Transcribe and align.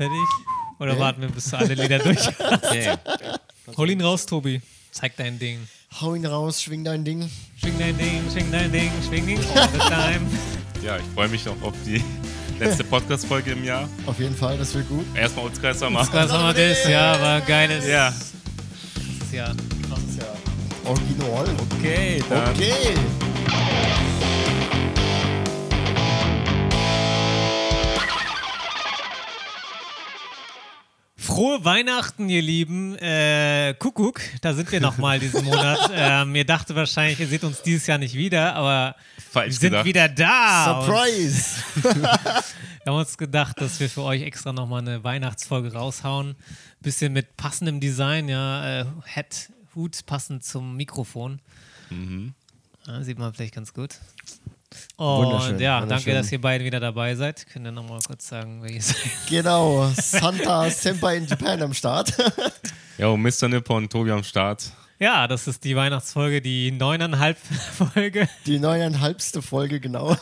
fertig? 0.00 0.28
Oder 0.78 0.94
Nee. 0.94 1.00
warten 1.00 1.20
wir, 1.20 1.28
bis 1.28 1.50
du 1.50 1.56
alle 1.58 1.74
Lieder 1.74 1.98
durch 2.06 2.18
hast? 2.26 2.40
Okay. 2.40 2.94
Hol 3.76 3.90
ihn 3.90 4.00
raus, 4.00 4.24
Tobi. 4.26 4.62
Zeig 4.92 5.16
dein 5.16 5.38
Ding. 5.38 5.58
Hau 6.00 6.14
ihn 6.14 6.24
raus, 6.24 6.62
schwing 6.62 6.84
dein 6.84 7.04
Ding. 7.04 7.28
Schwing 7.60 7.78
dein 7.78 7.96
Ding, 7.98 8.22
schwing 8.32 8.50
dein 8.50 8.72
Ding, 8.72 8.90
schwing 9.06 9.28
ihn 9.28 9.40
all 9.54 9.68
the 9.72 9.78
time. 9.78 10.20
Ja, 10.82 10.96
ich 10.96 11.04
freue 11.14 11.28
mich 11.28 11.44
noch 11.44 11.60
auf 11.60 11.74
die 11.84 12.02
letzte 12.58 12.84
Podcast-Folge 12.84 13.50
im 13.50 13.62
Jahr. 13.64 13.86
Auf 14.06 14.18
jeden 14.18 14.34
Fall, 14.34 14.56
das 14.56 14.72
wird 14.72 14.88
gut. 14.88 15.04
Erstmal 15.14 15.44
uns 15.44 15.60
Kreis 15.60 15.78
machen. 15.80 16.08
Was 16.10 16.32
haben 16.32 16.56
wir 16.56 16.68
das? 16.68 16.88
Ja, 16.88 17.20
war 17.20 17.42
geiles. 17.42 17.86
Ja, 17.86 18.10
Das 19.20 19.30
Jahr. 19.30 19.54
Krasses 19.86 20.16
Jahr. 20.16 20.36
Original. 20.86 21.46
okay, 21.76 22.24
dann. 22.30 22.48
Okay. 22.54 22.94
Frohe 31.40 31.64
Weihnachten, 31.64 32.28
ihr 32.28 32.42
Lieben. 32.42 32.94
Äh, 32.98 33.74
Kuckuck, 33.78 34.20
da 34.42 34.52
sind 34.52 34.70
wir 34.70 34.78
nochmal 34.78 35.18
diesen 35.18 35.42
Monat. 35.42 35.90
ähm, 35.94 36.34
ihr 36.34 36.44
dachtet 36.44 36.76
wahrscheinlich, 36.76 37.18
ihr 37.18 37.28
seht 37.28 37.44
uns 37.44 37.62
dieses 37.62 37.86
Jahr 37.86 37.96
nicht 37.96 38.14
wieder, 38.14 38.54
aber 38.54 38.94
Falsch 39.30 39.46
wir 39.46 39.52
sind 39.54 39.70
gedacht. 39.70 39.86
wieder 39.86 40.08
da. 40.10 40.84
Surprise. 40.84 41.62
Wir 42.84 42.92
haben 42.92 42.98
uns 42.98 43.16
gedacht, 43.16 43.58
dass 43.58 43.80
wir 43.80 43.88
für 43.88 44.02
euch 44.02 44.20
extra 44.22 44.52
nochmal 44.52 44.80
eine 44.80 45.02
Weihnachtsfolge 45.02 45.72
raushauen. 45.72 46.34
Bisschen 46.80 47.14
mit 47.14 47.38
passendem 47.38 47.80
Design, 47.80 48.28
ja. 48.28 48.80
Äh, 48.80 48.84
Hat, 49.06 49.50
Hut 49.74 50.04
passend 50.04 50.44
zum 50.44 50.76
Mikrofon. 50.76 51.40
Mhm. 51.88 52.34
Ja, 52.86 53.02
sieht 53.02 53.18
man 53.18 53.32
vielleicht 53.32 53.54
ganz 53.54 53.72
gut. 53.72 53.96
Wunderschön, 54.96 55.54
Und 55.54 55.60
ja, 55.60 55.84
danke, 55.84 56.12
dass 56.12 56.30
ihr 56.30 56.40
beiden 56.40 56.64
wieder 56.64 56.80
dabei 56.80 57.14
seid. 57.14 57.46
Könnt 57.52 57.66
ihr 57.66 57.72
nochmal 57.72 58.00
kurz 58.06 58.28
sagen, 58.28 58.60
wer 58.62 58.70
ihr 58.70 58.82
seid? 58.82 58.96
genau. 59.28 59.90
Santa 59.94 60.70
Senpai 60.70 61.16
in 61.16 61.26
Japan 61.26 61.62
am 61.62 61.74
Start. 61.74 62.12
Jo, 62.98 63.16
Mr. 63.16 63.48
Nipper 63.48 63.74
und 63.74 63.90
Tobi 63.90 64.10
am 64.12 64.22
Start. 64.22 64.72
Ja, 64.98 65.26
das 65.26 65.48
ist 65.48 65.64
die 65.64 65.74
Weihnachtsfolge, 65.74 66.42
die 66.42 66.72
neuneinhalb 66.72 67.38
Folge 67.94 68.28
Die 68.44 68.58
neuneinhalbste 68.58 69.40
Folge, 69.40 69.80
genau. 69.80 70.14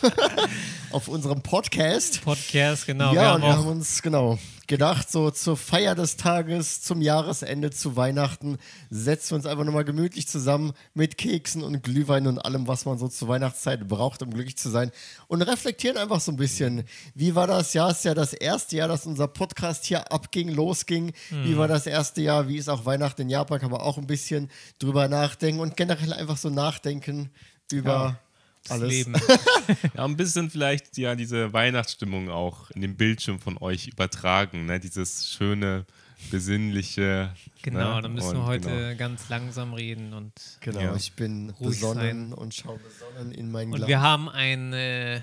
Auf 0.93 1.09
unserem 1.09 1.43
Podcast. 1.43 2.23
Podcast, 2.23 2.87
genau. 2.87 3.13
ja, 3.13 3.15
wir 3.15 3.35
und 3.35 3.43
haben 3.43 3.43
wir 3.43 3.57
haben 3.57 3.67
uns, 3.67 4.01
genau, 4.01 4.39
gedacht, 4.69 5.11
so 5.11 5.31
zur 5.31 5.57
Feier 5.57 5.95
des 5.95 6.17
Tages, 6.17 6.83
zum 6.83 7.03
Jahresende, 7.03 7.71
zu 7.71 7.97
Weihnachten, 7.97 8.59
setzen 8.91 9.31
wir 9.31 9.37
uns 9.37 9.47
einfach 9.47 9.65
nochmal 9.65 9.85
gemütlich 9.85 10.29
zusammen 10.29 10.73
mit 10.95 11.19
Keksen 11.19 11.63
und 11.63 11.83
Glühwein 11.83 12.27
und 12.27 12.39
allem, 12.39 12.69
was 12.69 12.85
man 12.85 12.99
so 12.99 13.09
zur 13.09 13.29
Weihnachtszeit 13.29 13.89
braucht, 13.89 14.23
um 14.23 14.31
glücklich 14.31 14.57
zu 14.57 14.69
sein. 14.69 14.93
Und 15.27 15.43
reflektieren 15.43 15.97
einfach 15.97 16.21
so 16.21 16.31
ein 16.31 16.37
bisschen. 16.37 16.85
Wie 17.15 17.35
war 17.35 17.47
das 17.47 17.73
Jahr? 17.75 17.91
Es 17.91 17.99
ist 17.99 18.05
ja 18.05 18.15
das 18.15 18.33
erste 18.33 18.77
Jahr, 18.77 18.89
dass 18.89 19.07
unser 19.07 19.27
Podcast 19.27 19.87
hier 19.87 20.13
abging, 20.13 20.51
losging. 20.51 21.13
Wie 21.31 21.57
war 21.57 21.67
das 21.67 21.87
erste 21.87 22.21
Jahr? 22.21 22.49
Wie 22.49 22.59
ist 22.59 22.69
auch 22.69 22.85
Weihnachten 22.85 23.23
in 23.23 23.31
Japan? 23.31 23.59
Kann 23.59 23.71
man 23.71 23.81
auch 23.81 23.99
ein 23.99 24.07
bisschen 24.07 24.51
drüber 24.79 25.09
nachdenken 25.09 25.61
und 25.61 25.77
generell 25.77 26.13
einfach 26.13 26.37
so 26.37 26.51
nachdenken 26.51 27.31
über 27.73 28.19
das 28.21 28.28
alles. 28.71 28.91
Leben. 28.91 29.15
Ja, 29.95 30.05
ein 30.07 30.17
bisschen 30.17 30.51
vielleicht 30.51 30.97
ja 30.97 31.15
diese 31.15 31.53
Weihnachtsstimmung 31.53 32.31
auch 32.31 32.71
in 32.71 32.81
dem 32.81 32.97
Bildschirm 32.97 33.39
von 33.39 33.59
euch 33.59 33.87
übertragen. 33.89 34.65
Ne? 34.67 34.81
Dieses 34.81 35.31
schöne, 35.31 35.85
besinnliche. 36.31 37.35
Genau, 37.63 37.97
ne? 37.97 38.03
dann 38.03 38.13
müssen 38.15 38.33
wir 38.33 38.41
Und 38.41 38.47
heute 38.47 38.69
genau. 38.71 38.97
ganz 38.97 39.29
langsam 39.29 39.75
reden 39.75 40.15
und, 40.15 40.33
Genau, 40.61 40.81
Ja. 40.81 40.97
ich 40.97 41.13
bin 41.13 41.51
Ruhig 41.51 41.69
besonnen 41.81 42.33
und 42.33 42.55
schaue 42.55 42.79
besonnen 42.79 43.33
in 43.33 43.51
meinen 43.51 43.73
und 43.73 43.77
Glas. 43.77 43.89
wir 43.89 44.01
haben 44.01 44.29
ein 44.31 44.73
äh, 44.73 45.21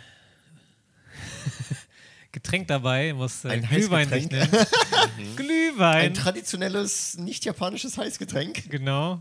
Getränk 2.31 2.67
dabei, 2.67 3.13
was 3.17 3.45
äh, 3.45 3.49
Ein 3.49 3.61
Glühwein 3.63 4.09
sich 4.09 4.29
nennt. 4.29 4.51
Glühwein. 5.35 6.07
Ein 6.07 6.13
traditionelles, 6.13 7.17
nicht 7.17 7.45
japanisches 7.45 7.97
Heißgetränk. 7.97 8.69
Genau. 8.69 9.19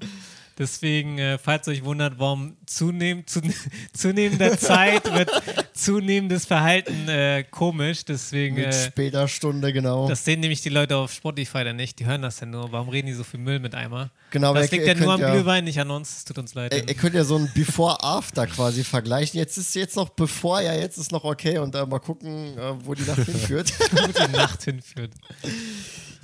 Deswegen, 0.56 1.18
äh, 1.18 1.38
falls 1.38 1.66
ihr 1.66 1.72
euch 1.72 1.84
wundert, 1.84 2.18
warum 2.18 2.56
zunehmend, 2.66 3.28
zu, 3.28 3.40
zunehmender 3.92 4.56
Zeit 4.56 5.12
wird 5.12 5.30
zunehmendes 5.74 6.46
Verhalten 6.46 7.08
äh, 7.08 7.44
komisch. 7.50 8.04
Deswegen, 8.04 8.54
Mit 8.54 8.66
äh, 8.66 8.86
später 8.86 9.26
Stunde, 9.26 9.72
genau. 9.72 10.08
das 10.08 10.24
sehen 10.24 10.40
nämlich 10.40 10.60
die 10.62 10.68
Leute 10.68 10.96
auf 10.96 11.12
Spotify 11.12 11.64
dann 11.64 11.76
nicht. 11.76 11.98
Die 11.98 12.06
hören 12.06 12.22
das 12.22 12.40
ja 12.40 12.46
nur. 12.46 12.70
Warum 12.70 12.88
reden 12.88 13.08
die 13.08 13.12
so 13.14 13.24
viel 13.24 13.40
Müll 13.40 13.58
mit 13.58 13.74
Eimer? 13.74 14.10
Genau, 14.30 14.54
das 14.54 14.70
liegt 14.70 14.86
ja 14.86 14.94
nur 14.94 15.12
am 15.12 15.20
ja- 15.20 15.32
Glühwein, 15.32 15.64
nicht 15.64 15.80
an 15.80 15.90
uns. 15.90 16.18
Es 16.18 16.24
tut 16.24 16.38
uns 16.38 16.54
leid. 16.54 16.72
Ihr, 16.72 16.88
ihr 16.88 16.94
könnt 16.94 17.14
ja 17.14 17.24
so 17.24 17.36
ein 17.36 17.50
Before-After 17.54 18.46
quasi 18.46 18.84
vergleichen. 18.84 19.38
Jetzt 19.38 19.56
ist 19.56 19.74
jetzt 19.74 19.96
noch 19.96 20.10
bevor, 20.10 20.60
ja, 20.60 20.74
jetzt 20.74 20.98
ist 20.98 21.10
noch 21.10 21.24
okay 21.24 21.58
und 21.58 21.74
äh, 21.74 21.84
mal 21.84 21.98
gucken, 21.98 22.56
äh, 22.56 22.74
wo 22.84 22.94
die 22.94 23.02
Nacht 23.02 23.16
hinführt. 23.24 23.72
wo 23.92 24.06
die 24.06 24.32
Nacht 24.32 24.62
hinführt. 24.62 25.10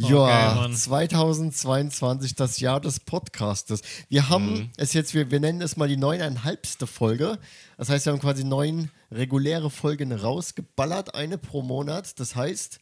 Oh, 0.03 0.09
ja, 0.09 0.55
Mann. 0.55 0.75
2022, 0.75 2.35
das 2.35 2.61
Jahr 2.61 2.81
des 2.81 3.01
Podcastes. 3.01 3.83
Wir 4.09 4.29
haben 4.29 4.53
Mhm. 4.55 4.71
es 4.77 4.93
jetzt, 4.93 5.15
wir, 5.15 5.31
wir 5.31 5.41
nennen 5.41 5.61
es 5.61 5.77
mal 5.77 5.89
die 5.89 5.97
neuneinhalbste 5.97 6.87
Folge. 6.87 7.39
Das 7.77 7.89
heißt, 7.89 8.07
wir 8.07 8.13
haben 8.13 8.21
quasi 8.21 8.45
neun 8.45 8.91
reguläre 9.11 9.71
Folgen 9.71 10.13
rausgeballert, 10.13 11.15
eine 11.15 11.39
pro 11.39 11.63
Monat. 11.63 12.19
Das 12.21 12.35
heißt, 12.37 12.81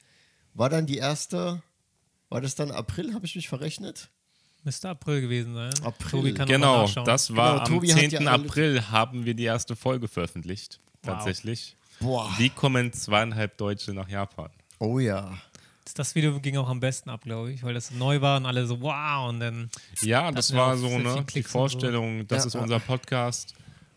war 0.55 0.69
dann 0.69 0.87
die 0.87 0.97
erste, 0.99 1.63
war 2.29 2.41
das 2.41 2.55
dann 2.55 2.71
April, 2.71 3.15
habe 3.15 3.27
ich 3.27 3.35
mich 3.37 3.49
verrechnet? 3.49 4.09
Müsste 4.65 4.89
April 4.91 5.21
gewesen 5.21 5.55
sein. 5.55 5.71
April. 5.85 6.11
Tobi 6.11 6.35
kann 6.35 6.49
noch 6.49 6.59
mal 6.59 6.87
Genau, 6.87 7.05
das 7.05 7.35
war 7.35 7.53
Genau, 7.53 7.63
am 7.65 7.69
Tobi 7.75 7.93
hat 7.93 8.01
10. 8.01 8.11
ja 8.11 8.19
alles- 8.21 8.45
April 8.51 8.91
haben 8.91 9.25
wir 9.25 9.35
die 9.35 9.45
erste 9.45 9.77
Folge 9.77 10.09
veröffentlicht. 10.09 10.81
Wow. 11.03 11.15
Tatsächlich. 11.15 11.77
Boah. 12.01 12.31
Wie 12.39 12.51
kommen 12.51 12.93
zweieinhalb 12.93 13.57
Deutsche 13.57 13.93
nach 13.95 14.09
Japan? 14.09 14.51
Oh 14.81 14.99
ja. 14.99 15.39
Das 15.95 16.15
Video 16.15 16.39
ging 16.41 16.57
auch 16.57 16.69
am 16.69 16.81
besten 16.81 17.11
ab, 17.11 17.23
glaube 17.25 17.53
ich, 17.53 17.63
weil 17.63 17.75
das 17.75 17.91
neu 17.91 18.21
war 18.21 18.37
und 18.39 18.47
alle 18.47 18.67
so, 18.67 18.81
wow, 18.81 19.29
und 19.29 19.41
dann 19.41 19.71
Ja, 20.03 20.31
das 20.33 20.55
war 20.55 20.77
so 20.77 20.87
ne, 20.99 21.25
die 21.35 21.39
und 21.41 21.47
so. 21.47 21.49
Vorstellung, 21.51 22.27
das 22.27 22.45
Ja, 22.45 22.47
ist 22.49 22.55
ja. 22.55 22.61
unser 22.61 22.81
Podcast. 22.81 23.55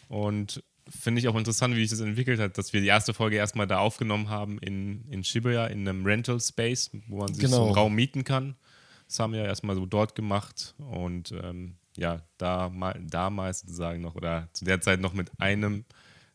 Und 0.08 0.64
finde 0.90 1.22
ich 1.22 1.28
auch 1.28 1.36
interessant, 1.36 1.76
wie 1.76 1.82
sich 1.88 1.98
das 1.98 2.06
entwickelt 2.06 2.40
hat, 2.40 2.58
dass 2.58 2.74
wir 2.74 2.82
die 2.82 2.88
erste 2.88 3.14
Folge 3.14 3.38
erstmal 3.38 3.68
da 3.68 3.80
aufgenommen 3.80 4.30
haben 4.30 4.60
in, 4.60 5.06
in 5.10 5.24
Shibuya, 5.24 5.68
in 5.68 5.88
einem 5.88 6.06
Rental 6.06 6.40
Space, 6.40 6.92
wo 7.08 7.20
man 7.20 7.34
sich 7.34 7.48
so 7.48 7.56
Genau. 7.56 7.66
einen 7.68 7.76
Raum 7.76 7.96
mieten 7.96 8.24
kann. 8.24 8.56
Das 9.08 9.20
haben 9.20 9.34
wir 9.34 9.44
erstmal 9.46 9.76
so 9.76 9.86
dort 9.86 10.16
gemacht 10.16 10.74
und 10.78 11.32
ähm, 11.44 11.76
ja, 11.98 12.22
da 12.38 12.70
mal, 12.70 12.98
damals 13.06 13.62
sozusagen 13.62 14.02
noch 14.02 14.16
oder 14.16 14.48
zu 14.54 14.64
der 14.66 14.80
Zeit 14.82 15.00
noch 15.02 15.14
mit 15.14 15.30
einem 15.40 15.84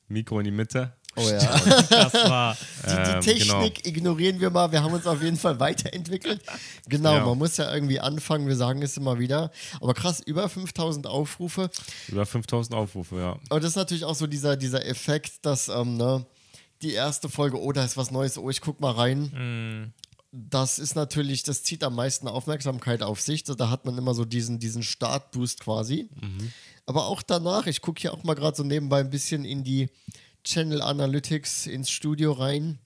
Mikro 0.09 0.39
in 0.39 0.45
die 0.45 0.51
Mitte. 0.51 0.95
Oh 1.17 1.29
ja. 1.29 1.39
das 1.91 2.15
war. 2.15 2.57
Die, 2.85 2.89
die 2.91 2.93
Ähm, 3.11 3.21
Technik 3.21 3.83
genau. 3.83 3.97
ignorieren 3.97 4.41
wir 4.41 4.51
mal. 4.51 4.71
Wir 4.71 4.83
haben 4.83 4.93
uns 4.93 5.07
auf 5.07 5.23
jeden 5.23 5.37
Fall 5.37 5.59
weiterentwickelt. 5.59 6.43
Genau, 6.89 7.15
Ja. 7.15 7.25
man 7.27 7.39
muss 7.39 7.57
ja 7.57 7.73
irgendwie 7.73 7.99
anfangen. 8.01 8.47
Wir 8.47 8.57
sagen 8.57 8.83
es 8.83 8.97
immer 8.97 9.19
wieder. 9.19 9.51
Aber 9.81 9.95
krass, 9.95 10.21
über 10.25 10.49
5000 10.49 11.07
Aufrufe. 11.07 11.71
Über 12.09 12.27
5000 12.27 12.75
Aufrufe, 12.77 13.17
ja. 13.19 13.39
Aber 13.49 13.61
das 13.61 13.71
ist 13.71 13.77
natürlich 13.77 14.05
auch 14.05 14.15
so 14.15 14.27
dieser, 14.27 14.57
dieser 14.57 14.85
Effekt, 14.87 15.45
dass 15.47 15.69
ähm, 15.69 15.97
ne, 15.97 16.27
die 16.83 16.93
erste 16.93 17.29
Folge, 17.29 17.61
oh, 17.61 17.73
da 17.73 17.85
ist 17.85 17.97
was 17.97 18.11
Neues, 18.11 18.37
oh, 18.39 18.51
ich 18.51 18.61
guck 18.61 18.81
mal 18.81 18.93
rein. 18.93 19.93
Das 20.33 20.79
ist 20.79 20.95
natürlich, 20.97 21.45
das 21.45 21.63
zieht 21.63 21.83
am 21.83 21.95
meisten 21.95 22.29
Aufmerksamkeit 22.29 23.03
auf 23.03 23.21
sich. 23.23 23.43
Da- 23.45 23.71
hat 23.71 23.87
man 23.87 23.97
immer 23.97 24.13
so 24.13 24.25
diesen, 24.27 24.59
diesen 24.59 24.83
Startboost 24.83 25.61
quasi. 25.61 26.11
Aber 26.85 27.07
auch 27.07 27.23
danach, 27.23 27.67
ich 27.67 27.81
gucke 27.81 28.01
hier 28.03 28.13
auch 28.13 28.23
mal 28.23 28.35
gerade 28.35 28.57
so 28.57 28.63
nebenbei 28.63 29.01
ein 29.01 29.09
bisschen 29.11 29.45
in 29.47 29.65
die 29.65 29.89
Channel 30.47 30.81
Analytics 30.81 31.67
ins 31.67 31.91
Studio 31.91 32.33
rein. 32.33 32.79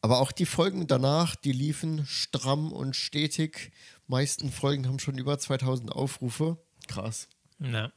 Aber 0.00 0.20
auch 0.20 0.30
die 0.30 0.46
Folgen 0.46 0.86
danach, 0.86 1.34
die 1.34 1.50
liefen 1.52 2.06
stramm 2.06 2.72
und 2.72 2.94
stetig. 2.94 3.72
meisten 4.06 4.50
Folgen 4.52 4.86
haben 4.86 5.00
schon 5.00 5.18
über 5.18 5.38
2000 5.38 5.90
Aufrufe. 5.92 6.56
Krass. 6.86 7.28
Na, 7.58 7.92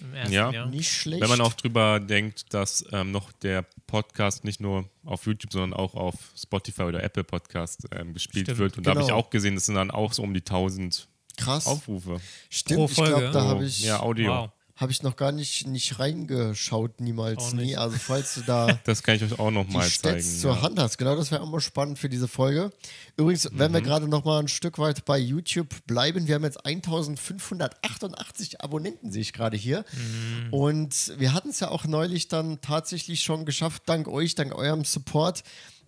im 0.00 0.14
ersten 0.14 0.32
Ja. 0.32 0.50
Jahr. 0.52 0.66
Nicht 0.66 0.90
schlecht. 0.92 1.20
Wenn 1.20 1.28
man 1.28 1.40
auch 1.40 1.52
drüber 1.54 1.98
denkt, 2.00 2.54
dass 2.54 2.84
ähm, 2.92 3.10
noch 3.10 3.32
der 3.32 3.66
Podcast 3.88 4.44
nicht 4.44 4.60
nur 4.60 4.88
auf 5.04 5.26
YouTube, 5.26 5.52
sondern 5.52 5.74
auch 5.74 5.94
auf 5.94 6.14
Spotify 6.40 6.82
oder 6.84 7.02
Apple 7.02 7.24
Podcast 7.24 7.86
ähm, 7.90 8.14
gespielt 8.14 8.46
Stimmt. 8.46 8.58
wird. 8.58 8.78
Und 8.78 8.86
da 8.86 8.90
habe 8.92 9.00
ich 9.00 9.08
Genau. 9.08 9.18
auch 9.18 9.28
gesehen, 9.30 9.56
das 9.56 9.66
sind 9.66 9.74
dann 9.74 9.90
auch 9.90 10.12
so 10.12 10.22
um 10.22 10.32
die 10.32 10.40
1000 10.44 11.08
Krass. 11.36 11.66
Aufrufe. 11.66 12.20
Stimmt, 12.48 12.78
Pro 12.78 12.84
ich 12.86 12.94
glaube, 12.94 13.10
Folge. 13.10 13.30
da 13.32 13.44
Oh, 13.44 13.48
habe 13.48 13.64
ich, 13.66 13.82
ja, 13.82 14.00
Audio. 14.00 14.30
Wow. 14.32 14.50
Hab 14.80 14.88
ich 14.90 15.02
noch 15.02 15.16
gar 15.16 15.30
nicht, 15.30 15.66
nicht 15.66 15.98
reingeschaut, 15.98 17.00
niemals, 17.00 17.38
Auch 17.38 17.52
nie. 17.52 17.66
nicht. 17.66 17.78
Also 17.78 17.98
falls 17.98 18.34
du 18.34 18.40
da 18.40 18.66
Das 18.84 19.02
kann 19.02 19.14
ich 19.16 19.22
euch 19.22 19.38
auch 19.38 19.50
noch 19.50 19.66
die 19.66 19.74
mal 19.74 19.82
Stats 19.88 20.24
zeigen. 20.26 20.40
zur 20.40 20.54
ja. 20.54 20.62
Hand 20.62 20.78
hast, 20.78 20.96
genau, 20.96 21.14
das 21.16 21.30
wäre 21.30 21.42
auch 21.42 21.48
mal 21.50 21.60
spannend 21.60 21.98
für 21.98 22.08
diese 22.08 22.28
Folge. 22.28 22.72
Übrigens, 23.16 23.48
wenn 23.52 23.70
Mhm. 23.70 23.74
wir 23.74 23.80
gerade 23.82 24.08
noch 24.08 24.24
mal 24.24 24.40
ein 24.40 24.48
Stück 24.48 24.78
weit 24.78 25.04
bei 25.04 25.18
YouTube 25.18 25.68
bleiben, 25.86 26.26
wir 26.26 26.34
haben 26.36 26.44
jetzt 26.44 26.64
1588 26.64 28.60
Abonnenten, 28.60 29.10
sehe 29.12 29.22
ich 29.22 29.32
gerade 29.32 29.56
hier. 29.56 29.84
Mhm. 29.92 30.52
Und 30.54 31.12
wir 31.18 31.32
hatten 31.34 31.50
es 31.50 31.60
ja 31.60 31.68
auch 31.68 31.84
neulich 31.84 32.28
dann 32.28 32.60
tatsächlich 32.60 33.22
schon 33.22 33.44
geschafft, 33.44 33.82
dank 33.86 34.08
euch, 34.08 34.34
dank 34.34 34.54
eurem 34.54 34.84
Support, 34.84 35.42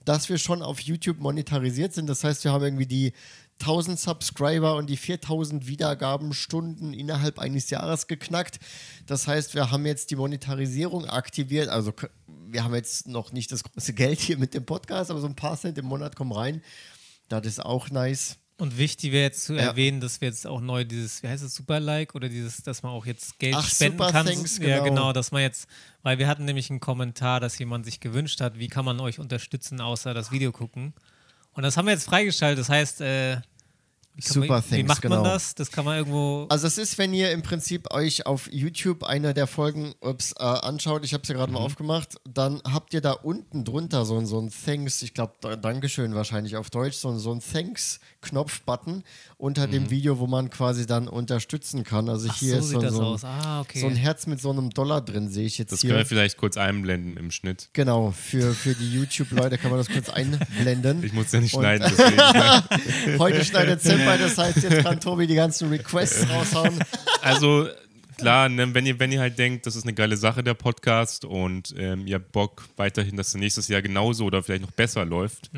dass 0.04 0.28
wir 0.28 0.38
schon 0.38 0.62
auf 0.62 0.80
YouTube 0.80 1.18
monetarisiert 1.20 1.92
sind. 1.92 2.08
Das 2.08 2.24
heißt, 2.24 2.44
wir 2.44 2.52
haben 2.52 2.64
irgendwie 2.64 2.86
die 2.86 3.12
1000 3.62 3.98
Subscriber 3.98 4.76
und 4.76 4.88
die 4.90 4.96
4000 4.96 5.66
Wiedergabenstunden 5.66 6.92
innerhalb 6.92 7.38
eines 7.38 7.70
Jahres 7.70 8.06
geknackt. 8.06 8.58
Das 9.06 9.26
heißt, 9.26 9.54
wir 9.54 9.70
haben 9.70 9.86
jetzt 9.86 10.10
die 10.10 10.16
Monetarisierung 10.16 11.06
aktiviert. 11.06 11.68
Also 11.68 11.92
wir 12.46 12.64
haben 12.64 12.74
jetzt 12.74 13.08
noch 13.08 13.32
nicht 13.32 13.50
das 13.52 13.64
große 13.64 13.94
Geld 13.94 14.20
hier 14.20 14.38
mit 14.38 14.54
dem 14.54 14.66
Podcast, 14.66 15.10
aber 15.10 15.20
so 15.20 15.26
ein 15.26 15.36
paar 15.36 15.56
Cent 15.58 15.78
im 15.78 15.86
Monat 15.86 16.16
kommen 16.16 16.32
rein. 16.32 16.62
Das 17.28 17.46
ist 17.46 17.64
auch 17.64 17.90
nice. 17.90 18.36
Und 18.58 18.78
wichtig 18.78 19.10
wäre 19.10 19.24
jetzt 19.24 19.44
zu 19.44 19.54
Ja. 19.54 19.62
erwähnen, 19.62 20.00
dass 20.00 20.20
wir 20.20 20.28
jetzt 20.28 20.46
auch 20.46 20.60
neu 20.60 20.84
dieses, 20.84 21.22
wie 21.22 21.28
heißt 21.28 21.42
es, 21.42 21.54
Super 21.54 21.80
Like 21.80 22.14
oder 22.14 22.28
dieses, 22.28 22.62
dass 22.62 22.82
man 22.82 22.92
auch 22.92 23.06
jetzt 23.06 23.38
Geld 23.38 23.54
Ach, 23.56 23.66
spenden 23.68 23.98
Super 23.98 24.12
kann. 24.12 24.26
Thanks, 24.26 24.58
Ja, 24.58 24.78
genau. 24.78 24.84
genau, 24.84 25.12
dass 25.12 25.32
man 25.32 25.42
jetzt, 25.42 25.66
weil 26.02 26.18
wir 26.18 26.28
hatten 26.28 26.44
nämlich 26.44 26.70
einen 26.70 26.78
Kommentar, 26.78 27.40
dass 27.40 27.58
jemand 27.58 27.86
sich 27.86 27.98
gewünscht 28.00 28.40
hat, 28.40 28.58
wie 28.58 28.68
kann 28.68 28.84
man 28.84 29.00
euch 29.00 29.18
unterstützen, 29.18 29.80
außer 29.80 30.14
das 30.14 30.30
Video 30.30 30.52
gucken. 30.52 30.92
Und 31.54 31.64
das 31.64 31.76
haben 31.76 31.86
wir 31.86 31.92
jetzt 31.92 32.04
freigeschaltet. 32.04 32.60
Das 32.60 32.68
heißt, 32.68 33.00
äh, 33.00 33.38
Super 34.18 34.46
man, 34.46 34.64
wie 34.66 34.70
Thanks, 34.76 34.88
macht 34.88 35.02
genau. 35.02 35.14
man 35.16 35.24
das? 35.24 35.54
Das 35.54 35.70
kann 35.70 35.84
man 35.86 35.96
irgendwo. 35.96 36.46
Also 36.50 36.66
es 36.66 36.76
ist, 36.76 36.98
wenn 36.98 37.14
ihr 37.14 37.30
im 37.32 37.42
Prinzip 37.42 37.92
euch 37.94 38.26
auf 38.26 38.46
YouTube 38.52 39.04
eine 39.04 39.32
der 39.32 39.46
Folgen 39.46 39.94
ups, 40.00 40.32
äh, 40.38 40.42
anschaut, 40.44 41.04
ich 41.04 41.14
habe 41.14 41.26
sie 41.26 41.32
gerade 41.32 41.50
mal 41.50 41.60
aufgemacht, 41.60 42.16
dann 42.28 42.60
habt 42.70 42.92
ihr 42.92 43.00
da 43.00 43.12
unten 43.12 43.64
drunter 43.64 44.04
so, 44.04 44.18
ein- 44.18 44.26
so 44.26 44.38
ein 44.38 44.50
Thanks, 44.66 45.00
ich 45.02 45.14
glaube 45.14 45.56
Dankeschön 45.56 46.14
wahrscheinlich 46.14 46.56
auf 46.56 46.68
Deutsch, 46.68 46.96
so, 46.96 47.08
ein- 47.08 47.18
so 47.18 47.32
ein 47.32 47.40
Thanks-Knopf-Button 47.40 49.02
unter 49.38 49.66
dem 49.66 49.90
Video, 49.90 50.18
wo 50.18 50.26
man 50.26 50.50
quasi 50.50 50.86
dann 50.86 51.08
unterstützen 51.08 51.82
kann. 51.82 52.08
Also 52.08 52.28
Ach, 52.30 52.36
hier 52.38 52.54
so 52.56 52.58
ist 52.60 52.68
sieht 52.68 52.74
so, 52.74 52.80
das 52.82 52.92
so, 52.94 53.00
ein, 53.00 53.06
aus. 53.06 53.24
Ah, 53.24 53.60
okay. 53.62 53.80
so 53.80 53.86
ein 53.86 53.96
Herz 53.96 54.26
mit 54.26 54.40
so 54.40 54.50
einem 54.50 54.70
Dollar 54.70 55.00
drin, 55.00 55.28
sehe 55.30 55.46
ich 55.46 55.58
jetzt 55.58 55.72
Das 55.72 55.80
können 55.80 55.92
hier. 55.94 55.98
wir 56.00 56.06
vielleicht 56.06 56.36
kurz 56.36 56.56
einblenden 56.56 57.16
im 57.16 57.30
Schnitt. 57.30 57.70
Genau, 57.72 58.12
für, 58.12 58.52
für 58.54 58.74
die 58.74 58.92
YouTube-Leute 58.92 59.58
kann 59.58 59.70
man 59.70 59.78
das 59.78 59.88
kurz 59.88 60.08
einblenden. 60.10 61.02
Ich 61.02 61.12
muss 61.12 61.32
ja 61.32 61.40
nicht 61.40 61.54
Und- 61.54 61.62
schneiden, 61.62 61.90
deswegen. 61.96 63.18
Heute 63.18 63.44
schneidet 63.44 63.80
Senpai, 64.04 64.18
das 64.18 64.38
heißt, 64.38 64.62
jetzt 64.62 64.82
kann 64.82 65.00
Tobi 65.00 65.26
die 65.26 65.34
ganzen 65.34 65.68
Requests 65.68 66.28
raushauen. 66.28 66.78
Also 67.22 67.68
klar, 68.18 68.48
ne, 68.48 68.72
wenn, 68.74 68.86
ihr, 68.86 68.98
wenn 68.98 69.10
ihr 69.12 69.20
halt 69.20 69.38
denkt, 69.38 69.66
das 69.66 69.76
ist 69.76 69.82
eine 69.84 69.94
geile 69.94 70.16
Sache, 70.16 70.42
der 70.42 70.54
Podcast, 70.54 71.24
und 71.24 71.74
ähm, 71.76 72.06
ihr 72.06 72.16
habt 72.16 72.32
Bock 72.32 72.64
weiterhin, 72.76 73.16
dass 73.16 73.28
es 73.28 73.34
nächstes 73.34 73.68
Jahr 73.68 73.82
genauso 73.82 74.24
oder 74.24 74.42
vielleicht 74.42 74.62
noch 74.62 74.70
besser 74.72 75.04
läuft, 75.04 75.50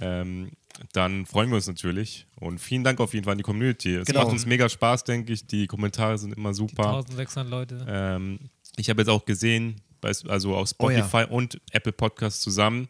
ähm, 0.00 0.50
dann 0.92 1.26
freuen 1.26 1.48
wir 1.50 1.56
uns 1.56 1.66
natürlich. 1.66 2.26
Und 2.40 2.60
vielen 2.60 2.84
Dank 2.84 3.00
auf 3.00 3.12
jeden 3.14 3.24
Fall 3.24 3.32
an 3.32 3.38
die 3.38 3.44
Community. 3.44 3.96
Es 3.96 4.06
Genau. 4.06 4.22
macht 4.22 4.32
uns 4.32 4.46
mega 4.46 4.68
Spaß, 4.68 5.04
denke 5.04 5.32
ich. 5.32 5.46
Die 5.46 5.66
Kommentare 5.66 6.18
sind 6.18 6.36
immer 6.36 6.54
super. 6.54 6.98
1600 6.98 7.50
Leute. 7.50 7.86
Ähm, 7.88 8.38
ich 8.76 8.88
habe 8.88 9.00
jetzt 9.02 9.08
auch 9.08 9.24
gesehen, 9.24 9.80
also 10.28 10.54
auf 10.54 10.70
Oh 10.78 10.88
ja. 10.90 10.98
Spotify 11.04 11.24
und 11.32 11.60
Apple 11.72 11.90
Podcasts 11.92 12.40
zusammen, 12.40 12.88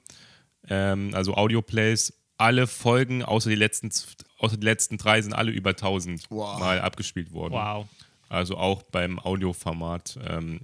ähm, 0.69 1.11
also 1.14 1.34
Audio-Plays, 1.34 2.12
alle 2.37 2.66
Folgen 2.66 3.22
außer 3.25 3.49
die, 3.49 3.56
letzten, 3.56 3.90
außer 4.38 4.56
die 4.56 4.64
letzten 4.64 4.99
drei 4.99 5.20
sind 5.23 5.32
alle 5.35 5.50
über 5.50 5.70
1000 5.70 6.25
Wow. 6.31 6.58
Mal 6.58 6.81
abgespielt 6.81 7.32
worden. 7.32 7.55
Wow. 7.55 7.87
Also 8.29 8.56
auch 8.56 8.82
beim 8.82 9.19
Audioformat 9.19 10.19
ähm, 10.26 10.61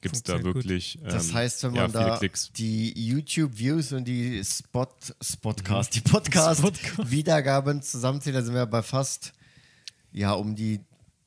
gibt 0.00 0.16
es 0.16 0.22
da 0.22 0.42
wirklich 0.42 0.98
ähm, 0.98 1.08
Das 1.10 1.32
heißt, 1.32 1.62
wenn 1.64 1.74
ja, 1.74 1.82
man 1.82 1.90
viele 1.92 2.04
da 2.04 2.16
Klicks. 2.18 2.52
die 2.52 2.92
YouTube-Views 3.08 3.92
und 3.92 4.04
die 4.06 4.42
Spot, 4.44 4.86
Spotcast, 5.22 5.94
die 5.94 5.98
Spotcast. 6.08 6.62
Podcast-Wiedergaben 6.62 7.82
zusammenzählt, 7.82 8.36
da 8.36 8.42
sind 8.42 8.54
wir 8.54 8.66
bei 8.66 8.82
fast 8.82 9.32
ja 10.12 10.32
um 10.32 10.54
die 10.54 10.80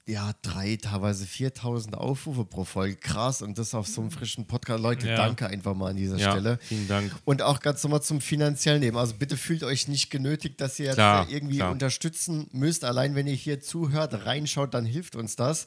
ja, 0.08 0.34
drei, 0.44 0.78
teilweise 0.80 1.26
4000 1.26 1.96
Aufrufe 1.96 2.46
pro 2.46 2.64
Folge. 2.64 2.96
Krass. 2.96 3.42
Und 3.42 3.58
das 3.58 3.74
auf 3.74 3.88
so 3.88 4.02
einem 4.02 4.12
frischen 4.12 4.46
Podcast. 4.46 4.80
Leute, 4.82 5.08
Ja. 5.08 5.16
danke 5.16 5.48
einfach 5.48 5.74
mal 5.74 5.90
an 5.90 5.96
dieser 5.96 6.18
Ja, 6.18 6.32
Stelle. 6.32 6.60
vielen 6.62 6.88
Dank. 6.88 7.12
Und 7.26 7.42
auch 7.42 7.60
ganz 7.60 7.84
nochmal 7.84 8.04
zum 8.04 8.22
finanziellen 8.22 8.82
Leben. 8.82 8.98
Also 8.98 9.16
bitte 9.16 9.36
fühlt 9.36 9.64
euch 9.64 9.88
nicht 9.88 10.12
genötigt, 10.12 10.62
dass 10.62 10.78
ihr 10.78 10.86
jetzt 10.86 10.96
Klar, 10.96 11.28
irgendwie 11.30 11.58
klar. 11.58 11.72
unterstützen 11.72 12.48
müsst. 12.52 12.84
Allein 12.86 13.16
wenn 13.16 13.26
ihr 13.26 13.34
hier 13.34 13.62
zuhört, 13.62 14.26
reinschaut, 14.26 14.74
dann 14.76 14.86
hilft 14.86 15.16
uns 15.16 15.36
das. 15.36 15.66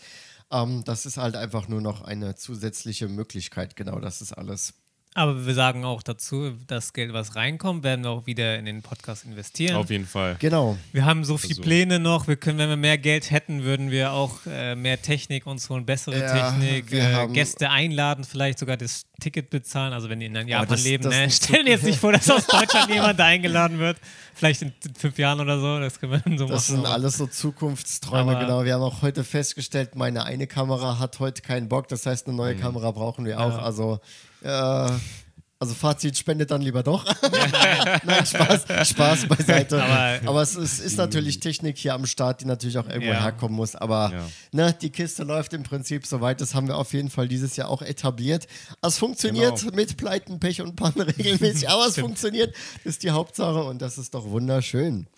Ähm, 0.52 0.84
das 0.84 1.04
ist 1.04 1.16
halt 1.16 1.34
einfach 1.34 1.66
nur 1.68 1.80
noch 1.80 2.02
eine 2.02 2.36
zusätzliche 2.36 3.08
Möglichkeit. 3.08 3.74
Genau, 3.74 3.98
das 3.98 4.20
ist 4.22 4.32
alles. 4.32 4.74
Aber 5.18 5.46
wir 5.46 5.54
sagen 5.54 5.84
auch 5.84 6.02
dazu, 6.04 6.52
das 6.68 6.92
Geld, 6.92 7.12
was 7.12 7.34
reinkommt, 7.34 7.82
werden 7.82 8.04
wir 8.04 8.10
auch 8.10 8.26
wieder 8.26 8.56
in 8.56 8.66
den 8.66 8.82
Podcast 8.82 9.24
investieren. 9.24 9.74
Auf 9.74 9.90
jeden 9.90 10.06
Fall. 10.06 10.36
Genau. 10.38 10.78
Wir 10.92 11.04
haben 11.04 11.24
so 11.24 11.36
viele 11.36 11.54
Also- 11.54 11.62
Pläne 11.62 11.98
noch. 11.98 12.28
Wir 12.28 12.36
können, 12.36 12.58
wenn 12.58 12.68
wir 12.68 12.76
mehr 12.76 12.98
Geld 12.98 13.32
hätten, 13.32 13.64
würden 13.64 13.90
wir 13.90 14.12
auch 14.12 14.38
äh, 14.46 14.76
mehr 14.76 15.02
Technik 15.02 15.44
uns 15.46 15.68
holen, 15.70 15.84
bessere 15.84 16.20
Ja, 16.20 16.52
Technik, 16.52 16.92
äh, 16.92 17.26
Gäste 17.32 17.70
einladen, 17.70 18.22
vielleicht 18.22 18.60
sogar 18.60 18.76
das 18.76 19.06
Ticket 19.20 19.50
bezahlen. 19.50 19.92
Also 19.92 20.08
wenn 20.08 20.20
die 20.20 20.26
in 20.26 20.36
Japan 20.46 20.68
das- 20.68 20.84
leben, 20.84 21.02
das 21.02 21.12
ne? 21.14 21.30
stellen 21.30 21.66
jetzt 21.66 21.82
nicht 21.82 21.98
vor, 21.98 22.12
dass 22.12 22.30
aus 22.30 22.46
Deutschland 22.46 22.88
jemand 22.94 23.20
eingeladen 23.20 23.80
wird. 23.80 23.96
Vielleicht 24.34 24.62
in 24.62 24.72
fünf 24.96 25.18
Jahren 25.18 25.40
oder 25.40 25.58
so. 25.58 25.80
Das 25.80 25.98
können 25.98 26.12
wir 26.12 26.20
dann 26.20 26.38
so 26.38 26.46
Das 26.46 26.68
machen. 26.68 26.82
sind 26.82 26.86
alles 26.86 27.16
so 27.16 27.26
Zukunftsträume, 27.26 28.30
Aber- 28.36 28.40
genau. 28.40 28.64
Wir 28.64 28.74
haben 28.74 28.82
auch 28.82 29.02
heute 29.02 29.24
festgestellt, 29.24 29.96
meine 29.96 30.22
eine 30.24 30.46
Kamera 30.46 31.00
hat 31.00 31.18
heute 31.18 31.42
keinen 31.42 31.68
Bock. 31.68 31.88
Das 31.88 32.06
heißt, 32.06 32.28
eine 32.28 32.36
neue 32.36 32.54
Mhm. 32.54 32.60
Kamera 32.60 32.92
brauchen 32.92 33.24
wir 33.24 33.40
auch. 33.40 33.58
Also, 33.60 33.98
äh, 34.42 34.90
also 35.60 35.74
Fazit 35.74 36.16
spendet 36.16 36.52
dann 36.52 36.60
lieber 36.62 36.84
doch. 36.84 37.04
Nein, 38.04 38.24
Spaß, 38.24 38.88
Spaß 38.90 39.26
beiseite. 39.26 39.82
Aber- 39.82 40.28
Aber, 40.28 40.42
es, 40.42 40.54
ist, 40.54 40.78
ist 40.78 40.96
natürlich 40.96 41.40
Technik 41.40 41.76
hier 41.78 41.94
am 41.94 42.06
Start, 42.06 42.40
die 42.40 42.44
natürlich 42.44 42.78
auch 42.78 42.86
irgendwo 42.86 43.08
Ja. 43.12 43.22
herkommen 43.24 43.56
muss. 43.56 43.74
Aber 43.74 44.12
Ja. 44.12 44.24
ne, 44.52 44.72
die 44.80 44.90
Kiste 44.90 45.24
läuft 45.24 45.52
im 45.54 45.64
Prinzip 45.64 46.06
soweit. 46.06 46.40
Das 46.40 46.54
haben 46.54 46.68
wir 46.68 46.76
auf 46.76 46.92
jeden 46.92 47.10
Fall 47.10 47.26
dieses 47.26 47.56
Jahr 47.56 47.70
auch 47.70 47.82
etabliert. 47.82 48.46
Es 48.82 48.98
funktioniert 48.98 49.58
Genau. 49.60 49.74
mit 49.74 49.96
Pleiten, 49.96 50.38
Pech 50.38 50.60
und 50.62 50.76
Pannen 50.76 51.00
regelmäßig, 51.00 51.68
aber 51.68 51.86
es 51.86 51.94
funktioniert. 51.98 52.54
Ist 52.84 53.02
die 53.02 53.10
Hauptsache 53.10 53.64
und 53.64 53.82
das 53.82 53.98
ist 53.98 54.14
doch 54.14 54.26
wunderschön. 54.26 55.08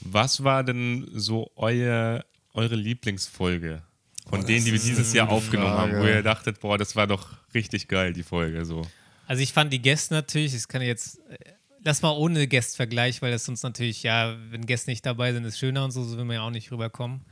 Was 0.00 0.44
war 0.44 0.62
denn 0.62 1.08
so 1.12 1.50
euer, 1.56 2.24
eure 2.54 2.76
Lieblingsfolge? 2.76 3.82
Von 4.28 4.40
das 4.40 4.46
denen, 4.48 4.64
die 4.64 4.72
wir 4.72 4.78
dieses 4.78 5.12
Jahr 5.12 5.28
aufgenommen 5.28 5.70
haben, 5.72 5.92
wo 5.92 5.96
Frage. 5.98 6.14
ihr 6.14 6.22
dachtet, 6.22 6.60
boah, 6.60 6.76
das 6.76 6.96
war 6.96 7.06
doch 7.06 7.28
richtig 7.54 7.88
geil, 7.88 8.12
die 8.12 8.22
Folge. 8.24 8.64
So. 8.64 8.82
Also 9.26 9.42
ich 9.42 9.52
fand 9.52 9.72
die 9.72 9.80
Gäste 9.80 10.14
natürlich, 10.14 10.52
das 10.52 10.66
kann 10.68 10.82
ich 10.82 10.88
jetzt, 10.88 11.18
äh, 11.30 11.36
lass 11.84 12.02
mal 12.02 12.10
ohne 12.10 12.46
Gästvergleich, 12.48 13.22
weil 13.22 13.30
das 13.30 13.44
sonst 13.44 13.62
natürlich, 13.62 14.02
ja, 14.02 14.36
wenn 14.50 14.66
Gäste 14.66 14.90
nicht 14.90 15.06
dabei 15.06 15.32
sind, 15.32 15.44
ist 15.44 15.58
schöner 15.58 15.84
und 15.84 15.92
so, 15.92 16.02
so 16.04 16.16
will 16.16 16.24
man 16.24 16.34
ja 16.36 16.42
auch 16.42 16.50
nicht 16.50 16.70
rüberkommen. 16.72 17.22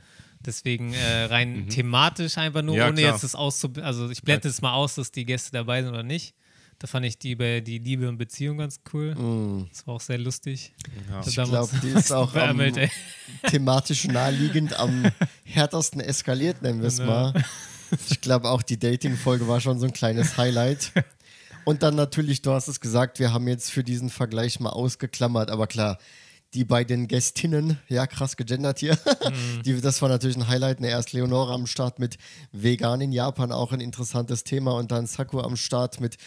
Deswegen 0.45 0.93
äh, 0.93 1.23
rein 1.23 1.67
thematisch 1.69 2.37
einfach 2.37 2.61
nur, 2.61 2.75
Mhm. 2.75 2.79
Ja, 2.79 2.87
ohne 2.89 3.01
klar. 3.01 3.11
jetzt 3.13 3.23
das 3.23 3.35
auszublenden, 3.35 3.87
also 3.87 4.09
ich 4.09 4.21
blende 4.21 4.47
es 4.47 4.61
mal 4.61 4.73
aus, 4.73 4.95
dass 4.95 5.11
die 5.11 5.25
Gäste 5.25 5.51
dabei 5.51 5.81
sind 5.81 5.91
oder 5.91 6.03
nicht. 6.03 6.35
Da 6.79 6.87
fand 6.87 7.05
ich 7.05 7.17
die 7.17 7.31
über 7.31 7.61
die 7.61 7.77
Liebe 7.79 8.07
und 8.09 8.17
Beziehung 8.17 8.57
ganz 8.57 8.81
cool. 8.93 9.65
Das 9.71 9.87
war 9.87 9.95
auch 9.95 10.01
sehr 10.01 10.17
lustig. 10.17 10.73
Ja. 11.09 11.17
Also 11.17 11.29
Ich 11.29 11.35
glaube, 11.49 11.69
die 11.81 11.87
ist 11.89 12.11
auch 12.13 12.35
am, 12.35 12.61
thematisch 13.47 14.05
naheliegend 14.05 14.77
am 14.77 15.05
härtesten 15.43 16.01
eskaliert, 16.01 16.61
nennen 16.61 16.81
wir 16.81 16.87
es 16.89 16.97
Genau. 16.97 17.31
mal. 17.31 17.43
Ich 18.09 18.19
glaube, 18.19 18.49
auch 18.49 18.61
die 18.61 18.77
Dating-Folge 18.77 19.47
war 19.47 19.61
schon 19.61 19.79
so 19.79 19.85
ein 19.85 19.93
kleines 19.93 20.37
Highlight. 20.37 20.91
Und 21.63 21.81
dann 21.81 21.95
natürlich, 21.95 22.41
du 22.41 22.51
hast 22.51 22.67
es 22.67 22.79
gesagt, 22.79 23.19
wir 23.19 23.31
haben 23.33 23.47
jetzt 23.47 23.71
für 23.71 23.83
diesen 23.83 24.09
Vergleich 24.09 24.59
mal 24.59 24.69
ausgeklammert, 24.71 25.49
aber 25.51 25.67
klar, 25.67 25.97
die 26.53 26.63
beiden 26.63 27.07
Gästinnen, 27.07 27.79
ja 27.89 28.05
krass 28.07 28.37
gegendert 28.37 28.79
hier, 28.79 28.97
Mhm. 29.23 29.63
die, 29.63 29.81
das 29.81 30.01
war 30.01 30.09
natürlich 30.09 30.37
ein 30.37 30.47
Highlight. 30.47 30.79
Ne, 30.79 30.89
erst 30.89 31.11
Leonora 31.13 31.53
am 31.53 31.67
Start 31.67 31.99
mit 31.99 32.17
Vegan 32.51 33.01
in 33.01 33.11
Japan, 33.11 33.51
auch 33.51 33.71
ein 33.71 33.81
interessantes 33.81 34.43
Thema. 34.43 34.71
Und 34.73 34.91
dann 34.91 35.05
Saku 35.07 35.39
am 35.41 35.55
Start 35.57 35.99
mit 35.99 36.17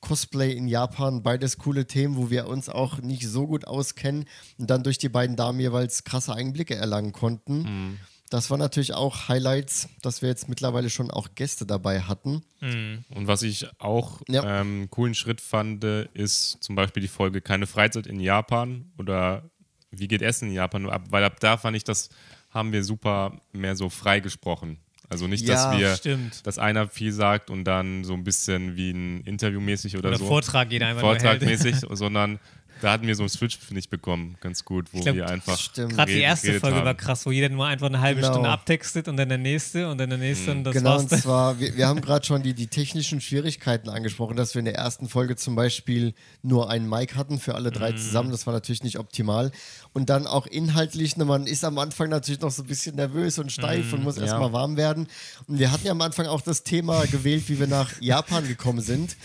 Cosplay 0.00 0.52
in 0.52 0.68
Japan, 0.68 1.22
beides 1.22 1.58
coole 1.58 1.86
Themen, 1.86 2.16
wo 2.16 2.30
wir 2.30 2.46
uns 2.46 2.68
auch 2.68 2.98
nicht 2.98 3.26
so 3.26 3.46
gut 3.46 3.66
auskennen 3.66 4.26
und 4.58 4.70
dann 4.70 4.82
durch 4.84 4.98
die 4.98 5.08
beiden 5.08 5.36
Damen 5.36 5.58
jeweils 5.60 6.04
krasse 6.04 6.34
Einblicke 6.34 6.74
erlangen 6.74 7.12
konnten. 7.12 7.62
Mhm. 7.62 7.96
Das 8.30 8.50
war 8.50 8.58
natürlich 8.58 8.92
auch 8.92 9.28
Highlights, 9.28 9.88
dass 10.02 10.20
wir 10.20 10.28
jetzt 10.28 10.50
mittlerweile 10.50 10.90
schon 10.90 11.10
auch 11.10 11.28
Gäste 11.34 11.64
dabei 11.64 12.02
hatten. 12.02 12.42
Und 12.60 13.26
was 13.26 13.42
ich 13.42 13.66
auch 13.80 14.20
Ja. 14.28 14.60
ähm, 14.60 14.88
coolen 14.90 15.14
Schritt 15.14 15.40
fand, 15.40 15.82
ist 15.82 16.58
zum 16.62 16.74
Beispiel 16.74 17.00
die 17.00 17.08
Folge 17.08 17.40
Keine 17.40 17.66
Freizeit 17.66 18.06
in 18.06 18.20
Japan 18.20 18.92
oder 18.98 19.48
Wie 19.90 20.08
geht 20.08 20.20
Essen 20.20 20.48
in 20.48 20.54
Japan? 20.54 20.90
Ab, 20.90 21.06
weil 21.08 21.24
ab 21.24 21.40
da 21.40 21.56
fand 21.56 21.74
ich, 21.74 21.84
das 21.84 22.10
haben 22.50 22.72
wir 22.72 22.84
super 22.84 23.40
mehr 23.52 23.74
so 23.76 23.88
frei 23.88 24.20
gesprochen. 24.20 24.76
Also 25.10 25.26
nicht, 25.26 25.46
Ja, 25.46 25.54
dass 25.70 25.78
wir, 25.78 25.94
stimmt. 25.96 26.46
dass 26.46 26.58
einer 26.58 26.86
viel 26.88 27.12
sagt 27.12 27.48
und 27.50 27.64
dann 27.64 28.04
so 28.04 28.12
ein 28.12 28.24
bisschen 28.24 28.76
wie 28.76 28.90
ein 28.90 29.20
Interview 29.22 29.60
mäßig 29.60 29.96
oder, 29.96 30.10
Oder 30.10 30.18
so. 30.18 30.26
Vortrag 30.26 30.70
jeder 30.70 30.86
einfach 30.88 31.02
nur 31.02 31.12
Vortrag 31.12 31.40
hält. 31.40 31.44
mäßig, 31.44 31.76
sondern 31.90 32.38
da 32.80 32.92
hatten 32.92 33.06
wir 33.06 33.14
so 33.14 33.22
einen 33.22 33.28
Switch, 33.28 33.58
finde 33.58 33.80
ich, 33.80 33.88
bekommen, 33.88 34.36
ganz 34.40 34.64
gut, 34.64 34.86
wo 34.92 35.00
glaub, 35.00 35.14
wir 35.16 35.28
einfach. 35.28 35.58
Stimmt. 35.58 35.94
Gerade 35.94 36.12
die 36.12 36.20
erste 36.20 36.58
Folge 36.60 36.76
haben. 36.76 36.84
war 36.84 36.94
krass, 36.94 37.24
wo 37.26 37.30
jeder 37.30 37.48
nur 37.48 37.66
einfach 37.66 37.86
eine 37.86 38.00
halbe 38.00 38.20
Genau. 38.20 38.32
Stunde 38.32 38.48
abtextet 38.50 39.08
und 39.08 39.16
dann 39.16 39.28
der 39.28 39.38
nächste 39.38 39.88
und 39.88 39.98
dann 39.98 40.08
der 40.10 40.18
nächste 40.18 40.50
und 40.52 40.64
das 40.64 40.74
genau, 40.74 40.90
war's 40.90 41.02
und 41.02 41.12
dann. 41.12 41.20
zwar, 41.20 41.58
wir, 41.60 41.76
wir 41.76 41.86
haben 41.88 42.00
gerade 42.00 42.24
schon 42.24 42.42
die, 42.42 42.54
die 42.54 42.66
technischen 42.68 43.20
Schwierigkeiten 43.20 43.88
angesprochen, 43.88 44.36
dass 44.36 44.54
wir 44.54 44.60
in 44.60 44.64
der 44.66 44.74
ersten 44.76 45.08
Folge 45.08 45.36
zum 45.36 45.54
Beispiel 45.54 46.14
nur 46.42 46.70
einen 46.70 46.88
Mic 46.88 47.14
hatten 47.14 47.38
für 47.38 47.54
alle 47.54 47.70
Mhm. 47.70 47.74
drei 47.74 47.92
zusammen. 47.92 48.30
Das 48.30 48.46
war 48.46 48.54
natürlich 48.54 48.82
nicht 48.82 48.98
optimal. 48.98 49.50
Und 49.92 50.10
dann 50.10 50.26
auch 50.26 50.46
inhaltlich, 50.46 51.16
ne, 51.16 51.24
man 51.24 51.46
ist 51.46 51.64
am 51.64 51.78
Anfang 51.78 52.08
natürlich 52.08 52.40
noch 52.40 52.50
so 52.50 52.62
ein 52.62 52.68
bisschen 52.68 52.96
nervös 52.96 53.38
und 53.38 53.52
steif 53.52 53.86
Mhm, 53.88 53.94
und 53.98 54.04
muss 54.04 54.16
ja. 54.16 54.22
erstmal 54.24 54.52
warm 54.52 54.76
werden. 54.76 55.06
Und 55.46 55.58
wir 55.58 55.72
hatten 55.72 55.86
ja 55.86 55.92
am 55.92 56.00
Anfang 56.00 56.26
auch 56.26 56.40
das 56.40 56.62
Thema 56.62 57.04
gewählt, 57.06 57.48
wie 57.48 57.58
wir 57.58 57.66
nach 57.66 58.00
Japan 58.00 58.46
gekommen 58.46 58.80
sind. 58.80 59.16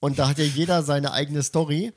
Und 0.00 0.18
da 0.18 0.28
hat 0.28 0.38
ja 0.38 0.44
jeder 0.44 0.82
seine 0.82 1.12
eigene 1.12 1.42
Story. 1.42 1.92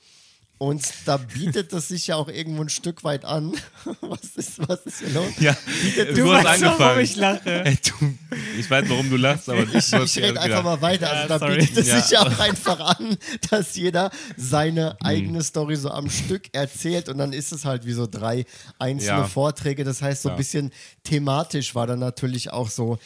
Und 0.60 0.84
da 1.06 1.18
bietet 1.18 1.72
es 1.74 1.90
sich 1.90 2.08
ja 2.08 2.16
auch 2.16 2.28
irgendwo 2.30 2.64
ein 2.64 2.70
Stück 2.70 3.04
weit 3.04 3.26
an. 3.26 3.54
Was 4.02 4.36
ist, 4.38 4.68
was 4.68 4.80
ist 4.88 5.00
hier 5.00 5.10
los? 5.10 5.28
Ja, 5.40 5.56
Du, 5.96 6.14
du 6.16 6.34
hast 6.34 6.46
weißt 6.46 6.64
doch, 6.64 6.80
warum 6.80 6.98
angefangen. 6.98 7.04
ich 7.04 7.16
lache. 7.16 7.66
Ey, 7.66 7.78
du, 7.78 8.16
ich 8.60 8.70
weiß, 8.70 8.90
warum 8.90 9.10
du 9.10 9.18
lachst, 9.18 9.50
aber 9.50 9.62
Ich, 9.72 9.94
ich 9.94 10.18
rede 10.18 10.42
einfach 10.42 10.64
mal 10.64 10.82
weiter. 10.82 11.10
Also 11.12 11.22
Ja, 11.22 11.28
da 11.28 11.40
sorry. 11.40 11.58
bietet 11.60 11.78
es 11.78 11.88
Ja. 11.88 12.02
sich 12.02 12.12
ja 12.12 12.22
auch 12.22 12.40
einfach 12.40 12.80
an, 12.80 13.18
dass 13.52 13.76
jeder 13.76 14.10
seine 14.36 14.98
eigene 15.02 15.44
Story 15.44 15.76
so 15.76 15.92
am 15.92 16.10
Stück 16.10 16.46
erzählt 16.54 17.08
und 17.10 17.20
dann 17.20 17.34
ist 17.34 17.52
es 17.52 17.64
halt 17.64 17.86
wie 17.86 17.94
so 17.94 18.08
drei 18.08 18.46
einzelne 18.80 19.20
Ja. 19.20 19.28
Vorträge. 19.28 19.84
Das 19.84 20.02
heißt, 20.02 20.24
so 20.24 20.30
ein 20.30 20.34
Ja. 20.34 20.38
bisschen 20.38 20.72
thematisch 21.04 21.76
war 21.76 21.86
dann 21.86 22.00
natürlich 22.00 22.52
auch 22.52 22.70
so, 22.70 22.98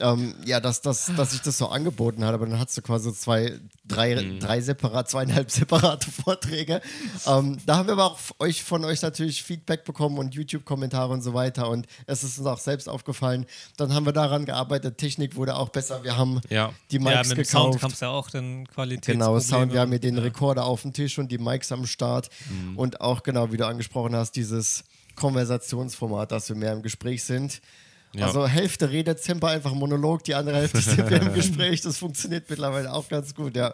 ähm, 0.00 0.34
ja, 0.44 0.60
dass, 0.60 0.80
dass, 0.82 1.10
dass 1.16 1.32
ich 1.34 1.40
das 1.42 1.58
so 1.58 1.68
angeboten 1.68 2.24
hat, 2.24 2.34
aber 2.34 2.46
dann 2.46 2.58
hast 2.58 2.76
du 2.76 2.82
quasi 2.82 3.12
zwei, 3.14 3.58
drei, 3.86 4.16
Mhm. 4.22 4.40
drei 4.40 4.60
separat, 4.60 5.08
zweieinhalb 5.10 5.50
separate 5.50 6.10
Vorträge. 6.10 6.80
Ähm, 7.26 7.58
da 7.66 7.76
haben 7.76 7.86
wir 7.86 7.92
aber 7.94 8.04
auch 8.12 8.18
euch, 8.38 8.62
von 8.62 8.84
euch 8.84 9.02
natürlich 9.02 9.42
Feedback 9.42 9.84
bekommen 9.84 10.18
und 10.18 10.34
YouTube-Kommentare 10.34 11.12
und 11.12 11.22
so 11.22 11.34
weiter 11.34 11.68
und 11.68 11.86
es 12.06 12.22
ist 12.24 12.38
uns 12.38 12.46
auch 12.46 12.58
selbst 12.58 12.88
aufgefallen. 12.88 13.46
Dann 13.76 13.94
haben 13.94 14.06
wir 14.06 14.12
daran 14.12 14.44
gearbeitet, 14.44 14.98
Technik 14.98 15.36
wurde 15.36 15.56
auch 15.56 15.68
besser, 15.70 16.02
wir 16.04 16.16
haben 16.16 16.40
Ja. 16.48 16.72
die 16.90 16.96
Ja, 16.96 17.02
Mics 17.02 17.28
mit 17.30 17.38
dem 17.38 17.44
Sound 17.44 17.64
gekauft. 17.74 17.80
kam 17.80 17.90
es 17.92 18.00
ja 18.00 18.08
auch 18.08 18.30
dann 18.30 18.66
Qualität. 18.68 19.14
Genau, 19.14 19.38
Sound, 19.40 19.72
wir 19.72 19.80
haben 19.80 19.90
hier 19.90 20.00
den 20.00 20.18
Rekorder 20.18 20.64
auf 20.64 20.82
dem 20.82 20.92
Tisch 20.92 21.18
und 21.18 21.30
die 21.30 21.38
Mics 21.38 21.72
am 21.72 21.86
Start 21.86 22.28
Mhm. 22.50 22.76
und 22.78 23.00
auch 23.00 23.22
genau, 23.22 23.52
wie 23.52 23.56
du 23.56 23.66
angesprochen 23.66 24.14
hast, 24.16 24.32
dieses 24.36 24.84
Konversationsformat, 25.14 26.32
dass 26.32 26.48
wir 26.48 26.56
mehr 26.56 26.72
im 26.72 26.82
Gespräch 26.82 27.24
sind. 27.24 27.60
Ja. 28.18 28.26
Also 28.26 28.46
Hälfte 28.46 28.90
redet 28.90 29.22
Semper 29.22 29.48
einfach 29.48 29.72
Monolog, 29.74 30.24
die 30.24 30.34
andere 30.34 30.56
Hälfte 30.58 30.80
sind 30.80 31.08
wir 31.10 31.20
im 31.22 31.32
Gespräch. 31.34 31.80
Das 31.82 31.98
funktioniert 31.98 32.48
mittlerweile 32.48 32.92
auch 32.92 33.08
ganz 33.08 33.34
gut, 33.34 33.56
ja. 33.56 33.72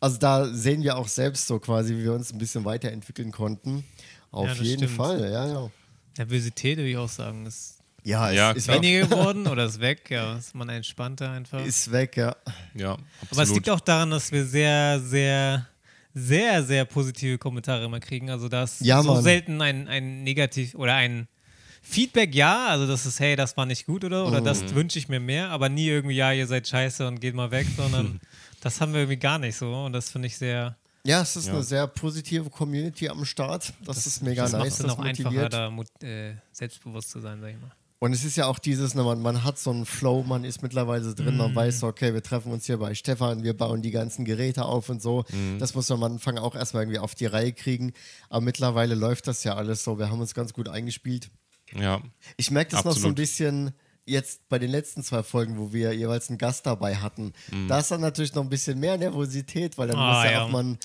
Also 0.00 0.18
da 0.18 0.46
sehen 0.52 0.82
wir 0.82 0.96
auch 0.96 1.08
selbst 1.08 1.46
so 1.46 1.58
quasi, 1.58 1.94
wie 1.96 2.02
wir 2.04 2.12
uns 2.12 2.32
ein 2.32 2.38
bisschen 2.38 2.64
weiterentwickeln 2.64 3.32
konnten. 3.32 3.84
Auf 4.30 4.48
Ja, 4.48 4.54
jeden 4.62 4.78
stimmt. 4.84 4.96
Fall, 4.96 5.20
ja, 5.30 5.46
ja. 5.46 5.70
Nervosität 6.18 6.78
würde 6.78 6.90
ich 6.90 6.96
auch 6.96 7.08
sagen, 7.08 7.46
ist 7.46 7.78
Ja, 8.04 8.30
Ja, 8.30 8.50
ist, 8.52 8.64
klar. 8.64 8.76
weg, 8.76 8.82
weniger 8.84 9.06
geworden 9.06 9.46
oder 9.52 9.66
ist 9.66 9.80
weg. 9.80 10.10
Ja, 10.10 10.36
ist 10.36 10.54
man 10.54 10.68
entspannter 10.68 11.30
einfach. 11.30 11.64
ist 11.64 11.90
weg, 11.92 12.16
ja. 12.16 12.36
Ja, 12.74 12.92
Aber 12.92 13.00
es 13.30 13.38
absolut. 13.38 13.54
liegt 13.56 13.70
auch 13.70 13.80
daran, 13.80 14.10
dass 14.10 14.32
wir 14.32 14.44
sehr, 14.44 15.00
sehr, 15.00 15.66
sehr, 16.14 16.62
sehr 16.62 16.84
positive 16.84 17.38
Kommentare 17.38 17.84
immer 17.84 18.00
kriegen. 18.00 18.30
Also 18.30 18.48
da 18.48 18.64
ist 18.64 18.80
Ja, 18.82 19.02
so 19.02 19.14
Mann. 19.14 19.22
selten 19.22 19.60
ein, 19.62 19.88
ein 19.88 20.22
Negativ 20.24 20.74
oder 20.74 20.94
ein 20.94 21.28
Feedback, 21.88 22.34
ja, 22.34 22.66
also 22.68 22.86
das 22.86 23.06
ist, 23.06 23.20
hey, 23.20 23.36
das 23.36 23.56
war 23.56 23.64
nicht 23.64 23.86
gut 23.86 24.04
oder, 24.04 24.26
oder 24.26 24.40
Mhm. 24.40 24.44
das 24.44 24.74
wünsche 24.74 24.98
ich 24.98 25.08
mir 25.08 25.20
mehr, 25.20 25.50
aber 25.50 25.68
nie 25.68 25.86
irgendwie, 25.86 26.16
ja, 26.16 26.32
ihr 26.32 26.46
seid 26.46 26.66
scheiße 26.66 27.06
und 27.06 27.20
geht 27.20 27.34
mal 27.34 27.50
weg, 27.50 27.66
sondern 27.76 28.20
das 28.60 28.80
haben 28.80 28.92
wir 28.92 29.00
irgendwie 29.00 29.18
gar 29.18 29.38
nicht 29.38 29.56
so 29.56 29.72
und 29.84 29.92
das 29.92 30.10
finde 30.10 30.26
ich 30.26 30.36
sehr, 30.36 30.76
Ja, 31.04 31.22
es 31.22 31.36
ist 31.36 31.46
Ja. 31.46 31.52
eine 31.54 31.62
sehr 31.62 31.86
positive 31.86 32.50
Community 32.50 33.08
am 33.08 33.24
Start. 33.24 33.72
Das, 33.84 34.04
ist 34.06 34.20
mega 34.22 34.42
das 34.42 34.52
macht 34.52 34.64
nice, 34.64 34.72
es 34.72 34.78
das 34.80 34.90
auch 34.92 34.98
einfacher, 34.98 35.28
motiviert. 35.30 35.52
da 35.52 35.70
mut- 35.70 36.02
äh, 36.02 36.34
selbstbewusst 36.50 37.10
zu 37.10 37.20
sein, 37.20 37.40
sag 37.40 37.50
ich 37.50 37.60
mal. 37.60 37.70
Und 37.98 38.12
es 38.12 38.24
ist 38.24 38.36
ja 38.36 38.46
auch 38.46 38.58
dieses, 38.58 38.94
ne, 38.96 39.04
man, 39.04 39.22
man 39.22 39.42
hat 39.44 39.56
so 39.58 39.70
einen 39.70 39.86
Flow, 39.86 40.22
man 40.24 40.42
ist 40.44 40.62
mittlerweile 40.62 41.14
drin, 41.14 41.34
Mhm. 41.34 41.38
man 41.38 41.54
weiß, 41.54 41.78
so, 41.80 41.86
okay, 41.86 42.12
wir 42.12 42.22
treffen 42.24 42.50
uns 42.52 42.66
hier 42.66 42.76
bei 42.78 42.92
Stefan, 42.94 43.42
wir 43.44 43.56
bauen 43.56 43.80
die 43.82 43.92
ganzen 43.92 44.24
Geräte 44.24 44.64
auf 44.64 44.88
und 44.90 45.00
so. 45.00 45.24
Mhm. 45.32 45.58
Das 45.60 45.74
muss 45.74 45.88
man 45.88 45.98
am 46.02 46.12
Anfang 46.14 46.36
auch 46.38 46.56
erstmal 46.56 46.82
irgendwie 46.82 46.98
auf 46.98 47.14
die 47.14 47.26
Reihe 47.26 47.52
kriegen. 47.52 47.92
Aber 48.28 48.40
mittlerweile 48.42 48.96
läuft 48.96 49.28
das 49.28 49.44
ja 49.44 49.54
alles 49.54 49.84
so, 49.84 49.98
wir 50.00 50.10
haben 50.10 50.20
uns 50.20 50.34
ganz 50.34 50.52
gut 50.52 50.68
eingespielt. 50.68 51.30
Ja. 51.74 52.00
Ich 52.36 52.50
merke 52.50 52.70
das 52.72 52.84
noch 52.84 52.92
so 52.92 53.08
ein 53.08 53.12
Absolut. 53.12 53.16
bisschen 53.16 53.72
jetzt 54.04 54.48
bei 54.48 54.58
den 54.58 54.70
letzten 54.70 55.02
zwei 55.02 55.22
Folgen, 55.22 55.58
wo 55.58 55.72
wir 55.72 55.92
jeweils 55.92 56.28
einen 56.28 56.38
Gast 56.38 56.64
dabei 56.66 56.96
hatten. 56.96 57.32
Mhm. 57.50 57.66
Da 57.68 57.80
ist 57.80 57.90
dann 57.90 58.00
natürlich 58.00 58.34
noch 58.34 58.42
ein 58.44 58.48
bisschen 58.50 58.78
mehr 58.78 58.96
Nervosität, 58.96 59.76
weil 59.78 59.88
dann 59.88 59.98
Ah, 59.98 60.14
muss 60.14 60.24
ja, 60.24 60.30
ja. 60.30 60.42
auch 60.44 60.50
man 60.50 60.78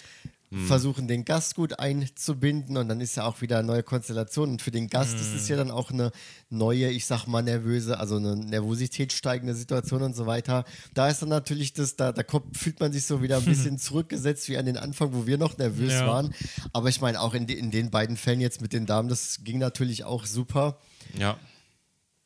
Mhm. 0.54 0.68
versuchen, 0.68 1.08
den 1.08 1.24
Gast 1.24 1.56
gut 1.56 1.80
einzubinden 1.80 2.76
und 2.76 2.90
dann 2.90 3.00
ist 3.00 3.16
ja 3.16 3.24
auch 3.26 3.40
wieder 3.42 3.60
eine 3.60 3.68
neue 3.68 3.84
Konstellation. 3.84 4.50
Und 4.52 4.62
für 4.62 4.70
den 4.72 4.90
Gast 4.90 5.16
ist 5.16 5.32
Mhm. 5.32 5.36
es 5.38 5.48
ja 5.48 5.56
dann 5.56 5.72
auch 5.72 5.92
eine 5.92 6.12
neue, 6.50 6.90
ich 6.92 7.06
sag 7.06 7.26
mal, 7.26 7.42
nervöse, 7.42 7.98
also 8.00 8.18
eine 8.18 8.36
Nervosität 8.36 9.14
steigende 9.14 9.56
Situation 9.56 10.02
und 10.02 10.14
so 10.14 10.26
weiter. 10.26 10.66
Da 10.94 11.08
ist 11.08 11.22
dann 11.22 11.30
natürlich 11.30 11.72
das, 11.72 11.96
da, 11.96 12.12
da 12.12 12.22
kommt, 12.24 12.58
fühlt 12.58 12.82
man 12.82 12.92
sich 12.92 13.06
so 13.06 13.22
wieder 13.22 13.38
ein 13.38 13.46
bisschen 13.46 13.78
zurückgesetzt 13.80 14.50
wie 14.50 14.58
an 14.58 14.66
den 14.66 14.76
Anfang, 14.78 15.14
wo 15.14 15.26
wir 15.26 15.38
noch 15.38 15.58
nervös 15.58 15.94
Ja. 15.94 16.06
waren. 16.08 16.34
Aber 16.74 16.90
ich 16.90 17.00
meine, 17.00 17.22
auch 17.22 17.34
in, 17.34 17.48
de, 17.48 17.58
in 17.58 17.72
den 17.72 17.90
beiden 17.90 18.18
Fällen 18.18 18.42
jetzt 18.42 18.60
mit 18.62 18.74
den 18.74 18.86
Damen, 18.86 19.08
das 19.08 19.40
ging 19.46 19.58
natürlich 19.58 20.04
auch 20.04 20.26
super. 20.26 20.78
ja. 21.18 21.38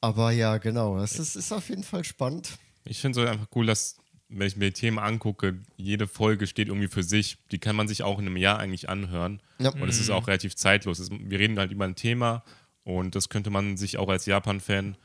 Aber 0.01 0.31
ja, 0.31 0.57
genau. 0.57 0.99
Es 0.99 1.17
ist, 1.17 1.35
ist 1.35 1.51
auf 1.51 1.69
jeden 1.69 1.83
Fall 1.83 2.03
spannend. 2.03 2.57
Ich 2.83 2.99
finde 3.01 3.23
es 3.23 3.27
einfach 3.29 3.47
cool, 3.55 3.65
dass, 3.65 3.95
wenn 4.29 4.47
ich 4.47 4.55
mir 4.57 4.65
die 4.65 4.73
Themen 4.73 4.97
angucke, 4.99 5.59
jede 5.77 6.07
Folge 6.07 6.47
steht 6.47 6.67
irgendwie 6.67 6.87
für 6.87 7.03
sich. 7.03 7.37
Die 7.51 7.59
kann 7.59 7.75
man 7.75 7.87
sich 7.87 8.03
auch 8.03 8.17
in 8.19 8.25
einem 8.25 8.37
Jahr 8.37 8.59
eigentlich 8.59 8.89
anhören. 8.89 9.41
Ja. 9.59 9.69
Und 9.69 9.87
es 9.87 9.99
ist 9.99 10.09
auch 10.09 10.27
relativ 10.27 10.55
zeitlos. 10.55 10.99
Es, 10.99 11.09
wir 11.11 11.39
reden 11.39 11.59
halt 11.59 11.71
über 11.71 11.85
ein 11.85 11.95
Thema 11.95 12.43
und 12.83 13.15
das 13.15 13.29
könnte 13.29 13.49
man 13.49 13.77
sich 13.77 13.97
auch 13.97 14.09
als 14.09 14.25
Japan-Fan, 14.25 14.97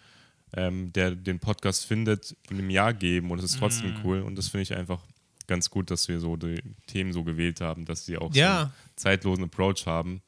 ähm, 0.57 0.93
der 0.93 1.12
den 1.15 1.39
Podcast 1.39 1.85
findet, 1.87 2.35
in 2.50 2.59
einem 2.59 2.71
Jahr 2.71 2.93
geben 2.95 3.31
und 3.31 3.39
es 3.39 3.45
ist 3.45 3.59
trotzdem 3.59 3.95
cool. 4.05 4.21
Und 4.23 4.37
das 4.37 4.49
finde 4.49 4.62
ich 4.62 4.75
einfach 4.75 5.00
ganz 5.47 5.69
gut, 5.71 5.91
dass 5.91 6.09
wir 6.09 6.19
so 6.21 6.37
die 6.37 6.62
Themen 6.87 7.12
so 7.12 7.23
gewählt 7.25 7.61
haben, 7.61 7.85
dass 7.85 8.07
sie 8.07 8.17
auch 8.17 8.33
so 8.33 8.39
Ja. 8.41 8.61
einen 8.62 8.73
zeitlosen 8.97 9.45
Approach 9.45 9.87
haben. 9.87 10.23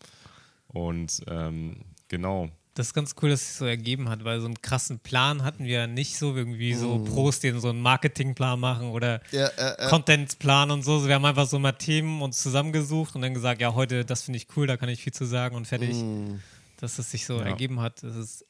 Und 0.68 1.22
ähm, 1.28 1.76
genau. 2.08 2.50
Das 2.74 2.86
ist 2.88 2.94
ganz 2.94 3.14
cool, 3.20 3.28
dass 3.30 3.42
es 3.42 3.48
sich 3.48 3.56
so 3.58 3.66
ergeben 3.66 4.08
hat, 4.08 4.24
weil 4.24 4.40
so 4.40 4.46
einen 4.46 4.60
krassen 4.62 4.98
Plan 4.98 5.44
hatten 5.44 5.64
wir 5.64 5.86
nicht 5.86 6.16
so, 6.16 6.34
irgendwie 6.34 6.72
so 6.74 6.98
Mhm. 6.98 7.04
Pros, 7.04 7.38
die 7.40 7.50
so 7.50 7.68
einen 7.68 7.80
Marketingplan 7.82 8.58
machen 8.58 8.88
oder 8.88 9.20
Ja, 9.30 9.48
äh, 9.48 9.74
äh. 9.86 9.88
Contentplan 9.90 10.70
und 10.70 10.82
so. 10.82 11.06
Wir 11.06 11.14
haben 11.16 11.24
einfach 11.26 11.46
so 11.46 11.58
mal 11.58 11.72
Themen 11.72 12.22
uns 12.22 12.42
zusammengesucht 12.42 13.14
und 13.14 13.20
dann 13.22 13.34
gesagt, 13.34 13.60
ja, 13.60 13.74
heute, 13.74 14.04
das 14.06 14.22
finde 14.22 14.38
ich 14.38 14.46
cool, 14.56 14.66
da 14.66 14.78
kann 14.78 14.88
ich 14.88 15.02
viel 15.02 15.12
zu 15.12 15.26
sagen 15.26 15.54
und 15.54 15.66
fertig. 15.66 15.96
Mhm. 15.96 16.40
Dass 16.78 16.98
es 16.98 17.10
sich 17.10 17.26
so 17.26 17.34
Ja. 17.38 17.42
ergeben 17.44 17.80
hat. 17.80 18.02
Dass 18.02 18.16
es 18.16 18.44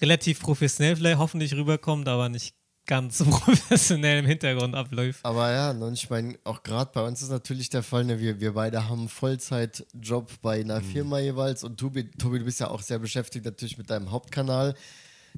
relativ 0.00 0.40
professionell 0.40 0.96
vielleicht 0.96 1.18
hoffentlich 1.18 1.54
rüberkommt, 1.54 2.08
aber 2.08 2.28
nicht 2.28 2.54
ganz 2.86 3.18
professionell 3.30 4.18
im 4.20 4.26
Hintergrund 4.26 4.74
abläuft. 4.74 5.20
Aber 5.24 5.50
ja, 5.52 5.70
und 5.70 5.92
ich 5.94 6.10
meine, 6.10 6.38
auch 6.44 6.62
gerade 6.62 6.90
bei 6.92 7.02
uns 7.02 7.22
ist 7.22 7.30
natürlich 7.30 7.70
der 7.70 7.82
Fall, 7.82 8.04
ne, 8.04 8.18
wir, 8.20 8.40
wir 8.40 8.54
beide 8.54 8.88
haben 8.88 9.00
einen 9.00 9.08
Vollzeitjob 9.08 10.40
bei 10.42 10.60
einer 10.60 10.80
Mhm. 10.80 10.84
Firma 10.84 11.18
jeweils 11.20 11.64
und 11.64 11.78
Tobi, 11.78 12.10
Tobi, 12.10 12.38
du 12.40 12.44
bist 12.44 12.60
ja 12.60 12.68
auch 12.68 12.82
sehr 12.82 12.98
beschäftigt 12.98 13.44
natürlich 13.44 13.78
mit 13.78 13.90
deinem 13.90 14.10
Hauptkanal. 14.10 14.74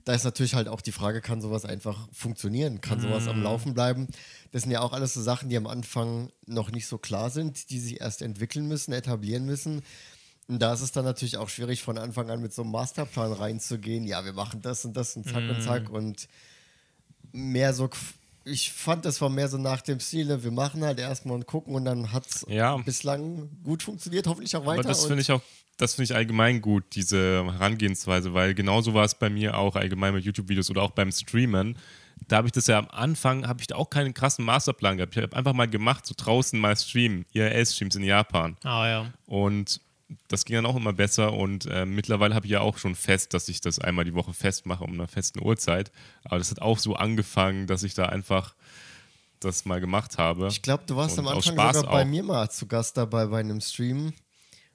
Da 0.04 0.12
ist 0.12 0.24
natürlich 0.24 0.54
halt 0.54 0.66
auch 0.66 0.80
die 0.80 0.90
Frage, 0.90 1.20
kann 1.20 1.40
sowas 1.40 1.64
einfach 1.64 2.08
funktionieren? 2.12 2.80
Kann 2.80 2.98
sowas 3.00 3.24
Mhm. 3.24 3.30
am 3.30 3.42
Laufen 3.42 3.74
bleiben? 3.74 4.08
Das 4.50 4.62
sind 4.62 4.72
ja 4.72 4.80
auch 4.80 4.92
alles 4.92 5.14
so 5.14 5.22
Sachen, 5.22 5.48
die 5.48 5.56
am 5.56 5.68
Anfang 5.68 6.30
noch 6.46 6.72
nicht 6.72 6.88
so 6.88 6.98
klar 6.98 7.30
sind, 7.30 7.70
die 7.70 7.78
sich 7.78 8.00
erst 8.00 8.20
entwickeln 8.22 8.66
müssen, 8.66 8.92
etablieren 8.92 9.44
müssen. 9.44 9.82
Und 10.48 10.58
da 10.60 10.74
ist 10.74 10.80
es 10.80 10.92
dann 10.92 11.04
natürlich 11.04 11.36
auch 11.36 11.48
schwierig, 11.48 11.82
von 11.82 11.96
Anfang 11.96 12.28
an 12.28 12.42
mit 12.42 12.52
so 12.52 12.62
einem 12.62 12.72
Masterplan 12.72 13.32
reinzugehen. 13.32 14.04
Ja, 14.04 14.24
wir 14.24 14.32
machen 14.32 14.60
das 14.62 14.84
und 14.84 14.94
das 14.96 15.14
und 15.16 15.26
zack 15.28 15.48
und 15.48 15.62
zack 15.62 15.88
und 15.90 16.28
mehr 17.34 17.74
so. 17.74 17.90
Ich 18.46 18.72
fand, 18.72 19.04
das 19.06 19.20
war 19.20 19.30
mehr 19.30 19.48
so 19.48 19.56
nach 19.58 19.80
dem 19.80 20.00
Stil, 20.00 20.26
ne? 20.26 20.44
wir 20.44 20.50
machen 20.50 20.84
halt 20.84 20.98
erstmal 20.98 21.34
und 21.34 21.46
gucken 21.46 21.74
und 21.74 21.84
dann 21.86 22.12
hat 22.12 22.26
es 22.26 22.44
Ja. 22.48 22.76
bislang 22.76 23.48
gut 23.64 23.82
funktioniert, 23.82 24.26
hoffentlich 24.26 24.54
auch 24.56 24.66
weiter. 24.66 24.80
Aber 24.80 24.88
das 24.88 25.06
finde 25.06 25.22
ich 25.22 25.32
auch, 25.32 25.40
das 25.78 25.94
finde 25.94 26.04
ich 26.12 26.14
allgemein 26.14 26.60
gut, 26.60 26.84
diese 26.92 27.42
Herangehensweise, 27.44 28.34
weil 28.34 28.54
genauso 28.54 28.92
war 28.92 29.04
es 29.04 29.14
bei 29.14 29.30
mir 29.30 29.56
auch 29.56 29.76
allgemein 29.76 30.12
mit 30.14 30.24
YouTube-Videos 30.24 30.68
oder 30.70 30.82
auch 30.82 30.90
beim 30.90 31.10
Streamen. 31.10 31.78
Da 32.28 32.36
habe 32.36 32.46
ich 32.48 32.52
das 32.52 32.66
ja 32.66 32.78
am 32.78 32.88
Anfang, 32.90 33.46
habe 33.48 33.60
ich 33.62 33.66
da 33.66 33.76
auch 33.76 33.88
keinen 33.90 34.12
krassen 34.14 34.44
Masterplan 34.44 34.98
gehabt. 34.98 35.16
Ich 35.16 35.22
habe 35.22 35.34
einfach 35.34 35.54
mal 35.54 35.68
gemacht, 35.68 36.06
so 36.06 36.14
draußen 36.16 36.58
mal 36.60 36.76
streamen, 36.76 37.24
IRL-Streams 37.32 37.96
in 37.96 38.04
Japan. 38.04 38.56
Ah 38.62 38.86
ja. 38.88 39.12
Und 39.26 39.80
das 40.28 40.44
ging 40.44 40.56
dann 40.56 40.66
auch 40.66 40.76
immer 40.76 40.92
besser 40.92 41.32
und 41.32 41.66
äh, 41.66 41.84
mittlerweile 41.86 42.34
habe 42.34 42.46
ich 42.46 42.52
ja 42.52 42.60
auch 42.60 42.78
schon 42.78 42.94
fest, 42.94 43.34
dass 43.34 43.48
ich 43.48 43.60
das 43.60 43.78
einmal 43.78 44.04
die 44.04 44.14
Woche 44.14 44.32
festmache 44.32 44.84
um 44.84 44.92
einer 44.92 45.08
festen 45.08 45.42
Uhrzeit. 45.42 45.90
Aber 46.24 46.38
das 46.38 46.50
hat 46.50 46.60
auch 46.62 46.78
so 46.78 46.94
angefangen, 46.96 47.66
dass 47.66 47.82
ich 47.82 47.94
da 47.94 48.06
einfach 48.06 48.54
das 49.40 49.64
mal 49.64 49.80
gemacht 49.80 50.16
habe. 50.18 50.48
Ich 50.48 50.62
glaube, 50.62 50.84
du 50.86 50.96
warst 50.96 51.18
Und 51.18 51.26
am 51.26 51.36
Anfang 51.36 51.42
sogar 51.42 51.72
bei 51.84 52.02
auch. 52.02 52.06
mir 52.06 52.22
mal 52.22 52.50
zu 52.50 52.66
Gast 52.66 52.96
dabei 52.96 53.26
bei 53.26 53.40
einem 53.40 53.60
Stream. 53.60 54.06
Und 54.06 54.14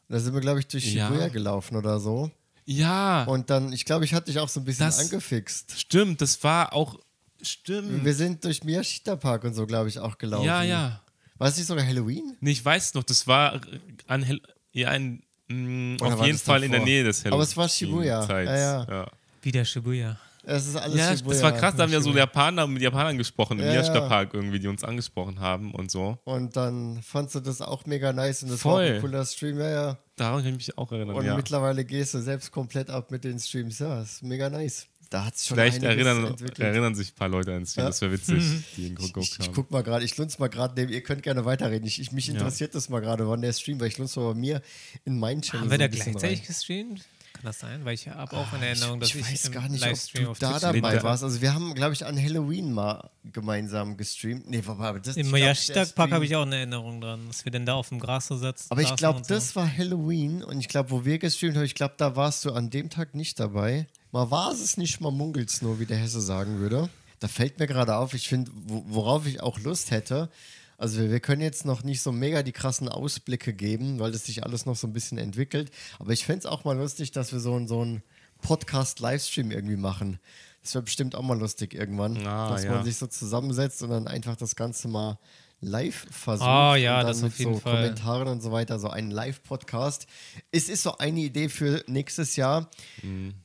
da 0.08 0.20
sind 0.20 0.34
wir, 0.34 0.42
glaube 0.42 0.60
ich, 0.60 0.68
durch 0.68 0.94
Ja. 0.94 1.08
Shibuya 1.08 1.28
gelaufen 1.30 1.76
oder 1.76 2.00
so. 2.00 2.30
Ja, 2.66 3.24
Und 3.24 3.50
dann, 3.50 3.74
ich 3.74 3.84
glaube, 3.86 4.06
ich 4.06 4.14
hatte 4.14 4.28
dich 4.28 4.40
auch 4.40 4.50
so 4.50 4.60
ein 4.60 4.66
bisschen 4.66 4.86
Das- 4.86 5.00
angefixt. 5.00 5.80
stimmt, 5.80 6.22
das 6.22 6.44
war 6.44 6.74
auch, 6.74 7.00
stimmt. 7.42 8.06
Wir 8.06 8.14
sind 8.14 8.44
durch 8.44 8.64
Miyashita 8.64 9.16
Park 9.16 9.44
und 9.44 9.56
so, 9.56 9.66
glaube 9.66 9.90
ich, 9.90 9.98
auch 9.98 10.20
gelaufen. 10.20 10.46
Ja, 10.46 10.62
ja. 10.62 11.02
War 11.40 11.48
es 11.48 11.58
nicht 11.58 11.66
sogar 11.66 11.84
Halloween? 11.86 12.36
Nee, 12.42 12.52
ich 12.52 12.64
weiß 12.64 12.94
noch, 12.94 13.04
das 13.04 13.26
war 13.26 13.60
an 14.08 14.22
Hel 14.24 14.40
ja, 14.72 14.90
ein, 14.90 15.24
mh, 15.50 15.96
Oder 16.02 16.14
auf 16.14 16.20
war 16.20 16.26
jeden 16.26 16.38
Fall 16.38 16.64
in 16.64 16.72
der 16.72 16.80
davor? 16.80 16.86
Nähe 16.94 17.04
des 17.04 17.26
Aber 17.26 17.44
es 17.44 17.56
war 17.58 17.68
Shibuya. 17.70 18.26
Ja, 18.28 18.42
ja. 18.42 18.84
ja. 18.90 19.08
Wieder 19.42 19.66
Shibuya. 19.66 20.18
Es 20.44 20.66
ist 20.68 20.76
alles 20.78 20.98
Ja, 20.98 21.16
Shibuya. 21.16 21.34
das 21.34 21.44
war 21.44 21.52
krass, 21.52 21.76
da 21.76 21.84
haben 21.84 21.92
wir 21.92 22.02
so. 22.02 22.12
Japaner 22.12 22.66
mit 22.66 22.82
Japanern 22.82 23.18
gesprochen, 23.18 23.60
im 23.60 23.66
Ja, 23.66 23.72
Miyashita. 23.74 24.08
Park 24.08 24.34
irgendwie, 24.34 24.60
die 24.60 24.68
uns 24.68 24.84
angesprochen 24.84 25.40
haben 25.40 25.74
und 25.74 25.92
so. 25.92 26.18
Und 26.24 26.56
dann 26.56 27.02
fandst 27.04 27.36
du 27.36 27.40
das 27.40 27.62
auch 27.62 27.86
mega 27.86 28.14
nice 28.14 28.44
und 28.44 28.52
das 28.52 28.64
war 28.66 28.74
Voll. 28.74 28.84
ein 28.86 29.02
cooler 29.02 29.26
Stream, 29.26 29.60
ja, 29.60 29.70
ja. 29.70 29.98
Daran 30.16 30.42
kann 30.44 30.52
ich 30.52 30.58
mich 30.68 30.78
auch 30.78 30.92
erinnern, 30.92 31.16
Und 31.16 31.26
ja. 31.26 31.36
mittlerweile 31.36 31.86
gehst 31.86 32.14
du 32.14 32.20
selbst 32.22 32.52
komplett 32.52 32.90
ab 32.90 33.12
mit 33.12 33.24
den 33.24 33.38
Streams. 33.40 33.80
Ja, 33.80 34.02
ist 34.02 34.24
mega 34.24 34.50
nice. 34.50 34.88
Da 35.10 35.26
hat 35.26 35.36
es 35.36 35.48
schon 35.48 35.56
Vielleicht 35.56 35.82
erinnern, 35.84 36.26
entwickelt. 36.26 36.60
erinnern 36.60 36.96
sich 36.96 37.12
ein 37.12 37.16
paar 37.16 37.30
Leute 37.30 37.54
an 37.56 37.66
Stream. 37.66 37.84
Ja. 37.84 37.90
Das 37.90 38.02
wäre 38.02 38.12
witzig, 38.12 38.44
die 38.78 38.88
ihn 38.88 38.94
Ich, 39.00 39.08
geguckt 39.08 39.18
ich, 39.28 39.40
ich 39.40 39.48
haben. 39.48 39.56
guck 39.56 39.72
mal 39.72 39.82
gerade, 39.84 40.06
ich 40.06 40.16
lunz 40.18 40.38
mal 40.40 40.50
gerade 40.50 40.74
neben, 40.80 40.92
ihr 40.94 41.02
könnt 41.02 41.24
gerne 41.24 41.46
weiterreden. 41.46 41.88
Ich, 41.88 42.00
ich, 42.00 42.12
mich 42.12 42.30
interessiert 42.30 42.76
das 42.76 42.90
mal 42.90 43.00
gerade, 43.02 43.28
wann 43.28 43.42
der 43.42 43.54
Stream, 43.54 43.80
weil 43.80 43.88
ich 43.88 43.98
lunz 43.98 44.16
mal 44.16 44.34
bei 44.34 44.40
mir 44.40 44.62
in 45.06 45.18
meinen 45.20 45.42
Channel 45.42 45.62
Haben 45.62 45.72
wir 45.72 45.76
so 45.76 45.80
da 45.80 45.86
ein 45.86 45.92
bisschen 45.92 46.12
gleichzeitig 46.14 46.40
rein. 46.42 46.48
gestreamt? 46.48 47.06
Kann 47.34 47.44
das 47.46 47.60
sein? 47.60 47.86
Weil 47.86 47.94
ich 47.94 48.08
habe 48.10 48.36
auch 48.36 48.52
in 48.54 48.62
Erinnerung, 48.62 49.00
dass 49.00 49.10
ich, 49.10 49.16
ich, 49.16 49.32
weiß 49.32 49.46
im 49.46 49.52
gar 49.54 49.70
nicht, 49.70 49.80
Livestream 49.82 50.28
ob 50.28 50.34
du 50.38 50.42
da 50.42 50.60
Twitch 50.60 50.82
dabei 50.82 51.04
warst. 51.04 51.24
Also 51.24 51.42
wir 51.42 51.54
haben, 51.54 51.74
glaube 51.74 51.94
ich, 51.94 52.06
an 52.06 52.22
Halloween 52.22 52.74
mal 52.74 53.10
gemeinsam 53.32 53.96
gestreamt. 53.98 54.50
Nee, 54.50 54.62
aber 54.68 54.84
aber 54.86 55.00
das 55.00 55.16
Im 55.16 55.34
ich 55.34 55.58
Stream- 55.58 56.12
habe 56.12 56.26
ich 56.26 56.36
auch 56.36 56.42
eine 56.42 56.58
Erinnerung 56.58 57.00
dran, 57.02 57.28
dass 57.28 57.46
wir 57.46 57.52
denn 57.52 57.66
da 57.66 57.76
auf 57.76 57.90
dem 57.90 58.00
Gras 58.00 58.28
so 58.28 58.36
sitzen. 58.38 58.68
Aber 58.70 58.82
ich 58.82 58.94
glaube, 58.96 59.20
und 59.20 59.26
so. 59.28 59.34
das 59.34 59.56
war 59.56 59.72
Halloween 59.72 60.44
und 60.44 60.60
ich 60.60 60.68
glaube, 60.68 60.92
wo 60.92 61.06
wir 61.06 61.18
gestreamt 61.20 61.56
haben, 61.56 61.64
ich 61.64 61.76
glaube, 61.76 61.94
da 61.98 62.16
warst 62.16 62.44
du 62.46 62.52
an 62.52 62.70
dem 62.72 62.90
Tag 62.90 63.16
nicht 63.16 63.40
dabei. 63.40 63.88
Mal 64.12 64.32
war 64.32 64.52
es 64.52 64.78
nicht, 64.78 65.02
mal 65.02 65.12
munkelt's 65.12 65.62
nur, 65.62 65.80
wie 65.80 65.86
der 65.86 65.98
Hesse 65.98 66.22
sagen 66.22 66.60
würde. 66.60 66.90
Da 67.20 67.28
fällt 67.28 67.60
mir 67.60 67.68
gerade 67.68 67.98
auf, 67.98 68.14
ich 68.14 68.28
finde, 68.28 68.52
wo, 68.56 68.84
worauf 68.88 69.28
ich 69.28 69.42
auch 69.42 69.60
Lust 69.60 69.92
hätte, 69.92 70.30
also 70.78 71.02
wir, 71.02 71.12
wir 71.12 71.20
können 71.20 71.42
jetzt 71.42 71.66
noch 71.66 71.84
nicht 71.84 72.02
so 72.02 72.12
mega 72.14 72.42
die 72.42 72.54
krassen 72.54 72.88
Ausblicke 72.88 73.54
geben, 73.54 74.00
weil 74.00 74.14
das 74.14 74.26
sich 74.26 74.44
alles 74.44 74.66
noch 74.66 74.78
so 74.78 74.88
ein 74.88 74.94
bisschen 74.94 75.18
entwickelt. 75.18 75.72
Aber 76.00 76.14
ich 76.14 76.26
fände 76.26 76.40
es 76.40 76.46
auch 76.46 76.64
mal 76.64 76.78
lustig, 76.78 77.12
dass 77.12 77.34
wir 77.34 77.42
so 77.42 77.54
einen 77.54 78.02
Podcast-Livestream 78.42 79.52
irgendwie 79.52 79.76
machen. 79.76 80.20
Das 80.62 80.74
wäre 80.74 80.84
bestimmt 80.84 81.16
auch 81.16 81.22
mal 81.22 81.38
lustig 81.38 81.74
irgendwann, 81.74 82.26
Ah, 82.26 82.52
dass 82.52 82.64
ja. 82.64 82.72
man 82.72 82.86
sich 82.86 82.96
so 82.98 83.08
zusammensetzt 83.08 83.84
und 83.84 83.90
dann 83.90 84.08
einfach 84.08 84.38
das 84.38 84.56
Ganze 84.56 84.88
mal 84.88 85.20
live 85.62 86.08
versucht. 86.12 86.48
Ah, 86.48 86.76
ja, 86.76 87.00
und 87.00 87.04
dann 87.04 87.08
das 87.08 87.22
mit 87.22 87.32
auf 87.34 87.40
jeden 87.40 87.54
so 87.56 87.60
Fall. 87.60 87.76
Kommentaren 87.76 88.28
und 88.28 88.42
so 88.42 88.52
weiter, 88.52 88.80
so 88.80 88.90
einen 88.90 89.12
Live-Podcast. 89.12 90.08
Es 90.52 90.70
ist 90.70 90.84
so 90.84 90.98
eine 90.98 91.20
Idee 91.20 91.50
für 91.50 91.84
nächstes 91.88 92.36
Jahr. 92.36 92.70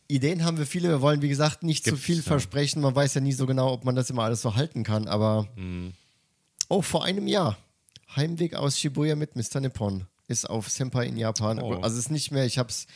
Ideen 0.09 0.45
haben 0.45 0.59
wir 0.59 0.67
viele. 0.67 0.89
Wir 0.89 1.01
wollen, 1.01 1.23
wie 1.23 1.29
gesagt, 1.29 1.63
nicht 1.63 1.85
zu 1.85 1.91
Gibt's, 1.91 2.05
viel 2.05 2.17
ja. 2.17 2.23
versprechen. 2.23 2.81
Man 2.83 2.95
weiß 2.95 3.15
ja 3.15 3.21
nie 3.21 3.33
so 3.33 3.47
genau, 3.47 3.73
ob 3.73 3.85
man 3.85 3.97
das 3.97 4.11
immer 4.11 4.23
alles 4.23 4.43
so 4.43 4.55
halten 4.55 4.85
kann. 4.85 5.09
Aber 5.09 5.49
oh, 6.69 6.83
vor 6.83 7.05
einem 7.05 7.27
Jahr. 7.27 7.57
Heimweg 8.15 8.55
aus 8.55 8.79
Shibuya 8.79 9.17
mit 9.17 9.35
Mr. 9.35 9.61
Nippon 9.61 10.07
ist 10.29 10.49
auf 10.49 10.69
Senpai 10.71 11.07
in 11.07 11.17
Japan. 11.17 11.59
Oh. 11.61 11.75
Also 11.81 11.99
es 11.99 12.07
ist 12.07 12.11
nicht 12.11 12.31
mehr, 12.31 12.47
ich 12.47 12.59
habe 12.59 12.69
es, 12.69 12.87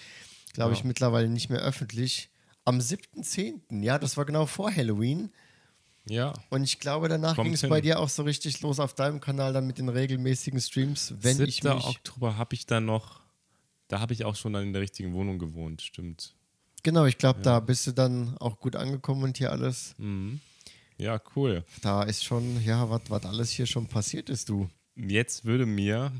glaube 0.55 0.73
ich, 0.75 0.81
Ja. 0.81 0.87
mittlerweile 0.87 1.29
nicht 1.29 1.51
mehr 1.51 1.61
öffentlich. 1.61 2.31
Am 2.65 2.79
7.10., 2.79 3.83
ja, 3.83 3.99
das 3.99 4.17
war 4.17 4.25
genau 4.27 4.47
vor 4.47 4.75
Halloween. 4.75 5.31
Ja, 6.09 6.33
Und 6.50 6.65
ich 6.65 6.81
glaube, 6.81 7.09
danach 7.09 7.37
ging 7.37 7.53
es 7.53 7.62
bei 7.62 7.81
dir 7.81 7.99
auch 8.00 8.09
so 8.09 8.23
richtig 8.23 8.61
los 8.61 8.81
auf 8.81 8.95
deinem 8.95 9.21
Kanal 9.21 9.53
dann 9.53 9.67
mit 9.67 9.79
den 9.79 9.88
regelmäßigen 9.88 10.61
Streams, 10.61 11.15
wenn 11.21 11.37
7. 11.37 11.49
ich 11.49 11.62
mich. 11.62 11.85
Oktober 11.85 12.37
habe 12.37 12.55
ich 12.55 12.67
dann 12.67 12.87
noch, 12.87 13.21
da 13.88 14.00
habe 14.00 14.12
ich 14.12 14.25
auch 14.25 14.37
schon 14.37 14.53
dann 14.53 14.65
in 14.65 14.73
der 14.73 14.83
richtigen 14.83 15.12
Wohnung 15.12 15.38
gewohnt, 15.38 15.83
stimmt. 15.83 16.35
Genau, 16.83 17.05
ich 17.07 17.19
glaube, 17.19 17.41
da 17.43 17.61
bist 17.61 17.87
du 17.87 17.93
dann 17.93 18.37
auch 18.38 18.61
gut 18.61 18.77
angekommen 18.77 19.25
und 19.25 19.37
hier 19.38 19.53
alles. 19.53 19.95
Ja, 20.97 21.21
cool. 21.37 21.65
Da 21.83 22.03
ist 22.03 22.25
schon, 22.25 22.62
ja, 22.65 22.88
was 22.88 23.25
alles 23.25 23.50
hier 23.50 23.67
schon 23.67 23.87
passiert 23.87 24.31
ist, 24.31 24.49
du. 24.49 24.69
Jetzt 24.97 25.45
würde 25.45 25.67
mir 25.67 26.12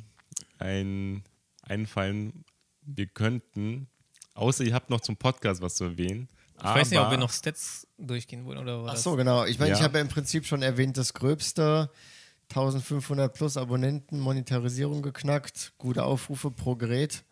ein 0.59 1.25
einfallen, 1.63 2.45
wir 2.83 3.07
könnten, 3.07 3.89
außer 4.35 4.65
ihr 4.65 4.75
habt 4.75 4.91
noch 4.91 5.01
zum 5.01 5.17
Podcast 5.17 5.61
was 5.61 5.77
zu 5.77 5.85
erwähnen. 5.85 6.29
Ich 6.59 6.65
weiß 6.65 6.91
nicht, 6.91 6.99
ob 7.01 7.11
wir 7.11 7.19
noch 7.19 7.33
Stats 7.33 7.87
durchgehen 7.99 8.45
wollen 8.45 8.59
oder 8.59 8.83
was. 8.85 8.93
Ach 8.93 8.97
so, 8.97 9.17
genau. 9.17 9.45
Ich 9.45 9.59
meine, 9.59 9.73
ich 9.73 9.79
Ja. 9.79 9.85
habe 9.85 9.99
ja 9.99 10.03
im 10.03 10.09
Prinzip 10.09 10.47
schon 10.47 10.63
erwähnt, 10.63 10.97
das 10.97 11.15
Gröbste. 11.15 11.91
1500 12.51 13.33
plus 13.35 13.57
Abonnenten, 13.59 14.19
Monetarisierung 14.21 15.03
geknackt, 15.03 15.73
gute 15.77 16.05
Aufrufe 16.05 16.51
pro 16.51 16.77
Gerät. 16.77 17.25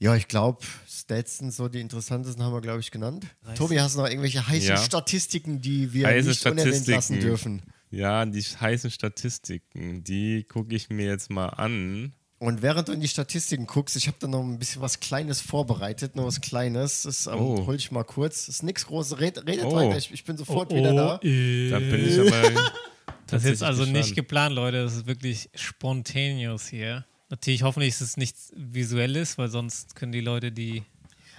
Ja, 0.00 0.16
ich 0.16 0.26
glaube, 0.26 0.64
Stats 0.88 1.38
sind 1.38 1.52
so 1.54 1.68
die 1.68 1.80
interessantesten, 1.80 2.42
haben 2.42 2.52
wir, 2.52 2.60
glaube 2.60 2.80
ich, 2.80 2.90
genannt. 2.90 3.26
Tobi, 3.54 3.80
hast 3.80 3.94
du 3.94 4.00
noch 4.00 4.08
irgendwelche 4.08 4.46
heißen 4.46 4.68
Ja. 4.70 4.76
Statistiken, 4.76 5.60
die 5.60 5.92
wir 5.92 6.08
Heiße 6.08 6.28
nicht 6.28 6.44
unerwähnt 6.46 6.86
lassen 6.88 7.20
dürfen? 7.20 7.62
Ja, 7.90 8.26
die 8.26 8.42
heißen 8.42 8.90
Statistiken, 8.90 10.02
die 10.02 10.42
gucke 10.42 10.74
ich 10.74 10.90
mir 10.90 11.06
jetzt 11.06 11.30
mal 11.30 11.46
an. 11.46 12.12
Und 12.38 12.60
während 12.62 12.88
du 12.88 12.92
in 12.92 13.00
die 13.00 13.08
Statistiken 13.08 13.66
guckst, 13.66 13.96
ich 13.96 14.06
habe 14.06 14.16
da 14.20 14.26
noch 14.26 14.42
ein 14.42 14.58
bisschen 14.58 14.82
was 14.82 15.00
Kleines 15.00 15.40
vorbereitet, 15.40 16.16
nur 16.16 16.26
was 16.26 16.40
Kleines. 16.40 17.02
Das 17.04 17.26
ähm, 17.26 17.34
Oh. 17.38 17.66
hol 17.66 17.76
ich 17.76 17.90
mal 17.90 18.04
kurz. 18.04 18.46
Das 18.46 18.56
ist 18.56 18.62
nichts 18.62 18.86
Großes. 18.86 19.18
Red, 19.20 19.46
redet 19.46 19.64
Oh. 19.66 19.74
weiter, 19.76 19.96
ich, 19.96 20.10
ich 20.12 20.24
bin 20.24 20.36
sofort 20.36 20.74
wieder 20.74 20.92
da. 20.92 21.20
äh, 21.22 21.70
Da 21.70 21.78
bin 21.78 22.06
ich 22.08 22.18
aber. 22.20 22.72
Das 23.26 23.42
ist 23.42 23.48
jetzt 23.48 23.62
also 23.62 23.84
nicht 23.84 23.94
gespannt. 23.94 24.14
geplant, 24.16 24.54
Leute. 24.54 24.84
Das 24.84 24.94
ist 24.94 25.06
wirklich 25.06 25.48
spontaneous 25.54 26.68
hier. 26.68 27.04
Natürlich, 27.30 27.62
hoffentlich 27.62 27.94
ist 27.94 28.02
es 28.02 28.16
nichts 28.18 28.52
Visuelles, 28.54 29.38
weil 29.38 29.48
sonst 29.48 29.96
können 29.96 30.12
die 30.12 30.20
Leute 30.20 30.52
die. 30.52 30.82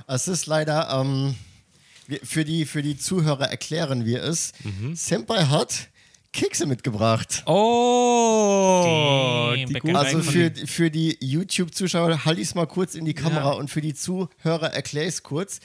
Es 0.08 0.28
ist 0.28 0.48
leider, 0.48 0.90
ähm, 1.00 1.36
für, 2.24 2.44
die, 2.44 2.66
für 2.66 2.82
die 2.82 2.98
Zuhörer 2.98 3.50
erklären 3.50 4.04
wir 4.06 4.24
es. 4.24 4.54
Mhm. 4.64 4.96
Senpai 4.96 5.46
hat 5.46 5.90
Kekse 6.36 6.66
mitgebracht. 6.66 7.44
Oh! 8.46 9.54
Die 9.58 9.74
guten- 9.74 9.96
Also 9.96 10.22
für, 10.22 10.52
für 10.66 10.92
die 10.92 11.18
YouTube-Zuschauer, 11.22 12.26
halte 12.26 12.42
ich 12.42 12.50
es 12.50 12.56
mal 12.56 12.66
kurz 12.68 12.94
in 12.96 13.06
die 13.06 13.14
Kamera 13.14 13.52
Ja. 13.54 13.58
und 13.58 13.70
für 13.70 13.82
die 13.82 13.94
Zuhörer 13.94 14.74
erkläre 14.74 15.06
ich 15.08 15.14
es 15.16 15.24
kurz. 15.24 15.60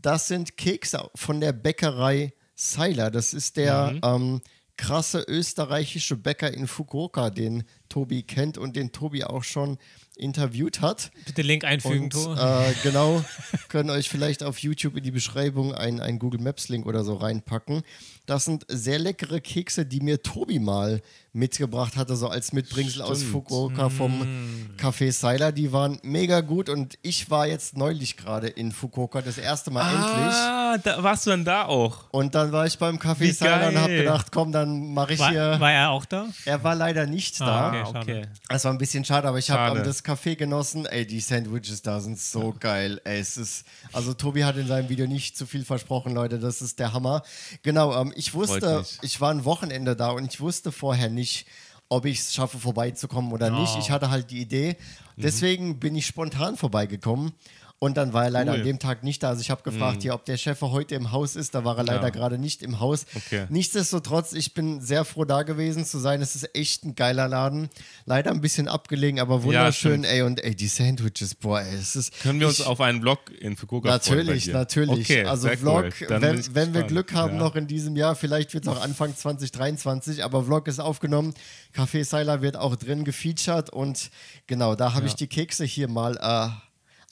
Das 0.00 0.26
sind 0.26 0.56
Kekse 0.56 1.08
von 1.14 1.40
der 1.40 1.52
Bäckerei 1.52 2.32
Seiler. 2.54 3.10
Das 3.10 3.34
ist 3.34 3.56
der 3.56 3.92
Mhm. 3.92 4.00
ähm, 4.04 4.40
krasse 4.76 5.24
österreichische 5.28 6.16
Bäcker 6.16 6.52
in 6.52 6.66
Fukuoka, 6.66 7.30
den 7.30 7.62
Tobi 7.88 8.22
kennt 8.22 8.58
und 8.58 8.74
den 8.76 8.90
Tobi 8.90 9.22
auch 9.24 9.44
schon 9.44 9.78
interviewt 10.16 10.80
hat. 10.80 11.10
Bitte 11.26 11.42
Link 11.42 11.64
einfügen, 11.64 12.04
Und 12.04 12.12
Tor. 12.12 12.36
äh, 12.36 12.72
genau, 12.82 13.24
können 13.68 13.90
euch 13.90 14.08
vielleicht 14.08 14.42
auf 14.42 14.58
YouTube 14.58 14.96
in 14.96 15.04
die 15.04 15.10
Beschreibung 15.12 15.74
einen, 15.74 16.00
einen 16.00 16.18
Google 16.18 16.40
Maps 16.40 16.68
Link 16.68 16.86
oder 16.86 17.04
so 17.04 17.14
reinpacken. 17.14 17.82
Das 18.26 18.44
sind 18.46 18.64
sehr 18.68 18.98
leckere 18.98 19.40
Kekse, 19.40 19.84
die 19.84 20.00
mir 20.00 20.22
Tobi 20.22 20.58
mal 20.58 21.02
mitgebracht 21.34 21.96
hatte, 21.96 22.14
so 22.14 22.28
als 22.28 22.52
Mitbringsel 22.52 23.02
aus 23.02 23.18
Stimmt. 23.18 23.32
Fukuoka 23.32 23.88
vom 23.90 24.20
Mm. 24.20 24.76
Café 24.80 25.10
Seiler. 25.10 25.50
Die 25.50 25.72
waren 25.72 25.98
mega 26.02 26.40
gut 26.42 26.68
und 26.68 26.96
ich 27.02 27.28
war 27.28 27.46
jetzt 27.48 27.76
neulich 27.76 28.16
gerade 28.16 28.46
in 28.46 28.70
Fukuoka, 28.70 29.20
das 29.20 29.36
erste 29.36 29.72
Mal 29.72 29.82
endlich. 29.90 30.34
Ah, 30.34 30.78
da 30.78 31.02
warst 31.02 31.26
du 31.26 31.30
dann 31.30 31.44
da 31.44 31.64
auch. 31.66 32.04
Und 32.12 32.36
dann 32.36 32.52
war 32.52 32.66
ich 32.66 32.78
beim 32.78 32.96
Café 32.98 33.20
Wie 33.20 33.30
Seiler 33.32 33.68
und 33.70 33.78
habe 33.78 33.96
gedacht, 33.96 34.30
komm, 34.30 34.52
dann 34.52 34.94
mache 34.94 35.14
ich 35.14 35.18
war, 35.18 35.30
hier. 35.30 35.56
war 35.58 35.72
er 35.72 35.90
auch 35.90 36.04
da? 36.04 36.26
er 36.44 36.62
war 36.62 36.76
leider 36.76 37.04
nicht 37.06 37.40
Ah, 37.42 37.72
da. 37.72 37.82
okay. 37.88 37.92
Ah, 37.96 38.00
okay. 38.00 38.22
Das 38.48 38.64
war 38.64 38.72
ein 38.72 38.78
bisschen 38.78 39.04
schade, 39.04 39.26
aber 39.26 39.38
ich 39.38 39.50
habe 39.50 39.82
das 39.82 40.04
Café 40.04 40.36
genossen. 40.36 40.86
Ey, 40.86 41.04
die 41.04 41.18
Sandwiches 41.20 41.82
da 41.82 42.00
sind 42.00 42.20
so 42.20 42.54
geil. 42.60 43.00
Ey, 43.04 43.18
es 43.18 43.36
ist, 43.36 43.64
also 43.92 44.14
Tobi 44.14 44.44
hat 44.44 44.56
in 44.56 44.68
seinem 44.68 44.88
Video 44.88 45.08
nicht 45.08 45.36
zu 45.36 45.46
viel 45.46 45.64
versprochen, 45.64 46.14
Leute. 46.14 46.38
Das 46.38 46.62
ist 46.62 46.78
der 46.78 46.92
Hammer. 46.92 47.22
Genau, 47.64 48.00
ähm, 48.00 48.12
ich 48.16 48.34
wusste, 48.34 48.84
ich 49.02 49.20
war 49.20 49.30
ein 49.30 49.44
Wochenende 49.44 49.96
da 49.96 50.10
und 50.10 50.32
ich 50.32 50.40
wusste 50.40 50.72
vorher 50.72 51.10
nicht, 51.10 51.46
ob 51.88 52.06
ich 52.06 52.20
es 52.20 52.34
schaffe, 52.34 52.58
vorbeizukommen 52.58 53.32
oder 53.32 53.50
nicht. 53.50 53.74
Oh. 53.76 53.78
Ich 53.78 53.90
hatte 53.90 54.10
halt 54.10 54.30
die 54.30 54.40
Idee. 54.40 54.76
Deswegen 55.16 55.78
bin 55.78 55.94
ich 55.94 56.06
spontan 56.06 56.56
vorbeigekommen. 56.56 57.32
Und 57.80 57.96
dann 57.98 58.14
war 58.14 58.24
er 58.24 58.30
leider 58.30 58.52
Cool. 58.52 58.58
an 58.60 58.64
dem 58.64 58.78
Tag 58.78 59.02
nicht 59.04 59.22
da. 59.22 59.28
Also 59.30 59.42
ich 59.42 59.50
habe 59.50 59.62
gefragt, 59.62 60.00
hier, 60.02 60.14
ob 60.14 60.24
der 60.24 60.38
Chef 60.38 60.60
heute 60.62 60.94
im 60.94 61.12
Haus 61.12 61.36
ist. 61.36 61.54
Da 61.54 61.64
war 61.64 61.76
er 61.76 61.84
leider 61.84 62.04
Ja. 62.04 62.08
gerade 62.10 62.38
nicht 62.38 62.62
im 62.62 62.80
Haus. 62.80 63.04
Okay. 63.14 63.44
Nichtsdestotrotz, 63.50 64.32
ich 64.32 64.54
bin 64.54 64.80
sehr 64.80 65.04
froh, 65.04 65.24
da 65.26 65.42
gewesen 65.42 65.84
zu 65.84 65.98
sein. 65.98 66.22
Es 66.22 66.34
ist 66.34 66.48
echt 66.54 66.84
ein 66.84 66.94
geiler 66.94 67.28
Laden. 67.28 67.68
Leider 68.06 68.30
ein 68.30 68.40
bisschen 68.40 68.68
abgelegen, 68.68 69.20
aber 69.20 69.42
wunderschön. 69.42 70.02
stimmt. 70.02 70.06
ey, 70.06 70.22
und 70.22 70.42
ey, 70.42 70.54
die 70.54 70.68
Sandwiches, 70.68 71.34
boah, 71.34 71.60
ey, 71.60 71.74
es 71.74 71.94
ist. 71.96 72.18
Können 72.20 72.40
wir 72.40 72.46
uns 72.46 72.60
ich, 72.60 72.66
auf 72.66 72.80
einen 72.80 73.02
Vlog 73.02 73.18
in 73.40 73.54
Fukuoka? 73.56 73.88
Natürlich, 73.88 74.46
natürlich. 74.46 75.00
Okay, 75.10 75.24
also 75.24 75.48
Vlog, 75.48 75.86
cool. 76.00 76.06
Wenn, 76.22 76.54
wenn 76.54 76.72
wir. 76.74 76.84
Glück 76.84 77.12
haben 77.12 77.34
Ja. 77.34 77.38
noch 77.40 77.56
in 77.56 77.66
diesem 77.66 77.96
Jahr, 77.96 78.14
vielleicht 78.16 78.54
wird 78.54 78.64
es 78.66 78.72
auch 78.72 78.80
Anfang 78.80 79.14
2023, 79.14 80.22
aber 80.24 80.44
Vlog 80.44 80.68
ist 80.68 80.80
aufgenommen. 80.80 81.34
Café 81.74 82.04
Seiler 82.04 82.40
wird 82.40 82.56
auch 82.56 82.76
drin 82.76 83.04
gefeatured 83.04 83.70
und 83.70 84.10
genau, 84.46 84.74
da 84.74 84.94
habe 84.94 85.06
ich 85.06 85.14
die 85.14 85.26
Kekse 85.26 85.64
hier 85.64 85.88
mal 85.88 86.16
äh, 86.16 86.48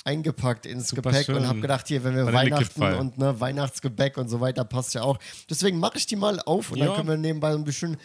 eingepackt 0.05 0.67
ins 0.67 0.89
Super 0.89 1.11
Gepäck 1.11 1.29
und 1.29 1.35
schön. 1.37 1.47
habe 1.49 1.61
gedacht, 1.61 1.89
hier, 1.89 2.03
wenn 2.05 2.15
wir 2.17 2.27
Vanillekipferl. 2.27 2.81
Weihnachten 2.93 3.01
und 3.01 3.19
ne, 3.19 3.41
Weihnachtsgebäck 3.41 4.17
und 4.19 4.29
so 4.29 4.41
weiter 4.41 4.65
passt 4.65 4.95
ja 4.95 5.03
auch. 5.03 5.19
Deswegen 5.49 5.79
mache 5.79 5.99
ich 5.99 6.07
die 6.07 6.17
mal 6.17 6.41
auf 6.41 6.71
und 6.73 6.79
dann 6.81 6.89
Ja. 6.89 6.95
können 6.97 7.09
wir 7.09 7.17
nebenbei 7.17 7.53
ein 7.53 7.65
bisschen 7.65 7.97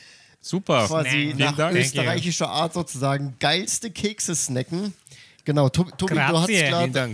Super. 0.41 0.85
quasi 0.87 1.09
Vielen 1.09 1.37
nach 1.37 1.55
Dank. 1.55 1.75
österreichischer 1.75 2.49
Art 2.49 2.73
sozusagen 2.73 3.35
geilste 3.39 3.89
Kekse 3.91 4.35
snacken. 4.35 4.93
Genau, 5.45 5.69
Tobi, 5.69 5.91
Tobi 5.97 6.13
du 6.15 6.21
hast 6.21 6.47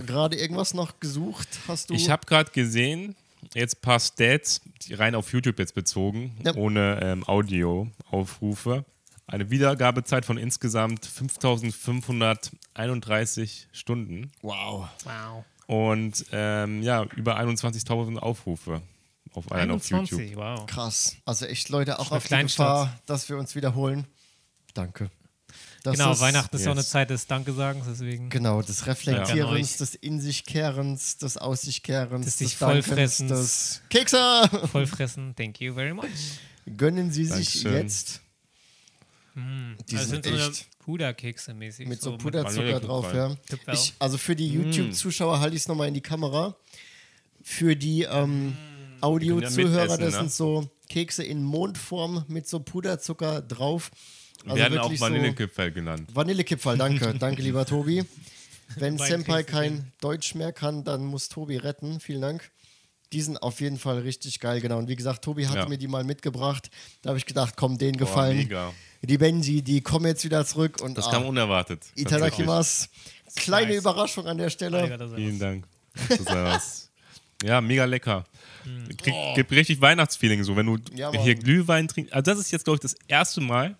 gerade 0.05 0.35
irgendwas 0.37 0.73
noch 0.73 0.99
gesucht. 0.99 1.47
Hast 1.67 1.89
du? 1.91 1.93
Ich 1.93 2.09
habe 2.09 2.25
gerade 2.25 2.51
gesehen, 2.51 3.15
jetzt 3.53 3.77
ein 3.77 3.81
paar 3.81 3.99
Stats, 3.99 4.59
rein 4.91 5.13
auf 5.15 5.31
YouTube 5.31 5.59
jetzt 5.59 5.75
bezogen, 5.75 6.35
Ja. 6.43 6.55
ohne 6.55 6.99
ähm, 7.03 7.23
Audio-Aufrufe. 7.27 8.85
Eine 9.25 9.49
Wiedergabezeit 9.49 10.25
von 10.25 10.37
insgesamt 10.37 11.05
5531 11.05 13.67
Stunden 13.71 14.31
wow. 14.41 14.89
Wow. 15.05 15.45
und 15.67 16.25
ähm, 16.31 16.83
ja, 16.83 17.03
über 17.15 17.39
21.000 17.39 18.17
Aufrufe 18.17 18.81
auf, 19.31 19.49
allein 19.51 19.71
auf 19.71 19.89
YouTube. 19.89 20.19
21, 20.19 20.35
wow. 20.35 20.65
Krass. 20.67 21.15
Also 21.25 21.45
echt, 21.45 21.69
Leute, 21.69 21.99
auch 21.99 22.11
auf 22.11 22.27
die. 22.27 22.35
Gefahr, 22.35 22.99
dass 23.05 23.29
wir 23.29 23.37
uns 23.37 23.55
wiederholen. 23.55 24.05
Danke. 24.73 25.09
Das 25.83 25.97
genau, 25.97 26.11
ist- 26.13 26.21
Weihnachten 26.21 26.55
ist 26.55 26.63
ja 26.63 26.69
auch 26.69 26.73
eine 26.75 26.81
yes. 26.81 26.89
Zeit 26.89 27.09
des 27.09 27.27
Dankesagens, 27.27 27.85
deswegen. 27.87 28.29
Genau, 28.29 28.61
des 28.61 28.87
Reflektierens, 28.87 29.79
Ja. 29.79 29.85
des 29.85 29.95
In 29.95 30.21
sich 30.21 30.45
Kehrens, 30.45 31.17
des 31.17 31.37
Aus 31.37 31.61
sich 31.61 31.83
Kehrens, 31.83 32.25
Des 32.25 32.37
des, 32.37 32.53
Vollfressens. 32.53 33.29
des 33.29 33.81
Kekse. 33.89 34.49
Vollfressen, 34.71 35.35
thank 35.35 35.59
you 35.59 35.73
very 35.73 35.93
much. 35.93 36.05
Gönnen 36.77 37.11
Sie 37.11 37.25
sich 37.25 37.63
Dankeschön. 37.63 37.73
jetzt. 37.73 38.21
Die 39.35 39.95
also 39.97 40.09
sind 40.09 40.25
sind 40.25 40.37
so 40.37 40.49
echt 40.49 40.67
Puderkekse 40.79 41.53
mäßig. 41.53 41.87
mit 41.87 42.01
so 42.01 42.11
mit 42.11 42.21
Puderzucker 42.21 42.55
Vanillekipferl. 42.81 42.87
drauf, 42.87 43.13
ja. 43.13 43.73
Ich, 43.73 43.93
also 43.99 44.17
für 44.17 44.35
die 44.35 44.47
YouTube-Zuschauer 44.49 45.39
halte 45.39 45.55
ich 45.55 45.63
es 45.63 45.67
nochmal 45.67 45.87
in 45.87 45.93
die 45.93 46.01
Kamera. 46.01 46.55
Für 47.41 47.75
die 47.75 48.03
ähm, 48.03 48.55
Audio-Zuhörer, 49.01 49.81
mitessen, 49.83 49.99
das 50.01 50.13
ne? 50.13 50.19
sind 50.19 50.31
so 50.31 50.69
Kekse 50.89 51.23
in 51.23 51.43
Mondform 51.43 52.25
mit 52.27 52.47
so 52.47 52.59
Puderzucker 52.59 53.41
drauf. 53.41 53.91
Also 54.45 54.55
Werden 54.57 54.77
auch 54.77 54.83
wirklich 54.85 54.99
so- 54.99 55.05
Vanillekipferl 55.05 55.71
genannt. 55.71 56.09
Vanillekipferl, 56.13 56.77
danke. 56.77 57.13
danke, 57.19 57.41
lieber 57.41 57.65
Tobi. 57.65 58.03
Wenn 58.77 58.97
Senpai 58.97 59.43
kein 59.43 59.91
Deutsch 59.99 60.35
mehr 60.35 60.51
kann, 60.53 60.83
dann 60.83 61.05
muss 61.05 61.29
Tobi 61.29 61.57
retten. 61.57 61.99
Vielen 61.99 62.21
Dank. 62.21 62.49
Die 63.11 63.21
sind 63.21 63.37
auf 63.43 63.61
jeden 63.61 63.77
Fall 63.77 63.99
richtig 63.99 64.39
geil, 64.39 64.59
genau. 64.61 64.79
Und 64.79 64.87
wie 64.89 64.95
gesagt, 64.95 65.23
Tobi 65.23 65.47
hatte 65.47 65.59
Ja. 65.59 65.67
mir 65.69 65.77
die 65.77 65.87
mal 65.87 66.03
mitgebracht. 66.03 66.71
Da 67.03 67.09
habe 67.09 67.17
ich 67.19 67.25
gedacht, 67.27 67.55
komm, 67.55 67.77
denen 67.77 67.93
Boah, 67.93 68.05
gefallen. 68.05 68.37
mega. 68.37 68.73
Die 69.03 69.17
Benji, 69.17 69.61
die 69.61 69.81
kommen 69.81 70.05
jetzt 70.05 70.23
wieder 70.23 70.45
zurück. 70.45 70.79
Und 70.81 70.97
Das 70.97 71.07
ah, 71.07 71.11
kam 71.11 71.25
unerwartet. 71.25 71.83
Itadakimasu. 71.95 72.87
Kleine 73.35 73.67
nice. 73.67 73.79
Überraschung 73.79 74.27
an 74.27 74.37
der 74.37 74.49
Stelle. 74.49 74.97
Vielen. 75.15 75.39
Dank. 75.39 75.65
Das 76.25 76.89
ja, 77.43 77.59
mega 77.59 77.83
lecker. 77.85 78.23
Krieg, 78.97 79.13
Gibt 79.35 79.51
richtig 79.51 79.81
Weihnachtsfeeling 79.81 80.43
so, 80.43 80.55
wenn 80.55 80.65
du 80.65 80.77
Ja, 80.95 81.11
hier 81.11 81.35
Glühwein 81.35 81.87
trinkst. 81.87 82.13
Also 82.13 82.31
das 82.31 82.39
ist 82.39 82.51
jetzt, 82.51 82.63
glaube 82.63 82.75
ich, 82.75 82.81
das 82.81 82.95
erste 83.07 83.41
Mal, 83.41 83.75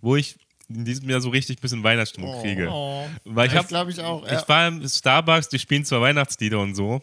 wo 0.00 0.14
ich 0.14 0.36
in 0.68 0.84
diesem 0.84 1.10
Jahr 1.10 1.20
so 1.20 1.30
richtig 1.30 1.58
ein 1.58 1.60
bisschen 1.60 1.82
Weihnachtsstimmung 1.82 2.40
kriege. 2.40 2.68
Oh. 2.70 3.04
Weil 3.24 3.46
ich 3.48 3.52
Das 3.52 3.58
habe 3.58 3.68
glaube 3.68 3.90
ich 3.90 4.00
auch. 4.00 4.24
Ja. 4.26 4.40
Ich 4.40 4.48
war 4.48 4.68
im 4.68 4.86
Starbucks, 4.86 5.48
die 5.48 5.58
spielen 5.58 5.84
zwar 5.84 6.00
Weihnachtslieder 6.00 6.60
und 6.60 6.74
so, 6.74 7.02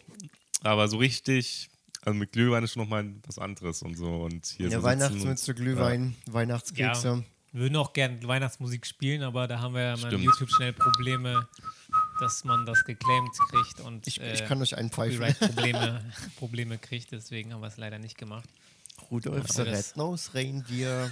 aber 0.63 0.87
so 0.87 0.97
richtig, 0.97 1.69
also 2.03 2.17
mit 2.17 2.31
Glühwein 2.31 2.63
ist 2.63 2.73
schon 2.73 2.83
nochmal 2.83 3.11
was 3.27 3.37
anderes 3.37 3.81
und 3.81 3.95
so. 3.95 4.07
Und 4.07 4.45
hier 4.45 4.69
Ja, 4.69 4.79
so 4.79 4.83
Weihnachtsmütze, 4.83 5.53
Glühwein, 5.53 6.15
Weihnachtskekse. 6.27 7.07
Ja, 7.07 7.23
würden 7.51 7.75
auch 7.75 7.93
gerne 7.93 8.21
Weihnachtsmusik 8.27 8.85
spielen, 8.85 9.23
aber 9.23 9.47
da 9.47 9.59
haben 9.59 9.73
wir 9.73 9.81
ja 9.81 9.97
mal 9.97 10.07
Stimmt. 10.07 10.23
YouTube 10.23 10.49
schnell 10.51 10.73
Probleme, 10.73 11.47
dass 12.19 12.43
man 12.43 12.65
das 12.65 12.83
geclaimed 12.85 13.31
kriegt 13.49 13.79
und 13.81 14.07
Ich, 14.07 14.21
äh, 14.21 14.33
ich 14.33 14.45
kann 14.45 14.61
euch 14.61 14.77
einpfeifen. 14.77 15.17
Copyright-Probleme 15.19 16.05
Probleme 16.37 16.77
kriegt, 16.77 17.11
deswegen 17.11 17.53
haben 17.53 17.61
wir 17.61 17.67
es 17.67 17.77
leider 17.77 17.99
nicht 17.99 18.17
gemacht. 18.17 18.47
Rudolf 19.09 19.47
the 19.49 19.63
das- 19.65 19.89
Red-Nosed 19.89 20.35
Reindeer. 20.35 21.11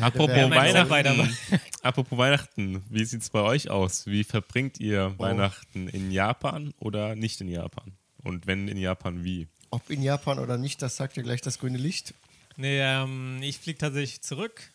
Apropos 0.00 0.36
Ja, 0.36 0.50
Weihnachten, 0.50 1.36
apropos 1.82 2.18
Weihnachten, 2.18 2.82
wie 2.90 3.04
sieht 3.04 3.22
es 3.22 3.30
bei 3.30 3.40
euch 3.40 3.70
aus? 3.70 4.06
Wie 4.06 4.24
verbringt 4.24 4.80
ihr 4.80 5.14
Oh. 5.16 5.22
Weihnachten 5.22 5.88
in 5.88 6.10
Japan 6.10 6.74
oder 6.80 7.14
nicht 7.14 7.40
in 7.40 7.48
Japan? 7.48 7.92
Und 8.24 8.46
wenn 8.46 8.68
in 8.68 8.76
Japan, 8.76 9.24
wie? 9.24 9.46
Ob 9.70 9.88
in 9.88 10.02
Japan 10.02 10.38
oder 10.40 10.58
nicht, 10.58 10.82
das 10.82 10.96
sagt 10.96 11.16
dir 11.16 11.22
gleich 11.22 11.40
das 11.40 11.58
grüne 11.58 11.78
Licht. 11.78 12.12
Nee, 12.56 12.80
ähm, 12.80 13.38
ich 13.42 13.58
fliege 13.58 13.78
tatsächlich 13.78 14.20
zurück. 14.22 14.72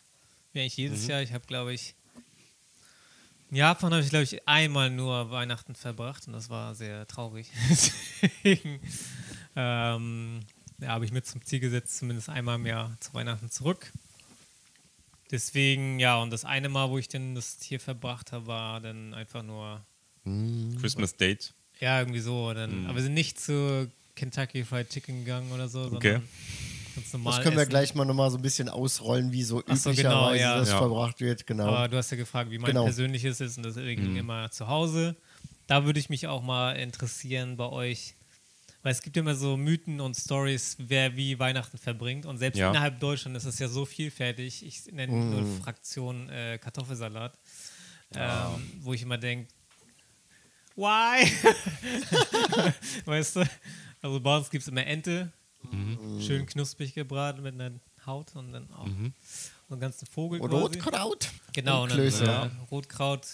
Wie 0.54 0.60
eigentlich 0.60 0.78
Mhm. 0.78 0.82
jedes 0.84 1.06
Jahr. 1.06 1.20
Ich 1.20 1.32
habe, 1.34 1.44
glaube 1.46 1.74
ich, 1.74 1.94
in 3.50 3.58
Japan 3.58 3.92
habe 3.92 4.02
ich, 4.02 4.08
glaube 4.10 4.24
ich, 4.24 4.48
einmal 4.48 4.88
nur 4.90 5.30
Weihnachten 5.30 5.74
verbracht 5.74 6.26
und 6.26 6.32
das 6.32 6.48
war 6.48 6.74
sehr 6.74 7.06
traurig. 7.06 7.50
Deswegen 7.68 8.80
ähm, 9.54 10.40
ja, 10.80 10.88
habe 10.88 11.04
ich 11.04 11.12
mir 11.12 11.22
zum 11.22 11.44
Ziel 11.44 11.60
gesetzt, 11.60 11.98
zumindest 11.98 12.28
einmal 12.30 12.56
im 12.56 12.66
Jahr 12.66 12.96
zu 13.00 13.12
Weihnachten 13.14 13.50
zurück. 13.50 13.92
Deswegen, 15.30 15.98
ja, 16.00 16.16
und 16.18 16.30
das 16.30 16.44
eine 16.44 16.68
Mal, 16.68 16.90
wo 16.90 16.98
ich 16.98 17.08
denn 17.08 17.34
das 17.34 17.58
hier 17.62 17.80
verbracht 17.80 18.32
habe, 18.32 18.46
war 18.46 18.80
dann 18.80 19.14
einfach 19.14 19.42
nur, 19.42 19.84
Christmas 20.80 21.16
Date? 21.16 21.52
ja, 21.80 21.98
irgendwie 22.00 22.20
so. 22.20 22.52
Dann, 22.54 22.82
Mhm. 22.82 22.86
Aber 22.86 22.96
wir 22.96 23.02
sind 23.02 23.14
nicht 23.14 23.38
zu 23.40 23.90
Kentucky 24.14 24.64
Fried 24.64 24.88
Chicken 24.90 25.20
gegangen 25.24 25.50
oder 25.52 25.68
so, 25.68 25.82
Okay. 25.84 25.90
sondern 26.14 26.28
ganz 26.94 27.12
normal. 27.12 27.32
Das 27.34 27.42
können 27.42 27.56
wir 27.56 27.62
essen. 27.62 27.70
gleich 27.70 27.94
mal 27.94 28.04
nochmal 28.04 28.30
so 28.30 28.36
ein 28.38 28.42
bisschen 28.42 28.68
ausrollen, 28.68 29.32
wie 29.32 29.42
so 29.42 29.62
Ach 29.68 29.76
so, 29.76 29.90
üblicherweise 29.90 30.02
genau, 30.02 30.32
ja. 30.34 30.56
das 30.58 30.68
Ja. 30.70 30.78
verbracht 30.78 31.20
wird. 31.20 31.46
Genau. 31.46 31.66
Aber 31.66 31.88
du 31.88 31.96
hast 31.96 32.10
ja 32.10 32.16
gefragt, 32.16 32.50
wie 32.50 32.58
mein 32.58 32.68
Genau. 32.70 32.84
persönliches 32.84 33.40
ist 33.40 33.56
und 33.56 33.64
das 33.64 33.74
ging 33.76 34.16
immer 34.16 34.50
zu 34.50 34.68
Hause. 34.68 35.16
Da 35.66 35.84
würde 35.84 35.98
ich 36.00 36.08
mich 36.10 36.26
auch 36.26 36.42
mal 36.42 36.72
interessieren 36.72 37.56
bei 37.56 37.66
euch, 37.66 38.14
weil 38.82 38.92
es 38.92 39.00
gibt 39.00 39.16
immer 39.16 39.34
so 39.34 39.56
Mythen 39.56 40.00
und 40.00 40.14
Stories, 40.14 40.76
wer 40.78 41.16
wie 41.16 41.38
Weihnachten 41.38 41.78
verbringt 41.78 42.26
und 42.26 42.36
selbst 42.38 42.58
Ja. 42.58 42.68
innerhalb 42.70 43.00
Deutschland 43.00 43.36
ist 43.36 43.44
es 43.46 43.58
ja 43.58 43.68
so 43.68 43.86
vielfältig. 43.86 44.64
Ich 44.66 44.92
nenne 44.92 45.12
nur 45.12 45.46
Fraktion 45.62 46.28
äh, 46.28 46.58
Kartoffelsalat, 46.58 47.38
ähm, 48.14 48.70
wo 48.80 48.92
ich 48.92 49.00
immer 49.02 49.16
denke, 49.18 49.48
why? 50.76 51.26
weißt 53.06 53.36
du? 53.36 53.44
Also 54.02 54.20
bei 54.20 54.36
uns 54.36 54.50
gibt 54.50 54.62
es 54.62 54.68
immer 54.68 54.86
Ente, 54.86 55.32
schön 56.20 56.46
knusprig 56.46 56.94
gebraten 56.94 57.42
mit 57.42 57.54
einer 57.54 57.72
Haut 58.06 58.34
und 58.36 58.52
dann 58.52 58.70
auch 58.74 58.86
so 58.86 59.74
einen 59.74 59.80
ganzen 59.80 60.06
Vogel 60.06 60.40
Und 60.40 60.50
quasi. 60.50 60.62
Rotkraut. 60.62 61.30
Genau, 61.52 61.82
Und 61.84 61.90
und 61.90 61.96
Klöße. 61.96 62.24
dann, 62.24 62.50
äh, 62.50 62.60
Rotkraut 62.70 63.26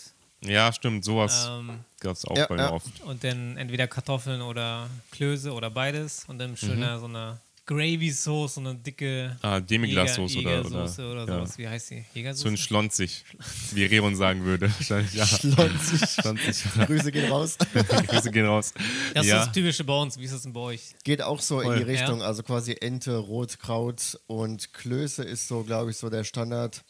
Ja, 0.44 0.72
stimmt, 0.72 1.04
sowas 1.04 1.48
ähm, 1.50 1.80
gab 2.00 2.12
es 2.16 2.24
auch 2.24 2.36
Ja, 2.36 2.46
bei 2.46 2.54
mir 2.56 2.62
ja. 2.62 2.72
oft. 2.72 3.00
und 3.02 3.22
dann 3.24 3.56
entweder 3.56 3.86
Kartoffeln 3.88 4.40
oder 4.42 4.88
Klöße 5.10 5.52
oder 5.52 5.70
beides 5.70 6.24
und 6.28 6.38
dann 6.38 6.56
schöner 6.56 6.98
so 6.98 7.06
eine 7.06 7.40
Gravy-Sauce, 7.70 8.54
so 8.54 8.60
eine 8.60 8.74
dicke 8.74 9.36
Ah, 9.42 9.60
Demi-Glace-Sauce 9.60 10.36
oder, 10.38 10.60
oder, 10.60 10.68
Jägersoße 10.68 11.08
oder, 11.08 11.20
ja. 11.20 11.26
sowas. 11.26 11.56
Wie 11.58 11.68
heißt 11.68 11.90
die? 11.90 11.94
So 11.94 12.00
ein 12.00 12.06
Jägersoße? 12.14 12.56
Schlonzig, 12.56 13.24
wie 13.72 13.84
Reron 13.84 14.16
sagen 14.16 14.44
würde. 14.44 14.68
Wahrscheinlich, 14.76 15.14
ja. 15.14 15.24
Schlonzig. 15.24 16.00
Schlonzig. 16.10 16.64
Grüße 16.86 17.12
gehen 17.12 17.30
raus. 17.30 17.56
Grüße 18.08 18.32
gehen 18.32 18.46
raus. 18.46 18.74
Das 19.14 19.24
ja. 19.24 19.38
ist 19.38 19.46
das 19.46 19.52
Typische 19.54 19.84
bei 19.84 19.96
uns. 19.96 20.18
Wie 20.18 20.24
ist 20.24 20.34
das 20.34 20.42
denn 20.42 20.52
bei 20.52 20.60
euch? 20.60 20.94
Geht 21.04 21.22
auch 21.22 21.40
so 21.40 21.60
Voll. 21.60 21.76
in 21.76 21.84
die 21.84 21.90
Richtung. 21.90 22.18
Ja. 22.20 22.26
Also 22.26 22.42
quasi 22.42 22.76
Ente, 22.80 23.16
Rotkraut 23.16 24.18
und 24.26 24.72
Klöße 24.72 25.22
ist 25.22 25.46
so, 25.46 25.62
glaube 25.62 25.92
ich, 25.92 25.96
so 25.96 26.10
der 26.10 26.24
Standard. 26.24 26.82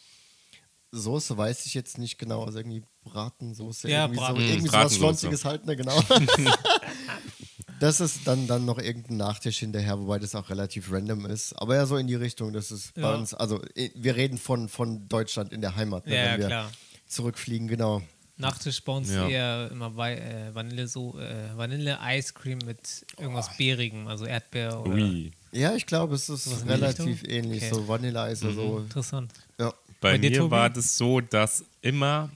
Soße 0.92 1.36
weiß 1.36 1.66
ich 1.66 1.74
jetzt 1.74 1.98
nicht 1.98 2.18
genau, 2.18 2.42
also 2.44 2.58
irgendwie 2.58 2.82
Bratensoße, 3.04 3.88
Ja, 3.88 4.06
irgendwie, 4.06 4.18
Braten- 4.18 4.36
so, 4.36 4.42
irgendwie 4.42 4.58
sowas 4.66 4.72
Bratensoße. 4.72 4.98
Schlonziges 4.98 5.44
halt, 5.44 5.66
ne, 5.66 5.76
genau. 5.76 6.02
das 7.80 8.00
ist 8.00 8.20
dann, 8.26 8.46
dann 8.46 8.64
noch 8.64 8.78
irgendein 8.78 9.16
Nachtisch 9.16 9.58
hinterher, 9.58 9.98
wobei 9.98 10.18
das 10.18 10.34
auch 10.34 10.48
relativ 10.50 10.92
random 10.92 11.26
ist. 11.26 11.52
Aber 11.54 11.74
ja, 11.74 11.86
so 11.86 11.96
in 11.96 12.06
die 12.06 12.14
Richtung, 12.14 12.52
das 12.52 12.70
ist 12.70 12.94
bei 12.94 13.02
Ja. 13.02 13.14
uns, 13.14 13.34
also 13.34 13.60
wir 13.94 14.16
reden 14.16 14.38
von, 14.38 14.68
von 14.68 15.08
Deutschland 15.08 15.52
in 15.52 15.60
der 15.60 15.74
Heimat, 15.76 16.06
ne, 16.06 16.14
Ja, 16.14 16.22
ja, 16.24 16.32
wenn 16.32 16.38
wir 16.40 16.46
klar. 16.46 16.72
zurückfliegen, 17.06 17.66
genau. 17.68 18.02
Nachtisch 18.36 18.82
bei 18.84 18.92
uns 18.92 19.10
Ja. 19.10 19.28
eher 19.28 19.70
immer 19.70 19.88
äh, 20.08 20.54
Vanille, 20.54 20.86
so, 20.88 21.18
äh, 21.18 21.56
Vanille 21.56 21.98
Ice 22.02 22.32
Cream 22.32 22.58
mit 22.64 23.04
irgendwas 23.18 23.54
Beerigem, 23.56 24.06
also 24.08 24.24
Erdbeer 24.24 24.80
oder 24.80 24.92
Ui. 24.94 25.32
Ja, 25.52 25.74
ich 25.74 25.84
glaube, 25.84 26.14
es 26.14 26.28
ist 26.28 26.46
die 26.46 26.68
relativ 26.68 27.22
Richtung? 27.22 27.30
ähnlich, 27.36 27.64
Okay. 27.64 27.74
so 27.74 27.88
Vanilleeis 27.88 28.42
oder 28.42 28.52
so. 28.52 28.78
interessant. 28.78 29.32
Ja. 29.58 29.70
Bei, 30.00 30.12
Bei 30.12 30.18
dir, 30.18 30.30
mir 30.30 30.38
Tobi? 30.38 30.50
war 30.52 30.70
das 30.70 30.96
so, 30.96 31.20
dass 31.20 31.64
immer 31.82 32.30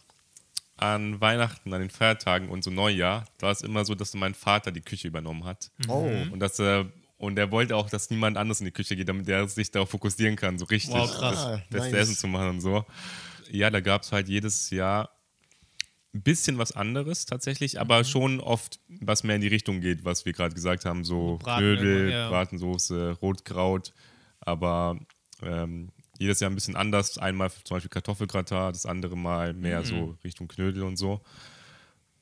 an 0.76 1.20
Weihnachten, 1.20 1.72
an 1.72 1.80
den 1.80 1.90
Feiertagen 1.90 2.48
und 2.48 2.64
so 2.64 2.70
Neujahr, 2.70 3.24
war 3.40 3.52
es 3.52 3.62
immer 3.62 3.84
so, 3.84 3.94
dass 3.94 4.12
mein 4.14 4.34
Vater 4.34 4.72
die 4.72 4.80
Küche 4.80 5.08
übernommen 5.08 5.44
hat. 5.44 5.70
Oh. 5.88 6.08
Und 6.30 6.40
dass 6.40 6.58
er 6.58 6.86
und 7.16 7.38
er 7.38 7.50
wollte 7.52 7.76
auch, 7.76 7.88
dass 7.88 8.10
niemand 8.10 8.36
anderes 8.36 8.60
in 8.60 8.66
die 8.66 8.72
Küche 8.72 8.96
geht, 8.96 9.08
damit 9.08 9.28
er 9.28 9.46
sich 9.48 9.70
darauf 9.70 9.88
fokussieren 9.90 10.36
kann, 10.36 10.58
so 10.58 10.64
richtig 10.66 10.94
Wow, 10.94 11.10
krass. 11.10 11.36
das 11.36 11.44
Ah, 11.46 11.62
beste 11.70 11.90
nice. 11.92 12.02
Essen 12.08 12.16
zu 12.16 12.26
machen 12.26 12.48
und 12.48 12.60
so. 12.60 12.84
Ja, 13.50 13.70
da 13.70 13.80
gab 13.80 14.02
es 14.02 14.10
halt 14.12 14.28
jedes 14.28 14.70
Jahr 14.70 15.10
ein 16.12 16.22
bisschen 16.22 16.58
was 16.58 16.72
anderes 16.72 17.24
tatsächlich, 17.24 17.80
aber 17.80 18.00
Mhm. 18.00 18.04
schon 18.04 18.40
oft, 18.40 18.80
was 19.00 19.22
mehr 19.22 19.36
in 19.36 19.42
die 19.42 19.48
Richtung 19.48 19.80
geht, 19.80 20.04
was 20.04 20.24
wir 20.26 20.32
gerade 20.32 20.54
gesagt 20.54 20.84
haben, 20.84 21.04
so 21.04 21.38
Braten 21.38 21.60
Knödel, 21.62 22.10
ja. 22.10 22.28
Bratensoße, 22.28 23.12
Rotkraut, 23.22 23.92
aber 24.40 24.98
ähm, 25.42 25.90
jedes 26.18 26.40
Jahr 26.40 26.50
ein 26.50 26.54
bisschen 26.54 26.76
anders. 26.76 27.18
Einmal 27.18 27.50
zum 27.64 27.76
Beispiel 27.76 27.90
Kartoffelgratin, 27.90 28.72
das 28.72 28.86
andere 28.86 29.16
Mal 29.16 29.52
mehr 29.54 29.80
Mhm. 29.80 29.84
so 29.84 30.18
Richtung 30.24 30.48
Knödel 30.48 30.82
und 30.82 30.96
so. 30.96 31.20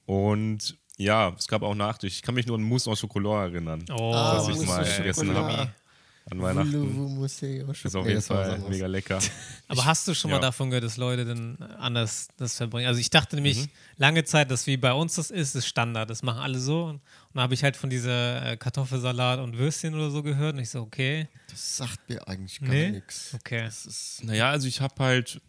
Und 0.06 0.76
ja, 0.98 1.34
es 1.38 1.48
gab 1.48 1.62
auch 1.62 1.74
Nachtisch. 1.74 2.14
Ich 2.14 2.22
kann 2.22 2.34
mich 2.34 2.46
nur 2.46 2.56
an 2.56 2.62
Mousse 2.62 2.90
au 2.90 2.94
Chocolat 2.94 3.52
erinnern. 3.52 3.84
Oh, 3.92 4.12
was 4.12 4.48
ich 4.48 4.66
mal 4.66 4.84
gegessen 4.84 5.34
habe 5.34 5.72
an 6.30 6.40
Weihnachten. 6.40 7.22
Ist 7.24 7.42
auf 7.96 8.06
jeden 8.06 8.14
das 8.16 8.30
war 8.30 8.38
was 8.48 8.60
Fall 8.60 8.70
mega 8.70 8.86
lecker. 8.86 9.18
Aber 9.68 9.84
hast 9.84 10.06
du 10.06 10.14
schon 10.14 10.30
mal 10.30 10.36
ja. 10.36 10.42
davon 10.42 10.70
gehört, 10.70 10.84
dass 10.84 10.96
Leute 10.96 11.24
dann 11.24 11.56
anders 11.78 12.28
das 12.36 12.56
verbringen? 12.56 12.86
Also 12.86 13.00
ich 13.00 13.10
dachte 13.10 13.36
nämlich 13.36 13.58
Mhm. 13.58 13.68
lange 13.96 14.24
Zeit, 14.24 14.50
dass 14.50 14.66
wie 14.66 14.76
bei 14.76 14.92
uns 14.92 15.16
das 15.16 15.30
ist, 15.30 15.54
ist 15.56 15.66
Standard. 15.66 16.08
Das 16.10 16.22
machen 16.22 16.40
alle 16.40 16.58
so. 16.58 16.84
Und 16.86 17.00
dann 17.34 17.42
habe 17.42 17.54
ich 17.54 17.64
halt 17.64 17.76
von 17.76 17.90
dieser 17.90 18.52
äh, 18.52 18.56
Kartoffelsalat 18.56 19.40
und 19.40 19.58
Würstchen 19.58 19.94
oder 19.94 20.10
so 20.10 20.22
gehört. 20.22 20.54
Und 20.54 20.60
ich 20.60 20.70
so, 20.70 20.80
okay, 20.82 21.28
Das 21.50 21.76
sagt 21.78 22.08
mir 22.08 22.26
eigentlich 22.28 22.60
gar 22.60 22.68
Nee? 22.70 22.90
nichts. 22.92 23.32
okay. 23.34 23.68
Naja, 24.22 24.50
also 24.50 24.68
ich 24.68 24.80
habe 24.80 24.94
halt 25.02 25.40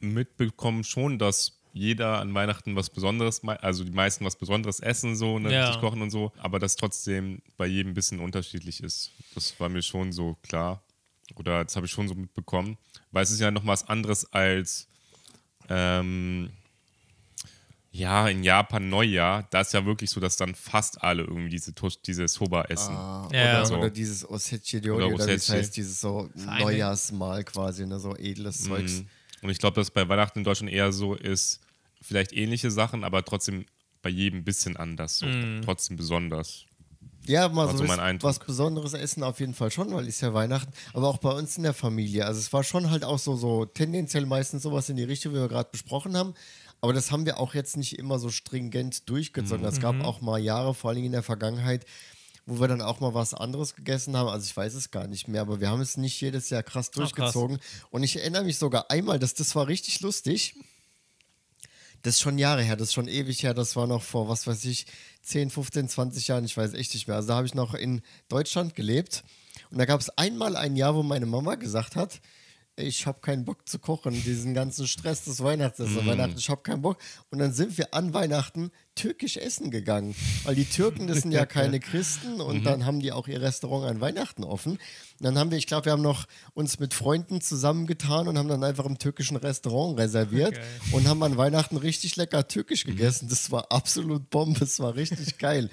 mitbekommen 0.00 0.84
schon, 0.84 1.18
dass 1.18 1.55
jeder 1.76 2.18
an 2.20 2.32
Weihnachten 2.34 2.74
was 2.74 2.88
Besonderes, 2.88 3.42
also 3.44 3.84
die 3.84 3.90
meisten 3.92 4.24
was 4.24 4.36
Besonderes 4.36 4.80
essen, 4.80 5.14
so, 5.14 5.38
ne, 5.38 5.52
Ja. 5.52 5.66
richtig 5.66 5.80
kochen 5.82 6.00
und 6.00 6.10
so, 6.10 6.32
aber 6.38 6.58
dass 6.58 6.76
trotzdem 6.76 7.42
bei 7.58 7.66
jedem 7.66 7.90
ein 7.92 7.94
bisschen 7.94 8.18
unterschiedlich 8.20 8.82
ist. 8.82 9.12
Das 9.34 9.60
war 9.60 9.68
mir 9.68 9.82
schon 9.82 10.10
so 10.12 10.36
klar. 10.42 10.82
Oder 11.34 11.64
das 11.64 11.76
habe 11.76 11.84
ich 11.86 11.92
schon 11.92 12.08
so 12.08 12.14
mitbekommen. 12.14 12.78
Weil 13.12 13.24
es 13.24 13.30
ist 13.30 13.40
ja 13.40 13.50
noch 13.50 13.66
was 13.66 13.86
anderes 13.88 14.32
als 14.32 14.88
ähm, 15.68 16.50
Ja, 17.92 18.28
in 18.28 18.44
Japan 18.44 18.88
Neujahr, 18.88 19.46
da 19.50 19.60
ist 19.62 19.72
ja 19.72 19.84
wirklich 19.86 20.10
so, 20.10 20.20
dass 20.20 20.36
dann 20.36 20.54
fast 20.54 21.02
alle 21.02 21.22
irgendwie 21.24 21.48
diese, 21.50 21.72
diese 22.06 22.28
Soba 22.28 22.62
essen. 22.64 22.94
Ah, 22.94 23.28
Ja. 23.32 23.42
oder, 23.58 23.66
So. 23.66 23.76
oder 23.78 23.90
dieses 23.90 24.28
Osechi-Ryori, 24.28 24.96
Oder 25.04 25.14
oder, 25.14 25.28
es 25.28 25.42
Osechi. 25.48 25.58
heißt, 25.58 25.76
dieses 25.76 26.00
so 26.00 26.28
Neujahrsmahl 26.34 27.44
quasi, 27.44 27.86
ne, 27.86 27.98
so 27.98 28.14
edles 28.16 28.64
Zeugs. 28.64 29.00
Mhm. 29.00 29.06
Und 29.42 29.50
ich 29.50 29.58
glaube, 29.58 29.74
dass 29.76 29.90
bei 29.90 30.06
Weihnachten 30.08 30.38
in 30.40 30.44
Deutschland 30.44 30.72
eher 30.72 30.92
so 30.92 31.14
ist, 31.14 31.60
vielleicht 32.06 32.32
ähnliche 32.32 32.70
Sachen, 32.70 33.04
aber 33.04 33.24
trotzdem 33.24 33.66
bei 34.02 34.10
jedem 34.10 34.40
ein 34.40 34.44
bisschen 34.44 34.76
anders. 34.76 35.18
So. 35.18 35.26
Trotzdem 35.64 35.96
besonders. 35.96 36.66
Ja, 37.26 37.48
mal 37.48 37.68
so 37.68 37.78
so 37.78 37.88
was 37.88 38.38
Besonderes 38.38 38.92
essen 38.92 39.24
auf 39.24 39.40
jeden 39.40 39.54
Fall 39.54 39.70
schon, 39.72 39.92
weil 39.92 40.06
ist 40.06 40.20
ja 40.20 40.32
Weihnachten. 40.32 40.72
Aber 40.92 41.08
auch 41.08 41.18
bei 41.18 41.30
uns 41.30 41.56
in 41.56 41.64
der 41.64 41.74
Familie. 41.74 42.24
Also 42.24 42.38
es 42.38 42.52
war 42.52 42.62
schon 42.62 42.90
halt 42.90 43.04
auch 43.04 43.18
so, 43.18 43.36
so 43.36 43.64
tendenziell 43.64 44.26
meistens 44.26 44.62
sowas 44.62 44.88
in 44.88 44.96
die 44.96 45.02
Richtung, 45.02 45.32
wie 45.32 45.38
wir 45.38 45.48
gerade 45.48 45.68
besprochen 45.70 46.16
haben. 46.16 46.34
Aber 46.80 46.92
das 46.92 47.10
haben 47.10 47.26
wir 47.26 47.40
auch 47.40 47.54
jetzt 47.54 47.76
nicht 47.76 47.98
immer 47.98 48.18
so 48.18 48.30
stringent 48.30 49.08
durchgezogen. 49.08 49.62
Mhm. 49.62 49.68
Es 49.68 49.80
gab 49.80 50.00
auch 50.02 50.20
mal 50.20 50.38
Jahre, 50.38 50.74
vor 50.74 50.90
allem 50.90 51.04
in 51.04 51.12
der 51.12 51.22
Vergangenheit, 51.24 51.84
wo 52.44 52.60
wir 52.60 52.68
dann 52.68 52.80
auch 52.80 53.00
mal 53.00 53.14
was 53.14 53.34
anderes 53.34 53.74
gegessen 53.74 54.16
haben. 54.16 54.28
Also 54.28 54.44
ich 54.44 54.56
weiß 54.56 54.74
es 54.74 54.92
gar 54.92 55.08
nicht 55.08 55.26
mehr, 55.26 55.40
aber 55.40 55.60
wir 55.60 55.68
haben 55.68 55.80
es 55.80 55.96
nicht 55.96 56.20
jedes 56.20 56.50
Jahr 56.50 56.62
krass 56.62 56.92
krass. 56.92 57.10
durchgezogen. 57.12 57.58
Und 57.90 58.04
ich 58.04 58.16
erinnere 58.16 58.44
mich 58.44 58.58
sogar 58.58 58.90
einmal, 58.90 59.18
dass 59.18 59.34
das 59.34 59.56
war 59.56 59.66
richtig 59.66 60.00
lustig. 60.00 60.54
Das 62.06 62.14
ist 62.14 62.20
schon 62.20 62.38
Jahre 62.38 62.62
her, 62.62 62.76
das 62.76 62.90
ist 62.90 62.94
schon 62.94 63.08
ewig 63.08 63.42
her. 63.42 63.52
Das 63.52 63.74
war 63.74 63.88
noch 63.88 64.00
vor, 64.04 64.28
was 64.28 64.46
weiß 64.46 64.64
ich, 64.66 64.86
10, 65.22 65.50
15, 65.50 65.88
20 65.88 66.28
Jahren, 66.28 66.44
ich 66.44 66.56
weiß 66.56 66.74
echt 66.74 66.94
nicht 66.94 67.08
mehr. 67.08 67.16
Also 67.16 67.26
da 67.26 67.34
habe 67.34 67.48
ich 67.48 67.54
noch 67.54 67.74
in 67.74 68.00
Deutschland 68.28 68.76
gelebt. 68.76 69.24
Und 69.72 69.78
da 69.78 69.86
gab 69.86 70.00
es 70.00 70.08
einmal 70.10 70.54
ein 70.54 70.76
Jahr, 70.76 70.94
wo 70.94 71.02
meine 71.02 71.26
Mama 71.26 71.56
gesagt 71.56 71.96
hat, 71.96 72.20
ich 72.76 73.06
habe 73.06 73.20
keinen 73.20 73.44
Bock 73.44 73.66
zu 73.66 73.78
kochen, 73.78 74.12
diesen 74.12 74.52
ganzen 74.52 74.86
Stress 74.86 75.24
des 75.24 75.42
Weihnachtsessen. 75.42 76.06
Weihnachten, 76.06 76.36
ich 76.36 76.50
habe 76.50 76.60
keinen 76.60 76.82
Bock. 76.82 76.98
Und 77.30 77.38
dann 77.38 77.52
sind 77.52 77.78
wir 77.78 77.94
an 77.94 78.12
Weihnachten 78.12 78.70
türkisch 78.94 79.38
essen 79.38 79.70
gegangen. 79.70 80.14
Weil 80.44 80.54
die 80.56 80.66
Türken, 80.66 81.06
das 81.06 81.22
sind 81.22 81.32
ja 81.32 81.46
keine 81.46 81.80
Christen 81.80 82.40
und 82.40 82.64
dann 82.64 82.84
haben 82.84 83.00
die 83.00 83.12
auch 83.12 83.28
ihr 83.28 83.40
Restaurant 83.40 83.90
an 83.90 84.00
Weihnachten 84.00 84.44
offen. 84.44 84.72
Und 84.72 84.80
dann 85.20 85.38
haben 85.38 85.50
wir, 85.50 85.56
ich 85.56 85.66
glaube, 85.66 85.86
wir 85.86 85.92
haben 85.92 86.02
noch 86.02 86.26
uns 86.52 86.78
mit 86.78 86.92
Freunden 86.92 87.40
zusammengetan 87.40 88.28
und 88.28 88.36
haben 88.36 88.48
dann 88.48 88.62
einfach 88.62 88.84
im 88.84 88.98
türkischen 88.98 89.38
Restaurant 89.38 89.98
reserviert 89.98 90.54
Geil. 90.54 90.64
und 90.92 91.08
haben 91.08 91.22
an 91.22 91.38
Weihnachten 91.38 91.78
richtig 91.78 92.16
lecker 92.16 92.46
türkisch 92.46 92.84
gegessen. 92.84 93.28
Das 93.28 93.50
war 93.50 93.72
absolut 93.72 94.28
Bombe, 94.28 94.60
das 94.60 94.78
war 94.80 94.96
richtig 94.96 95.38
geil. 95.38 95.70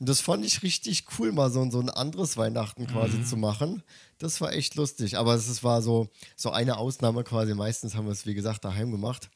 Und 0.00 0.08
das 0.08 0.20
fand 0.20 0.44
ich 0.44 0.62
richtig 0.62 1.04
cool, 1.18 1.30
mal 1.32 1.50
so, 1.50 1.70
so 1.70 1.78
ein 1.80 1.88
anderes 1.88 2.36
Weihnachten 2.36 2.86
quasi 2.86 3.22
zu 3.24 3.36
machen. 3.36 3.82
Das 4.18 4.40
war 4.40 4.52
echt 4.52 4.74
lustig. 4.74 5.16
Aber 5.18 5.34
es 5.34 5.62
war 5.62 5.82
so, 5.82 6.10
so 6.36 6.50
eine 6.50 6.78
Ausnahme 6.78 7.22
quasi. 7.22 7.54
Meistens 7.54 7.94
haben 7.94 8.06
wir 8.06 8.12
es, 8.12 8.26
wie 8.26 8.34
gesagt, 8.34 8.64
daheim 8.64 8.90
gemacht. 8.90 9.30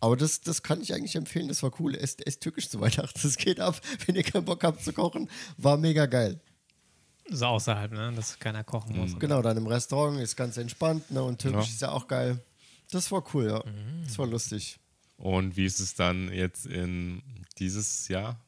Aber 0.00 0.16
das, 0.16 0.40
das 0.40 0.62
kann 0.62 0.80
ich 0.80 0.94
eigentlich 0.94 1.16
empfehlen. 1.16 1.48
Das 1.48 1.62
war 1.62 1.72
cool. 1.78 1.94
Esst, 1.94 2.26
esst 2.26 2.40
türkisch 2.42 2.68
zu 2.70 2.80
Weihnachten. 2.80 3.20
Das 3.22 3.36
geht 3.36 3.60
ab, 3.60 3.80
wenn 4.06 4.14
ihr 4.14 4.22
keinen 4.22 4.44
Bock 4.46 4.64
habt 4.64 4.82
zu 4.82 4.92
kochen. 4.92 5.28
War 5.58 5.76
mega 5.76 6.06
geil. 6.06 6.40
So 7.30 7.44
außerhalb, 7.44 7.92
ne? 7.92 8.12
Dass 8.16 8.38
keiner 8.38 8.64
kochen 8.64 8.96
muss. 8.96 9.18
Genau, 9.18 9.42
dann 9.42 9.58
im 9.58 9.66
Restaurant 9.66 10.18
ist 10.20 10.36
ganz 10.36 10.56
entspannt. 10.56 11.10
Ne? 11.10 11.22
Und 11.22 11.38
türkisch 11.40 11.66
Ja. 11.66 11.72
ist 11.74 11.82
ja 11.82 11.90
auch 11.92 12.08
geil. 12.08 12.42
Das 12.90 13.12
war 13.12 13.22
cool, 13.34 13.48
ja. 13.48 13.62
Das 14.06 14.18
war 14.18 14.26
lustig. 14.26 14.78
Und 15.18 15.56
wie 15.58 15.66
ist 15.66 15.80
es 15.80 15.94
dann 15.94 16.32
jetzt 16.32 16.64
in 16.64 17.20
dieses 17.58 18.08
Jahr 18.08 18.40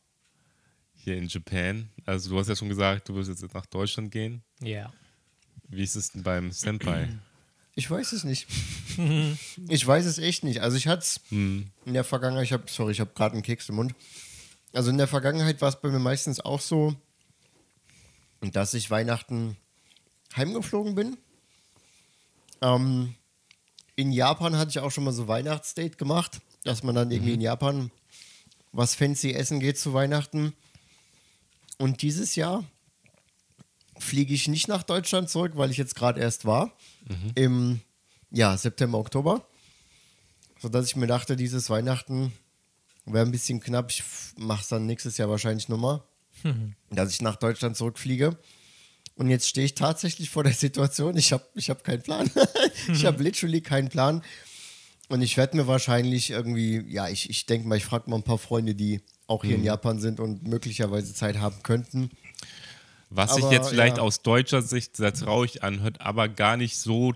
hier 1.04 1.16
in 1.16 1.26
Japan? 1.26 1.88
Also 2.06 2.30
du 2.30 2.38
hast 2.38 2.48
ja 2.48 2.56
schon 2.56 2.68
gesagt, 2.68 3.08
du 3.08 3.14
wirst 3.14 3.28
jetzt 3.28 3.54
nach 3.54 3.66
Deutschland 3.66 4.10
gehen. 4.10 4.42
Ja. 4.60 4.92
Wie 5.68 5.82
ist 5.82 5.96
es 5.96 6.12
denn 6.12 6.22
beim 6.22 6.52
Senpai? 6.52 7.08
Ich 7.74 7.90
weiß 7.90 8.12
es 8.12 8.24
nicht. 8.24 8.46
ich 9.68 9.86
weiß 9.86 10.04
es 10.04 10.18
echt 10.18 10.44
nicht. 10.44 10.60
Also 10.60 10.76
ich 10.76 10.86
hatte 10.86 11.02
es 11.02 11.20
in 11.30 11.70
der 11.86 12.04
Vergangenheit, 12.04 12.44
ich 12.44 12.52
habe, 12.52 12.64
sorry, 12.66 12.92
ich 12.92 13.00
habe 13.00 13.12
gerade 13.14 13.34
einen 13.34 13.42
Keks 13.42 13.68
im 13.68 13.76
Mund. 13.76 13.94
Also 14.72 14.90
in 14.90 14.98
der 14.98 15.08
Vergangenheit 15.08 15.60
war 15.62 15.68
es 15.68 15.80
bei 15.80 15.88
mir 15.88 15.98
meistens 15.98 16.40
auch 16.40 16.60
so, 16.60 16.94
dass 18.40 18.74
ich 18.74 18.90
Weihnachten 18.90 19.56
heimgeflogen 20.36 20.94
bin. 20.94 21.16
Ähm, 22.62 23.14
in 23.96 24.12
Japan 24.12 24.56
hatte 24.56 24.70
ich 24.70 24.78
auch 24.78 24.90
schon 24.90 25.04
mal 25.04 25.12
so 25.12 25.28
Weihnachtsdate 25.28 25.96
gemacht, 25.96 26.40
dass 26.64 26.82
man 26.82 26.94
dann 26.94 27.10
irgendwie 27.10 27.34
in 27.34 27.40
Japan 27.40 27.90
was 28.72 28.94
fancy 28.94 29.32
essen 29.32 29.60
geht 29.60 29.78
zu 29.78 29.92
Weihnachten. 29.92 30.54
Und 31.80 32.02
dieses 32.02 32.36
Jahr 32.36 32.62
fliege 33.98 34.34
ich 34.34 34.48
nicht 34.48 34.68
nach 34.68 34.82
Deutschland 34.82 35.30
zurück, 35.30 35.52
weil 35.54 35.70
ich 35.70 35.78
jetzt 35.78 35.94
gerade 35.94 36.20
erst 36.20 36.44
war. 36.44 36.76
Im 37.34 37.80
ja, 38.30 38.54
September, 38.54 38.98
Oktober. 38.98 39.46
Sodass 40.60 40.88
ich 40.88 40.96
mir 40.96 41.06
dachte, 41.06 41.36
dieses 41.36 41.70
Weihnachten 41.70 42.34
wäre 43.06 43.24
ein 43.24 43.30
bisschen 43.32 43.60
knapp. 43.60 43.90
Ich 43.90 44.02
mache 44.36 44.60
es 44.60 44.68
dann 44.68 44.84
nächstes 44.84 45.16
Jahr 45.16 45.30
wahrscheinlich 45.30 45.70
nochmal, 45.70 46.02
dass 46.90 47.14
ich 47.14 47.22
nach 47.22 47.36
Deutschland 47.36 47.78
zurückfliege. 47.78 48.36
Und 49.14 49.30
jetzt 49.30 49.48
stehe 49.48 49.64
ich 49.64 49.74
tatsächlich 49.74 50.28
vor 50.28 50.44
der 50.44 50.52
Situation, 50.52 51.16
ich 51.16 51.32
habe 51.32 51.46
ich 51.54 51.70
hab 51.70 51.82
keinen 51.82 52.02
Plan. 52.02 52.30
ich 52.92 53.06
habe 53.06 53.22
literally 53.22 53.62
keinen 53.62 53.88
Plan. 53.88 54.22
Und 55.08 55.22
ich 55.22 55.38
werde 55.38 55.56
mir 55.56 55.66
wahrscheinlich 55.66 56.28
irgendwie, 56.28 56.84
ja, 56.92 57.08
ich, 57.08 57.30
ich 57.30 57.46
denke 57.46 57.66
mal, 57.66 57.78
ich 57.78 57.86
frage 57.86 58.10
mal 58.10 58.16
ein 58.16 58.22
paar 58.22 58.38
Freunde, 58.38 58.74
die 58.74 59.00
auch 59.30 59.44
hier 59.44 59.56
in 59.56 59.64
Japan 59.64 60.00
sind 60.00 60.18
und 60.20 60.46
möglicherweise 60.46 61.14
Zeit 61.14 61.38
haben 61.38 61.62
könnten. 61.62 62.10
Was 63.10 63.34
sich 63.34 63.50
jetzt 63.50 63.70
vielleicht 63.70 63.96
ja. 63.96 64.02
aus 64.02 64.22
deutscher 64.22 64.62
Sicht 64.62 64.96
sehr 64.96 65.12
traurig 65.12 65.62
anhört, 65.62 66.00
aber 66.00 66.28
gar 66.28 66.56
nicht 66.56 66.78
so 66.78 67.12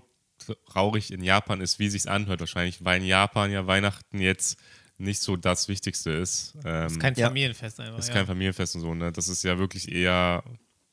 traurig 0.67 1.11
in 1.11 1.23
Japan 1.23 1.61
ist, 1.61 1.79
wie 1.79 1.89
sich's 1.89 2.07
anhört 2.07 2.39
wahrscheinlich, 2.39 2.83
weil 2.83 3.01
in 3.01 3.07
Japan 3.07 3.51
ja 3.51 3.65
Weihnachten 3.67 4.19
jetzt 4.19 4.57
nicht 4.97 5.21
so 5.21 5.35
das 5.35 5.67
Wichtigste 5.67 6.11
ist. 6.11 6.55
Ähm, 6.63 6.87
Ist 6.87 6.99
kein 6.99 7.15
Ja. 7.15 7.27
Familienfest 7.27 7.79
einfach. 7.79 7.99
ist 7.99 8.07
ja. 8.09 8.13
kein 8.13 8.25
Familienfest 8.27 8.75
und 8.75 8.81
so, 8.81 8.93
ne? 8.93 9.11
Das 9.11 9.27
ist 9.27 9.43
ja 9.43 9.57
wirklich 9.57 9.91
eher 9.91 10.43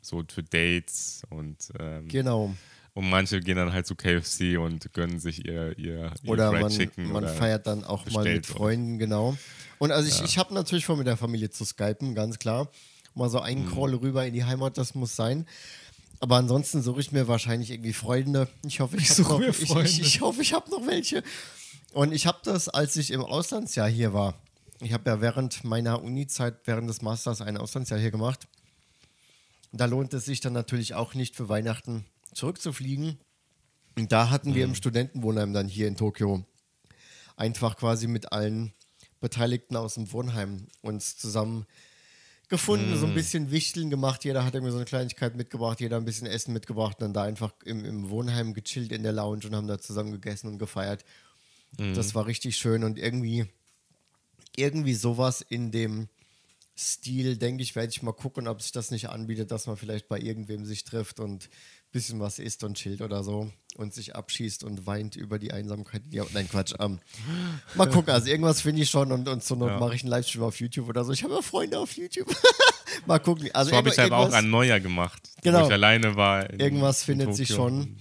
so 0.01 0.25
für 0.29 0.43
Dates 0.43 1.23
und, 1.31 1.57
ähm, 1.79 2.09
Genau. 2.09 2.55
Und 2.95 3.09
manche 3.09 3.41
gehen 3.41 3.57
dann 3.57 3.73
halt 3.73 3.87
zu 3.87 3.95
KFC 3.95 4.59
und 4.59 4.93
gönnen 4.93 5.19
sich 5.19 5.45
ihr, 5.47 5.77
ihr, 5.79 6.13
ihr 6.23 6.31
Oder 6.31 6.51
Fried 6.51 6.61
man, 6.63 6.71
Chicken. 6.73 7.07
man 7.13 7.25
oder 7.25 7.33
feiert 7.35 7.67
dann 7.67 7.85
auch 7.85 8.05
mal 8.11 8.25
mit 8.25 8.47
Freunden, 8.47 8.99
genau. 8.99 9.37
Und 9.79 9.91
also 9.93 10.09
ich, 10.09 10.23
ich 10.23 10.39
habe 10.39 10.53
natürlich 10.55 10.85
vor, 10.85 10.97
mit 10.97 11.07
der 11.07 11.17
Familie 11.17 11.51
zu 11.51 11.65
skypen, 11.65 12.15
ganz 12.15 12.39
klar. 12.39 12.69
Mal 13.15 13.29
so 13.31 13.39
Mhm. 13.39 13.45
einen 13.45 13.71
Crawl 13.71 13.95
rüber 13.95 14.25
in 14.27 14.35
die 14.35 14.45
Heimat, 14.45 14.79
das 14.79 14.95
muss 14.95 15.17
sein. 15.17 15.47
Aber 16.21 16.37
ansonsten 16.37 16.83
suche 16.83 17.01
ich 17.01 17.11
mir 17.13 17.27
wahrscheinlich 17.29 17.71
irgendwie 17.71 17.93
Freunde. 17.93 18.47
Ich 18.65 18.79
hoffe, 18.81 18.97
ich, 18.97 19.03
Ich 19.05 19.15
suche 19.15 19.33
noch, 19.33 19.39
mir 19.41 19.49
ich, 19.49 19.69
Freunde. 19.69 19.89
ich, 19.91 20.01
ich 20.01 20.21
hoffe, 20.21 20.41
ich 20.43 20.53
habe 20.53 20.71
noch 20.71 20.87
welche. 20.87 21.23
Und 21.93 22.13
ich 22.13 22.27
habe 22.27 22.39
das, 22.45 22.69
als 22.69 22.97
ich 22.97 23.11
im 23.11 23.23
Auslandsjahr 23.23 23.89
hier 23.89 24.13
war. 24.15 24.35
Ich 24.81 24.93
habe 24.93 25.11
ja 25.11 25.21
während 25.21 25.65
meiner 25.65 26.03
Uni-Zeit, 26.03 26.55
während 26.65 26.89
des 26.89 27.03
Masters 27.03 27.41
ein 27.41 27.57
Auslandsjahr 27.57 27.99
hier 28.01 28.11
gemacht. 28.11 28.47
Da 29.73 29.87
lohnt 29.87 30.15
es 30.15 30.25
sich 30.27 30.41
dann 30.41 30.53
natürlich 30.53 30.95
auch 30.95 31.15
nicht 31.15 31.35
für 31.35 31.49
Weihnachten 31.49 32.05
zurückzufliegen. 32.35 33.19
Und 33.99 34.13
da 34.13 34.31
hatten 34.31 34.55
wir 34.55 34.65
im 34.65 34.75
Studentenwohnheim 34.75 35.53
dann 35.53 35.69
hier 35.69 35.87
in 35.87 35.97
Tokio 35.97 36.45
einfach 37.37 37.77
quasi 37.77 38.07
mit 38.07 38.33
allen 38.33 38.73
Beteiligten 39.21 39.77
aus 39.77 39.95
dem 39.95 40.13
Wohnheim 40.13 40.67
uns 40.81 41.17
zusammen 41.17 41.67
gefunden, 42.49 42.99
so 42.99 43.07
ein 43.07 43.15
bisschen 43.15 43.51
Wichteln 43.51 43.89
gemacht. 43.89 44.25
Jeder 44.25 44.45
hat 44.45 44.55
irgendwie 44.55 44.73
so 44.73 44.77
eine 44.77 44.85
Kleinigkeit 44.85 45.37
mitgebracht, 45.37 45.81
jeder 45.81 45.97
ein 45.97 46.05
bisschen 46.05 46.27
Essen 46.27 46.53
mitgebracht 46.53 46.97
und 46.99 47.03
dann 47.03 47.15
da 47.15 47.23
einfach 47.23 47.53
im, 47.65 47.85
im 47.85 48.11
Wohnheim 48.11 48.53
gechillt 48.53 48.93
in 48.93 49.03
der 49.03 49.13
Lounge 49.13 49.47
und 49.47 49.55
haben 49.55 49.67
da 49.67 49.79
zusammen 49.79 50.13
gegessen 50.13 50.49
und 50.49 50.59
gefeiert. 50.59 51.05
Das 51.95 52.15
war 52.15 52.27
richtig 52.27 52.57
schön 52.57 52.85
und 52.85 52.99
irgendwie, 52.99 53.47
irgendwie 54.55 54.93
sowas 54.93 55.41
in 55.41 55.71
dem 55.71 56.09
Stil, 56.77 57.39
denke 57.39 57.63
ich, 57.63 57.75
werde 57.75 57.91
ich 57.91 58.03
mal 58.03 58.13
gucken, 58.13 58.49
ob 58.49 58.61
sich 58.61 58.73
das 58.73 58.91
nicht 58.91 59.09
anbietet, 59.09 59.51
dass 59.51 59.67
man 59.67 59.77
vielleicht 59.77 60.09
bei 60.09 60.19
irgendwem 60.19 60.67
sich 60.67 60.85
trifft 60.85 61.21
und 61.21 61.49
bisschen 61.93 62.21
was 62.21 62.39
isst 62.39 62.65
und 62.65 62.75
chillt 62.77 63.03
oder 63.03 63.23
so 63.23 63.51
und 63.77 63.93
sich 63.95 64.17
abschießt 64.17 64.65
und 64.65 64.87
weint 64.87 65.15
über 65.17 65.39
die 65.39 65.53
Einsamkeit. 65.53 66.03
Ja, 66.11 66.25
nein, 66.33 66.49
Quatsch. 66.49 66.75
Ähm, 66.81 66.99
mal 67.75 67.89
gucken, 67.89 68.13
also 68.13 68.29
irgendwas 68.29 68.61
finde 68.63 68.83
ich 68.83 68.91
schon 68.91 69.13
und, 69.13 69.29
und 69.29 69.43
zur 69.45 69.57
Not 69.59 69.71
Ja. 69.71 69.79
mache 69.79 69.95
ich 69.95 70.03
einen 70.03 70.11
Livestream 70.11 70.43
auf 70.43 70.59
YouTube 70.61 70.89
oder 70.89 71.05
so. 71.05 71.13
Ich 71.13 71.23
habe 71.23 71.35
ja 71.35 71.43
Freunde 71.43 71.79
auf 71.79 71.97
YouTube. 71.97 72.29
mal 73.07 73.19
gucken. 73.19 73.51
Also 73.55 73.71
So 73.71 73.77
habe 73.77 73.89
ich 73.89 73.93
es 73.95 73.99
aber 73.99 74.17
auch 74.17 74.21
irgendwas- 74.23 74.39
an 74.39 74.51
Neujahr 74.51 74.81
gemacht, 74.81 75.23
Genau. 75.43 75.63
wo 75.63 75.67
ich 75.67 75.73
alleine 75.73 76.17
war. 76.17 76.49
in- 76.51 76.61
Irgendwas 76.61 77.01
in 77.03 77.07
findet 77.07 77.35
sich 77.37 77.49
Tokio. 77.49 77.65
schon. 77.65 77.97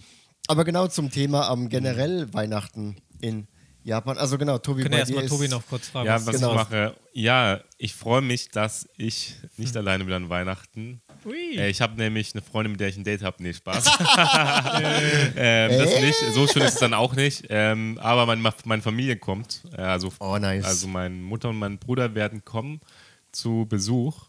Aber 0.47 0.65
genau 0.65 0.87
zum 0.87 1.11
Thema 1.11 1.47
am 1.49 1.69
generell 1.69 2.33
Weihnachten 2.33 2.97
in 3.21 3.47
Japan. 3.83 4.17
Also 4.17 4.37
genau, 4.37 4.57
Tobi, 4.57 4.83
Können 4.83 4.91
bei 4.91 4.97
wir 4.99 5.05
dir 5.05 5.13
erstmal 5.15 5.23
ist, 5.25 5.31
Tobi 5.31 5.47
noch 5.47 5.65
kurz 5.67 5.87
fragen. 5.87 6.07
Ja, 6.07 6.25
was 6.25 6.35
Genau. 6.35 6.49
ich 6.51 6.55
mache. 6.55 6.95
Ja, 7.13 7.61
ich 7.77 7.93
freue 7.95 8.21
mich, 8.21 8.49
dass 8.49 8.87
ich 8.97 9.35
nicht 9.57 9.75
alleine 9.77 10.03
bin 10.05 10.13
an 10.13 10.29
Weihnachten. 10.29 11.01
Ui. 11.25 11.57
Äh, 11.57 11.69
ich 11.69 11.81
habe 11.81 11.95
nämlich 11.97 12.33
eine 12.33 12.41
Freundin, 12.41 12.71
mit 12.71 12.79
der 12.81 12.89
ich 12.89 12.97
ein 12.97 13.03
Date 13.03 13.21
habe. 13.23 13.41
Nee, 13.43 13.53
Spaß. 13.53 13.85
ähm, 15.35 15.71
das 15.77 16.01
nicht. 16.01 16.17
So 16.33 16.47
schön 16.47 16.61
ist 16.63 16.73
es 16.75 16.79
dann 16.79 16.93
auch 16.93 17.13
nicht. 17.15 17.45
Ähm, 17.49 17.97
aber 18.01 18.25
mein, 18.25 18.41
meine 18.65 18.81
Familie 18.81 19.17
kommt. 19.17 19.63
Äh, 19.77 19.81
also, 19.81 20.11
Oh, 20.19 20.37
nice. 20.37 20.65
also 20.65 20.87
meine 20.87 21.15
Mutter 21.15 21.49
und 21.49 21.59
mein 21.59 21.77
Bruder 21.77 22.15
werden 22.15 22.43
kommen 22.43 22.81
zu 23.31 23.65
Besuch. 23.69 24.27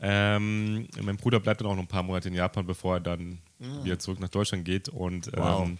Ähm, 0.00 0.88
mein 1.00 1.16
Bruder 1.16 1.40
bleibt 1.40 1.60
dann 1.60 1.68
auch 1.68 1.74
noch 1.74 1.82
ein 1.82 1.88
paar 1.88 2.02
Monate 2.02 2.28
in 2.28 2.34
Japan, 2.34 2.66
bevor 2.66 2.96
er 2.96 3.00
dann 3.00 3.38
wieder 3.82 3.98
zurück 3.98 4.20
nach 4.20 4.28
Deutschland 4.28 4.64
geht. 4.64 4.88
Und 4.88 5.26
Mm. 5.28 5.36
Wow. 5.38 5.62
ähm, 5.66 5.78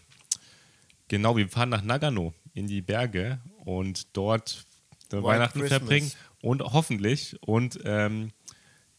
genau, 1.09 1.37
wir 1.37 1.49
fahren 1.49 1.69
nach 1.69 1.83
Nagano 1.83 2.33
in 2.55 2.67
die 2.67 2.81
Berge 2.83 3.39
und 3.65 4.17
dort 4.17 4.65
Weihnachten 5.11 5.61
Christmas. 5.61 5.79
verbringen 5.79 6.13
und 6.41 6.63
hoffentlich. 6.63 7.37
Und 7.43 7.79
ähm, 7.85 8.31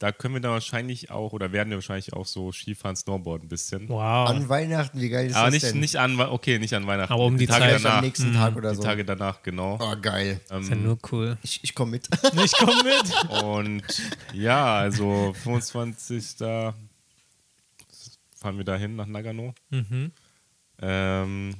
da 0.05 0.11
können 0.11 0.35
wir 0.35 0.41
dann 0.41 0.51
wahrscheinlich 0.51 1.09
auch, 1.09 1.33
oder 1.33 1.51
werden 1.51 1.71
wir 1.71 1.77
wahrscheinlich 1.77 2.13
auch 2.13 2.27
so 2.27 2.51
Skifahren, 2.51 2.95
Snowboarden 2.95 3.47
ein 3.47 3.49
bisschen. 3.49 3.89
Wow. 3.89 4.29
An 4.29 4.47
Weihnachten, 4.49 5.01
wie 5.01 5.09
geil 5.09 5.25
ist 5.25 5.35
Aber 5.35 5.45
das 5.47 5.53
nicht, 5.63 5.73
denn? 5.73 5.79
nicht 5.79 5.95
an, 5.95 6.19
okay, 6.19 6.59
nicht 6.59 6.75
an 6.75 6.85
Weihnachten. 6.85 7.11
Aber 7.11 7.23
um 7.25 7.39
die 7.39 7.47
Tage 7.47 7.61
Zeit 7.61 7.69
Vielleicht 7.69 7.85
am 7.87 7.91
danach. 7.91 8.01
nächsten 8.03 8.33
Tag 8.33 8.55
oder 8.55 8.69
Die 8.69 8.75
so. 8.75 8.83
Tage 8.83 9.03
danach, 9.03 9.41
genau. 9.41 9.79
Oh, 9.81 9.95
geil. 9.99 10.39
ist 10.59 10.69
ja 10.69 10.75
nur 10.75 10.99
cool. 11.11 11.39
Ich, 11.41 11.63
ich 11.63 11.73
komme 11.73 11.89
mit. 11.91 12.07
Ich 12.45 12.51
komme 12.51 12.83
mit. 12.83 13.41
Und 13.43 13.83
ja, 14.33 14.75
also 14.75 15.33
25. 15.41 16.37
fahren 16.37 16.75
wir 18.57 18.63
dahin 18.63 18.95
nach 18.95 19.07
Nagano. 19.07 19.55
Mhm. 19.71 20.11
Ähm, 20.83 21.55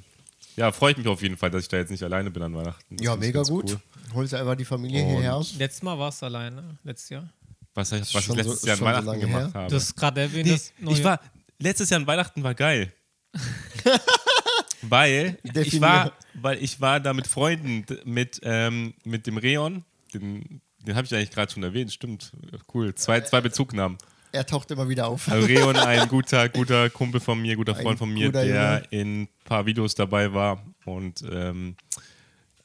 ja, 0.54 0.70
freue 0.70 0.92
ich 0.92 0.98
mich 0.98 1.08
auf 1.08 1.20
jeden 1.20 1.36
Fall, 1.36 1.50
dass 1.50 1.62
ich 1.62 1.68
da 1.68 1.78
jetzt 1.78 1.90
nicht 1.90 2.04
alleine 2.04 2.30
bin 2.30 2.44
an 2.44 2.54
Weihnachten. 2.54 2.96
Das 2.96 3.04
ja, 3.04 3.16
mega 3.16 3.42
gut. 3.42 3.72
cool. 3.72 3.80
Holst 4.14 4.34
du 4.34 4.38
einfach 4.38 4.54
die 4.54 4.64
Familie 4.64 5.02
Und- 5.02 5.08
hierher. 5.16 5.42
Letztes 5.58 5.82
Mal 5.82 5.98
war 5.98 6.10
es 6.10 6.22
alleine, 6.22 6.78
letztes 6.84 7.08
Jahr. 7.10 7.28
Was, 7.76 7.92
ich- 7.92 8.00
was 8.00 8.08
ich 8.08 8.12
Schon 8.12 8.22
so- 8.22 8.34
letztes 8.50 8.62
Jahr 8.64 8.72
an 8.74 8.78
so 8.78 8.84
Weihnachten 8.86 9.20
gemacht 9.20 9.44
her? 9.44 9.54
habe. 9.54 9.70
Du 9.70 9.76
hast 9.76 9.94
gerade 9.94 10.20
erwähnt, 10.22 10.72
Nee, 10.80 10.92
ich 10.92 11.04
war, 11.04 11.20
letztes 11.58 11.90
Jahr 11.90 12.00
an 12.00 12.06
Weihnachten 12.06 12.42
war 12.42 12.54
geil. 12.54 12.92
weil 14.82 15.38
ich 15.42 15.52
Definier. 15.52 15.80
war, 15.82 16.12
weil 16.34 16.62
ich 16.62 16.80
war 16.80 17.00
da 17.00 17.12
mit 17.12 17.26
Freunden, 17.26 17.84
mit, 18.04 18.40
ähm, 18.42 18.94
mit 19.04 19.26
dem 19.26 19.36
Reon, 19.38 19.84
den, 20.14 20.60
den 20.86 20.94
habe 20.96 21.06
ich 21.06 21.14
eigentlich 21.14 21.30
gerade 21.30 21.52
schon 21.52 21.62
erwähnt, 21.62 21.92
stimmt, 21.92 22.32
cool, 22.72 22.94
zwei, 22.94 23.20
zwei 23.20 23.40
Bezugnahmen. 23.40 23.98
Er 24.32 24.46
taucht 24.46 24.70
immer 24.70 24.88
wieder 24.88 25.06
auf. 25.08 25.28
Also 25.30 25.46
Reon, 25.46 25.76
ein 25.76 26.08
guter, 26.08 26.48
guter 26.48 26.90
Kumpel 26.90 27.20
von 27.20 27.40
mir, 27.40 27.56
guter 27.56 27.76
Ein 27.76 27.82
Freund 27.82 27.98
von 27.98 28.12
mir, 28.12 28.30
der 28.32 28.84
in 28.90 29.22
ein 29.22 29.28
paar 29.44 29.66
Videos 29.66 29.94
dabei 29.94 30.32
war 30.32 30.62
und 30.84 31.22
ähm, 31.30 31.76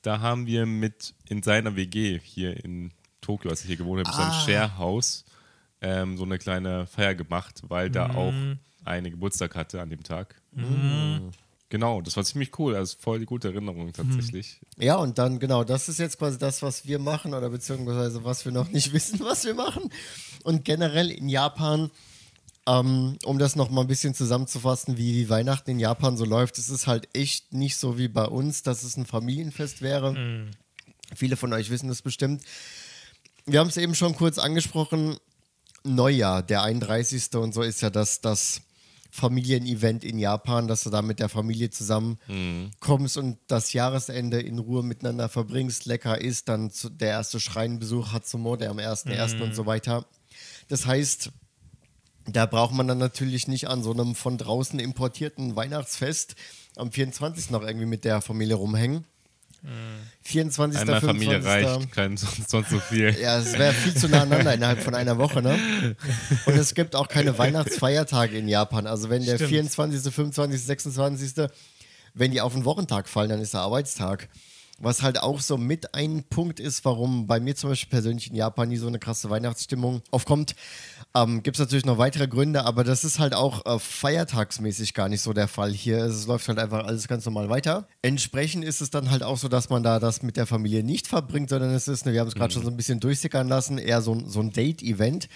da 0.02 0.20
haben 0.20 0.48
wir 0.48 0.66
mit 0.66 1.14
in 1.30 1.44
seiner 1.44 1.76
WG 1.76 2.20
hier 2.24 2.64
in 2.64 2.92
Tokio, 3.22 3.50
als 3.52 3.62
ich 3.62 3.68
hier 3.68 3.78
gewohnt 3.78 4.06
habe, 4.06 4.16
so 4.16 4.22
Ah. 4.22 4.28
ein 4.28 4.46
Sharehouse, 4.46 5.24
ähm, 5.82 6.18
so 6.18 6.24
eine 6.24 6.38
kleine 6.38 6.88
Feier 6.88 7.16
gemacht, 7.16 7.62
weil 7.68 7.90
da 7.90 8.10
auch 8.12 8.34
eine 8.84 9.12
Geburtstag 9.12 9.56
hatte 9.56 9.82
an 9.82 9.90
dem 9.90 10.04
Tag. 10.04 10.36
Genau, 11.70 12.02
das 12.02 12.18
war 12.18 12.26
ziemlich 12.26 12.58
cool, 12.60 12.76
also 12.76 12.98
voll 13.00 13.20
die 13.20 13.26
gute 13.26 13.48
Erinnerung 13.48 13.94
tatsächlich. 13.94 14.60
Ja, 14.78 14.96
und 14.96 15.18
dann, 15.18 15.40
genau, 15.40 15.64
das 15.64 15.88
ist 15.88 16.00
jetzt 16.00 16.18
quasi 16.20 16.38
das, 16.38 16.62
was 16.62 16.86
wir 16.86 17.00
machen 17.00 17.34
oder 17.34 17.50
beziehungsweise 17.50 18.26
was 18.26 18.44
wir 18.44 18.52
noch 18.52 18.70
nicht 18.70 18.92
wissen, 18.94 19.22
was 19.22 19.46
wir 19.46 19.54
machen. 19.54 19.90
Und 20.44 20.66
generell 20.66 21.10
in 21.10 21.30
Japan, 21.30 21.90
ähm, 22.68 23.18
um 23.24 23.40
das 23.40 23.56
nochmal 23.56 23.86
ein 23.86 23.88
bisschen 23.88 24.14
zusammenzufassen, 24.14 24.98
wie, 24.98 25.14
wie 25.16 25.30
Weihnachten 25.30 25.72
in 25.72 25.80
Japan 25.80 26.18
so 26.18 26.26
läuft, 26.26 26.58
es 26.58 26.70
ist 26.70 26.88
halt 26.88 27.08
echt 27.14 27.54
nicht 27.54 27.78
so 27.78 27.98
wie 27.98 28.10
bei 28.10 28.26
uns, 28.26 28.64
dass 28.64 28.84
es 28.84 28.98
ein 28.98 29.06
Familienfest 29.06 29.82
wäre. 29.82 30.50
Viele 31.16 31.38
von 31.38 31.54
euch 31.54 31.70
wissen 31.70 31.88
das 31.88 32.02
bestimmt. 32.02 32.44
Wir 33.46 33.60
haben 33.60 33.68
es 33.68 33.78
eben 33.78 33.96
schon 33.96 34.16
kurz 34.16 34.38
angesprochen. 34.38 35.18
Neujahr, 35.84 36.44
der 36.44 36.62
31. 36.62 37.34
und 37.36 37.54
so 37.54 37.64
ist 37.64 37.82
ja 37.82 37.90
das, 37.90 38.22
das 38.22 38.62
Familienevent 39.10 40.04
in 40.04 40.20
Japan, 40.20 40.68
dass 40.68 40.84
du 40.84 40.90
da 40.90 41.02
mit 41.02 41.20
der 41.20 41.28
Familie 41.28 41.70
zusammen 41.70 42.18
kommst 42.80 43.18
und 43.18 43.40
das 43.48 43.74
Jahresende 43.74 44.40
in 44.40 44.60
Ruhe 44.60 44.84
miteinander 44.84 45.28
verbringst, 45.28 45.86
lecker 45.86 46.22
isst, 46.22 46.48
dann 46.50 46.72
zu, 46.72 46.90
der 46.90 47.10
erste 47.10 47.40
Schreinbesuch 47.40 48.14
Hatsumo, 48.14 48.56
der 48.56 48.70
am 48.70 48.78
1.1. 48.78 49.42
und 49.42 49.56
so 49.56 49.66
weiter. 49.66 50.06
Das 50.70 50.86
heißt, 50.86 51.32
da 52.26 52.46
braucht 52.46 52.74
man 52.74 52.88
dann 52.88 53.00
natürlich 53.00 53.48
nicht 53.48 53.68
an 53.68 53.84
so 53.84 53.92
einem 53.92 54.16
von 54.16 54.38
draußen 54.38 54.80
importierten 54.80 55.56
Weihnachtsfest 55.56 56.36
am 56.78 56.92
24. 56.92 57.50
noch 57.50 57.64
irgendwie 57.64 57.88
mit 57.88 58.06
der 58.06 58.22
Familie 58.22 58.56
rumhängen. 58.56 59.06
24. 60.24 60.82
Einmal 60.82 61.02
Familie 61.02 61.42
25.. 61.42 61.46
reicht, 61.46 61.92
kein 61.92 62.18
sonst, 62.18 62.50
sonst 62.50 62.70
so 62.72 62.80
viel. 62.80 63.16
Ja, 63.22 63.38
es 63.38 63.54
wäre 63.54 63.74
viel 63.74 63.94
zu 63.94 64.10
nah 64.10 64.22
aneinander 64.24 64.54
innerhalb 64.56 64.82
von 64.82 64.96
einer 64.96 65.18
Woche, 65.20 65.42
ne? 65.42 65.96
Und 66.46 66.56
es 66.56 66.74
gibt 66.74 66.96
auch 66.96 67.08
keine 67.08 67.38
Weihnachtsfeiertage 67.38 68.38
in 68.38 68.48
Japan. 68.48 68.88
Also 68.88 69.10
wenn 69.10 69.24
der 69.24 69.36
Stimmt. 69.36 69.50
24., 69.52 70.14
25., 70.14 70.62
26., 70.64 71.34
wenn 72.16 72.32
die 72.32 72.42
auf 72.42 72.54
den 72.54 72.66
Wochentag 72.66 73.08
fallen, 73.08 73.30
dann 73.30 73.40
ist 73.40 73.54
der 73.54 73.62
Arbeitstag. 73.62 74.30
Was 74.84 75.04
halt 75.04 75.22
auch 75.22 75.40
so 75.40 75.58
mit 75.58 75.94
ein 75.94 76.24
Punkt 76.24 76.60
ist, 76.60 76.84
warum 76.86 77.28
bei 77.28 77.40
mir 77.40 77.56
zum 77.56 77.70
Beispiel 77.70 77.90
persönlich 77.90 78.30
in 78.30 78.36
Japan 78.36 78.70
nie 78.70 78.78
so 78.78 78.88
eine 78.88 79.00
krasse 79.00 79.30
Weihnachtsstimmung 79.30 80.02
aufkommt. 80.10 80.56
Ähm, 81.14 81.44
Gibt 81.44 81.58
es 81.58 81.60
natürlich 81.60 81.86
noch 81.86 81.98
weitere 81.98 82.28
Gründe, 82.28 82.66
aber 82.66 82.84
das 82.84 83.04
ist 83.04 83.20
halt 83.20 83.34
auch 83.34 83.66
äh, 83.66 83.80
feiertagsmäßig 83.80 84.94
gar 84.94 85.10
nicht 85.10 85.22
so 85.22 85.34
der 85.34 85.48
Fall 85.48 85.72
hier. 85.72 86.00
Es 86.00 86.26
läuft 86.26 86.48
halt 86.48 86.58
einfach 86.58 86.86
alles 86.86 87.08
ganz 87.08 87.26
normal 87.26 87.50
weiter. 87.50 87.88
Entsprechend 88.02 88.64
ist 88.64 88.82
es 88.82 88.90
dann 88.90 89.12
halt 89.12 89.22
auch 89.22 89.38
so, 89.38 89.48
dass 89.48 89.70
man 89.70 89.84
da 89.84 90.00
das 90.00 90.24
mit 90.24 90.38
der 90.38 90.48
Familie 90.48 90.84
nicht 90.84 91.08
verbringt, 91.08 91.50
sondern 91.50 91.72
es 91.72 91.88
ist, 91.88 92.06
ne, 92.06 92.14
wir 92.14 92.22
haben 92.22 92.28
es 92.28 92.36
gerade 92.36 92.54
schon 92.54 92.64
so 92.64 92.70
ein 92.70 92.78
bisschen 92.78 93.00
durchsickern 93.00 93.48
lassen, 93.48 93.78
eher 93.78 94.02
so, 94.02 94.22
so 94.26 94.40
ein 94.40 94.52
Date-Event. 94.52 95.28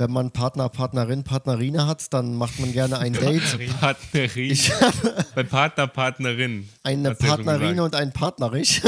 Wenn 0.00 0.12
man 0.12 0.30
Partner, 0.30 0.70
Partnerin, 0.70 1.24
Partnerine 1.24 1.86
hat, 1.86 2.10
dann 2.14 2.34
macht 2.34 2.58
man 2.58 2.72
gerne 2.72 2.98
ein 2.98 3.12
Date. 3.12 3.42
Partnerin. 3.78 4.58
Bei 5.34 5.42
Partner, 5.42 5.86
Partnerin. 5.88 6.70
Eine 6.82 7.10
ja 7.10 7.14
Partnerine 7.14 7.84
und 7.84 7.94
ein 7.94 8.10
Partnerich. 8.10 8.80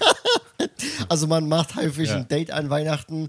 also 1.10 1.26
man 1.26 1.48
macht 1.48 1.76
häufig 1.76 2.08
Ja. 2.08 2.16
ein 2.16 2.28
Date 2.28 2.50
an 2.50 2.70
Weihnachten. 2.70 3.28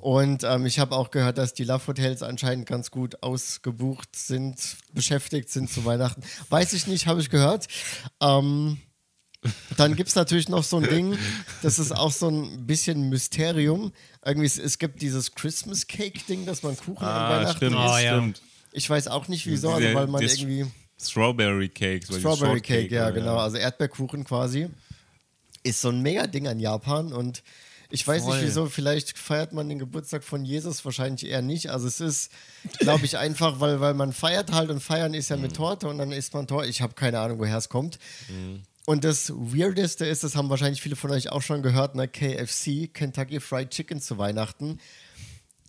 Und 0.00 0.42
ähm, 0.44 0.64
ich 0.64 0.78
habe 0.78 0.96
auch 0.96 1.10
gehört, 1.10 1.36
dass 1.36 1.52
die 1.52 1.64
Love 1.64 1.86
Hotels 1.88 2.22
anscheinend 2.22 2.64
ganz 2.66 2.90
gut 2.90 3.22
ausgebucht 3.22 4.16
sind, 4.16 4.56
beschäftigt 4.94 5.50
sind 5.50 5.70
zu 5.70 5.84
Weihnachten. 5.84 6.22
Weiß 6.48 6.72
ich 6.72 6.86
nicht, 6.86 7.06
habe 7.06 7.20
ich 7.20 7.28
gehört. 7.28 7.66
Ähm, 8.22 8.78
dann 9.76 9.96
gibt 9.96 10.08
es 10.08 10.14
natürlich 10.14 10.48
noch 10.48 10.62
so 10.64 10.76
ein 10.78 10.84
Ding, 10.84 11.18
das 11.62 11.78
ist 11.78 11.92
auch 11.92 12.12
so 12.12 12.28
ein 12.28 12.66
bisschen 12.66 13.08
Mysterium. 13.08 13.92
Irgendwie, 14.24 14.46
es, 14.46 14.58
es 14.58 14.78
gibt 14.78 15.02
dieses 15.02 15.34
Christmas 15.34 15.86
Cake-Ding, 15.86 16.46
dass 16.46 16.62
man 16.62 16.76
Kuchen 16.76 17.04
an 17.04 17.10
Ah, 17.10 17.30
Weihnachten 17.30 17.56
stimmt, 17.56 17.76
Oh, 17.76 17.94
isst. 17.96 18.04
ja. 18.04 18.12
stimmt. 18.18 18.42
Ich 18.72 18.88
weiß 18.88 19.08
auch 19.08 19.28
nicht 19.28 19.46
wieso, 19.46 19.70
also 19.70 19.92
weil 19.94 20.06
man 20.06 20.22
das- 20.22 20.36
irgendwie. 20.38 20.66
Strawberry 21.00 21.68
Cake. 21.68 22.06
so 22.06 22.16
Strawberry 22.16 22.38
Shortcake, 22.58 22.82
Cake, 22.82 22.94
ja, 22.94 23.10
genau. 23.10 23.36
Also 23.36 23.56
Erdbeerkuchen 23.56 24.22
quasi. 24.24 24.68
Ist 25.64 25.80
so 25.80 25.88
ein 25.88 26.00
Mega-Ding 26.00 26.46
an 26.46 26.60
Japan 26.60 27.12
und 27.12 27.42
ich 27.90 28.06
weiß 28.06 28.22
Voll. 28.22 28.36
nicht 28.38 28.46
wieso, 28.46 28.66
vielleicht 28.66 29.18
feiert 29.18 29.52
man 29.52 29.68
den 29.68 29.78
Geburtstag 29.80 30.22
von 30.24 30.44
Jesus, 30.44 30.84
wahrscheinlich 30.84 31.26
eher 31.28 31.42
nicht. 31.42 31.70
Also 31.70 31.88
es 31.88 32.00
ist, 32.00 32.30
glaube 32.78 33.04
ich, 33.04 33.18
einfach, 33.18 33.58
weil, 33.60 33.80
weil 33.80 33.94
man 33.94 34.12
feiert 34.12 34.52
halt 34.52 34.70
und 34.70 34.80
feiern 34.80 35.12
ist 35.12 35.28
ja 35.28 35.36
Mhm. 35.36 35.42
mit 35.42 35.56
Torte 35.56 35.88
und 35.88 35.98
dann 35.98 36.12
isst 36.12 36.32
man 36.34 36.46
Torte. 36.46 36.68
Ich 36.68 36.80
habe 36.82 36.94
keine 36.94 37.18
Ahnung, 37.18 37.38
woher 37.40 37.56
es 37.58 37.68
kommt. 37.68 37.98
Und 38.84 39.04
das 39.04 39.32
Weirdeste 39.34 40.04
ist, 40.06 40.24
das 40.24 40.34
haben 40.34 40.50
wahrscheinlich 40.50 40.82
viele 40.82 40.96
von 40.96 41.10
euch 41.12 41.30
auch 41.30 41.42
schon 41.42 41.62
gehört, 41.62 41.94
ne? 41.94 42.08
KFC, 42.08 42.92
Kentucky 42.92 43.38
Fried 43.40 43.70
Chicken 43.70 44.00
zu 44.00 44.18
Weihnachten. 44.18 44.78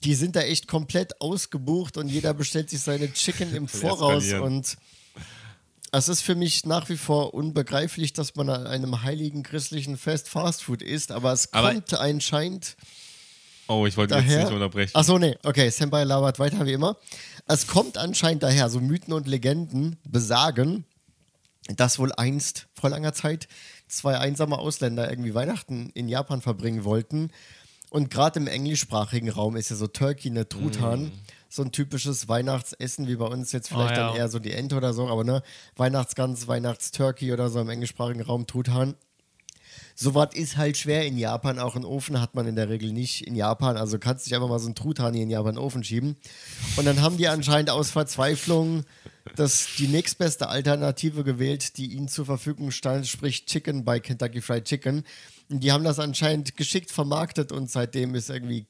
Die 0.04 0.16
sind 0.16 0.36
da 0.36 0.42
echt 0.42 0.68
komplett 0.68 1.22
ausgebucht 1.22 1.98
und 1.98 2.10
jeder 2.10 2.34
bestellt 2.34 2.70
sich 2.70 2.82
seine 2.82 3.12
Chicken 3.14 3.56
im 3.56 3.68
Voraus 3.70 4.34
und 4.34 4.76
es 5.92 6.10
ist 6.10 6.22
für 6.22 6.34
mich 6.34 6.66
nach 6.66 6.90
wie 6.90 6.98
vor 6.98 7.36
unbegreiflich, 7.36 8.14
dass 8.14 8.36
man 8.36 8.50
an 8.50 8.66
einem 8.66 9.04
heiligen 9.04 9.44
christlichen 9.44 9.96
Fest 9.96 10.28
Fastfood 10.28 10.82
isst, 10.82 11.12
aber 11.12 11.32
es 11.34 11.54
Aber- 11.54 11.72
kommt 11.72 11.94
anscheinend 11.94 12.76
Oh, 13.68 13.86
ich 13.86 13.96
wollte 13.96 14.16
jetzt 14.16 14.26
daher. 14.28 14.44
nicht 14.44 14.52
unterbrechen. 14.54 14.92
Achso, 14.94 15.18
nee, 15.18 15.38
okay, 15.44 15.70
Senpai 15.70 16.04
labert 16.04 16.38
weiter 16.38 16.66
wie 16.66 16.74
immer. 16.74 16.98
Es 17.48 17.66
kommt 17.66 17.98
anscheinend 17.98 18.44
daher, 18.44 18.70
so 18.70 18.82
Mythen 18.82 19.14
und 19.14 19.26
Legenden 19.26 19.96
besagen, 20.04 20.84
dass 21.76 22.00
wohl 22.00 22.12
einst 22.14 22.68
vor 22.74 22.90
langer 22.90 23.14
Zeit 23.14 23.48
zwei 23.88 24.18
einsame 24.18 24.58
Ausländer 24.58 25.10
irgendwie 25.10 25.34
Weihnachten 25.34 25.90
in 25.94 26.10
Japan 26.10 26.42
verbringen 26.42 26.84
wollten. 26.84 27.32
Und 27.90 28.10
gerade 28.10 28.40
im 28.40 28.48
englischsprachigen 28.48 29.30
Raum 29.30 29.56
ist 29.56 29.70
ja 29.70 29.76
so 29.76 29.88
Turkey 29.88 30.30
eine 30.30 30.50
Truthahn. 30.50 31.12
So 31.48 31.62
ein 31.62 31.72
typisches 31.72 32.28
Weihnachtsessen 32.28 33.08
wie 33.08 33.16
bei 33.16 33.26
uns 33.28 33.52
jetzt 33.52 33.68
vielleicht 33.68 33.92
Oh, 33.92 33.96
ja. 34.00 34.08
dann 34.08 34.16
eher 34.16 34.28
so 34.28 34.40
die 34.40 34.52
Ente 34.54 34.76
oder 34.76 34.92
so, 34.94 35.08
aber 35.08 35.24
ne, 35.24 35.44
Weihnachtsgans, 35.76 36.48
Weihnachtsturkey 36.48 37.32
oder 37.32 37.50
so 37.50 37.60
im 37.60 37.70
englischsprachigen 37.70 38.24
Raum 38.24 38.48
Truthahn. 38.48 38.96
Sowas 39.96 40.30
ist 40.34 40.58
halt 40.58 40.78
schwer 40.78 41.06
in 41.06 41.18
Japan. 41.18 41.60
Auch 41.60 41.76
einen 41.76 41.86
Ofen 41.86 42.20
hat 42.20 42.34
man 42.34 42.48
in 42.48 42.56
der 42.56 42.70
Regel 42.70 42.92
nicht 42.92 43.28
in 43.28 43.36
Japan. 43.36 43.78
Also 43.78 44.00
kannst 44.00 44.26
du 44.26 44.30
nicht 44.30 44.36
einfach 44.36 44.50
mal 44.50 44.58
so 44.60 44.66
einen 44.66 44.76
Truthahn 44.76 45.14
hier 45.14 45.22
in 45.24 45.30
Japan 45.30 45.50
in 45.50 45.56
den 45.58 45.64
Ofen 45.64 45.84
schieben. 45.84 46.16
Und 46.78 46.86
dann 46.86 47.02
haben 47.02 47.18
die 47.18 47.28
anscheinend 47.28 47.70
aus 47.70 47.92
Verzweiflung 47.92 48.86
das, 49.36 49.68
die 49.78 49.88
nächstbeste 49.88 50.50
Alternative 50.50 51.24
gewählt, 51.24 51.78
die 51.78 51.94
ihnen 51.94 52.08
zur 52.08 52.26
Verfügung 52.26 52.72
stand, 52.72 53.08
sprich 53.08 53.46
Chicken 53.46 53.86
bei 53.86 54.00
Kentucky 54.00 54.42
Fried 54.42 54.66
Chicken. 54.66 55.04
Und 55.50 55.64
die 55.64 55.72
haben 55.72 55.84
das 55.84 56.00
anscheinend 56.00 56.58
geschickt 56.58 56.92
vermarktet 56.92 57.52
und 57.52 57.70
seitdem 57.70 58.16
ist 58.16 58.30
irgendwie 58.30 58.66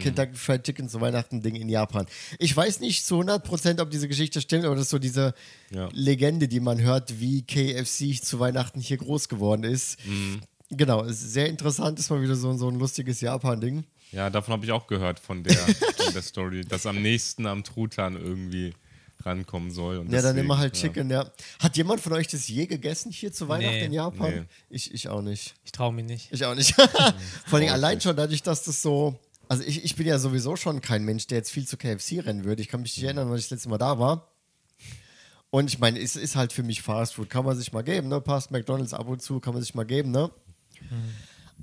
Kentucky 0.00 0.34
Fried 0.34 0.64
Chicken 0.64 0.88
zu 0.88 1.00
Weihnachten 1.00 1.42
Ding 1.42 1.54
in 1.54 1.68
Japan. 1.68 2.06
Ich 2.38 2.56
weiß 2.56 2.80
nicht 2.80 3.04
zu 3.06 3.20
100%, 3.20 3.80
ob 3.80 3.90
diese 3.90 4.08
Geschichte 4.08 4.40
stimmt, 4.40 4.64
aber 4.64 4.74
das 4.74 4.84
ist 4.84 4.90
so 4.90 4.98
diese 4.98 5.34
Ja. 5.70 5.88
Legende, 5.92 6.48
die 6.48 6.60
man 6.60 6.80
hört, 6.80 7.20
wie 7.20 7.42
KFC 7.42 8.22
zu 8.22 8.38
Weihnachten 8.38 8.80
hier 8.80 8.98
groß 8.98 9.28
geworden 9.28 9.64
ist. 9.64 9.98
Genau, 10.70 11.04
es 11.04 11.22
ist 11.22 11.32
sehr 11.32 11.48
interessant, 11.48 11.98
ist 11.98 12.10
mal 12.10 12.20
wieder 12.20 12.34
so, 12.34 12.52
so 12.56 12.68
ein 12.68 12.78
lustiges 12.78 13.20
Japan-Ding. 13.20 13.84
Ja, 14.12 14.30
davon 14.30 14.52
habe 14.52 14.64
ich 14.64 14.72
auch 14.72 14.86
gehört, 14.86 15.18
von 15.20 15.42
der, 15.42 15.54
von 15.56 16.12
der 16.12 16.22
Story, 16.22 16.62
dass 16.62 16.86
am 16.86 17.00
nächsten 17.00 17.46
am 17.46 17.64
Truthahn 17.64 18.16
irgendwie 18.16 18.74
rankommen 19.26 19.70
soll. 19.70 19.98
Und 19.98 20.06
Ja, 20.06 20.22
dann 20.22 20.36
deswegen, 20.36 20.44
immer 20.46 20.58
halt 20.58 20.76
ja. 20.76 20.82
Chicken, 20.82 21.10
ja. 21.10 21.30
Hat 21.60 21.76
jemand 21.76 22.00
von 22.00 22.12
euch 22.12 22.28
das 22.28 22.48
je 22.48 22.66
gegessen 22.66 23.10
hier 23.12 23.32
zu 23.32 23.48
Weihnachten 23.48 23.74
Nee. 23.74 23.84
in 23.86 23.92
Japan? 23.92 24.30
Nee. 24.34 24.42
Ich, 24.70 24.94
ich 24.94 25.08
auch 25.08 25.22
nicht. 25.22 25.54
Ich 25.64 25.72
traue 25.72 25.92
mich 25.92 26.04
nicht. 26.06 26.32
Ich 26.32 26.44
auch 26.44 26.54
nicht. 26.54 26.72
Vor 27.46 27.58
allem 27.58 27.68
allein 27.70 27.96
nicht. 27.96 28.04
schon 28.04 28.16
dadurch, 28.16 28.42
dass 28.42 28.62
das 28.64 28.80
so. 28.80 29.18
Also 29.48 29.62
ich, 29.64 29.84
ich 29.84 29.94
bin 29.96 30.06
ja 30.06 30.18
sowieso 30.18 30.56
schon 30.56 30.80
kein 30.80 31.04
Mensch, 31.04 31.26
der 31.26 31.38
jetzt 31.38 31.50
viel 31.52 31.66
zu 31.66 31.76
KFC 31.76 32.24
rennen 32.24 32.44
würde. 32.44 32.62
Ich 32.62 32.68
kann 32.68 32.80
mich 32.82 32.96
nicht 32.96 33.04
erinnern, 33.04 33.28
wann 33.30 33.36
ich 33.38 33.44
das 33.44 33.50
letzte 33.50 33.68
Mal 33.68 33.78
da 33.78 33.98
war. 33.98 34.32
Und 35.50 35.68
ich 35.70 35.78
meine, 35.78 36.00
es 36.00 36.16
ist 36.16 36.34
halt 36.36 36.52
für 36.52 36.62
mich 36.64 36.82
Fast 36.82 37.14
Food. 37.14 37.30
Kann 37.30 37.44
man 37.44 37.56
sich 37.56 37.72
mal 37.72 37.82
geben, 37.82 38.08
ne? 38.08 38.20
Passt 38.20 38.50
McDonalds 38.50 38.92
ab 38.92 39.06
und 39.08 39.22
zu, 39.22 39.38
kann 39.40 39.54
man 39.54 39.62
sich 39.62 39.74
mal 39.74 39.84
geben, 39.86 40.10
ne? 40.10 40.30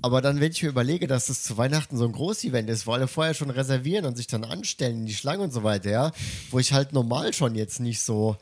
Aber 0.02 0.20
dann, 0.20 0.40
wenn 0.40 0.52
ich 0.52 0.62
mir 0.62 0.68
überlege, 0.68 1.06
dass 1.06 1.26
das 1.26 1.42
zu 1.44 1.56
Weihnachten 1.56 1.96
so 1.96 2.04
ein 2.04 2.12
Groß-Event 2.12 2.68
ist, 2.68 2.86
wo 2.86 2.92
alle 2.92 3.08
vorher 3.08 3.32
schon 3.34 3.50
reservieren 3.50 4.04
und 4.04 4.16
sich 4.16 4.26
dann 4.26 4.44
anstellen 4.44 4.98
in 5.00 5.06
die 5.06 5.14
Schlange 5.14 5.42
und 5.44 5.52
so 5.52 5.62
weiter, 5.62 5.90
ja, 5.90 6.12
wo 6.50 6.58
ich 6.58 6.72
halt 6.72 6.92
normal 6.92 7.32
schon 7.32 7.54
jetzt 7.54 7.80
nicht 7.80 8.00
so 8.02 8.36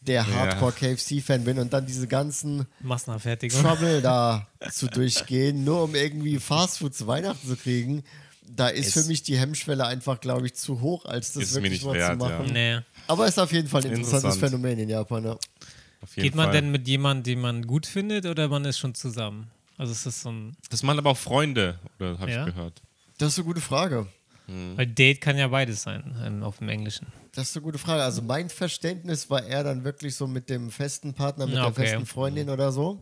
der 0.00 0.26
Hardcore-KFC-Fan 0.26 1.44
bin 1.44 1.58
und 1.58 1.72
dann 1.72 1.86
diese 1.86 2.06
ganzen 2.08 2.66
Massenabfertigung. 2.80 3.62
Trouble 3.62 4.02
da 4.02 4.46
zu 4.70 4.86
durchgehen, 4.88 5.64
nur 5.64 5.84
um 5.84 5.94
irgendwie 5.94 6.38
Fastfood 6.38 6.94
zu 6.94 7.06
Weihnachten 7.06 7.46
zu 7.48 7.56
kriegen, 7.56 8.02
da 8.46 8.68
ist 8.68 8.88
Es- 8.88 8.92
für 9.02 9.08
mich 9.08 9.22
die 9.22 9.38
Hemmschwelle 9.38 9.86
einfach, 9.86 10.20
glaube 10.20 10.46
ich, 10.46 10.54
zu 10.54 10.80
hoch, 10.80 11.04
als 11.06 11.32
das 11.32 11.44
Ist 11.44 11.50
mir 11.54 11.62
wirklich 11.62 11.72
nicht 11.80 11.84
mal 11.86 11.94
wert, 11.94 12.20
zu 12.20 12.26
ja. 12.26 12.30
machen. 12.38 12.52
Nee. 12.52 12.78
Aber 13.06 13.26
ist 13.26 13.38
auf 13.38 13.52
jeden 13.52 13.68
Fall 13.68 13.82
ein 13.82 13.92
interessantes 13.92 14.34
Interessant. 14.34 14.50
Phänomen 14.62 14.78
in 14.78 14.88
Japan. 14.90 15.24
Ja. 15.24 15.36
Geht 16.16 16.34
man 16.34 16.46
Fall. 16.46 16.52
denn 16.54 16.70
mit 16.70 16.86
jemandem, 16.86 17.22
den 17.24 17.40
man 17.40 17.66
gut 17.66 17.86
findet, 17.86 18.26
oder 18.26 18.48
man 18.48 18.64
ist 18.66 18.78
schon 18.78 18.94
zusammen? 18.94 19.50
Also 19.76 19.92
ist 19.92 20.06
das 20.06 20.22
so 20.22 20.30
ein. 20.30 20.56
Das 20.70 20.82
machen 20.82 20.98
aber 20.98 21.10
auch 21.10 21.16
Freunde, 21.18 21.78
oder 21.98 22.18
habe 22.18 22.30
Ja? 22.30 22.46
ich 22.46 22.54
gehört. 22.54 22.80
Das 23.18 23.32
ist 23.32 23.38
eine 23.38 23.46
gute 23.46 23.60
Frage. 23.60 24.06
Weil 24.46 24.86
Date 24.86 25.22
kann 25.22 25.38
ja 25.38 25.48
beides 25.48 25.82
sein 25.82 26.14
ähm, 26.22 26.42
auf 26.42 26.58
dem 26.58 26.68
Englischen. 26.68 27.06
Das 27.32 27.48
ist 27.48 27.56
eine 27.56 27.62
gute 27.64 27.78
Frage. 27.78 28.02
Also 28.02 28.20
mein 28.20 28.50
Verständnis 28.50 29.30
war 29.30 29.42
eher 29.42 29.64
dann 29.64 29.84
wirklich 29.84 30.14
so 30.14 30.26
mit 30.26 30.50
dem 30.50 30.70
festen 30.70 31.14
Partner, 31.14 31.46
mit 31.46 31.54
Ja, 31.54 31.62
der 31.62 31.70
okay. 31.70 31.86
festen 31.86 32.04
Freundin 32.06 32.50
oder 32.50 32.70
so. 32.70 33.00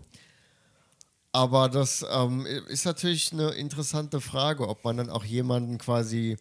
Aber 1.33 1.69
das 1.69 2.05
ähm, 2.11 2.47
ist 2.69 2.85
natürlich 2.85 3.33
eine 3.33 3.51
interessante 3.51 4.21
Frage, 4.21 4.69
ob 4.69 4.85
man 4.85 4.99
dann 4.99 5.11
auch 5.11 5.25
jemanden 5.25 5.79
quasi, 5.79 6.37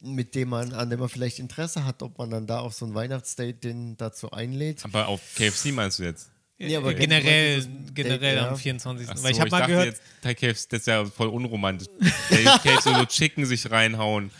mit 0.00 0.34
dem 0.34 0.50
man, 0.50 0.72
an 0.74 0.90
dem 0.90 1.00
man 1.00 1.08
vielleicht 1.08 1.38
Interesse 1.38 1.84
hat, 1.84 2.02
ob 2.02 2.16
man 2.18 2.30
dann 2.30 2.46
da 2.46 2.60
auf 2.60 2.74
so 2.74 2.84
ein 2.86 2.94
Weihnachtsdate 2.94 3.64
den 3.64 3.96
dazu 3.96 4.30
einlädt. 4.30 4.84
Aber 4.84 5.08
auf 5.08 5.20
KFC 5.36 5.72
meinst 5.72 5.98
du 5.98 6.04
jetzt? 6.04 6.30
Nee, 6.58 6.74
aber 6.76 6.90
Äh, 6.92 6.94
generell, 6.94 7.66
generell 7.94 8.36
ja. 8.36 8.48
am 8.48 8.56
24. 8.56 9.08
Ach 9.10 9.22
Weil 9.22 9.30
ich 9.30 9.36
so, 9.36 9.40
habe 9.42 9.50
mal 9.50 9.58
dachte 9.58 9.72
gehört, 9.72 9.86
Jetzt, 9.86 10.02
Thai 10.22 10.34
KFC, 10.34 10.68
das 10.70 10.80
ist 10.80 10.86
ja 10.86 11.04
voll 11.04 11.28
unromantisch. 11.28 11.88
KFC 12.30 12.82
so 12.82 13.04
Chicken 13.04 13.44
sich 13.44 13.70
reinhauen. 13.70 14.30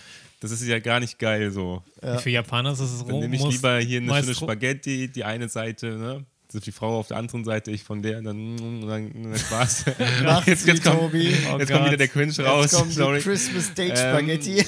Das 0.40 0.50
ist 0.50 0.62
ja 0.64 0.78
gar 0.78 1.00
nicht 1.00 1.18
geil 1.18 1.50
so. 1.50 1.82
für 2.18 2.30
Japaner 2.30 2.72
ist 2.72 2.80
es 2.80 2.98
Dann 2.98 3.10
rum. 3.10 3.20
nehme 3.20 3.36
ich 3.36 3.42
lieber 3.44 3.78
hier 3.78 4.00
eine 4.00 4.14
schöne 4.22 4.34
Spaghetti, 4.34 5.08
die 5.08 5.24
eine 5.24 5.48
Seite, 5.48 5.86
ne? 5.96 6.24
Das 6.46 6.54
ist 6.56 6.66
die 6.66 6.72
Frau 6.72 7.00
auf 7.00 7.08
der 7.08 7.16
anderen 7.16 7.44
Seite, 7.44 7.72
ich 7.72 7.82
von 7.82 8.02
der, 8.02 8.22
dann, 8.22 8.56
dann, 8.56 9.12
dann 9.20 9.36
Spaß. 9.38 9.86
Jetzt 10.46 10.66
jetzt 10.66 10.84
kommt, 10.84 10.98
Tobi. 11.00 11.34
Oh 11.52 11.58
jetzt 11.58 11.72
kommt 11.72 11.86
wieder 11.86 11.96
der 11.96 12.06
Cringe 12.08 12.32
raus. 12.44 12.66
Jetzt 12.70 12.74
kommt 12.80 12.92
sorry. 12.92 13.18
die 13.18 13.24
Christmas 13.24 13.74
Date 13.74 13.98
Ähm, 13.98 14.14
Spaghetti. 14.14 14.64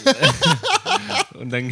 Und 1.39 1.51
dann. 1.53 1.71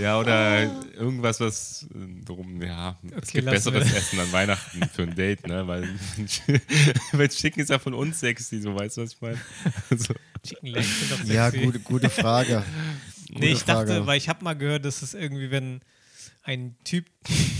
Ja, 0.00 0.18
oder 0.18 0.62
irgendwas, 0.94 1.40
was. 1.40 1.86
Warum, 2.26 2.60
ja. 2.62 2.98
es 3.02 3.12
Okay, 3.12 3.32
gibt 3.32 3.44
lassen 3.44 3.72
besseres 3.72 3.90
wir. 3.90 3.98
Essen 3.98 4.20
an 4.20 4.32
Weihnachten 4.32 4.82
für 4.92 5.02
ein 5.02 5.14
Date, 5.14 5.46
ne? 5.46 5.66
Weil, 5.66 5.88
weil 7.12 7.28
Chicken 7.28 7.62
ist 7.62 7.70
ja 7.70 7.78
von 7.78 7.94
uns 7.94 8.20
sexy, 8.20 8.60
so 8.60 8.74
weißt 8.74 8.96
du, 8.96 9.02
was 9.02 9.12
ich 9.12 9.20
meine? 9.20 9.38
Also, 9.90 10.14
Chicken 10.46 10.66
Legs 10.68 10.98
sind 11.00 11.12
doch 11.12 11.18
sexy. 11.18 11.34
ja, 11.34 11.50
gute, 11.50 11.80
gute 11.80 12.10
Frage. 12.10 12.64
Gute 13.28 13.40
Nee, 13.40 13.52
ich 13.52 13.62
dachte, 13.62 13.86
Frage. 13.92 14.06
weil 14.08 14.18
ich 14.18 14.28
habe 14.28 14.42
mal 14.42 14.54
gehört, 14.54 14.84
dass 14.84 15.02
es 15.02 15.14
irgendwie, 15.14 15.52
wenn 15.52 15.82
ein 16.42 16.74
Typ, 16.82 17.06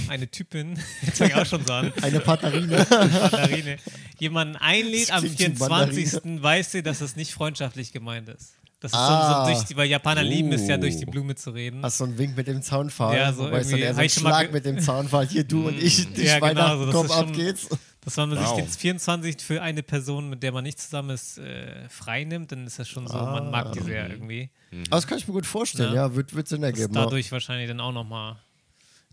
eine 0.08 0.28
Typin, 0.28 0.76
jetzt 1.02 1.20
ich 1.20 1.34
auch 1.34 1.46
schon 1.46 1.68
an, 1.70 1.92
Eine 2.02 2.18
Partnerine. 2.18 2.86
Mandarine, 2.90 3.76
jemanden 4.18 4.56
einlädt 4.56 5.12
am 5.12 5.20
klingt 5.22 5.38
wie 5.60 5.64
24. 5.64 6.42
weiß 6.42 6.72
sie, 6.72 6.82
dass 6.82 7.00
es 7.00 7.14
nicht 7.14 7.32
freundschaftlich 7.34 7.92
gemeint 7.92 8.28
ist. 8.28 8.54
Das 8.80 8.92
ist 8.92 8.98
Ah. 8.98 9.44
so, 9.44 9.50
so 9.52 9.54
durch 9.54 9.68
die, 9.68 9.76
weil 9.76 9.88
Japaner 9.88 10.22
lieben 10.22 10.52
es 10.52 10.66
ja, 10.66 10.78
durch 10.78 10.96
die 10.96 11.06
Oh. 11.06 11.10
Blume 11.10 11.34
zu 11.34 11.50
reden. 11.50 11.82
Hast 11.82 11.98
so 11.98 12.04
einen 12.04 12.16
Wink 12.16 12.34
mit 12.36 12.46
dem 12.46 12.62
Zaunpfahl. 12.62 13.14
Ja, 13.16 13.32
so 13.32 13.44
wobei 13.44 13.58
es 13.58 13.68
dann 13.68 13.78
irgendwie- 13.78 13.82
eher 13.82 13.92
so 13.92 13.96
hab 13.96 14.00
ein 14.00 14.06
ich 14.06 14.14
schon 14.14 14.22
mal 14.22 14.30
Schlag 14.30 14.52
mit 14.52 14.64
dem 14.64 14.78
Zaunpfahl. 14.80 15.26
Hier, 15.26 15.44
du 15.44 15.68
und 15.68 15.78
ich, 15.82 16.12
dich 16.14 16.24
Ja, 16.26 16.38
genau, 16.38 16.76
so, 16.78 16.86
das 16.86 16.94
komm, 16.94 17.06
ist 17.06 17.12
ab 17.12 17.24
schon- 17.26 17.32
geht's. 17.34 17.68
Dass 18.02 18.16
wenn 18.16 18.30
man 18.30 18.38
Wow. 18.38 18.56
sich 18.56 18.64
den 18.64 18.68
24 18.72 19.36
für 19.42 19.60
eine 19.60 19.82
Person, 19.82 20.30
mit 20.30 20.42
der 20.42 20.52
man 20.52 20.64
nicht 20.64 20.80
zusammen 20.80 21.10
ist, 21.10 21.36
äh, 21.36 21.86
frei 21.90 22.24
nimmt, 22.24 22.50
dann 22.50 22.66
ist 22.66 22.78
das 22.78 22.88
schon 22.88 23.06
so, 23.06 23.14
man 23.14 23.50
mag 23.50 23.72
die 23.72 23.80
sehr 23.80 24.08
irgendwie. 24.08 24.48
Aber 24.86 24.96
das 24.96 25.06
kann 25.06 25.18
ich 25.18 25.28
mir 25.28 25.34
gut 25.34 25.44
vorstellen, 25.44 25.92
Ja. 25.94 26.06
ja, 26.06 26.14
wird, 26.14 26.34
wird 26.34 26.48
Sinn 26.48 26.62
Das 26.62 26.70
ergeben. 26.70 26.94
ja. 26.94 27.04
dadurch 27.04 27.30
wahrscheinlich 27.30 27.68
dann 27.68 27.80
auch 27.80 27.92
nochmal 27.92 28.36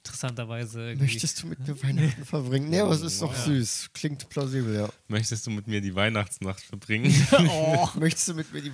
interessanterweise. 0.07 0.95
Möchtest 0.97 1.43
du 1.43 1.47
mit 1.47 1.59
mir 1.67 1.81
Weihnachten 1.83 2.25
verbringen? 2.25 2.69
Nee, 2.69 2.79
aber 2.79 2.91
es 2.93 3.01
ist 3.01 3.21
doch 3.21 3.33
süß. 3.35 3.89
Klingt 3.93 4.27
plausibel, 4.29 4.73
ja. 4.75 4.89
möchtest 5.07 5.45
du 5.45 5.51
mit 5.51 5.67
mir 5.67 5.81
die 5.81 5.93
Weihnachtsnacht 5.93 6.61
verbringen? 6.63 7.13
Oh, 7.49 7.87
Möchtest 7.99 8.29
du 8.29 8.33
mit 8.33 8.51
mir 8.53 8.61
die 8.61 8.73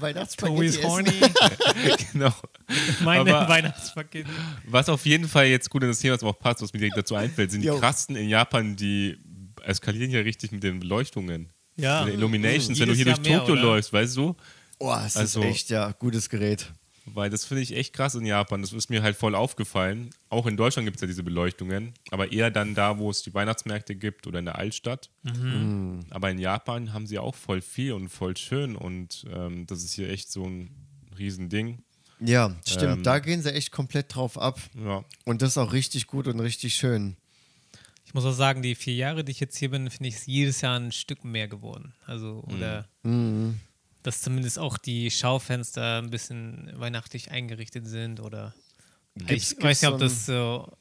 essen? 0.77 0.83
horny. 0.83 1.11
genau. 2.11 2.33
Meine 3.03 3.35
Aber- 3.35 3.49
Weihnachtspaket. 3.49 4.25
Was 4.67 4.89
auf 4.89 5.05
jeden 5.05 5.27
Fall 5.27 5.47
jetzt 5.47 5.69
gut 5.69 5.83
in 5.83 5.89
das 5.89 5.99
Thema, 5.99 6.15
was 6.15 6.23
auch 6.23 6.37
passt, 6.39 6.61
was 6.61 6.73
mir 6.73 6.79
direkt 6.79 6.97
dazu 6.97 7.15
einfällt, 7.15 7.51
sind 7.51 7.63
die. 7.63 7.79
Krassen 7.79 8.15
in 8.15 8.29
Japan, 8.29 8.75
die 8.75 9.17
eskalieren 9.63 10.11
ja 10.11 10.19
richtig 10.21 10.51
mit 10.51 10.63
den 10.63 10.79
Beleuchtungen. 10.79 11.49
Ja. 11.75 12.03
Mit 12.05 12.13
den 12.13 12.19
Illuminations, 12.19 12.79
wenn 12.79 12.89
du 12.89 12.95
hier 12.95 13.05
Jahr 13.07 13.17
durch 13.17 13.27
Tokio 13.37 13.55
läufst, 13.55 13.91
weißt 13.93 14.15
du? 14.17 14.35
Oh, 14.79 14.93
es 15.05 15.17
Also- 15.17 15.41
ist 15.41 15.47
echt, 15.47 15.69
ja, 15.69 15.91
gutes 15.91 16.29
Gerät. 16.29 16.71
Weil 17.05 17.29
das 17.29 17.43
finde 17.43 17.63
ich 17.63 17.75
echt 17.75 17.93
krass 17.93 18.15
in 18.15 18.25
Japan. 18.25 18.61
Das 18.61 18.71
ist 18.71 18.89
mir 18.89 19.03
halt 19.03 19.17
voll 19.17 19.35
aufgefallen. 19.35 20.11
Auch 20.29 20.45
in 20.45 20.55
Deutschland 20.55 20.85
gibt 20.85 20.95
es 20.95 21.01
ja 21.01 21.07
diese 21.07 21.23
Beleuchtungen, 21.23 21.93
aber 22.11 22.31
eher 22.31 22.49
dann 22.49 22.75
da, 22.75 22.97
wo 22.97 23.09
es 23.09 23.21
die 23.23 23.33
Weihnachtsmärkte 23.33 23.95
gibt 23.95 24.25
oder 24.25 24.39
in 24.39 24.45
der 24.45 24.57
Altstadt. 24.57 25.09
Mhm. 25.23 26.05
Aber 26.11 26.31
in 26.31 26.39
Japan 26.39 26.93
haben 26.93 27.05
sie 27.05 27.19
auch 27.19 27.35
voll 27.35 27.61
viel 27.61 27.91
und 27.91 28.07
voll 28.07 28.37
schön 28.37 28.75
und 28.77 29.25
ähm, 29.33 29.67
das 29.67 29.83
ist 29.83 29.93
hier 29.93 30.09
echt 30.09 30.31
so 30.31 30.45
ein 30.45 30.69
Riesending. 31.17 31.83
Ja, 32.19 32.55
stimmt. 32.65 32.97
Ähm. 32.97 33.03
da 33.03 33.19
gehen 33.19 33.41
sie 33.41 33.53
echt 33.53 33.71
komplett 33.71 34.15
drauf 34.15 34.37
ab. 34.37 34.61
Ja. 34.81 35.03
Und 35.25 35.41
das 35.41 35.49
ist 35.51 35.57
auch 35.57 35.73
richtig 35.73 36.07
gut 36.07 36.27
und 36.27 36.39
richtig 36.39 36.75
schön. 36.75 37.17
Ich 38.05 38.13
muss 38.13 38.23
auch 38.25 38.33
sagen, 38.33 38.61
die 38.61 38.75
vier 38.75 38.93
Jahre, 38.93 39.23
die 39.23 39.31
ich 39.31 39.39
jetzt 39.41 39.57
hier 39.57 39.71
bin, 39.71 39.89
finde 39.89 40.07
ich 40.07 40.15
es 40.15 40.25
jedes 40.25 40.61
Jahr 40.61 40.79
ein 40.79 40.91
Stück 40.91 41.25
mehr 41.25 41.47
geworden. 41.47 41.93
Also, 42.05 42.43
oder 42.47 42.87
Mhm. 43.03 43.59
Dass 44.03 44.21
zumindest 44.21 44.59
auch 44.59 44.77
die 44.77 45.09
Schaufenster 45.11 45.99
ein 46.01 46.09
bisschen 46.09 46.71
weihnachtlich 46.75 47.31
eingerichtet 47.31 47.87
sind 47.87 48.19
oder 48.19 48.53
Gibt's- 49.15 49.53
ich 49.53 49.63
weiß 49.63 49.81
nicht, 49.81 49.91
ob 49.91 49.99
gibt's 49.99 50.13
das 50.15 50.25
so, 50.25 50.71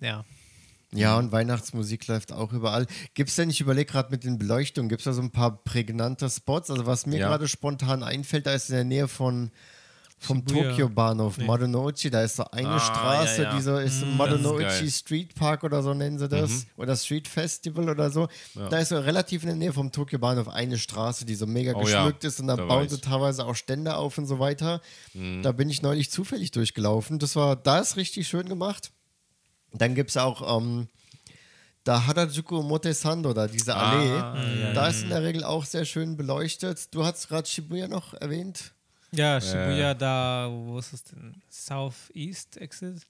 ja. 0.00 0.24
Ja, 0.92 1.18
und 1.18 1.32
Weihnachtsmusik 1.32 2.06
läuft 2.06 2.30
auch 2.32 2.52
überall. 2.52 2.86
Gibt 3.14 3.28
es 3.30 3.34
denn, 3.36 3.50
ich 3.50 3.60
überlege 3.60 3.90
gerade 3.90 4.10
mit 4.12 4.22
den 4.22 4.38
Beleuchtungen, 4.38 4.88
gibt 4.88 5.00
es 5.00 5.04
da 5.04 5.12
so 5.12 5.22
ein 5.22 5.32
paar 5.32 5.64
prägnante 5.64 6.30
Spots? 6.30 6.70
Also 6.70 6.86
was 6.86 7.04
mir 7.06 7.18
Ja. 7.18 7.28
gerade 7.28 7.48
spontan 7.48 8.02
einfällt, 8.04 8.46
da 8.46 8.54
ist 8.54 8.68
in 8.70 8.76
der 8.76 8.84
Nähe 8.84 9.08
von 9.08 9.50
vom. 10.24 10.44
Tokio-Bahnhof 10.44 11.38
Nee. 11.38 11.44
Madonoichi, 11.46 12.10
da 12.10 12.22
ist 12.22 12.36
so 12.36 12.44
eine 12.50 12.68
Ah, 12.68 12.80
Straße, 12.80 13.42
ja, 13.42 13.50
ja. 13.50 13.56
die 13.56 13.62
so 13.62 13.76
ist 13.78 14.02
das 14.02 14.08
Madonoichi 14.16 14.84
ist 14.86 14.98
Street 15.00 15.34
Park 15.34 15.64
oder 15.64 15.82
so 15.82 15.94
nennen 15.94 16.18
sie 16.18 16.28
das. 16.28 16.66
Oder 16.76 16.96
Street 16.96 17.28
Festival 17.28 17.88
oder 17.88 18.10
so. 18.10 18.28
Da 18.54 18.78
ist 18.78 18.88
so 18.88 18.98
relativ 18.98 19.42
in 19.42 19.48
der 19.48 19.56
Nähe 19.56 19.72
vom 19.72 19.92
Tokio-Bahnhof 19.92 20.48
eine 20.48 20.78
Straße, 20.78 21.24
die 21.24 21.34
so 21.34 21.46
mega 21.46 21.72
Oh 21.74 21.86
ja, 21.86 22.02
geschmückt 22.04 22.24
ist 22.24 22.40
und 22.40 22.46
da, 22.48 22.56
da 22.56 22.64
bauen. 22.64 22.84
Mhm. 22.84 22.88
sie 22.88 23.00
teilweise 23.00 23.44
auch 23.46 23.54
Stände 23.54 23.96
auf 23.96 24.18
und 24.18 24.26
so 24.26 24.38
weiter. 24.38 24.80
Da 25.42 25.52
bin 25.52 25.70
ich 25.70 25.82
neulich 25.82 26.10
zufällig 26.10 26.50
durchgelaufen. 26.50 27.18
Das 27.18 27.36
war, 27.36 27.56
da 27.56 27.78
ist 27.78 27.96
richtig 27.96 28.26
schön 28.28 28.48
gemacht. 28.48 28.90
Dann 29.72 29.94
gibt 29.94 30.10
es 30.10 30.16
auch 30.16 30.58
ähm, 30.58 30.88
da 31.82 32.06
Harajuku 32.06 32.62
Motesando, 32.62 33.32
da 33.34 33.46
diese 33.46 33.74
Allee. 33.76 34.10
Ah, 34.12 34.36
ja, 34.60 34.72
da 34.72 34.86
ist 34.88 35.02
in 35.02 35.10
der 35.10 35.22
Regel 35.22 35.44
auch 35.44 35.64
sehr 35.64 35.84
schön 35.84 36.16
beleuchtet. 36.16 36.94
Du 36.94 37.04
hast 37.04 37.28
gerade 37.28 37.46
Shibuya 37.48 37.88
noch 37.88 38.14
erwähnt. 38.14 38.72
Ja, 39.16 39.40
Shibuya, 39.40 39.94
da, 39.94 40.48
wo 40.50 40.78
ist 40.78 40.92
es 40.92 41.04
denn? 41.04 41.34
Southeast 41.50 42.56
Exit. 42.58 43.02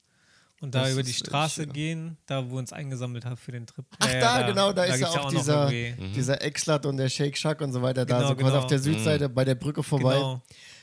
Und 0.61 0.73
da 0.73 0.89
über 0.89 1.03
die 1.03 1.11
äh, 1.11 1.13
Straße 1.13 1.63
Sch- 1.63 1.71
gehen, 1.73 2.17
da 2.25 2.43
wo 2.45 2.51
wir 2.53 2.59
uns 2.59 2.71
eingesammelt 2.71 3.25
haben 3.25 3.35
für 3.37 3.51
den 3.51 3.67
Trip. 3.67 3.85
Ach, 3.99 4.07
Ja, 4.11 4.19
da, 4.19 4.39
ja, 4.41 4.47
genau, 4.47 4.71
da, 4.73 4.83
ist 4.85 4.99
ja 5.01 5.09
auch, 5.09 5.23
noch 5.25 5.29
dieser, 5.39 5.69
irgendwie- 5.71 6.07
dieser 6.13 6.41
Exlat 6.41 6.85
und 6.85 6.97
der 6.97 7.09
Shake 7.09 7.37
Shack 7.37 7.59
und 7.61 7.73
so 7.73 7.81
weiter, 7.81 8.05
da 8.05 8.17
Genau, 8.17 8.29
so 8.29 8.35
quasi 8.35 8.45
genau. 8.51 8.59
auf 8.63 8.67
der 8.67 8.79
Südseite 8.79 9.27
bei 9.29 9.43
der 9.43 9.55
Brücke 9.55 9.83
vorbei. 9.83 10.13
Genau. 10.15 10.41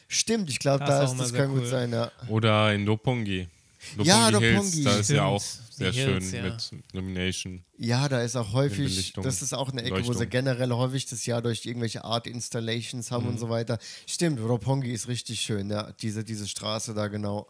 Stimmt, 0.09 0.51
ich 0.51 0.59
glaube, 0.59 0.81
Da 0.85 0.99
da 0.99 1.05
ist 1.05 1.11
auch 1.13 1.17
das 1.19 1.33
kann 1.33 1.49
gut 1.49 1.63
cool. 1.63 1.67
sein, 1.67 1.91
ja. 1.91 2.11
Oder 2.29 2.73
in 2.75 2.85
Lopongi. 2.85 3.49
Ja, 4.03 4.29
Hills, 4.29 4.43
Roppongi. 4.57 4.85
da 4.85 4.97
ist 4.99 5.11
ja 5.11 5.25
auch 5.25 5.43
sehr 5.91 5.93
Hills, 5.93 6.31
schön 6.31 6.45
ja. 6.45 6.51
mit 6.53 6.73
Illumination. 6.93 7.65
Ja, 7.77 8.09
da 8.09 8.23
ist 8.23 8.37
auch 8.37 8.53
häufig, 8.53 9.13
das 9.15 9.43
ist 9.43 9.53
auch 9.53 9.71
eine 9.73 9.83
Ecke, 9.83 10.07
wo 10.07 10.13
sie 10.13 10.27
generell 10.27 10.71
häufig 10.71 11.07
das 11.07 11.27
Jahr 11.27 11.43
durch 11.43 11.67
irgendwelche 11.67 12.05
Art 12.05 12.27
Installations 12.27 13.11
haben 13.11 13.25
Mhm. 13.25 13.31
und 13.31 13.39
so 13.39 13.49
weiter. 13.49 13.79
Stimmt, 14.07 14.41
Roppongi 14.41 14.93
ist 14.93 15.09
richtig 15.09 15.41
schön, 15.41 15.71
ja, 15.71 15.93
diese, 16.01 16.23
diese 16.25 16.47
Straße 16.47 16.95
da 16.95 17.09
genau. 17.09 17.49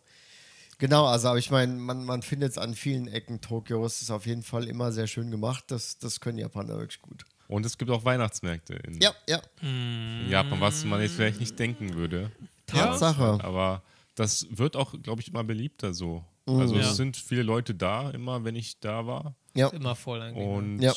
Genau, 0.78 1.06
also 1.06 1.28
aber 1.28 1.38
ich 1.38 1.50
meine, 1.50 1.72
man, 1.74 2.04
man 2.04 2.22
findet 2.22 2.52
es 2.52 2.58
an 2.58 2.74
vielen 2.74 3.06
Ecken 3.06 3.40
Tokios, 3.40 4.02
ist 4.02 4.10
auf 4.10 4.26
jeden 4.26 4.42
Fall 4.42 4.66
immer 4.66 4.90
sehr 4.90 5.06
schön 5.06 5.30
gemacht, 5.30 5.64
das, 5.68 5.98
das 5.98 6.18
können 6.18 6.38
Japaner 6.38 6.78
wirklich 6.78 7.00
gut. 7.02 7.24
Und 7.46 7.66
es 7.66 7.76
gibt 7.78 7.90
auch 7.90 8.04
Weihnachtsmärkte 8.04 8.74
in, 8.74 9.00
Ja, 9.00 9.12
ja, 9.28 9.40
in 9.60 10.28
Japan, 10.30 10.60
was 10.60 10.84
man 10.84 11.00
jetzt 11.02 11.14
vielleicht 11.14 11.38
nicht 11.38 11.56
denken 11.58 11.94
würde. 11.94 12.32
Tatsache. 12.66 13.38
Aber 13.44 13.82
das 14.14 14.46
wird 14.50 14.74
auch, 14.74 14.94
glaube 15.02 15.20
ich, 15.20 15.28
immer 15.28 15.44
beliebter 15.44 15.92
so. 15.94 16.24
Also 16.60 16.74
Ja. 16.76 16.82
es 16.90 16.96
sind 16.96 17.16
viele 17.16 17.42
Leute 17.42 17.74
da, 17.74 18.10
immer 18.10 18.44
wenn 18.44 18.56
ich 18.56 18.80
da 18.80 19.06
war. 19.06 19.34
Ja. 19.54 19.68
Immer 19.68 19.94
voll 19.96 20.20
eigentlich. 20.22 20.44
ne? 20.46 20.52
Und 20.52 20.80
Ja. 20.80 20.94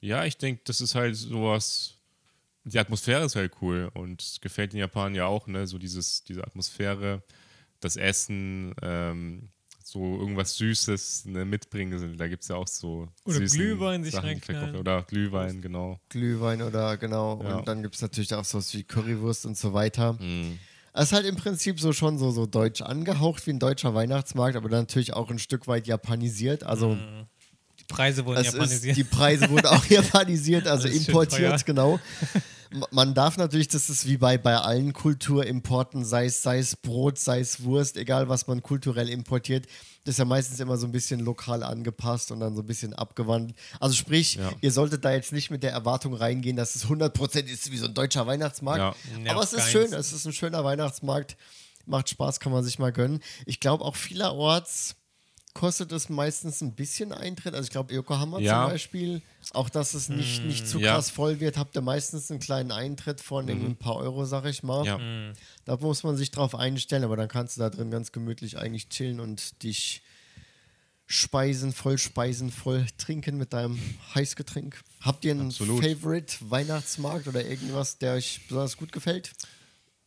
ja, 0.00 0.24
ich 0.24 0.36
denke, 0.38 0.62
das 0.64 0.80
ist 0.80 0.94
halt 0.94 1.16
sowas. 1.16 1.98
Die 2.64 2.78
Atmosphäre 2.78 3.24
ist 3.24 3.34
halt 3.34 3.54
cool 3.60 3.90
und 3.94 4.22
es 4.22 4.40
gefällt 4.40 4.72
den 4.72 4.78
Japanern 4.78 5.14
ja 5.16 5.26
auch, 5.26 5.46
ne? 5.48 5.66
So 5.66 5.78
dieses, 5.78 6.22
diese 6.24 6.44
Atmosphäre, 6.44 7.22
das 7.80 7.96
Essen, 7.96 8.72
ähm, 8.82 9.48
so 9.84 10.00
irgendwas 10.20 10.54
Süßes 10.58 11.24
ne, 11.24 11.44
mitbringen. 11.44 12.16
Da 12.16 12.28
gibt 12.28 12.42
es 12.44 12.48
ja 12.48 12.54
auch 12.56 12.68
so 12.68 13.08
Oder 13.24 13.40
Glühwein 13.40 14.04
sich 14.04 14.14
reinknallen. 14.14 14.40
verkaufen. 14.42 14.76
Oder 14.76 15.02
Glühwein, 15.02 15.60
genau. 15.60 15.98
Glühwein 16.08 16.62
oder 16.62 16.96
genau. 16.96 17.42
Ja. 17.42 17.56
Und 17.56 17.66
dann 17.68 17.82
gibt 17.82 17.96
es 17.96 18.00
natürlich 18.00 18.32
auch 18.32 18.44
sowas 18.44 18.72
wie 18.74 18.84
Currywurst 18.84 19.44
und 19.44 19.58
so 19.58 19.72
weiter. 19.72 20.12
Mhm. 20.14 20.60
Es 20.94 21.04
ist 21.04 21.12
halt 21.12 21.26
im 21.26 21.36
Prinzip 21.36 21.80
so 21.80 21.92
schon 21.92 22.18
so, 22.18 22.30
so 22.30 22.46
deutsch 22.46 22.82
angehaucht 22.82 23.46
wie 23.46 23.50
ein 23.52 23.58
deutscher 23.58 23.94
Weihnachtsmarkt, 23.94 24.56
aber 24.56 24.68
dann 24.68 24.80
natürlich 24.80 25.14
auch 25.14 25.30
ein 25.30 25.38
Stück 25.38 25.66
weit 25.66 25.86
japanisiert. 25.86 26.64
Also 26.64 26.96
Die 27.80 27.84
Preise 27.84 28.26
wurden 28.26 28.40
es 28.40 28.48
ist, 28.48 28.52
japanisiert. 28.54 28.96
die 28.96 29.04
Preise 29.04 29.48
wurden 29.50 29.66
auch 29.66 29.84
japanisiert, 29.88 30.66
also 30.66 30.88
importiert, 30.88 31.64
genau. 31.64 31.98
Man 32.90 33.12
darf 33.12 33.36
natürlich, 33.36 33.68
das 33.68 33.90
ist 33.90 34.06
wie 34.06 34.16
bei, 34.16 34.38
bei 34.38 34.56
allen 34.56 34.94
Kulturimporten, 34.94 36.04
sei 36.06 36.26
es, 36.26 36.42
sei 36.42 36.58
es 36.58 36.74
Brot, 36.76 37.18
sei 37.18 37.40
es 37.40 37.64
Wurst, 37.64 37.98
egal 37.98 38.30
was 38.30 38.46
man 38.46 38.62
kulturell 38.62 39.10
importiert, 39.10 39.66
das 40.04 40.14
ist 40.14 40.18
ja 40.18 40.24
meistens 40.24 40.58
immer 40.60 40.76
so 40.76 40.86
ein 40.86 40.92
bisschen 40.92 41.20
lokal 41.20 41.62
angepasst 41.62 42.32
und 42.32 42.40
dann 42.40 42.54
so 42.56 42.62
ein 42.62 42.66
bisschen 42.66 42.92
abgewandelt. 42.94 43.56
Also 43.80 43.94
sprich, 43.94 44.34
Ja. 44.34 44.50
ihr 44.60 44.72
solltet 44.72 45.04
da 45.04 45.12
jetzt 45.12 45.32
nicht 45.32 45.50
mit 45.50 45.62
der 45.62 45.72
Erwartung 45.72 46.14
reingehen, 46.14 46.56
dass 46.56 46.74
es 46.74 46.86
100% 46.88 47.46
ist 47.48 47.70
wie 47.70 47.78
so 47.78 47.86
ein 47.86 47.94
deutscher 47.94 48.26
Weihnachtsmarkt. 48.26 48.96
Ja. 49.24 49.30
Aber 49.32 49.42
es 49.42 49.52
ist 49.52 49.70
schön, 49.70 49.92
es 49.92 50.12
ist 50.12 50.24
ein 50.26 50.32
schöner 50.32 50.64
Weihnachtsmarkt. 50.64 51.36
Macht 51.86 52.08
Spaß, 52.10 52.38
kann 52.40 52.52
man 52.52 52.62
sich 52.64 52.78
mal 52.78 52.92
gönnen. 52.92 53.20
Ich 53.46 53.58
glaube 53.60 53.84
auch 53.84 53.96
vielerorts 53.96 54.94
kostet 55.54 55.92
es 55.92 56.08
meistens 56.08 56.60
ein 56.62 56.74
bisschen 56.74 57.12
Eintritt. 57.12 57.54
Also 57.54 57.64
ich 57.66 57.70
glaube 57.70 57.92
Yokohama 57.92 58.38
Ja. 58.38 58.62
zum 58.64 58.72
Beispiel, 58.72 59.22
auch 59.54 59.68
dass 59.68 59.94
es 59.94 60.08
nicht, 60.08 60.44
nicht 60.44 60.66
zu 60.66 60.78
ja. 60.78 60.94
krass 60.94 61.10
voll 61.10 61.40
wird, 61.40 61.56
habt 61.56 61.76
ihr 61.76 61.82
meistens 61.82 62.30
einen 62.30 62.40
kleinen 62.40 62.72
Eintritt 62.72 63.20
von 63.20 63.48
irgendwie 63.48 63.68
ein 63.68 63.76
paar 63.76 63.96
Euro, 63.96 64.24
sag 64.24 64.44
ich 64.46 64.62
mal. 64.62 64.84
Ja. 64.84 64.98
Da 65.64 65.76
muss 65.76 66.02
man 66.02 66.16
sich 66.16 66.30
drauf 66.30 66.54
einstellen, 66.54 67.04
aber 67.04 67.16
dann 67.16 67.28
kannst 67.28 67.56
du 67.56 67.60
da 67.60 67.70
drin 67.70 67.90
ganz 67.90 68.12
gemütlich 68.12 68.58
eigentlich 68.58 68.88
chillen 68.88 69.20
und 69.20 69.62
dich 69.62 70.02
speisen, 71.06 71.72
voll 71.72 71.98
speisen, 71.98 72.50
voll 72.50 72.86
trinken 72.96 73.36
mit 73.36 73.52
deinem 73.52 73.78
Heißgetränk. 74.14 74.80
Habt 75.00 75.24
ihr 75.24 75.32
einen 75.32 75.48
Absolut. 75.48 75.84
Favorite 75.84 76.36
Weihnachtsmarkt 76.40 77.28
oder 77.28 77.44
irgendwas, 77.44 77.98
der 77.98 78.14
euch 78.14 78.40
besonders 78.48 78.76
gut 78.76 78.92
gefällt? 78.92 79.32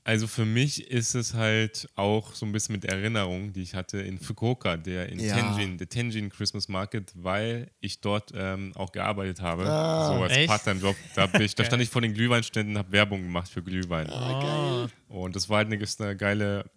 Also 0.08 0.28
für 0.28 0.46
mich 0.46 0.92
ist 0.92 1.16
es 1.16 1.34
halt 1.34 1.90
auch 1.96 2.36
so 2.36 2.46
ein 2.46 2.52
bisschen 2.52 2.74
mit 2.74 2.86
Erinnerung, 2.86 3.54
die 3.54 3.64
ich 3.64 3.74
hatte 3.74 3.98
in 3.98 4.20
Fukuoka, 4.20 4.78
der 4.78 5.10
in 5.10 5.20
Ja. 5.20 5.34
Tenjin, 5.36 5.80
der 5.80 5.90
Tenjin 5.90 6.30
Christmas 6.30 6.68
Market, 6.68 7.12
weil 7.16 7.72
ich 7.80 8.02
dort 8.02 8.32
ähm, 8.36 8.72
auch 8.76 8.92
gearbeitet 8.92 9.42
habe, 9.42 9.66
Ah. 9.68 10.06
so 10.16 10.22
als? 10.24 10.46
Part-Time-Job. 10.46 10.96
Da, 11.16 11.28
ich- 11.40 11.56
da 11.56 11.66
stand 11.66 11.82
ich 11.82 11.90
vor 11.90 12.04
den 12.04 12.14
Glühweinständen, 12.14 12.78
habe 12.78 12.92
Werbung 12.92 13.24
gemacht 13.24 13.50
für 13.50 13.64
Glühwein. 13.64 14.08
Ah, 14.12 14.88
Und 15.10 15.36
das 15.36 15.50
war 15.50 15.58
halt 15.58 15.74
eine, 15.74 15.84
eine 16.00 16.16
geile 16.16 16.70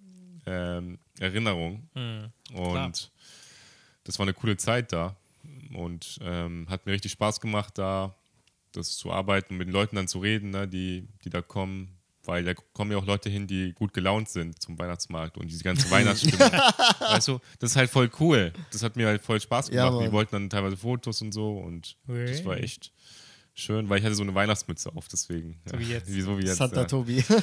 ähm, 0.46 0.98
Erinnerung. 1.20 1.86
Hm. 1.94 2.30
Und 2.54 3.10
das 4.04 4.18
war 4.18 4.24
eine 4.24 4.32
coole 4.32 4.56
Zeit 4.56 4.90
da. 4.94 5.16
Und 5.74 6.18
ähm, 6.22 6.66
hat 6.70 6.86
mir 6.86 6.92
richtig 6.92 7.12
Spaß 7.12 7.42
gemacht, 7.42 7.76
da 7.76 8.14
das 8.72 8.96
zu 8.96 9.12
arbeiten, 9.12 9.58
mit 9.58 9.68
den 9.68 9.72
Leuten 9.74 9.96
dann 9.96 10.08
zu 10.08 10.18
reden, 10.20 10.48
ne, 10.48 10.66
die, 10.66 11.06
die 11.24 11.28
da 11.30 11.42
kommen. 11.42 11.97
Weil 12.28 12.44
da 12.44 12.52
kommen 12.74 12.92
ja 12.92 12.98
auch 12.98 13.06
Leute 13.06 13.30
hin, 13.30 13.46
die 13.46 13.72
gut 13.72 13.94
gelaunt 13.94 14.28
sind 14.28 14.60
zum 14.60 14.78
Weihnachtsmarkt 14.78 15.38
und 15.38 15.50
diese 15.50 15.64
ganze 15.64 15.90
Weihnachtsstimmung. 15.90 16.40
weißt 17.00 17.26
du, 17.28 17.40
das 17.58 17.70
ist 17.70 17.76
halt 17.76 17.88
voll 17.88 18.10
cool. 18.20 18.52
Das 18.70 18.82
hat 18.82 18.96
mir 18.96 19.06
halt 19.06 19.22
voll 19.22 19.40
Spaß 19.40 19.70
Ja, 19.70 19.86
gemacht. 19.86 20.02
die 20.02 20.04
Mann. 20.08 20.12
wollten 20.12 20.32
dann 20.32 20.50
teilweise 20.50 20.76
Fotos 20.76 21.22
und 21.22 21.32
so 21.32 21.56
und 21.56 21.96
das 22.06 22.44
war 22.44 22.58
echt 22.58 22.92
schön, 23.54 23.88
weil 23.88 24.00
ich 24.00 24.04
hatte 24.04 24.14
so 24.14 24.24
eine 24.24 24.34
Weihnachtsmütze 24.34 24.94
auf, 24.94 25.08
deswegen. 25.08 25.58
So 25.64 25.78
wie 25.78 25.84
jetzt. 25.84 26.12
Wie, 26.14 26.20
so 26.20 26.38
wie 26.38 26.44
jetzt 26.44 26.58
Santa 26.58 26.82
ja. 26.82 26.86
Tobi. 26.86 27.22
Von 27.22 27.40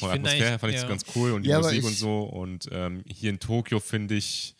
der 0.00 0.10
Atmosphäre 0.10 0.50
her 0.50 0.58
fand 0.58 0.70
ich 0.74 0.76
das 0.76 0.82
ja. 0.82 0.88
ganz 0.90 1.04
cool 1.14 1.32
und 1.32 1.42
die 1.44 1.48
Ja, 1.48 1.58
Musik 1.60 1.82
und 1.84 1.96
so. 1.96 2.20
Und 2.24 2.68
ähm, 2.72 3.02
hier 3.06 3.30
in 3.30 3.40
Tokio 3.40 3.80
finde 3.80 4.14
ich, 4.14 4.54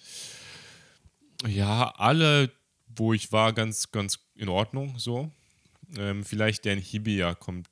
ja, 1.47 1.91
alle, 1.99 2.51
wo 2.97 3.13
ich 3.13 3.33
war, 3.33 3.53
ganz, 3.53 3.93
ganz 3.93 4.19
in 4.35 4.49
Ordnung 4.49 4.99
so. 4.99 5.31
Ähm, 5.99 6.25
vielleicht 6.25 6.65
der 6.65 6.73
in 6.73 6.81
Hibiya 6.81 7.35
kommt 7.35 7.69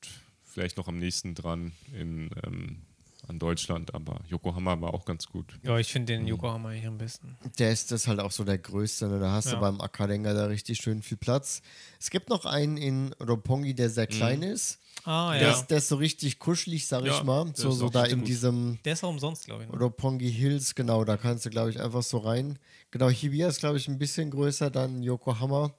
vielleicht 0.54 0.76
noch 0.76 0.88
am 0.88 0.98
nächsten 0.98 1.34
dran 1.34 1.72
in, 1.92 2.30
ähm, 2.46 2.78
an 3.26 3.38
Deutschland, 3.38 3.94
aber 3.94 4.20
Yokohama 4.28 4.78
war 4.82 4.92
auch 4.94 5.04
ganz 5.06 5.26
gut. 5.26 5.58
ja, 5.62 5.78
ich 5.78 5.90
finde 5.90 6.12
den 6.12 6.26
Yokohama 6.26 6.70
hier 6.72 6.88
am 6.88 6.98
besten. 6.98 7.36
Der 7.58 7.72
ist 7.72 7.90
das 7.90 8.06
halt 8.06 8.20
auch 8.20 8.30
so 8.30 8.44
der 8.44 8.58
größte. 8.58 9.08
Ne? 9.08 9.18
Da 9.18 9.32
hast 9.32 9.46
du 9.48 9.52
Ja. 9.54 9.60
beim 9.60 9.80
Akadenga 9.80 10.34
da 10.34 10.44
richtig 10.46 10.78
schön 10.78 11.02
viel 11.02 11.16
Platz. 11.16 11.62
Es 11.98 12.10
gibt 12.10 12.28
noch 12.28 12.44
einen 12.44 12.76
in 12.76 13.14
Roppongi, 13.14 13.74
der 13.74 13.88
sehr 13.90 14.06
klein 14.06 14.42
ist. 14.42 14.78
Ah, 15.04 15.32
Der, 15.32 15.42
ja. 15.42 15.52
ist, 15.54 15.66
der 15.68 15.78
ist 15.78 15.88
so 15.88 15.96
richtig 15.96 16.38
kuschelig, 16.38 16.86
sag 16.86 17.04
Ja, 17.06 17.16
ich 17.16 17.24
mal. 17.24 17.44
der 17.46 17.54
So, 17.56 17.70
ist 17.70 17.78
so 17.78 17.86
auch 17.86 17.90
da 17.90 18.04
in 18.04 18.20
gut. 18.20 18.28
diesem 18.28 18.78
Der 18.84 18.92
ist 18.92 19.02
auch 19.02 19.08
umsonst, 19.10 19.46
glaube 19.46 19.64
ich. 19.64 19.70
Ne? 19.70 19.78
Roppongi 19.78 20.30
Hills, 20.30 20.74
genau, 20.74 21.04
da 21.04 21.16
kannst 21.16 21.46
du, 21.46 21.50
glaube 21.50 21.70
ich, 21.70 21.80
einfach 21.80 22.02
so 22.02 22.18
rein. 22.18 22.58
Genau, 22.90 23.08
Hibiya 23.08 23.48
ist, 23.48 23.58
glaube 23.58 23.78
ich, 23.78 23.88
ein 23.88 23.98
bisschen 23.98 24.30
größer, 24.30 24.70
dann 24.70 25.02
Yokohama. 25.02 25.72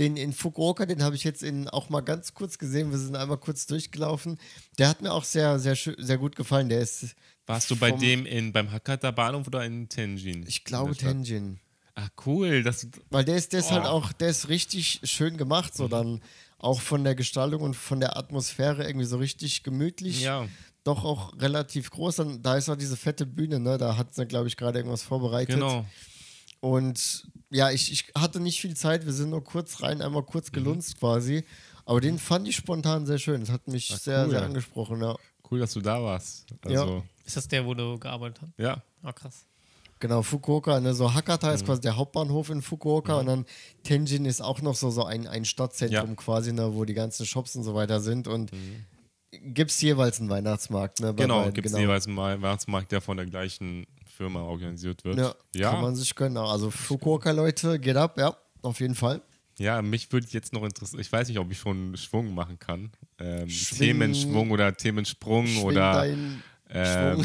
Den 0.00 0.16
in 0.16 0.32
Fukuoka, 0.32 0.86
den 0.86 1.02
habe 1.04 1.14
ich 1.14 1.22
jetzt 1.24 1.42
in, 1.44 1.68
auch 1.68 1.90
mal 1.90 2.00
ganz 2.00 2.34
kurz 2.34 2.58
gesehen. 2.58 2.90
Wir 2.90 2.98
sind 2.98 3.14
einmal 3.14 3.36
kurz 3.38 3.66
durchgelaufen. 3.66 4.38
Der 4.78 4.88
hat 4.88 5.02
mir 5.02 5.12
auch 5.12 5.24
sehr, 5.24 5.58
sehr, 5.60 5.76
sehr 5.76 6.18
gut 6.18 6.34
gefallen. 6.34 6.68
Der 6.68 6.80
ist, 6.80 7.14
Warst 7.46 7.70
du 7.70 7.76
bei 7.76 7.90
dem 7.92 8.26
in, 8.26 8.52
beim 8.52 8.72
Hakata 8.72 9.10
Bahnhof 9.12 9.46
oder 9.46 9.64
in 9.64 9.88
Tenjin? 9.88 10.44
ich 10.48 10.64
glaube? 10.64 10.96
Tenjin. 10.96 11.60
Ah, 11.94 12.08
cool. 12.26 12.62
Das, 12.62 12.86
Weil 13.10 13.24
der 13.24 13.36
ist, 13.36 13.52
der 13.52 13.60
ist 13.60 13.70
halt 13.70 13.84
Oh. 13.84 13.88
auch, 13.88 14.12
der 14.12 14.30
ist 14.30 14.48
richtig 14.48 15.00
schön 15.04 15.36
gemacht, 15.36 15.72
Mhm. 15.74 15.76
so 15.76 15.88
dann 15.88 16.22
auch 16.58 16.80
von 16.80 17.04
der 17.04 17.14
Gestaltung 17.14 17.62
und 17.62 17.74
von 17.74 18.00
der 18.00 18.16
Atmosphäre 18.16 18.86
irgendwie 18.86 19.06
so 19.06 19.18
richtig 19.18 19.62
gemütlich. 19.62 20.22
ja. 20.22 20.48
Doch 20.82 21.04
auch 21.04 21.38
relativ 21.38 21.90
groß. 21.90 22.16
Dann, 22.16 22.42
da 22.42 22.56
ist 22.56 22.70
auch 22.70 22.76
diese 22.76 22.96
fette 22.96 23.26
Bühne, 23.26 23.60
ne? 23.60 23.76
Da 23.76 23.98
hat 23.98 24.14
sie, 24.14 24.24
glaube 24.24 24.48
ich, 24.48 24.56
gerade 24.56 24.78
irgendwas 24.78 25.02
vorbereitet. 25.02 25.56
Genau. 25.56 25.84
Und 26.60 27.28
ja, 27.50 27.70
ich, 27.70 27.90
ich 27.92 28.12
hatte 28.16 28.38
nicht 28.40 28.60
viel 28.60 28.76
Zeit. 28.76 29.06
Wir 29.06 29.12
sind 29.12 29.30
nur 29.30 29.42
kurz 29.42 29.82
rein, 29.82 30.02
einmal 30.02 30.22
Mhm. 30.22 30.26
kurz 30.26 30.52
gelunzt 30.52 30.98
quasi. 30.98 31.44
Aber 31.84 32.00
den 32.00 32.18
fand 32.18 32.46
ich 32.46 32.56
spontan 32.56 33.06
sehr 33.06 33.18
schön. 33.18 33.40
Das 33.40 33.50
hat 33.50 33.66
mich 33.66 33.88
sehr, 33.88 34.24
cool. 34.24 34.30
sehr 34.30 34.42
angesprochen, 34.42 35.00
ja. 35.02 35.16
Cool, 35.50 35.58
dass 35.58 35.72
du 35.72 35.80
da 35.80 36.00
warst. 36.02 36.46
Also, 36.64 37.02
Ist 37.24 37.36
das 37.36 37.48
der, 37.48 37.64
wo 37.66 37.74
du 37.74 37.98
gearbeitet 37.98 38.42
hast? 38.42 38.52
ja. 38.58 38.82
Ah, 39.02 39.12
krass. 39.12 39.46
Genau, 39.98 40.22
Fukuoka, 40.22 40.80
ne, 40.80 40.94
so 40.94 41.12
Hakata 41.12 41.48
Mhm. 41.48 41.54
ist 41.54 41.64
quasi 41.66 41.80
der 41.82 41.96
Hauptbahnhof 41.96 42.48
in 42.50 42.62
Fukuoka 42.62 43.18
und 43.18 43.26
dann 43.26 43.44
Tenjin 43.82 44.24
ist 44.24 44.40
auch 44.40 44.62
noch 44.62 44.74
so, 44.74 44.88
so 44.90 45.04
ein, 45.04 45.26
ein 45.26 45.44
Stadtzentrum 45.44 46.10
Ja. 46.10 46.14
quasi, 46.16 46.52
ne, 46.52 46.74
wo 46.74 46.84
die 46.86 46.94
ganzen 46.94 47.26
Shops 47.26 47.54
und 47.56 47.64
so 47.64 47.74
weiter 47.74 48.00
sind 48.00 48.26
und 48.28 48.50
gibt 49.30 49.70
es 49.70 49.80
jeweils 49.80 50.18
einen 50.20 50.30
Weihnachtsmarkt, 50.30 51.00
ne? 51.00 51.12
bei 51.12 51.22
Genau, 51.24 51.50
gibt 51.50 51.66
es 51.66 51.76
jeweils 51.76 52.06
mal 52.06 52.40
Weihnachtsmarkt, 52.40 52.92
der 52.92 53.00
von 53.00 53.16
der 53.18 53.26
gleichen 53.26 53.86
Firma 54.20 54.42
organisiert 54.42 55.02
wird. 55.04 55.16
Ja, 55.16 55.34
ja, 55.56 55.70
kann 55.70 55.80
man 55.80 55.96
sich 55.96 56.14
gönnen. 56.14 56.36
Also 56.36 56.70
Fukuoka, 56.70 57.30
Leute, 57.30 57.78
geht 57.78 57.96
ab, 57.96 58.18
ja, 58.18 58.36
auf 58.60 58.78
jeden 58.80 58.94
Fall. 58.94 59.22
ja 59.58 59.80
mich 59.80 60.12
würde 60.12 60.26
jetzt 60.30 60.52
noch 60.52 60.62
interessieren, 60.62 61.00
ich 61.00 61.10
weiß 61.10 61.26
nicht, 61.28 61.38
ob 61.38 61.50
ich 61.50 61.58
schon 61.58 61.96
Schwung 61.96 62.34
machen 62.34 62.58
kann. 62.58 62.90
Ähm, 63.18 63.48
Schwing- 63.48 63.78
Themenschwung 63.78 64.50
oder 64.50 64.76
Themensprung 64.76 65.46
Schwing 65.46 65.62
oder 65.64 66.04
ähm, 66.06 66.42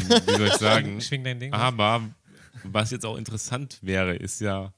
wie 0.26 0.36
soll 0.38 0.46
ich 0.48 0.54
sagen. 0.54 1.00
Schwing 1.02 1.22
dein 1.22 1.38
Ding. 1.38 1.52
Aber 1.52 2.00
was 2.64 2.90
jetzt 2.92 3.04
auch 3.04 3.16
interessant 3.18 3.78
wäre, 3.82 4.16
ist 4.16 4.40
ja, 4.40 4.72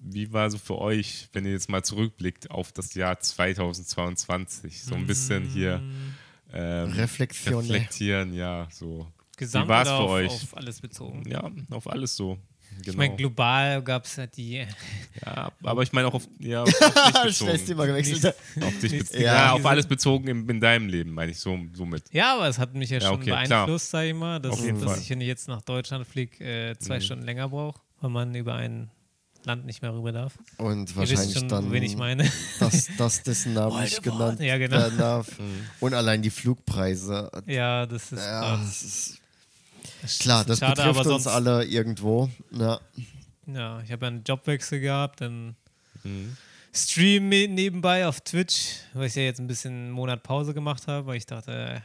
wie 0.00 0.32
war 0.32 0.50
so 0.50 0.58
für 0.58 0.78
euch, 0.78 1.28
wenn 1.34 1.46
ihr 1.46 1.52
jetzt 1.52 1.70
mal 1.70 1.84
zurückblickt 1.84 2.50
auf 2.50 2.72
das 2.72 2.94
Jahr 2.94 3.20
2022? 3.20 4.82
So 4.82 4.96
ein 4.96 5.06
bisschen 5.06 5.44
hier 5.44 5.80
ähm, 6.52 6.90
Reflexion, 6.94 7.64
ne? 7.64 7.74
reflektieren, 7.74 8.34
ja, 8.34 8.66
so. 8.72 9.06
Gesamt 9.36 9.66
wie 9.66 9.68
war's 9.68 9.88
oder 9.88 9.96
für 9.98 10.02
auf, 10.04 10.10
euch? 10.10 10.32
auf 10.32 10.56
alles 10.56 10.80
bezogen? 10.80 11.22
Ja, 11.28 11.50
auf 11.70 11.88
alles 11.90 12.16
so. 12.16 12.38
Genau. 12.78 12.90
Ich 12.90 12.96
meine, 12.96 13.14
global 13.16 13.82
gab 13.82 14.04
es 14.04 14.18
halt 14.18 14.36
die. 14.36 14.66
Ja, 15.24 15.52
aber 15.62 15.82
ich 15.82 15.92
meine 15.92 16.08
auch 16.08 16.14
auf, 16.14 16.26
ja, 16.40 16.62
auf, 16.64 16.68
auf 16.82 17.22
dich 17.22 17.38
bezogen. 17.38 17.66
Thema 17.66 17.86
gewechselt. 17.86 18.34
Auf, 18.60 18.78
dich 18.80 18.98
bezogen. 18.98 19.22
Ja. 19.22 19.34
Ja, 19.34 19.52
auf 19.52 19.64
alles 19.64 19.86
bezogen 19.86 20.26
in, 20.26 20.48
in 20.48 20.60
deinem 20.60 20.88
Leben, 20.88 21.12
meine 21.12 21.30
ich 21.30 21.38
so, 21.38 21.56
somit. 21.72 22.02
Ja, 22.12 22.34
aber 22.34 22.48
es 22.48 22.58
hat 22.58 22.74
mich 22.74 22.90
ja, 22.90 22.98
Ja, 22.98 23.06
schon 23.08 23.20
okay, 23.20 23.30
beeinflusst, 23.30 23.90
sag 23.90 24.06
ich 24.06 24.14
mal, 24.14 24.40
dass, 24.40 24.56
dass 24.60 25.00
ich, 25.00 25.10
wenn 25.10 25.20
ich 25.20 25.28
jetzt 25.28 25.46
nach 25.46 25.62
Deutschland 25.62 26.04
fliege, 26.06 26.44
äh, 26.44 26.76
zwei 26.78 26.98
Stunden 26.98 27.24
länger 27.24 27.48
brauche, 27.48 27.80
weil 28.00 28.10
man 28.10 28.34
über 28.34 28.54
ein 28.54 28.90
Land 29.44 29.66
nicht 29.66 29.82
mehr 29.82 29.92
rüber 29.94 30.10
darf. 30.10 30.32
Und 30.56 30.78
Ihr 30.78 30.80
wisst 30.80 30.96
wahrscheinlich 30.96 31.38
schon, 31.38 31.48
dann, 31.48 31.70
wen 31.70 31.82
ich 31.82 31.96
meine. 31.96 32.28
dass, 32.58 32.88
dass 32.98 33.22
dessen 33.22 33.52
Namen 33.54 33.82
nicht 33.82 34.02
genannt 34.02 34.40
Ja, 34.40 34.58
genau. 34.58 34.76
werden 34.78 34.98
darf. 34.98 35.28
Und 35.80 35.94
allein 35.94 36.22
die 36.22 36.30
Flugpreise. 36.30 37.30
ja, 37.46 37.86
das 37.86 38.10
ist 38.10 38.18
Ja, 38.20 38.40
krass. 38.40 38.60
das 38.60 38.82
ist, 38.82 39.20
klar, 40.20 40.44
das 40.44 40.58
Schade, 40.58 40.82
betrifft 40.82 41.00
aber 41.00 41.14
uns 41.14 41.26
alle 41.26 41.64
irgendwo. 41.64 42.30
Ja. 42.50 42.80
Ja, 43.46 43.80
ich 43.82 43.92
habe 43.92 44.06
ja 44.06 44.12
einen 44.12 44.24
Jobwechsel 44.24 44.80
gehabt, 44.80 45.20
dann 45.20 45.56
Mhm. 46.04 46.36
Stream 46.72 47.28
nebenbei 47.28 48.06
auf 48.06 48.20
Twitch, 48.20 48.80
weil 48.94 49.06
ich 49.06 49.14
ja 49.14 49.22
jetzt 49.22 49.40
ein 49.40 49.46
bisschen 49.46 49.72
einen 49.72 49.90
Monat 49.90 50.22
Pause 50.22 50.54
gemacht 50.54 50.86
habe, 50.86 51.06
weil 51.06 51.16
ich 51.16 51.26
dachte, 51.26 51.82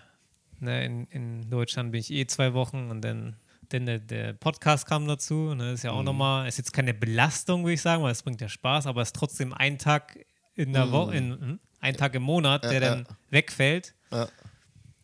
ne, 0.60 0.86
in, 0.86 1.06
in 1.08 1.50
Deutschland 1.50 1.92
bin 1.92 2.02
ich 2.02 2.12
eh 2.12 2.26
zwei 2.26 2.54
Wochen 2.54 2.90
und 2.90 3.02
dann 3.02 3.36
denn 3.72 3.86
der, 3.86 4.00
der 4.00 4.34
Podcast 4.34 4.88
kam 4.88 5.08
dazu. 5.08 5.54
Ne, 5.54 5.74
ist 5.74 5.84
ja 5.84 5.92
auch 5.92 6.00
mhm. 6.00 6.06
nochmal, 6.06 6.48
ist 6.48 6.58
jetzt 6.58 6.74
keine 6.74 6.96
Belastung, 6.96 7.64
würde 7.64 7.76
ich 7.76 7.82
sagen, 7.82 8.02
weil 8.02 8.12
es 8.12 8.24
bringt 8.24 8.42
ja 8.42 8.50
Spaß, 8.50 8.88
aber 8.88 9.02
es 9.04 9.10
ist 9.10 9.16
trotzdem 9.16 9.54
ein 9.54 9.78
Tag 9.78 10.18
in 10.56 10.74
der 10.74 10.88
mhm. 10.88 10.92
Woche, 10.92 11.14
hm, 11.14 11.60
ein 11.80 11.96
Tag 11.96 12.16
im 12.16 12.24
Monat, 12.24 12.64
der 12.64 12.74
ja, 12.74 12.80
dann 12.80 13.00
ja. 13.08 13.16
wegfällt. 13.30 13.94
Ja. 14.12 14.28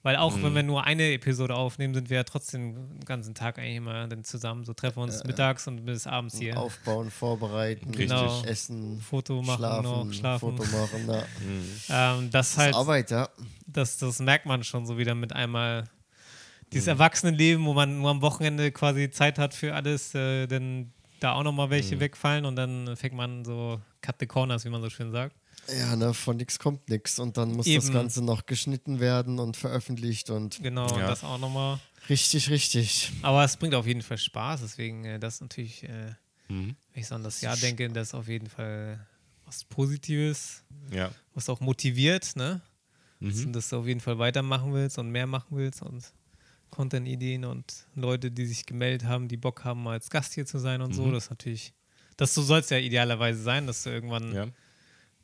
Weil 0.05 0.17
auch 0.17 0.37
mhm. 0.37 0.43
wenn 0.43 0.53
wir 0.53 0.61
nur 0.61 0.83
eine 0.83 1.13
Episode 1.13 1.55
aufnehmen, 1.55 1.95
sind 1.95 2.11
wir 2.11 2.17
ja 2.17 2.23
trotzdem 2.23 2.75
den 2.75 3.05
ganzen 3.05 3.33
Tag 3.33 3.57
eigentlich 3.57 3.77
immer 3.77 4.07
dann 4.07 4.23
zusammen. 4.23 4.63
So 4.63 4.75
treffen 4.75 4.97
wir 4.97 5.01
uns 5.05 5.21
äh, 5.21 5.27
mittags 5.27 5.67
und 5.67 5.83
bis 5.83 6.05
abends 6.05 6.37
hier. 6.37 6.59
Aufbauen, 6.59 7.09
vorbereiten, 7.09 7.91
genau. 7.91 8.43
essen, 8.43 9.01
Foto 9.01 9.41
machen, 9.41 9.57
schlafen, 9.57 9.83
noch, 9.83 10.13
schlafen. 10.13 10.57
Foto 10.57 10.63
machen. 10.77 11.07
Ja. 11.07 11.23
Mhm. 11.39 12.21
Ähm, 12.21 12.29
das, 12.29 12.51
das 12.51 12.57
halt, 12.59 12.75
Arbeit, 12.75 13.09
ja. 13.09 13.29
Das, 13.65 13.97
das 13.97 14.19
merkt 14.19 14.45
man 14.45 14.63
schon 14.63 14.85
so 14.85 14.99
wieder 14.99 15.15
mit 15.15 15.33
einmal 15.33 15.85
dieses 16.71 16.85
mhm. 16.85 16.91
Erwachsenenleben, 16.91 17.65
wo 17.65 17.73
man 17.73 17.97
nur 17.97 18.11
am 18.11 18.21
Wochenende 18.21 18.71
quasi 18.71 19.09
Zeit 19.09 19.39
hat 19.39 19.55
für 19.55 19.73
alles, 19.73 20.13
äh, 20.13 20.45
dann 20.45 20.93
da 21.19 21.33
auch 21.33 21.43
nochmal 21.43 21.71
welche 21.71 21.95
mhm. 21.95 22.01
wegfallen 22.01 22.45
und 22.45 22.55
dann 22.57 22.95
fängt 22.95 23.15
man 23.15 23.43
so 23.43 23.81
cut 24.01 24.17
the 24.19 24.27
corners, 24.27 24.65
wie 24.65 24.69
man 24.69 24.83
so 24.83 24.89
schön 24.91 25.11
sagt. 25.11 25.35
Ja, 25.67 25.95
ne, 25.95 26.13
von 26.13 26.37
nichts 26.37 26.59
kommt 26.59 26.89
nichts. 26.89 27.19
Und 27.19 27.37
dann 27.37 27.53
muss 27.53 27.65
Eben. 27.65 27.81
das 27.81 27.91
Ganze 27.91 28.23
noch 28.23 28.45
geschnitten 28.45 28.99
werden 28.99 29.39
und 29.39 29.57
veröffentlicht 29.57 30.29
und. 30.29 30.61
Genau, 30.61 30.87
ja. 30.97 31.07
das 31.07 31.23
auch 31.23 31.37
nochmal. 31.37 31.79
Richtig, 32.09 32.49
richtig. 32.49 33.11
Aber 33.21 33.43
es 33.43 33.57
bringt 33.57 33.73
auf 33.73 33.87
jeden 33.87 34.01
Fall 34.01 34.17
Spaß, 34.17 34.61
deswegen 34.61 35.05
äh, 35.05 35.19
das 35.19 35.41
natürlich, 35.41 35.83
äh, 35.83 36.13
mhm. 36.49 36.75
wenn 36.93 37.01
ich 37.01 37.07
so 37.07 37.15
an 37.15 37.23
das 37.23 37.41
Jahr 37.41 37.57
denke, 37.57 37.89
das 37.89 38.09
ist 38.09 38.13
auf 38.13 38.27
jeden 38.27 38.47
Fall 38.47 39.05
was 39.45 39.63
Positives, 39.63 40.63
ja. 40.91 41.11
was 41.33 41.49
auch 41.49 41.59
motiviert, 41.59 42.35
ne? 42.35 42.61
Mhm. 43.19 43.53
Dass 43.53 43.69
du 43.69 43.77
auf 43.77 43.87
jeden 43.87 44.01
Fall 44.01 44.19
weitermachen 44.19 44.73
willst 44.73 44.97
und 44.97 45.09
mehr 45.09 45.27
machen 45.27 45.57
willst 45.57 45.81
und 45.81 46.13
Content-Ideen 46.69 47.45
und 47.45 47.87
Leute, 47.95 48.31
die 48.31 48.45
sich 48.45 48.65
gemeldet 48.65 49.07
haben, 49.07 49.27
die 49.27 49.37
Bock 49.37 49.63
haben, 49.63 49.87
als 49.87 50.09
Gast 50.09 50.33
hier 50.33 50.45
zu 50.45 50.59
sein 50.59 50.81
und 50.81 50.91
mhm. 50.91 50.95
so. 50.95 51.11
Das 51.11 51.25
ist 51.25 51.29
natürlich, 51.29 51.73
das 52.17 52.33
so 52.33 52.41
soll 52.41 52.59
es 52.59 52.69
ja 52.69 52.77
idealerweise 52.77 53.41
sein, 53.41 53.65
dass 53.65 53.83
du 53.83 53.89
irgendwann 53.89 54.33
ja. 54.33 54.47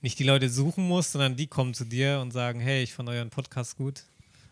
Nicht 0.01 0.19
die 0.19 0.23
Leute 0.23 0.49
suchen 0.49 0.87
musst, 0.87 1.11
sondern 1.11 1.35
die 1.35 1.47
kommen 1.47 1.73
zu 1.73 1.85
dir 1.85 2.19
und 2.21 2.31
sagen, 2.31 2.59
hey, 2.59 2.83
ich 2.83 2.93
fand 2.93 3.09
euren 3.09 3.29
Podcast 3.29 3.77
gut. 3.77 4.03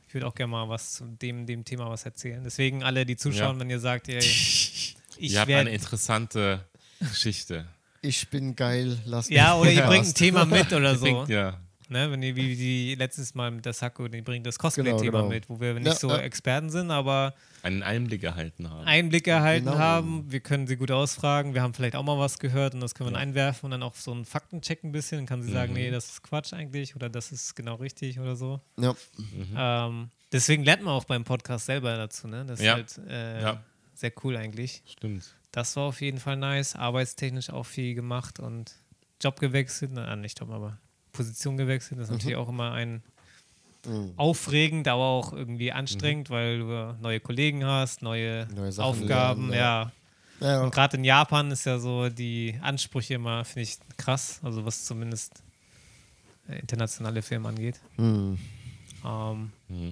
Ich 0.07 0.13
würde 0.13 0.27
auch 0.27 0.35
gerne 0.35 0.51
mal 0.51 0.69
was 0.69 0.93
zu 0.93 1.05
dem, 1.05 1.45
dem 1.45 1.65
Thema 1.65 1.89
was 1.89 2.05
erzählen. 2.05 2.43
Deswegen 2.43 2.83
alle, 2.83 3.05
die 3.05 3.15
zuschauen, 3.15 3.55
ja. 3.55 3.59
wenn 3.59 3.69
ihr 3.69 3.79
sagt, 3.79 4.09
ey, 4.09 4.17
ich 4.19 4.95
ihr 5.17 5.39
habt 5.39 5.51
eine 5.51 5.69
interessante 5.69 6.65
Geschichte. 6.99 7.67
Ich 8.01 8.29
bin 8.29 8.55
geil, 8.55 8.97
lass 9.05 9.29
mich 9.29 9.37
Ja, 9.37 9.55
oder 9.55 9.71
ihr 9.71 9.83
bringt 9.83 10.07
ein 10.07 10.13
Thema 10.13 10.45
mit 10.45 10.71
oder 10.71 10.95
so. 10.97 11.01
Bringt, 11.01 11.29
ja. 11.29 11.59
Ne, 11.91 12.11
wenn 12.11 12.21
die, 12.21 12.35
wie 12.35 12.55
die 12.55 12.93
letztes 12.93 13.33
Mal 13.33 13.49
mit 13.49 13.65
der 13.65 13.73
Sakko, 13.73 14.07
die 14.07 14.21
bringt 14.21 14.45
das 14.45 14.59
Cosplay-Thema 14.59 14.99
genau, 14.99 15.11
genau. 15.11 15.27
mit, 15.27 15.49
wo 15.49 15.59
wir 15.59 15.73
nicht 15.73 15.87
ja, 15.87 15.95
so 15.95 16.09
ja. 16.09 16.19
Experten 16.19 16.69
sind, 16.69 16.91
aber 16.91 17.33
einen 17.63 17.81
Einblick 17.81 18.23
erhalten 18.23 18.69
haben. 18.69 18.85
Einblick 18.85 19.27
erhalten 19.27 19.65
genau. 19.65 19.79
haben, 19.79 20.31
wir 20.31 20.39
können 20.39 20.67
sie 20.67 20.77
gut 20.77 20.91
ausfragen, 20.91 21.55
wir 21.55 21.63
haben 21.63 21.73
vielleicht 21.73 21.95
auch 21.95 22.03
mal 22.03 22.19
was 22.19 22.37
gehört 22.37 22.75
und 22.75 22.81
das 22.81 22.93
können 22.93 23.09
wir 23.09 23.15
ja. 23.15 23.19
einwerfen 23.19 23.65
und 23.65 23.71
dann 23.71 23.81
auch 23.81 23.95
so 23.95 24.11
einen 24.11 24.25
Faktencheck 24.25 24.83
ein 24.83 24.91
bisschen, 24.91 25.17
dann 25.17 25.25
kann 25.25 25.41
sie 25.41 25.49
mhm. 25.49 25.53
sagen, 25.53 25.73
nee, 25.73 25.89
das 25.89 26.11
ist 26.11 26.21
Quatsch 26.21 26.53
eigentlich 26.53 26.95
oder 26.95 27.09
das 27.09 27.31
ist 27.31 27.55
genau 27.55 27.73
richtig 27.75 28.19
oder 28.19 28.35
so. 28.35 28.61
Ja. 28.79 28.93
Mhm. 29.17 29.55
Ähm, 29.57 30.09
deswegen 30.31 30.63
lernt 30.63 30.83
man 30.83 30.93
auch 30.93 31.05
beim 31.05 31.23
Podcast 31.23 31.65
selber 31.65 31.97
dazu, 31.97 32.27
ne? 32.27 32.45
Das 32.45 32.59
ist 32.59 32.69
halt 32.69 32.97
äh, 33.07 33.55
sehr 33.95 34.13
cool 34.23 34.37
eigentlich. 34.37 34.83
Stimmt. 34.85 35.23
Das 35.51 35.75
war 35.75 35.85
auf 35.85 36.01
jeden 36.01 36.19
Fall 36.19 36.37
nice, 36.37 36.75
arbeitstechnisch 36.75 37.49
auch 37.49 37.65
viel 37.65 37.95
gemacht 37.95 38.39
und 38.39 38.75
Job 39.19 39.39
gewechselt, 39.39 39.89
na, 39.93 40.15
nicht 40.15 40.39
Job, 40.39 40.51
aber 40.51 40.77
Position 41.19 41.57
gewechselt. 41.57 41.99
Das 41.99 42.05
ist 42.05 42.11
mhm. 42.11 42.17
natürlich 42.17 42.37
auch 42.37 42.47
immer 42.47 42.71
ein 42.71 43.03
mhm. 43.85 44.13
aufregend, 44.15 44.87
aber 44.87 45.03
auch 45.03 45.33
irgendwie 45.33 45.73
anstrengend, 45.73 46.29
mhm. 46.29 46.33
weil 46.33 46.59
du 46.59 46.97
neue 47.01 47.19
Kollegen 47.19 47.65
hast, 47.65 48.01
neue, 48.01 48.47
neue 48.55 48.71
Aufgaben, 48.77 49.49
lernen, 49.49 49.91
ja. 50.39 50.47
ja. 50.47 50.53
ja. 50.53 50.63
Und 50.63 50.73
gerade 50.73 50.95
in 50.95 51.03
Japan 51.03 51.51
ist 51.51 51.65
ja 51.65 51.77
so 51.77 52.07
die 52.07 52.57
Ansprüche 52.61 53.15
immer, 53.15 53.43
finde 53.43 53.63
ich, 53.63 53.77
krass. 53.97 54.39
Also 54.43 54.63
was 54.63 54.85
zumindest 54.85 55.43
äh, 56.47 56.59
internationale 56.59 57.21
Filme 57.21 57.49
angeht. 57.49 57.81
Mhm. 57.97 58.39
Ähm, 59.03 59.51
mhm. 59.67 59.89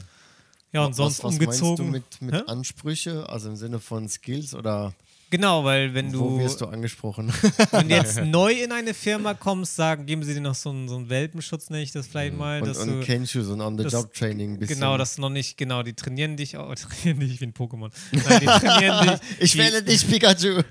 ja, 0.71 0.85
und 0.85 0.91
was, 0.91 0.95
sonst 0.95 1.23
was 1.25 1.33
umgezogen. 1.33 1.91
Meinst 1.91 2.21
du 2.21 2.25
mit, 2.25 2.33
mit 2.35 2.47
Ansprüche, 2.47 3.27
also 3.27 3.49
im 3.49 3.57
Sinne 3.57 3.79
von 3.79 4.07
Skills 4.07 4.55
oder 4.55 4.93
Genau, 5.29 5.65
weil 5.65 5.93
wenn 5.93 6.11
du. 6.11 6.19
Wo 6.19 6.39
wirst 6.39 6.61
du 6.61 6.65
angesprochen? 6.67 7.33
Wenn 7.71 7.89
du 7.89 7.95
jetzt 7.95 8.21
neu 8.23 8.53
in 8.53 8.71
eine 8.71 8.93
Firma 8.93 9.33
kommst, 9.33 9.75
sagen, 9.75 10.05
geben 10.05 10.23
sie 10.23 10.33
dir 10.33 10.41
noch 10.41 10.55
so 10.55 10.69
einen, 10.69 10.87
so 10.87 10.95
einen 10.95 11.09
Welpenschutz, 11.09 11.69
nenne 11.69 11.83
ich 11.83 11.91
das 11.91 12.07
vielleicht 12.07 12.33
mhm. 12.33 12.39
mal. 12.39 12.61
Und, 12.61 12.69
dass 12.69 12.77
und 12.77 12.87
du, 12.87 12.99
Kenshu, 13.01 13.41
so 13.41 13.53
ein 13.53 13.61
On-the-Job-Training. 13.61 14.59
Genau, 14.59 14.97
das 14.97 15.17
noch 15.17 15.29
nicht, 15.29 15.57
genau, 15.57 15.83
die 15.83 15.93
trainieren 15.93 16.37
dich 16.37 16.55
auch, 16.55 16.73
trainieren 16.75 17.19
dich 17.19 17.41
wie 17.41 17.45
ein 17.45 17.53
Pokémon. 17.53 17.91
Nein, 18.11 18.39
die 18.39 18.45
trainieren 18.45 19.07
dich. 19.07 19.19
ich 19.39 19.51
die, 19.51 19.57
wähle 19.57 19.83
dich, 19.83 20.07
Pikachu. 20.07 20.61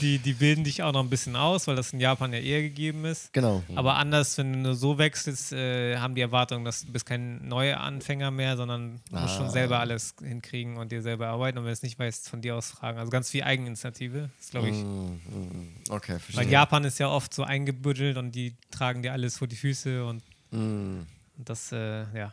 Die, 0.00 0.18
die 0.18 0.32
bilden 0.32 0.64
dich 0.64 0.82
auch 0.82 0.92
noch 0.92 1.00
ein 1.02 1.10
bisschen 1.10 1.36
aus, 1.36 1.68
weil 1.68 1.76
das 1.76 1.92
in 1.92 2.00
Japan 2.00 2.32
ja 2.32 2.40
eher 2.40 2.62
gegeben 2.62 3.04
ist. 3.04 3.32
Genau. 3.32 3.62
Aber 3.76 3.94
anders, 3.94 4.36
wenn 4.38 4.52
du 4.52 4.58
nur 4.58 4.74
so 4.74 4.98
wechselst, 4.98 5.52
äh, 5.52 5.98
haben 5.98 6.16
die 6.16 6.20
Erwartung, 6.20 6.64
dass 6.64 6.84
du 6.84 6.92
bist 6.92 7.06
kein 7.06 7.46
neuer 7.46 7.78
Anfänger 7.78 8.32
mehr, 8.32 8.56
sondern 8.56 9.00
ah. 9.12 9.22
musst 9.22 9.36
schon 9.36 9.50
selber 9.50 9.78
alles 9.78 10.16
hinkriegen 10.20 10.78
und 10.78 10.90
dir 10.90 11.02
selber 11.02 11.28
arbeiten. 11.28 11.58
Und 11.58 11.64
wenn 11.64 11.70
du 11.70 11.74
es 11.74 11.82
nicht 11.82 11.98
weißt, 11.98 12.28
von 12.28 12.40
dir 12.40 12.56
aus 12.56 12.72
fragen. 12.72 12.98
Also 12.98 13.10
ganz 13.10 13.30
viel 13.30 13.42
Eigeninitiative. 13.52 14.30
Das 14.38 14.50
glaube 14.50 14.70
ich. 14.70 14.76
Mm, 14.76 15.14
mm, 15.14 15.74
okay, 15.90 16.18
verstehe. 16.18 16.36
Weil 16.36 16.50
Japan 16.50 16.84
ist 16.84 16.98
ja 16.98 17.08
oft 17.08 17.32
so 17.34 17.44
eingebüttelt 17.44 18.16
und 18.16 18.32
die 18.32 18.56
tragen 18.70 19.02
dir 19.02 19.12
alles 19.12 19.36
vor 19.36 19.48
die 19.48 19.56
Füße 19.56 20.04
und, 20.04 20.22
mm. 20.50 21.00
und 21.36 21.48
das, 21.48 21.72
äh, 21.72 22.04
ja. 22.16 22.32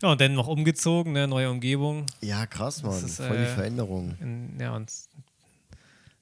Ja, 0.00 0.12
und 0.12 0.20
dann 0.20 0.34
noch 0.34 0.46
umgezogen, 0.46 1.12
ne, 1.12 1.26
neue 1.26 1.50
Umgebung. 1.50 2.06
Ja, 2.20 2.46
krass, 2.46 2.82
Mann. 2.82 3.04
Ist, 3.04 3.16
Voll 3.16 3.36
die 3.36 3.42
äh, 3.42 3.54
Veränderung. 3.54 4.16
In, 4.20 4.60
ja, 4.60 4.76
und 4.76 4.92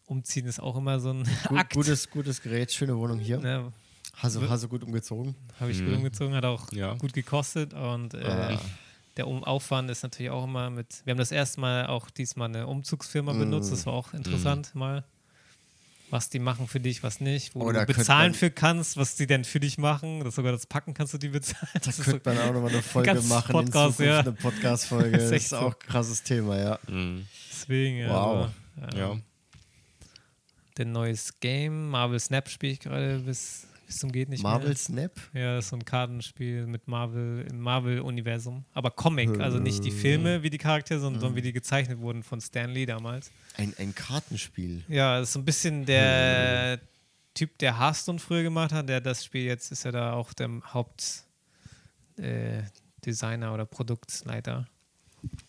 umziehen 0.07 0.47
ist 0.47 0.61
auch 0.61 0.77
immer 0.77 0.99
so 0.99 1.11
ein 1.11 1.29
Gut, 1.49 1.59
Akt. 1.59 1.75
Gutes, 1.75 2.09
gutes 2.09 2.41
Gerät, 2.41 2.73
schöne 2.73 2.97
Wohnung 2.97 3.19
hier. 3.19 3.39
Ne, 3.39 3.73
hast, 4.15 4.37
du, 4.37 4.49
hast 4.49 4.65
du 4.65 4.69
gut 4.69 4.83
umgezogen? 4.83 5.35
Habe 5.61 5.73
ich 5.73 5.81
mhm. 5.81 5.87
gut 5.87 5.97
umgezogen, 5.97 6.35
hat 6.35 6.45
auch 6.45 6.73
ja. 6.73 6.95
gut 6.95 7.13
gekostet 7.13 7.75
und 7.75 8.15
äh, 8.15 8.25
ah 8.25 8.61
der 9.17 9.27
Aufwand 9.27 9.91
ist 9.91 10.03
natürlich 10.03 10.31
auch 10.31 10.45
immer 10.45 10.71
mit. 10.71 11.03
Wir 11.05 11.13
haben 11.13 11.19
das 11.19 11.33
erste 11.33 11.61
Mal 11.61 11.87
auch 11.87 12.11
diesmal 12.11 12.49
eine 12.49 12.67
Umzugsfirma 12.67 13.33
mm. 13.33 13.39
benutzt. 13.39 13.73
Das 13.73 13.87
war 13.87 13.95
auch 13.95 14.13
interessant 14.13 14.75
mm. 14.75 14.79
mal. 14.79 15.05
Was 16.09 16.29
die 16.29 16.39
machen 16.39 16.69
für 16.69 16.79
dich, 16.79 17.03
was 17.03 17.21
nicht, 17.21 17.57
wo 17.57 17.63
Oder 17.63 17.85
du 17.85 17.93
bezahlen 17.93 18.33
für 18.33 18.51
kannst, 18.51 18.97
was 18.97 19.17
die 19.17 19.27
denn 19.27 19.45
für 19.45 19.59
dich 19.59 19.77
machen. 19.77 20.23
Das 20.23 20.37
sogar 20.37 20.53
das 20.53 20.67
Packen 20.67 20.95
kannst 20.95 21.15
du 21.15 21.19
die 21.19 21.31
bezahlen. 21.31 21.69
Da 21.75 21.91
könnte 21.91 22.31
man 22.31 22.39
auch 22.39 22.53
nochmal 22.53 22.71
eine 22.71 22.83
Folge 22.83 23.21
machen. 23.23 23.53
Podcast, 23.53 23.99
ja. 23.99 24.21
Eine 24.21 24.33
Podcast-Folge. 24.33 25.11
das, 25.19 25.33
ist, 25.33 25.53
auch 25.53 25.75
ein 25.75 25.79
krasses 25.81 26.23
Thema, 26.23 26.59
ja. 26.59 26.79
Mhm. 26.87 27.27
Deswegen, 27.51 27.99
ja. 27.99 28.11
Wow. 28.11 28.51
Aber, 28.77 28.97
ja. 28.97 29.17
Den 30.79 30.93
neues 30.93 31.41
Game, 31.41 31.89
Marvel 31.89 32.21
Snap 32.21 32.49
spiele 32.51 32.75
ich 32.75 32.81
gerade 32.81 33.19
bis 33.21 33.66
bis 33.87 33.99
zum 33.99 34.13
geht 34.13 34.29
nicht 34.29 34.43
Marvel 34.43 34.69
mehr. 34.69 34.77
Snap? 34.77 35.13
Ja, 35.33 35.57
das 35.57 35.67
ist 35.67 35.71
so 35.71 35.77
ein 35.77 35.85
Kartenspiel 35.85 36.67
mit 36.67 36.89
Marvel 36.89 37.47
im 37.49 37.61
Marvel-Universum. 37.61 38.65
Aber 38.75 38.91
Comic, 38.91 39.41
also 39.41 39.59
nicht 39.59 39.85
die 39.85 39.91
Filme 39.91 40.43
wie 40.43 40.51
die 40.51 40.59
Charaktere, 40.59 41.01
sondern, 41.01 41.21
sondern 41.21 41.37
wie 41.37 41.43
die 41.43 41.53
gezeichnet 41.53 42.01
wurden 42.01 42.23
von 42.23 42.41
Stan 42.41 42.71
Lee 42.71 42.87
damals. 42.87 43.31
Ein, 43.57 43.75
ein 43.79 43.95
Kartenspiel. 43.95 44.83
Ja, 44.89 45.21
das 45.21 45.29
ist 45.29 45.35
so 45.35 45.39
ein 45.39 45.45
bisschen 45.45 45.87
der 45.87 46.81
Typ, 47.35 47.57
der 47.59 47.79
Hearthstone 47.79 48.19
früher 48.19 48.43
gemacht 48.43 48.73
hat, 48.73 48.89
der 48.89 49.01
das 49.01 49.25
Spiel 49.25 49.45
jetzt 49.45 49.71
ist 49.71 49.85
ja 49.85 49.93
da 49.93 50.15
auch 50.15 50.33
der 50.33 50.51
Hauptdesigner 50.65 52.17
äh, 52.19 53.53
oder 53.53 53.67
Produktleiter 53.67 54.67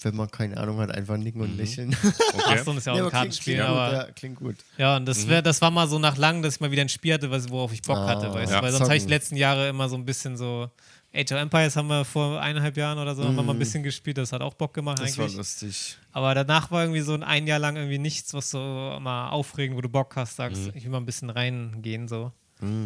wenn 0.01 0.15
man 0.15 0.29
keine 0.29 0.57
Ahnung 0.57 0.79
hat, 0.79 0.91
einfach 0.91 1.17
nicken 1.17 1.41
und 1.41 1.53
mhm. 1.53 1.57
lächeln. 1.57 1.95
Okay. 2.03 2.43
Hearthstone 2.47 2.77
ist 2.77 2.85
ja 2.85 2.93
auch 2.93 2.97
ein 2.97 3.09
Kartenspiel, 3.09 3.55
klingt, 3.55 3.69
aber. 3.69 3.89
Gut, 3.89 3.97
ja, 3.97 4.11
klingt 4.13 4.35
gut. 4.37 4.55
Ja, 4.77 4.97
und 4.97 5.05
das, 5.05 5.25
mhm. 5.25 5.29
wär, 5.29 5.41
das 5.41 5.61
war 5.61 5.71
mal 5.71 5.87
so 5.87 5.99
nach 5.99 6.17
langem, 6.17 6.41
dass 6.41 6.55
ich 6.55 6.61
mal 6.61 6.71
wieder 6.71 6.81
ein 6.81 6.89
Spiel 6.89 7.13
hatte, 7.13 7.29
worauf 7.49 7.73
ich 7.73 7.81
Bock 7.81 7.97
ah, 7.97 8.07
hatte, 8.07 8.33
weißt 8.33 8.51
ja. 8.51 8.59
du? 8.59 8.65
Weil 8.65 8.71
sonst 8.71 8.85
habe 8.85 8.97
ich 8.97 9.03
die 9.03 9.09
letzten 9.09 9.35
Jahre 9.35 9.69
immer 9.69 9.89
so 9.89 9.95
ein 9.95 10.05
bisschen 10.05 10.37
so. 10.37 10.69
Age 11.15 11.31
of 11.31 11.39
Empires 11.39 11.75
haben 11.75 11.87
wir 11.87 12.03
vor 12.03 12.39
eineinhalb 12.39 12.75
Jahren 12.75 12.99
oder 12.99 13.15
so 13.15 13.23
mhm. 13.23 13.27
haben 13.27 13.35
wir 13.37 13.43
mal 13.43 13.53
ein 13.53 13.55
mhm. 13.55 13.59
bisschen 13.59 13.81
gespielt, 13.81 14.17
das 14.17 14.33
hat 14.33 14.41
auch 14.41 14.53
Bock 14.53 14.73
gemacht 14.73 14.99
das 14.99 15.17
eigentlich. 15.17 15.25
Das 15.25 15.33
war 15.33 15.37
lustig. 15.37 15.97
Aber 16.11 16.35
danach 16.35 16.69
war 16.69 16.83
irgendwie 16.83 16.99
so 16.99 17.13
ein, 17.13 17.23
ein 17.23 17.47
Jahr 17.47 17.59
lang 17.59 17.77
irgendwie 17.77 17.97
nichts, 17.97 18.33
was 18.33 18.51
so 18.51 18.59
mal 18.59 19.29
aufregend, 19.29 19.77
wo 19.77 19.81
du 19.81 19.89
Bock 19.89 20.15
hast, 20.15 20.35
sagst, 20.35 20.63
mhm. 20.63 20.71
ich 20.75 20.83
will 20.83 20.91
mal 20.91 20.97
ein 20.97 21.05
bisschen 21.05 21.29
reingehen 21.29 22.07
so. 22.07 22.31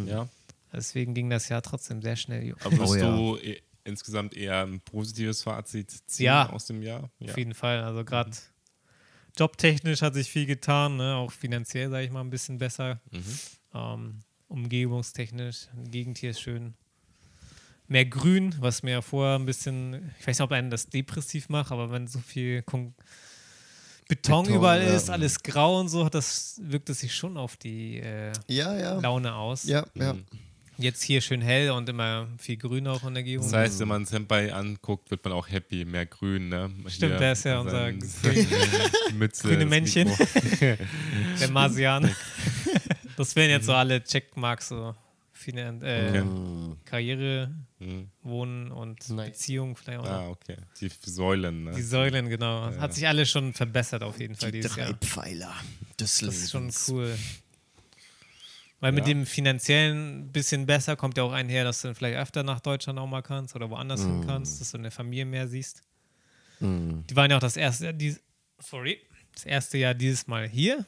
Ja. 0.06 0.28
Deswegen 0.72 1.14
ging 1.14 1.28
das 1.28 1.48
Jahr 1.48 1.62
trotzdem 1.62 2.00
sehr 2.00 2.16
schnell. 2.16 2.54
Aber 2.64 2.70
bist 2.70 2.92
oh, 2.92 2.96
ja. 2.96 3.10
du 3.10 3.38
insgesamt 3.84 4.34
eher 4.34 4.62
ein 4.62 4.80
positives 4.80 5.42
Fazit 5.42 5.90
ziehen 6.06 6.26
ja, 6.26 6.50
aus 6.50 6.66
dem 6.66 6.82
Jahr. 6.82 7.10
Ja, 7.18 7.30
auf 7.30 7.38
jeden 7.38 7.54
Fall. 7.54 7.82
Also 7.82 8.04
gerade 8.04 8.30
mhm. 8.30 8.34
jobtechnisch 9.36 10.02
hat 10.02 10.14
sich 10.14 10.30
viel 10.30 10.46
getan, 10.46 10.96
ne? 10.96 11.16
auch 11.16 11.32
finanziell, 11.32 11.90
sage 11.90 12.04
ich 12.04 12.10
mal, 12.10 12.20
ein 12.20 12.30
bisschen 12.30 12.58
besser. 12.58 13.00
Mhm. 13.10 13.38
Ähm, 13.74 14.20
umgebungstechnisch, 14.48 15.68
die 15.74 15.90
Gegend 15.90 16.18
hier 16.18 16.30
ist 16.30 16.40
schön. 16.40 16.74
Mehr 17.88 18.06
Grün, 18.06 18.54
was 18.60 18.82
mir 18.82 19.02
vorher 19.02 19.38
ein 19.38 19.44
bisschen, 19.44 20.12
ich 20.18 20.26
weiß 20.26 20.38
nicht, 20.38 20.44
ob 20.44 20.52
einen 20.52 20.70
das 20.70 20.86
depressiv 20.86 21.48
macht, 21.48 21.72
aber 21.72 21.90
wenn 21.90 22.06
so 22.06 22.20
viel 22.20 22.62
Kon 22.62 22.94
Beton, 24.08 24.42
Beton, 24.42 24.56
überall 24.56 24.82
ja. 24.82 24.94
ist, 24.94 25.10
alles 25.10 25.42
grau 25.42 25.80
und 25.80 25.88
so, 25.88 26.08
das 26.08 26.60
wirkt 26.62 26.90
es 26.90 27.00
sich 27.00 27.14
schon 27.14 27.36
auf 27.36 27.56
die 27.56 27.98
äh, 27.98 28.32
ja, 28.46 28.76
ja. 28.76 29.00
Laune 29.00 29.34
aus. 29.34 29.64
Ja, 29.64 29.86
ja. 29.94 30.14
Mhm. 30.14 30.24
Jetzt 30.78 31.02
hier 31.02 31.20
schön 31.20 31.42
hell 31.42 31.70
und 31.70 31.88
immer 31.88 32.28
viel 32.38 32.56
Grün 32.56 32.86
auch 32.86 33.04
in 33.04 33.14
der 33.14 33.22
Gegend. 33.22 33.44
Das 33.44 33.52
heißt, 33.52 33.80
wenn 33.80 33.88
man 33.88 34.06
Senpai 34.06 34.52
anguckt, 34.52 35.10
wird 35.10 35.22
man 35.24 35.34
auch 35.34 35.48
happy, 35.48 35.84
mehr 35.84 36.06
Grün, 36.06 36.48
ne? 36.48 36.70
Stimmt, 36.88 37.20
der 37.20 37.32
ist 37.32 37.44
ja 37.44 37.60
unser 37.60 37.92
Mütze, 39.14 39.48
grüne 39.48 39.66
Männchen. 39.66 40.10
der 40.60 41.50
Marsian. 41.50 42.10
das 43.16 43.36
wären 43.36 43.50
jetzt 43.50 43.66
so 43.66 43.74
alle 43.74 44.02
Checkmarks, 44.02 44.68
so 44.68 44.94
Finan 45.32 45.82
äh, 45.82 46.08
okay. 46.08 46.76
Karriere, 46.84 47.50
mhm. 47.78 48.08
Wohnen 48.22 48.70
und 48.70 49.08
nice. 49.10 49.30
Beziehung 49.30 49.76
vielleicht 49.76 50.00
auch. 50.00 50.06
Ah, 50.06 50.28
okay. 50.28 50.56
Die 50.80 50.90
Säulen. 51.04 51.64
Ne? 51.64 51.72
Die 51.72 51.82
Säulen, 51.82 52.28
genau. 52.28 52.70
Ja. 52.70 52.78
Hat 52.78 52.94
sich 52.94 53.06
alles 53.06 53.30
schon 53.30 53.52
verbessert 53.52 54.02
auf 54.02 54.20
jeden 54.20 54.36
Fall 54.36 54.52
Die 54.52 54.60
dieses 54.60 54.76
drei 54.76 54.82
Jahr. 54.82 54.94
Pfeiler 54.94 55.54
des 55.98 56.18
Das 56.18 56.22
ist 56.22 56.50
schon 56.50 56.72
cool. 56.88 57.16
Weil 58.82 58.92
ja. 58.92 58.96
mit 58.96 59.06
dem 59.06 59.26
finanziellen 59.26 60.32
bisschen 60.32 60.66
besser 60.66 60.96
kommt 60.96 61.16
ja 61.16 61.22
auch 61.22 61.30
einher, 61.30 61.62
dass 61.62 61.80
du 61.80 61.88
dann 61.88 61.94
vielleicht 61.94 62.16
öfter 62.16 62.42
nach 62.42 62.58
Deutschland 62.58 62.98
auch 62.98 63.06
mal 63.06 63.22
kannst 63.22 63.54
oder 63.54 63.70
woanders 63.70 64.02
mm. 64.02 64.06
hin 64.08 64.26
kannst, 64.26 64.60
dass 64.60 64.72
du 64.72 64.78
eine 64.78 64.90
Familie 64.90 65.24
mehr 65.24 65.46
siehst. 65.46 65.84
Mm. 66.58 67.02
Die 67.08 67.14
waren 67.14 67.30
ja 67.30 67.36
auch 67.36 67.40
das 67.40 67.56
erste, 67.56 67.94
die, 67.94 68.16
sorry, 68.58 68.98
das 69.34 69.44
erste 69.44 69.78
Jahr 69.78 69.94
dieses 69.94 70.26
Mal 70.26 70.48
hier. 70.48 70.84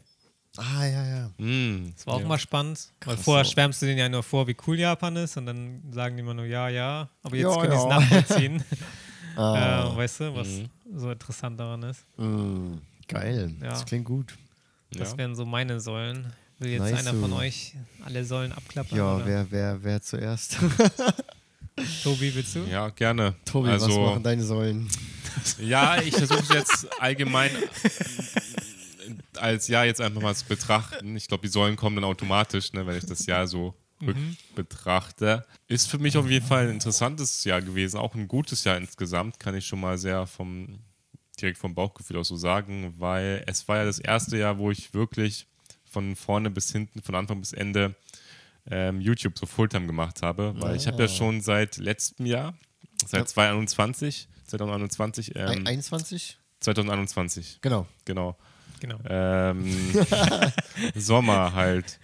Ah, 0.57 0.84
ja, 0.84 1.07
ja. 1.07 1.30
Mm, 1.38 1.92
das 1.95 2.05
war 2.09 2.14
auch 2.14 2.20
ja. 2.20 2.26
mal 2.26 2.38
spannend. 2.38 2.92
Krass, 2.99 3.16
weil 3.16 3.22
vorher 3.22 3.45
so. 3.45 3.53
schwärmst 3.53 3.80
du 3.80 3.86
denen 3.86 3.99
ja 4.01 4.09
nur 4.09 4.24
vor, 4.24 4.49
wie 4.49 4.57
cool 4.66 4.76
Japan 4.76 5.14
ist 5.14 5.36
und 5.36 5.47
dann 5.47 5.80
sagen 5.92 6.16
die 6.16 6.22
immer 6.22 6.34
nur 6.34 6.47
ja, 6.47 6.68
ja. 6.68 7.09
Aber 7.22 7.36
jetzt 7.36 7.55
ja, 7.55 7.61
können 7.61 7.70
die 7.70 7.78
es 7.78 7.84
nachvollziehen. 7.84 8.64
ah. 9.36 9.92
äh, 9.92 9.97
weißt 9.97 10.18
du, 10.18 10.34
was 10.34 10.49
mm. 10.49 10.99
so 10.99 11.12
interessant 11.12 11.61
daran 11.61 11.84
ist. 11.84 12.05
Mm, 12.16 12.78
geil. 13.07 13.55
Ja. 13.61 13.68
Das 13.68 13.84
klingt 13.84 14.05
gut. 14.05 14.36
Das 14.90 15.16
wären 15.16 15.36
so 15.36 15.47
meine 15.47 15.78
Säulen. 15.78 16.32
Will 16.59 16.71
jetzt 16.71 16.81
nice 16.81 17.07
einer 17.07 17.19
von 17.19 17.33
euch 17.33 17.75
alle 18.05 18.25
Säulen 18.25 18.53
abklappern? 18.53 18.97
Ja, 18.97 19.27
wer, 19.27 19.51
wer, 19.51 19.83
wer 19.83 20.03
zuerst? 20.03 20.57
Tobi, 22.03 22.35
willst 22.35 22.55
du? 22.55 22.61
Ja, 22.65 22.89
gerne. 22.91 23.35
Tobi, 23.45 23.71
also, 23.71 23.89
was 23.89 23.97
machen 23.97 24.23
deine 24.23 24.45
Säulen? 24.45 24.89
Ja, 25.59 26.01
ich 26.01 26.15
versuche 26.15 26.43
es 26.43 26.49
jetzt 26.49 27.01
allgemein 27.01 27.51
als 29.37 29.69
Jahr 29.69 29.85
jetzt 29.85 30.01
einfach 30.01 30.23
mal 30.23 30.35
zu 30.35 30.45
betrachten. 30.47 31.17
Ich 31.17 31.29
glaube, 31.29 31.43
die 31.43 31.53
Säulen 31.53 31.77
kommen 31.77 31.97
dann 31.97 32.05
automatisch, 32.05 32.73
ne, 32.73 32.87
wenn 32.87 32.97
ich 32.97 33.07
das 33.07 33.27
Jahr 33.27 33.47
so 33.47 33.75
mhm. 34.01 34.37
betrachte. 34.55 35.45
Ist 35.67 35.91
für 35.91 35.99
mich 35.99 36.17
auf 36.17 36.29
jeden 36.29 36.47
Fall 36.47 36.69
ein 36.69 36.75
interessantes 36.75 37.45
Jahr 37.45 37.61
gewesen, 37.61 37.99
auch 37.99 38.15
ein 38.15 38.29
gutes 38.29 38.65
Jahr 38.65 38.77
insgesamt, 38.77 39.39
kann 39.39 39.55
ich 39.55 39.67
schon 39.67 39.81
mal 39.81 39.99
sehr 39.99 40.27
vom 40.27 40.79
direkt 41.41 41.59
vom 41.59 41.75
Bauchgefühl 41.75 42.19
aus 42.19 42.29
so 42.29 42.37
sagen, 42.37 42.95
weil 42.99 43.43
es 43.49 43.67
war 43.67 43.79
ja 43.79 43.85
das 43.85 43.99
erste 43.99 44.39
Jahr, 44.39 44.59
wo 44.59 44.71
ich 44.71 44.95
wirklich 44.95 45.49
von 45.95 46.16
vorne 46.16 46.51
bis 46.51 46.70
hinten, 46.70 47.03
von 47.03 47.14
Anfang 47.14 47.40
bis 47.40 47.53
Ende 47.53 47.95
ähm, 48.70 49.01
YouTube 49.01 49.38
so 49.38 49.47
Fulltime 49.47 49.86
gemacht 49.86 50.22
habe, 50.22 50.55
weil 50.59 50.72
oh. 50.72 50.76
ich 50.76 50.86
habe 50.86 50.99
ja 50.99 51.05
ah. 51.05 51.09
schon 51.09 51.40
seit 51.40 51.78
letztem 51.78 52.26
Jahr, 52.26 52.55
seit 53.07 53.28
2021, 53.28 54.28
2021, 54.45 55.32
ähm, 55.36 55.66
21? 55.66 56.38
2021. 56.61 57.59
Genau. 57.62 57.86
Genau 58.05 58.36
genau. 58.86 58.99
Ähm, 59.09 59.64
Sommer 60.95 61.55
halt. 61.55 61.99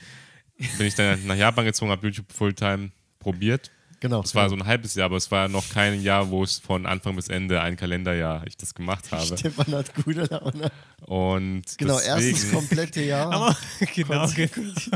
Bin 0.79 0.87
ich 0.87 0.95
dann 0.95 1.27
nach 1.27 1.37
Japan 1.37 1.65
gezogen, 1.65 1.91
habe 1.91 2.07
YouTube 2.07 2.33
Fulltime 2.33 2.91
probiert. 3.19 3.71
Genau. 4.01 4.23
Es 4.23 4.35
war 4.35 4.49
genau. 4.49 4.57
so 4.57 4.65
ein 4.65 4.67
halbes 4.67 4.95
Jahr, 4.95 5.07
aber 5.07 5.19
es 5.19 5.31
war 5.31 5.49
noch 5.49 5.69
kein 5.69 6.03
Jahr, 6.03 6.31
wo 6.31 6.43
es 6.43 6.59
von 6.59 6.87
Anfang 6.87 7.17
bis 7.17 7.29
Ende 7.29 7.61
ein 7.61 7.77
Kalenderjahr 7.77 8.47
ich 8.47 8.57
das 8.57 8.75
gemacht 8.75 9.05
habe. 9.13 9.37
Stefan 9.37 9.75
hat 9.75 9.95
gute 9.95 10.25
Laune. 10.25 10.73
Und 11.03 11.65
genau, 11.77 11.99
deswegen, 11.99 12.31
erstes 12.31 12.51
komplette 12.53 13.03
Jahr. 13.03 13.31
Aber, 13.31 13.57
genau, 13.95 14.27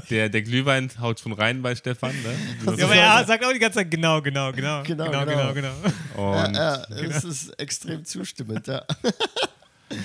der, 0.09 0.31
der 0.31 0.43
Glühwein 0.43 0.91
haut 0.99 1.21
schon 1.21 1.35
rein 1.35 1.61
bei 1.61 1.77
Stefan, 1.77 2.15
ne? 2.23 2.77
Ja, 2.79 2.85
aber 2.85 2.95
er 2.95 3.25
sagt 3.27 3.45
auch 3.45 3.53
die 3.53 3.59
ganze 3.59 3.81
Zeit 3.81 3.91
genau, 3.91 4.23
genau, 4.23 4.53
genau. 4.53 4.83
Genau, 4.83 5.05
genau, 5.05 5.27
genau. 5.27 5.53
genau, 5.53 5.75
genau. 6.15 6.37
Und 6.47 6.55
ja, 6.55 6.77
ja, 6.77 6.87
genau. 6.89 7.17
es 7.17 7.25
ist 7.25 7.61
extrem 7.61 8.05
zustimmend, 8.07 8.67
ja. 8.67 8.83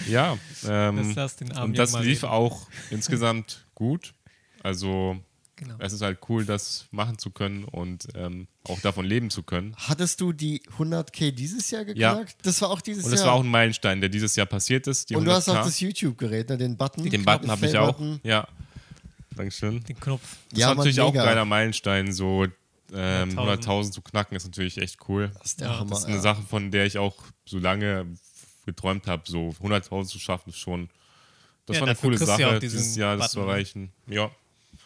Ja, 0.08 0.38
ähm, 0.68 1.16
das 1.16 1.38
und 1.64 1.78
das 1.78 1.94
lief 2.00 2.24
reden. 2.24 2.34
auch 2.34 2.68
insgesamt 2.90 3.66
gut. 3.74 4.14
Also 4.62 5.18
genau. 5.60 5.76
es 5.80 5.94
ist 5.94 6.02
halt 6.02 6.20
cool, 6.30 6.46
das 6.46 6.88
machen 6.92 7.18
zu 7.18 7.30
können 7.30 7.64
und 7.66 8.08
ähm, 8.16 8.48
auch 8.68 8.80
davon 8.82 9.06
leben 9.06 9.30
zu 9.30 9.44
können. 9.44 9.76
Hattest 9.78 10.22
du 10.22 10.32
die 10.34 10.62
100k 10.78 11.32
dieses 11.32 11.70
Jahr 11.70 11.86
geknackt? 11.86 12.32
Ja. 12.32 12.38
Das 12.44 12.62
war 12.62 12.72
auch 12.72 12.82
dieses 12.82 13.04
Jahr. 13.04 13.12
Und 13.12 13.20
das 13.20 13.26
war 13.26 13.34
auch 13.34 13.44
ein 13.44 13.50
Meilenstein, 13.50 14.02
der 14.02 14.10
dieses 14.10 14.36
Jahr 14.36 14.48
passiert 14.48 14.88
ist. 14.88 15.12
und 15.14 15.26
du 15.26 15.32
hast 15.32 15.50
auch 15.50 15.64
das 15.64 15.80
YouTube-Gerät, 15.80 16.50
ne? 16.50 16.58
den 16.58 16.78
Button. 16.78 17.04
Den, 17.04 17.12
den 17.12 17.26
Button 17.26 17.52
habe 17.52 17.66
ich 17.66 17.78
auch. 17.78 18.00
Ja. 18.24 18.48
Dankeschön. 19.36 19.84
Den 19.84 20.00
Knopf. 20.00 20.22
Das 20.50 20.60
ja, 20.60 20.68
war 20.70 20.76
natürlich 20.76 20.98
mega. 20.98 21.08
auch 21.08 21.14
ein 21.14 21.26
geiler 21.26 21.46
Meilenstein, 21.46 22.12
so 22.12 22.46
ähm, 22.94 23.40
100.000 23.40 23.92
zu 23.92 24.02
knacken, 24.02 24.36
ist 24.36 24.46
natürlich 24.46 24.78
echt 24.78 24.98
cool. 25.08 25.32
Das 25.36 25.52
ist, 25.52 25.62
der 25.62 25.70
ja, 25.70 25.80
Hammer, 25.80 25.92
das 25.92 26.00
ist 26.00 26.06
eine 26.06 26.16
ja. 26.16 26.22
Sache, 26.22 26.42
von 26.42 26.72
der 26.72 26.86
ich 26.86 26.98
auch 26.98 27.16
so 27.46 27.60
lange 27.60 28.06
geträumt 28.66 29.08
habe, 29.08 29.24
so 29.26 29.56
100.000 29.62 30.06
zu 30.06 30.20
schaffen, 30.20 30.50
ist 30.50 30.58
schon. 30.58 30.90
Das 31.66 31.76
ja, 31.76 31.82
war 31.82 31.90
eine 31.90 31.98
coole 31.98 32.18
Sache, 32.18 32.60
dieses 32.60 32.96
Jahr 32.96 33.16
das 33.16 33.32
zu 33.32 33.42
erreichen. 33.42 33.92
Ja. 34.08 34.32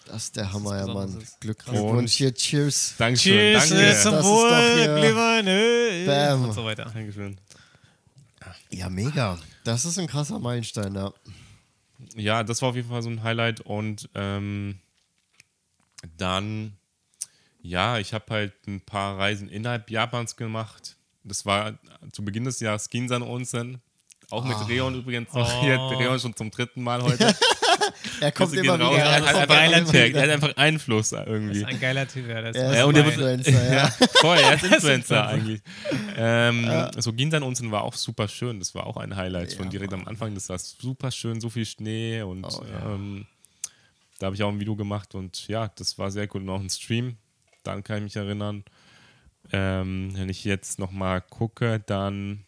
Das 0.05 0.25
ist 0.25 0.35
der 0.35 0.51
Hammer, 0.51 0.77
ja, 0.77 0.87
Mann. 0.87 1.23
Glückwunsch 1.39 2.13
hier, 2.13 2.33
cheers. 2.33 2.95
Dankeschön, 2.97 3.59
cheers, 3.59 3.69
danke. 3.69 3.99
Zum 4.01 4.13
Wohl, 4.23 6.05
Bam. 6.05 6.43
Und 6.43 6.53
so 6.53 6.65
weiter. 6.65 6.91
Dankeschön. 6.93 7.37
Ja, 8.69 8.89
mega. 8.89 9.39
Das 9.63 9.85
ist 9.85 9.97
ein 9.97 10.07
krasser 10.07 10.39
Meilenstein, 10.39 10.93
ja. 10.95 11.13
Ja, 12.15 12.43
das 12.43 12.61
war 12.61 12.69
auf 12.69 12.75
jeden 12.75 12.89
Fall 12.89 13.01
so 13.01 13.09
ein 13.09 13.23
Highlight 13.23 13.61
und 13.61 14.09
ähm, 14.13 14.79
dann, 16.17 16.73
ja, 17.61 17.97
ich 17.97 18.13
habe 18.13 18.25
halt 18.29 18.53
ein 18.67 18.81
paar 18.81 19.17
Reisen 19.17 19.47
innerhalb 19.47 19.89
Japans 19.89 20.35
gemacht 20.35 20.97
das 21.23 21.45
war 21.45 21.73
zu 22.11 22.23
Beginn 22.23 22.43
des 22.43 22.59
Jahres 22.59 22.89
Ginsan 22.89 23.21
Onsen. 23.21 23.81
Auch 24.29 24.45
mit 24.45 24.57
oh. 24.57 24.65
Reon 24.65 24.95
übrigens 24.95 25.33
noch 25.33 25.49
oh. 25.49 25.61
hier. 25.61 25.75
Reon 25.75 26.19
schon 26.19 26.35
zum 26.35 26.51
dritten 26.51 26.81
Mal 26.83 27.01
heute. 27.01 27.35
er 28.19 28.31
kommt 28.31 28.53
immer 28.53 28.79
raus. 28.79 28.97
Er, 28.97 29.11
hat 29.11 29.23
einfach, 29.23 29.93
er 29.93 30.21
hat 30.21 30.29
einfach 30.29 30.57
Einfluss 30.57 31.11
irgendwie. 31.11 31.61
Das 31.61 31.69
ist 31.69 31.75
ein 31.75 31.79
geiler 31.79 32.07
Typ, 32.07 32.27
ja. 32.27 32.41
Das 32.41 32.55
er 32.55 32.71
ist 32.71 32.77
ja, 32.77 32.85
und 32.85 32.97
Influencer, 32.97 33.73
ja. 33.73 33.87
Voll, 34.21 34.37
er 34.37 34.55
ist 34.55 34.63
Influencer 34.71 35.27
eigentlich. 35.27 35.61
Ähm, 36.17 36.65
ja. 36.65 36.91
So 37.01 37.13
Ginsan 37.13 37.43
Onsen 37.43 37.71
war 37.71 37.83
auch 37.83 37.95
super 37.95 38.27
schön. 38.27 38.59
Das 38.59 38.75
war 38.75 38.87
auch 38.87 38.97
ein 38.97 39.15
Highlight 39.15 39.51
ja, 39.51 39.57
schon 39.57 39.69
direkt 39.69 39.91
Mann. 39.91 40.01
am 40.01 40.07
Anfang. 40.07 40.33
Das 40.33 40.49
war 40.49 40.59
super 40.59 41.11
schön, 41.11 41.41
so 41.41 41.49
viel 41.49 41.65
Schnee 41.65 42.21
und 42.21 42.45
oh, 42.45 42.63
ja. 42.71 42.93
ähm, 42.93 43.25
da 44.19 44.27
habe 44.27 44.35
ich 44.35 44.43
auch 44.43 44.49
ein 44.49 44.59
Video 44.59 44.75
gemacht 44.75 45.15
und 45.15 45.47
ja, 45.47 45.69
das 45.75 45.97
war 45.97 46.11
sehr 46.11 46.27
cool. 46.33 46.41
Und 46.41 46.49
auch 46.49 46.59
ein 46.59 46.69
Stream, 46.69 47.17
daran 47.63 47.83
kann 47.83 47.97
ich 47.97 48.03
mich 48.03 48.15
erinnern. 48.15 48.63
Ähm, 49.51 50.11
wenn 50.15 50.29
ich 50.29 50.45
jetzt 50.45 50.79
nochmal 50.79 51.21
gucke, 51.21 51.81
dann 51.85 52.45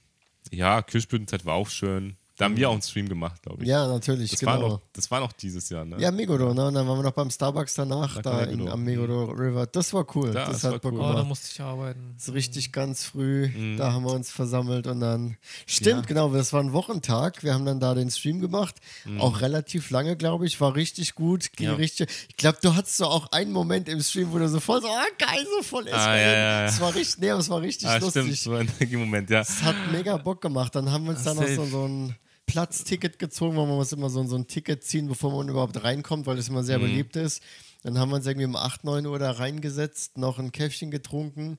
ja, 0.51 0.82
Kirschblütenzeit 0.82 1.45
war 1.45 1.55
auch 1.55 1.69
schön. 1.69 2.17
Da 2.38 2.45
haben 2.45 2.57
wir 2.57 2.67
auch 2.67 2.73
einen 2.73 2.81
Stream 2.81 3.07
gemacht, 3.07 3.41
glaube 3.43 3.63
ich. 3.63 3.69
Ja, 3.69 3.88
natürlich, 3.88 4.31
das 4.31 4.41
genau. 4.41 4.51
War 4.51 4.59
noch, 4.59 4.81
das 4.91 5.09
war 5.09 5.21
noch 5.21 5.31
dieses 5.31 5.69
Jahr, 5.69 5.86
ne? 5.86 5.95
Ja, 5.99 6.11
Meguro, 6.11 6.53
ne? 6.53 6.67
Und 6.67 6.73
dann 6.73 6.86
waren 6.86 6.97
wir 6.99 7.03
noch 7.03 7.13
beim 7.13 7.29
Starbucks 7.29 7.75
danach, 7.75 8.21
da 8.21 8.41
in, 8.41 8.67
am 8.67 8.83
Meguro 8.83 9.27
mhm. 9.27 9.39
River. 9.39 9.67
Das 9.67 9.93
war 9.93 10.05
cool. 10.15 10.27
Ja, 10.27 10.45
das, 10.45 10.61
das 10.61 10.63
hat 10.65 10.81
Bock 10.81 10.91
cool. 10.91 10.97
gemacht. 10.97 11.13
Oh, 11.13 11.17
da 11.17 11.23
musste 11.23 11.47
ich 11.53 11.61
arbeiten. 11.61 12.13
So 12.17 12.33
richtig 12.33 12.73
ganz 12.73 13.05
früh, 13.05 13.47
mhm. 13.47 13.77
da 13.77 13.93
haben 13.93 14.03
wir 14.03 14.11
uns 14.11 14.31
versammelt 14.31 14.86
und 14.88 14.99
dann. 14.99 15.38
Stimmt, 15.65 16.01
ja. 16.01 16.07
genau, 16.07 16.29
das 16.29 16.51
war 16.51 16.61
ein 16.61 16.73
Wochentag. 16.73 17.41
Wir 17.41 17.53
haben 17.53 17.65
dann 17.65 17.79
da 17.79 17.93
den 17.93 18.11
Stream 18.11 18.41
gemacht. 18.41 18.75
Mhm. 19.05 19.21
Auch 19.21 19.39
relativ 19.39 19.89
lange, 19.89 20.17
glaube 20.17 20.45
ich. 20.45 20.59
War 20.59 20.75
richtig 20.75 21.15
gut. 21.15 21.53
Ging 21.55 21.67
ja. 21.67 21.75
richtig. 21.75 22.09
Ich 22.27 22.36
glaube, 22.36 22.57
du 22.61 22.75
hattest 22.75 22.97
so 22.97 23.05
auch 23.05 23.31
einen 23.31 23.53
Moment 23.53 23.88
im 23.88 24.01
Stream, 24.01 24.33
wo 24.33 24.39
du 24.39 24.49
so 24.49 24.59
voll 24.59 24.81
so, 24.81 24.89
ah, 24.89 25.05
geil, 25.17 25.45
so 25.57 25.63
voll 25.63 25.88
ah, 25.88 26.17
ja, 26.17 26.21
ja, 26.21 26.65
ja. 26.65 26.79
war 26.81 26.93
richtig, 26.93 27.19
nee, 27.19 27.29
es 27.29 27.49
war 27.49 27.61
richtig 27.61 27.88
ah, 27.88 27.95
lustig. 27.95 28.23
Stimmt, 28.23 28.38
so 28.38 28.53
ein 28.53 28.69
Moment, 28.91 29.29
ja. 29.29 29.39
Es 29.39 29.63
hat 29.63 29.75
mega 29.93 30.17
Bock 30.17 30.41
gemacht. 30.41 30.75
Dann 30.75 30.91
haben 30.91 31.05
wir 31.05 31.11
uns 31.11 31.23
dann 31.23 31.38
noch 31.38 31.47
so, 31.47 31.65
so 31.65 31.88
ein 31.88 32.15
Platzticket 32.45 33.19
gezogen, 33.19 33.57
weil 33.57 33.67
man 33.67 33.75
muss 33.75 33.91
immer 33.91 34.09
so, 34.09 34.23
so 34.25 34.35
ein 34.35 34.47
Ticket 34.47 34.83
ziehen, 34.83 35.07
bevor 35.07 35.31
man 35.31 35.49
überhaupt 35.49 35.83
reinkommt, 35.83 36.25
weil 36.25 36.35
das 36.35 36.49
immer 36.49 36.63
sehr 36.63 36.77
mhm. 36.77 36.83
beliebt 36.83 37.15
ist. 37.15 37.41
Dann 37.83 37.99
haben 37.99 38.09
wir 38.09 38.15
uns 38.15 38.25
irgendwie 38.25 38.45
um 38.45 38.55
8, 38.55 38.83
9 38.83 39.05
Uhr 39.05 39.19
da 39.19 39.31
reingesetzt, 39.31 40.17
noch 40.17 40.39
ein 40.39 40.51
Käffchen 40.51 40.91
getrunken. 40.91 41.57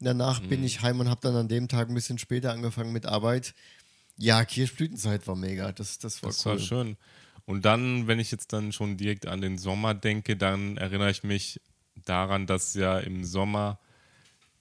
Danach 0.00 0.42
mhm. 0.42 0.48
bin 0.48 0.64
ich 0.64 0.82
heim 0.82 1.00
und 1.00 1.08
habe 1.08 1.20
dann 1.22 1.36
an 1.36 1.48
dem 1.48 1.68
Tag 1.68 1.88
ein 1.88 1.94
bisschen 1.94 2.18
später 2.18 2.52
angefangen 2.52 2.92
mit 2.92 3.06
Arbeit. 3.06 3.54
Ja, 4.18 4.44
Kirschblütenzeit 4.44 5.26
war 5.26 5.36
mega. 5.36 5.72
Das, 5.72 5.98
das 5.98 6.22
war 6.22 6.30
das 6.30 6.44
cool. 6.44 6.52
war 6.52 6.58
schön. 6.58 6.96
Und 7.44 7.64
dann, 7.64 8.06
wenn 8.06 8.18
ich 8.18 8.30
jetzt 8.30 8.52
dann 8.52 8.72
schon 8.72 8.96
direkt 8.96 9.26
an 9.26 9.40
den 9.40 9.56
Sommer 9.56 9.94
denke, 9.94 10.36
dann 10.36 10.76
erinnere 10.76 11.10
ich 11.10 11.22
mich 11.22 11.60
daran, 12.04 12.46
dass 12.46 12.74
ja 12.74 12.98
im 12.98 13.24
Sommer 13.24 13.78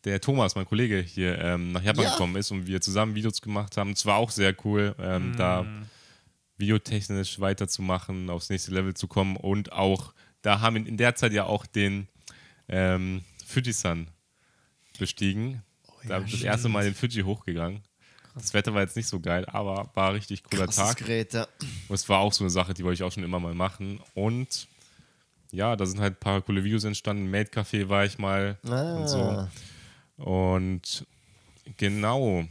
der 0.06 0.22
Thomas, 0.22 0.56
mein 0.56 0.66
Kollege, 0.66 1.00
hier 1.02 1.40
ähm, 1.40 1.72
nach 1.72 1.84
Japan 1.84 2.06
ja. 2.06 2.12
gekommen 2.12 2.36
ist 2.36 2.52
und 2.52 2.68
wir 2.68 2.80
zusammen 2.80 3.16
Videos 3.16 3.42
gemacht 3.42 3.76
haben. 3.78 3.92
Es 3.92 4.06
war 4.06 4.18
auch 4.18 4.30
sehr 4.32 4.56
cool, 4.64 4.96
ähm, 5.00 5.32
mm. 5.32 5.38
da 5.38 5.66
videotechnisch 6.58 7.40
weiterzumachen, 7.40 8.30
aufs 8.30 8.50
nächste 8.50 8.72
Level 8.72 8.94
zu 8.94 9.08
kommen 9.08 9.36
und 9.36 9.74
auch, 9.74 10.14
da 10.42 10.62
haben 10.62 10.76
wir 10.76 10.88
in 10.88 10.98
der 10.98 11.16
Zeit 11.16 11.34
ja 11.34 11.46
auch 11.46 11.66
den 11.66 12.08
ähm, 12.70 13.24
Fujisan 13.46 14.08
bestiegen. 14.98 15.64
Oh, 15.88 15.94
ja, 16.04 16.10
da 16.10 16.18
bin 16.20 16.28
ich 16.28 16.34
das 16.34 16.44
erste 16.44 16.70
Mal 16.70 16.86
den 16.86 16.96
Fuji 16.96 17.24
hochgegangen. 17.24 17.82
Das 18.36 18.54
Wetter 18.54 18.74
war 18.74 18.82
jetzt 18.82 18.98
nicht 18.98 19.08
so 19.08 19.20
geil, 19.20 19.46
aber 19.48 19.90
war 19.94 20.10
ein 20.10 20.16
richtig 20.16 20.44
cooler 20.44 20.66
Krasses 20.66 20.84
Tag. 20.84 20.98
Gerät, 20.98 21.34
ja. 21.34 21.48
Und 21.88 21.96
es 21.96 22.08
war 22.10 22.20
auch 22.20 22.34
so 22.34 22.44
eine 22.44 22.52
Sache, 22.52 22.74
die 22.74 22.84
wollte 22.84 22.96
ich 22.96 23.04
auch 23.04 23.12
schon 23.12 23.24
immer 23.24 23.40
mal 23.40 23.54
machen. 23.54 24.02
Und 24.14 24.68
ja, 25.52 25.76
da 25.78 25.86
sind 25.86 26.02
halt 26.02 26.16
ein 26.16 26.20
paar 26.20 26.42
coole 26.42 26.64
Videos 26.64 26.84
entstanden. 26.84 27.32
Made 27.32 27.50
Café 27.50 27.88
war 27.88 28.04
ich 28.04 28.18
mal 28.18 28.58
Ah. 28.68 28.96
und 28.98 29.08
so. 29.08 29.48
Und 30.18 31.06
genau. 31.78 32.46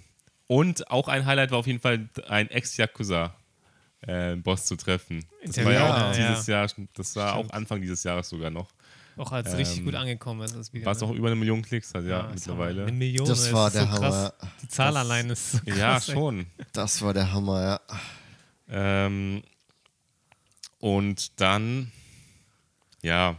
Und 0.47 0.91
auch 0.91 1.09
ein 1.09 1.27
Highlight 1.27 1.51
war 1.51 1.59
auf 1.59 1.67
jeden 1.67 1.81
Fall 1.81 2.09
ein 2.29 2.49
Ex-Yakuza-Boss 2.51 4.67
zu 4.67 4.77
treffen. 4.77 5.25
Das 5.45 5.57
war 5.65 5.73
ja 5.73 5.81
Ja, 5.81 6.11
auch 6.11 6.17
ja. 6.17 6.29
dieses 6.31 6.47
Jahr, 6.47 6.69
das 6.95 7.17
war 7.17 7.35
Stimmt. 7.35 7.51
auch 7.51 7.55
Anfang 7.55 7.81
dieses 7.81 8.05
Jahres 8.05 8.29
sogar 8.29 8.51
noch. 8.51 8.71
Auch 9.17 9.31
als 9.33 9.51
Ähm, 9.51 9.57
richtig 9.57 9.85
gut 9.85 9.95
angekommen 9.95 10.43
ist 10.43 10.55
das 10.57 10.73
Video. 10.73 10.87
Was 10.87 11.01
ne? 11.01 11.07
auch 11.07 11.13
über 11.13 11.29
eine 11.29 11.37
Million 11.37 11.63
Klicks 11.63 11.95
hat, 11.95 12.05
ja, 12.05 12.27
ist 12.31 12.47
mittlerweile. 12.49 12.83
Eine 12.83 12.93
Million. 12.93 13.27
Das 13.27 13.53
war 13.53 13.69
ist 13.69 13.75
der 13.77 13.83
so 13.85 13.89
krass. 13.89 14.01
Hammer. 14.15 14.35
Die 14.63 14.69
Zahl 14.69 14.97
allein 14.97 15.31
ist 15.31 15.53
so 15.53 15.59
krass. 15.61 15.79
Ja, 15.79 15.95
ey. 15.97 16.01
schon. 16.03 16.47
Das 16.73 17.01
war 17.01 17.15
der 17.15 17.33
Hammer, 17.33 17.63
ja. 17.63 17.81
Ähm, 18.69 19.43
und 20.81 21.41
dann, 21.41 21.93
ja, 23.03 23.37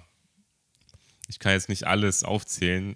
ich 1.27 1.39
kann 1.39 1.51
jetzt 1.51 1.67
nicht 1.69 1.85
alles 1.85 2.23
aufzählen, 2.23 2.95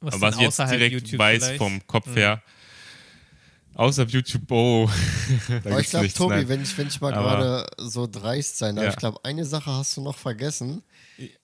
Was, 0.00 0.14
aber 0.14 0.22
was 0.28 0.34
ich 0.36 0.40
jetzt 0.42 0.58
direkt 0.58 0.92
YouTube 0.92 1.18
weiß 1.18 1.42
vielleicht? 1.44 1.58
vom 1.58 1.86
Kopf 1.86 2.14
her, 2.14 2.42
außer 3.74 4.04
YouTube, 4.04 4.50
oh, 4.50 4.88
da 5.64 5.70
Aber 5.70 5.80
ich 5.80 5.88
glaube, 5.90 6.12
Tobi, 6.12 6.34
nein. 6.36 6.48
wenn 6.48 6.62
ich, 6.62 6.76
wenn 6.78 6.86
ich 6.88 7.00
mal 7.00 7.12
gerade 7.12 7.66
so 7.78 8.06
dreist 8.06 8.58
sein 8.58 8.76
darf, 8.76 8.84
Ja. 8.84 8.90
ich 8.90 8.96
glaube, 8.96 9.18
eine 9.24 9.44
Sache 9.44 9.70
hast 9.72 9.96
du 9.96 10.02
noch 10.02 10.16
vergessen. 10.16 10.82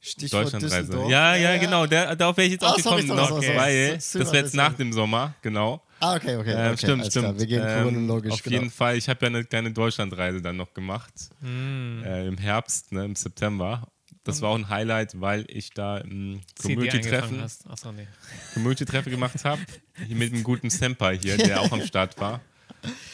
Stichwort 0.00 0.44
Deutschlandreise. 0.44 0.76
Düsseldorf. 0.82 1.11
Ja, 1.11 1.34
ja, 1.36 1.57
genau, 1.57 1.86
der, 1.86 2.14
darauf 2.14 2.36
wäre 2.36 2.46
ich 2.46 2.53
jetzt 2.53 2.64
Ah, 2.64 2.72
auch 2.72 2.78
sorry, 2.78 3.03
gekommen, 3.03 3.18
sorry, 3.18 3.20
noch, 3.20 3.28
sorry, 3.42 3.46
sorry. 3.46 3.59
weil 3.59 4.00
So- 4.00 4.18
das 4.18 4.32
wäre 4.32 4.44
jetzt 4.44 4.55
nach 4.55 4.74
dem 4.74 4.92
Sommer, 4.92 5.34
genau. 5.42 5.82
Ah, 6.00 6.16
okay, 6.16 6.36
okay. 6.36 6.50
Ähm, 6.53 6.72
okay 6.72 6.76
stimmt, 6.78 7.07
stimmt. 7.07 7.24
Klar. 7.26 7.38
Wir 7.38 7.46
gehen 7.46 7.62
Ähm, 7.64 7.82
chronologisch. 7.82 8.32
auf 8.32 8.42
genau. 8.42 8.55
jeden 8.57 8.70
Fall, 8.70 8.96
ich 8.98 9.09
habe 9.09 9.20
ja 9.22 9.26
eine 9.28 9.44
kleine 9.44 9.70
Deutschlandreise 9.72 10.42
dann 10.42 10.57
noch 10.57 10.74
gemacht. 10.74 11.12
Hm. 11.40 12.03
Äh, 12.05 12.26
Im 12.26 12.36
Herbst, 12.38 12.92
ne, 12.92 13.05
im 13.05 13.14
September. 13.14 13.86
Das 14.25 14.41
war 14.41 14.51
auch 14.51 14.55
ein 14.57 14.68
Highlight, 14.68 15.20
weil 15.20 15.45
ich 15.49 15.70
da 15.70 15.97
ein 15.97 16.43
CD 16.55 16.75
Community-Treffen. 16.75 17.43
Achso, 17.43 17.91
nee. 17.93 18.07
Community-Treffen 18.55 19.11
gemacht 19.11 19.45
habe. 19.45 19.61
Mit 20.09 20.33
einem 20.33 20.45
guten 20.45 20.70
Senpai 20.70 21.18
hier, 21.18 21.37
der 21.37 21.61
auch 21.61 21.73
am 21.73 21.83
Start 21.83 22.20
war. 22.20 22.41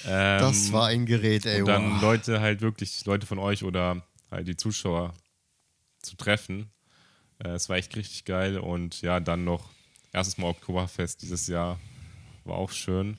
Ähm, 0.06 0.40
Das 0.40 0.70
war 0.72 0.88
ein 0.88 1.06
Gerät, 1.06 1.46
ey. 1.46 1.60
und 1.60 1.68
dann 1.68 1.94
wow. 1.94 2.02
Leute 2.02 2.40
halt 2.40 2.60
wirklich, 2.60 3.04
Leute 3.06 3.26
von 3.26 3.38
euch 3.38 3.64
oder 3.64 4.02
halt 4.30 4.48
die 4.48 4.56
Zuschauer 4.56 5.14
zu 6.02 6.16
treffen. 6.16 6.70
Äh, 7.42 7.50
Es 7.50 7.68
war 7.68 7.76
echt 7.76 7.96
richtig 7.96 8.24
geil 8.24 8.58
und 8.58 9.00
ja, 9.02 9.20
dann 9.20 9.44
noch 9.44 9.68
erstes 10.12 10.38
Mal 10.38 10.48
Oktoberfest 10.48 11.22
dieses 11.22 11.46
Jahr. 11.46 11.78
War 12.44 12.56
auch 12.56 12.70
schön. 12.70 13.16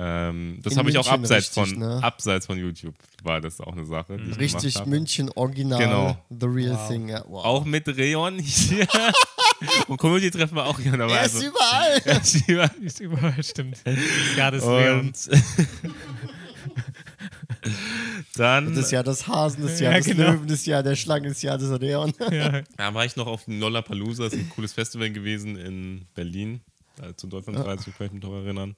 Ähm, 0.00 0.60
das 0.62 0.76
habe 0.76 0.90
ich 0.90 0.98
auch 0.98 1.08
abseits, 1.08 1.56
richtig, 1.56 1.74
von, 1.74 1.78
ne? 1.80 2.00
abseits 2.02 2.46
von 2.46 2.56
YouTube, 2.56 2.94
war 3.24 3.40
das 3.40 3.60
auch 3.60 3.72
eine 3.72 3.84
Sache. 3.84 4.16
Die 4.16 4.30
ich 4.30 4.38
Richtig. 4.38 4.86
München 4.86 5.28
Original. 5.34 5.78
Genau. 5.80 6.16
The 6.30 6.46
real 6.46 6.78
thing. 6.88 7.08
Ja, 7.08 7.24
wow. 7.26 7.44
Auch 7.44 7.64
mit 7.64 7.88
Reon 7.88 8.38
hier. 8.38 8.86
und 9.88 9.96
Community-Treffen 9.96 10.54
war 10.56 10.66
auch 10.66 10.78
hier 10.78 10.92
dabei. 10.96 11.14
er 11.14 11.26
ist 11.26 11.34
also- 11.34 11.48
überall. 11.48 12.00
Er 12.04 12.20
ist 12.20 12.48
überall. 12.48 12.70
Ist 12.80 13.00
überall, 13.00 13.42
stimmt. 13.42 13.78
Ja, 14.36 14.50
das. 14.52 14.62
Und 14.62 15.14
dann 18.36 18.74
Das 18.74 18.90
Jahr 18.90 19.02
des 19.02 19.26
Hasen, 19.26 19.62
das 19.62 19.80
Jahr 19.80 19.92
Ja, 19.92 19.98
des 19.98 20.06
genau. 20.06 20.30
Löwen, 20.30 20.46
das 20.46 20.64
Jahr 20.64 20.82
der 20.82 20.94
Schlange, 20.96 21.28
das 21.28 21.42
Jahr 21.42 21.58
des 21.58 21.76
Leon. 21.80 22.12
Ja. 22.30 22.62
da 22.76 22.94
war 22.94 23.04
ich 23.04 23.16
noch 23.16 23.26
auf 23.26 23.44
dem 23.46 23.58
Lollapalooza, 23.58 24.24
das 24.24 24.32
ist 24.34 24.38
ein 24.40 24.50
cooles 24.50 24.72
Festival 24.72 25.10
gewesen 25.10 25.56
in 25.56 26.06
Berlin, 26.14 26.60
äh, 27.02 27.14
zu 27.14 27.26
Deutschlandreise, 27.26 27.90
kann 27.90 28.06
ich 28.06 28.12
mich 28.12 28.22
noch 28.22 28.34
erinnern. 28.34 28.76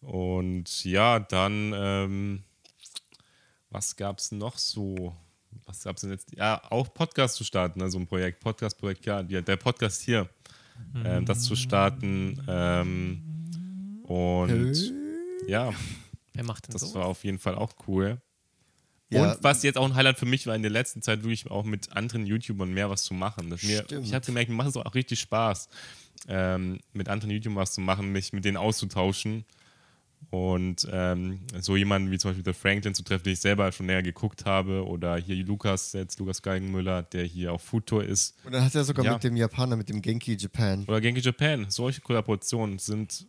Und 0.00 0.84
ja, 0.84 1.18
dann, 1.18 1.72
ähm, 1.74 2.42
was 3.70 3.96
gab 3.96 4.18
es 4.18 4.32
noch 4.32 4.58
so? 4.58 5.16
Was 5.66 5.82
gab 5.84 5.96
es 5.96 6.02
denn 6.02 6.10
jetzt? 6.10 6.34
Ja, 6.34 6.62
auch 6.70 6.92
Podcast 6.92 7.36
zu 7.36 7.44
starten, 7.44 7.80
ne, 7.80 7.90
so 7.90 7.98
ein 7.98 8.06
Projekt, 8.06 8.40
Podcast-Projekt, 8.40 9.06
ja, 9.06 9.22
der 9.22 9.56
Podcast 9.56 10.02
hier, 10.02 10.28
ähm, 11.04 11.26
das 11.26 11.42
zu 11.42 11.56
starten. 11.56 12.42
Ähm, 12.48 14.02
und 14.04 14.94
ja, 15.46 15.72
Wer 16.32 16.44
macht 16.44 16.66
denn 16.66 16.72
das 16.72 16.82
so? 16.82 16.94
war 16.94 17.06
auf 17.06 17.24
jeden 17.24 17.38
Fall 17.38 17.56
auch 17.56 17.74
cool. 17.86 18.20
Ja. 19.10 19.32
Und 19.32 19.42
was 19.42 19.62
jetzt 19.62 19.76
auch 19.76 19.86
ein 19.86 19.94
Highlight 19.94 20.18
für 20.18 20.26
mich 20.26 20.46
war 20.46 20.54
in 20.54 20.62
der 20.62 20.70
letzten 20.70 21.02
Zeit, 21.02 21.22
wirklich 21.22 21.50
auch 21.50 21.64
mit 21.64 21.92
anderen 21.96 22.26
YouTubern 22.26 22.72
mehr 22.72 22.90
was 22.90 23.04
zu 23.04 23.14
machen. 23.14 23.50
Das 23.50 23.62
mir, 23.62 23.82
Stimmt. 23.84 24.06
ich 24.06 24.14
habe 24.14 24.24
gemerkt, 24.24 24.50
mir 24.50 24.56
macht 24.56 24.68
es 24.68 24.76
auch 24.76 24.94
richtig 24.94 25.20
Spaß, 25.20 25.68
ähm, 26.28 26.78
mit 26.92 27.08
anderen 27.08 27.30
YouTubern 27.30 27.56
was 27.56 27.72
zu 27.72 27.80
machen, 27.80 28.12
mich 28.12 28.32
mit 28.32 28.44
denen 28.44 28.56
auszutauschen. 28.56 29.44
Und 30.30 30.86
ähm, 30.92 31.40
so 31.58 31.74
jemanden 31.76 32.10
wie 32.10 32.18
zum 32.18 32.30
Beispiel 32.30 32.42
der 32.44 32.52
Franklin 32.52 32.94
zu 32.94 33.02
treffen, 33.02 33.24
den 33.24 33.32
ich 33.32 33.40
selber 33.40 33.72
schon 33.72 33.86
näher 33.86 34.02
geguckt 34.02 34.44
habe. 34.44 34.86
Oder 34.86 35.16
hier 35.16 35.36
Lukas, 35.44 35.94
jetzt 35.94 36.18
Lukas 36.18 36.42
Geigenmüller, 36.42 37.02
der 37.02 37.24
hier 37.24 37.52
auf 37.52 37.62
Foodtour 37.62 38.04
ist. 38.04 38.36
Und 38.44 38.52
dann 38.52 38.62
hat 38.62 38.74
er 38.74 38.84
sogar 38.84 39.04
Ja. 39.06 39.14
mit 39.14 39.24
dem 39.24 39.36
Japaner, 39.36 39.76
mit 39.76 39.88
dem 39.88 40.02
Genki 40.02 40.36
Japan. 40.38 40.84
Oder 40.86 41.00
Genki 41.00 41.20
Japan. 41.22 41.66
Solche 41.70 42.02
Kollaborationen 42.02 42.78
sind. 42.78 43.26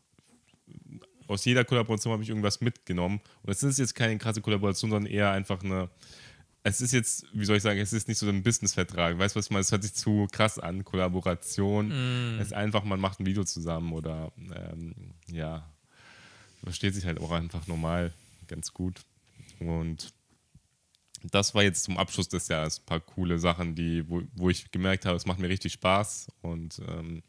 Aus 1.28 1.46
jeder 1.46 1.64
Kollaboration 1.64 2.12
habe 2.12 2.24
ich 2.24 2.30
irgendwas 2.30 2.60
mitgenommen. 2.60 3.22
Und 3.44 3.52
es 3.52 3.64
ist 3.64 3.80
jetzt 3.80 3.96
keine 3.96 4.18
krasse 4.18 4.42
Kollaboration, 4.42 4.90
sondern 4.92 5.10
eher 5.12 5.32
einfach 5.32 5.64
eine. 5.64 5.90
Es 6.64 6.82
ist 6.82 6.92
jetzt, 6.92 7.26
wie 7.32 7.46
soll 7.46 7.56
ich 7.56 7.64
sagen, 7.64 7.80
es 7.80 7.94
ist 7.94 8.10
nicht 8.10 8.18
so 8.18 8.28
ein 8.28 8.44
Business-Vertrag. 8.44 9.18
Weißt 9.18 9.36
du, 9.36 9.40
was 9.40 9.46
ich 9.46 9.52
meine? 9.52 9.62
Es 9.62 9.72
hört 9.72 9.84
sich 9.84 9.94
zu 9.94 10.28
krass 10.32 10.60
an. 10.60 10.84
Kollaboration. 10.84 11.92
Es 12.42 12.48
ist 12.48 12.54
einfach, 12.54 12.84
man 12.84 13.00
macht 13.00 13.22
ein 13.22 13.26
Video 13.26 13.46
zusammen 13.46 13.94
oder 13.94 14.34
ähm, 14.54 15.14
ja, 15.32 15.66
versteht 16.64 16.94
sich 16.94 17.06
halt 17.06 17.20
auch 17.20 17.32
einfach 17.32 17.68
normal 17.68 18.14
ganz 18.48 18.74
gut. 18.74 19.02
Und 19.60 20.14
das 21.24 21.54
war 21.54 21.64
jetzt 21.64 21.84
zum 21.84 21.98
Abschluss 21.98 22.30
des 22.30 22.48
Jahres 22.48 22.80
ein 22.80 22.86
paar 22.86 23.00
coole 23.02 23.40
Sachen, 23.40 23.76
die, 23.76 24.08
wo, 24.10 24.22
wo 24.36 24.50
ich 24.50 24.72
gemerkt 24.72 25.06
habe, 25.06 25.18
es 25.18 25.26
macht 25.26 25.40
mir 25.40 25.50
richtig 25.50 25.74
Spaß. 25.74 26.28
Und 26.42 26.80
ähm, 26.88 27.24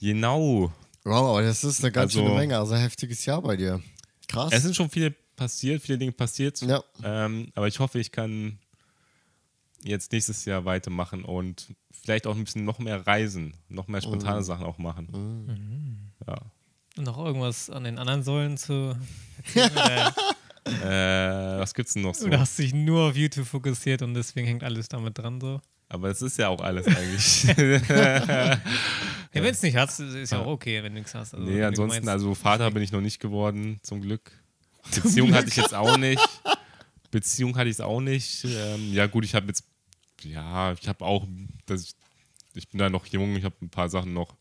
genau, 0.00 0.72
Wow, 1.04 1.30
aber 1.30 1.42
das 1.42 1.64
ist 1.64 1.80
eine 1.82 1.90
ganz 1.90 2.12
Also- 2.14 2.24
schöne 2.24 2.38
Menge. 2.38 2.56
Also 2.58 2.76
heftiges 2.76 3.24
Jahr 3.26 3.42
bei 3.42 3.56
dir. 3.56 3.82
Krass. 4.28 4.52
es 4.52 4.62
sind 4.62 4.76
schon 4.76 4.88
viele 4.88 5.10
passiert, 5.36 5.82
viele 5.82 5.98
Dinge 5.98 6.12
passiert. 6.12 6.60
Ja. 6.62 6.82
Ähm, 7.02 7.50
aber 7.54 7.66
ich 7.66 7.80
hoffe, 7.80 7.98
ich 7.98 8.12
kann 8.12 8.58
jetzt 9.82 10.12
nächstes 10.12 10.44
Jahr 10.44 10.64
weitermachen 10.64 11.24
und 11.24 11.74
vielleicht 11.90 12.28
auch 12.28 12.36
ein 12.36 12.44
bisschen 12.44 12.64
noch 12.64 12.78
mehr 12.78 13.04
reisen, 13.04 13.54
noch 13.68 13.88
mehr 13.88 14.00
spontane 14.00 14.38
Oh. 14.38 14.42
Sachen 14.42 14.64
auch 14.64 14.78
machen. 14.78 15.08
Mhm. 15.12 16.12
Ja. 16.26 16.40
Noch 16.96 17.18
irgendwas 17.18 17.70
an 17.70 17.84
den 17.84 17.98
anderen 17.98 18.22
Säulen 18.22 18.56
zu 18.58 18.96
Äh, 20.64 21.58
was 21.58 21.74
gibt's 21.74 21.94
denn 21.94 22.02
noch 22.02 22.14
so? 22.14 22.26
oder 22.26 22.38
hast 22.38 22.56
du 22.58 22.62
dich 22.62 22.72
nur 22.72 23.08
auf 23.08 23.16
YouTube 23.16 23.46
fokussiert 23.46 24.00
und 24.02 24.14
deswegen 24.14 24.46
hängt 24.46 24.62
alles 24.62 24.88
damit 24.88 25.18
dran 25.18 25.40
so? 25.40 25.60
Aber 25.88 26.08
es 26.08 26.22
ist 26.22 26.38
ja 26.38 26.48
auch 26.48 26.60
alles 26.60 26.86
eigentlich. 26.86 27.44
Ja, 29.34 29.42
wenn 29.42 29.52
es 29.54 29.62
nicht 29.62 29.76
hast, 29.76 29.98
ist 29.98 30.30
ja 30.30 30.40
auch 30.40 30.46
okay, 30.46 30.82
wenn 30.82 30.92
du 30.92 30.98
nichts 30.98 31.14
hast. 31.14 31.32
Also, 31.34 31.46
nee, 31.46 31.58
du 31.58 31.66
ansonsten, 31.66 32.04
meinst- 32.04 32.08
also 32.10 32.34
Vater 32.34 32.70
bin 32.70 32.82
ich 32.82 32.92
noch 32.92 33.00
nicht 33.00 33.18
geworden, 33.18 33.80
zum 33.82 34.02
Glück. 34.02 34.30
Beziehung 34.94 35.32
hatte 35.34 35.48
ich 35.48 35.56
jetzt 35.56 35.74
auch 35.74 35.96
nicht. 35.96 36.20
Beziehung 37.10 37.56
hatte 37.56 37.70
ich 37.70 37.76
es 37.76 37.80
auch 37.80 38.00
nicht. 38.02 38.44
Ähm, 38.44 38.92
ja, 38.92 39.06
gut, 39.06 39.24
ich 39.24 39.34
habe 39.34 39.46
jetzt, 39.46 39.64
ja, 40.22 40.72
ich 40.74 40.86
habe 40.86 41.02
auch, 41.02 41.26
das, 41.64 41.82
ich, 41.82 41.94
ich 42.54 42.68
bin 42.68 42.78
da 42.78 42.90
noch 42.90 43.06
jung, 43.06 43.34
ich 43.36 43.44
habe 43.44 43.54
ein 43.62 43.70
paar 43.70 43.88
Sachen 43.88 44.12
noch, 44.12 44.36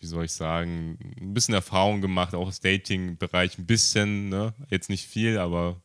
wie 0.00 0.06
soll 0.06 0.24
ich 0.26 0.32
sagen, 0.32 0.98
ein 1.20 1.32
bisschen 1.34 1.54
Erfahrung 1.54 2.00
gemacht, 2.00 2.34
auch 2.34 2.48
im 2.48 2.54
Dating-Bereich 2.62 3.58
ein 3.58 3.66
bisschen, 3.66 4.28
ne? 4.28 4.52
Jetzt 4.70 4.90
nicht 4.90 5.06
viel, 5.06 5.38
aber 5.38 5.80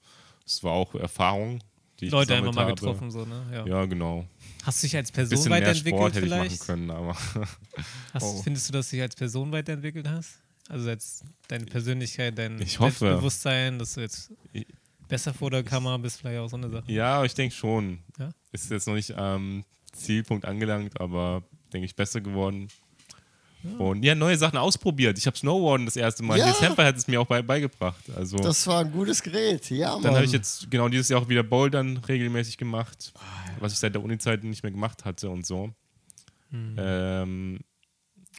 es 0.46 0.64
war 0.64 0.74
auch 0.74 0.94
Erfahrung, 0.96 1.64
die 2.00 2.06
ich 2.08 2.12
Leute 2.12 2.36
einfach 2.36 2.54
mal 2.54 2.64
habe. 2.66 2.76
getroffen, 2.76 3.10
so, 3.12 3.26
ne? 3.26 3.46
Ja. 3.54 3.66
Ja, 3.66 3.86
genau. 3.86 4.26
Hast 4.64 4.84
du 4.84 4.88
dich 4.88 4.96
als 4.98 5.12
Person 5.12 5.30
Bisschen 5.38 5.50
mehr 5.50 5.62
weiterentwickelt 5.62 5.96
Sport 6.00 6.16
hätte 6.16 6.26
ich 6.26 6.32
vielleicht? 6.32 6.60
machen 6.60 6.66
können, 6.68 6.92
aber 6.92 7.16
Hast, 8.14 8.24
Oh. 8.24 8.42
Findest 8.44 8.70
du, 8.70 8.74
dass 8.74 8.90
du 8.90 8.96
dich 8.98 9.02
als 9.04 9.16
Person 9.16 9.52
weiterentwickelt 9.52 10.08
hast? 10.08 10.40
Also 10.70 10.90
als 10.90 11.24
deine 11.48 11.66
Persönlichkeit, 11.66 12.38
dein 12.38 12.62
Ich. 12.62 12.78
Selbstbewusstsein, 12.78 13.80
dass 13.80 13.94
du 13.96 14.02
jetzt 14.02 14.32
Ich- 14.54 14.68
besser 15.08 15.34
vor 15.34 15.50
der 15.52 15.64
Kamera 15.64 15.98
bist, 15.98 16.20
vielleicht 16.20 16.40
auch 16.40 16.48
so 16.50 16.56
eine 16.58 16.70
Sache. 16.70 16.90
ja, 16.92 17.24
ich 17.26 17.34
denke 17.34 17.56
schon. 17.56 18.00
Ja? 18.20 18.30
Ist 18.52 18.70
jetzt 18.72 18.88
noch 18.88 18.94
nicht 18.96 19.14
am 19.18 19.64
Zielpunkt 19.94 20.46
angelangt, 20.46 21.00
aber 21.02 21.44
denke 21.74 21.86
ich 21.86 21.96
besser 21.96 22.22
geworden. 22.22 22.68
Und 23.78 24.04
ja, 24.04 24.16
neue 24.16 24.38
Sachen 24.38 24.58
ausprobiert. 24.58 25.18
Ich 25.18 25.28
habe 25.28 25.38
Snowboarden 25.38 25.86
das 25.86 25.96
erste 25.96 26.24
Mal. 26.24 26.38
Ja. 26.38 26.46
Der 26.46 26.54
Sample 26.56 26.86
hat 26.86 26.98
es 26.98 27.08
mir 27.08 27.22
auch 27.22 27.28
bei, 27.28 27.42
beigebracht. 27.42 28.04
Also 28.16 28.38
das 28.38 28.66
war 28.68 28.80
ein 28.80 28.92
gutes 28.92 29.22
Gerät. 29.22 29.70
Ja, 29.70 29.94
Mann. 29.94 30.04
dann 30.04 30.16
habe 30.16 30.26
ich 30.26 30.32
jetzt 30.32 30.70
genau 30.72 30.90
dieses 30.90 31.10
Jahr 31.10 31.22
auch 31.22 31.30
wieder 31.30 31.44
Bouldern 31.44 31.98
regelmäßig 31.98 32.58
gemacht, 32.58 33.14
was 33.60 33.74
ich 33.74 33.80
seit 33.80 33.94
der 33.94 34.04
Uni-Zeit 34.04 34.44
nicht 34.44 34.64
mehr 34.64 34.72
gemacht 34.72 35.06
hatte 35.06 35.30
und 35.30 35.46
so. 35.46 35.72
Ähm, 36.54 37.60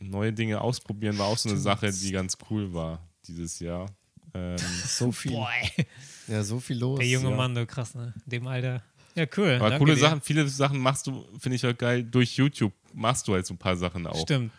neue 0.00 0.32
Dinge 0.32 0.60
ausprobieren 0.60 1.18
war 1.18 1.26
auch 1.26 1.38
so 1.38 1.48
eine 1.48 1.58
Sache, 1.58 1.90
die 1.92 2.12
ganz 2.12 2.36
cool 2.50 2.72
war 2.74 3.08
dieses 3.26 3.58
Jahr. 3.60 3.86
Ähm, 4.34 4.56
so 4.86 5.12
viel. 5.12 5.32
Boah, 5.32 5.48
ey. 5.60 5.86
Ja, 6.28 6.42
so 6.42 6.60
viel 6.60 6.78
los. 6.78 6.98
der 6.98 7.08
junge 7.08 7.30
ja. 7.30 7.36
Mann, 7.36 7.54
du 7.54 7.66
krass, 7.66 7.94
ne? 7.94 8.14
In 8.24 8.30
dem 8.30 8.46
Alter. 8.46 8.82
Ja, 9.14 9.26
cool. 9.36 9.56
aber 9.56 9.70
danke 9.70 9.78
coole 9.78 9.94
dir. 9.94 10.00
Sachen, 10.00 10.20
viele 10.22 10.48
Sachen 10.48 10.78
machst 10.78 11.06
du, 11.06 11.26
finde 11.38 11.56
ich 11.56 11.64
halt 11.64 11.78
geil, 11.78 12.02
durch 12.02 12.36
YouTube 12.36 12.72
machst 12.94 13.28
du 13.28 13.34
halt 13.34 13.46
so 13.46 13.54
ein 13.54 13.58
paar 13.58 13.76
Sachen 13.76 14.06
auch, 14.06 14.22
Stimmt. 14.22 14.52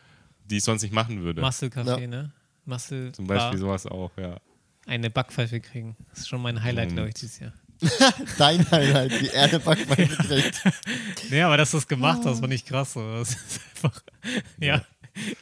Die 0.45 0.57
ich 0.57 0.63
sonst 0.63 0.81
nicht 0.83 0.93
machen 0.93 1.21
würde. 1.23 1.41
Muscle 1.41 1.69
Café, 1.69 2.01
Ja. 2.01 2.07
ne? 2.07 2.31
Muscle 2.65 3.11
Zum 3.11 3.27
Beispiel 3.27 3.49
Bar. 3.51 3.57
sowas 3.57 3.85
auch, 3.87 4.11
ja. 4.17 4.37
eine 4.85 5.09
Backpfeife 5.09 5.59
kriegen. 5.61 5.95
Das 6.09 6.19
ist 6.19 6.27
schon 6.29 6.41
mein 6.41 6.61
Highlight, 6.63 6.89
Und- 6.89 6.95
glaube 6.95 7.09
ich, 7.09 7.15
dieses 7.15 7.39
Jahr. 7.39 7.53
Dein 8.37 8.69
Highlight, 8.71 9.19
die 9.19 9.27
Erde 9.27 9.59
Backpfeife 9.59 10.07
gekriegt. 10.07 10.61
Nee, 11.29 11.41
aber 11.41 11.57
dass 11.57 11.71
du 11.71 11.77
es 11.77 11.87
gemacht 11.87 12.21
hast, 12.25 12.39
fand 12.39 12.53
ich 12.53 12.65
krass. 12.65 12.93
so. 12.93 13.01
Das 13.17 13.29
ist 13.31 13.59
einfach, 13.75 14.01
ja, 14.59 14.81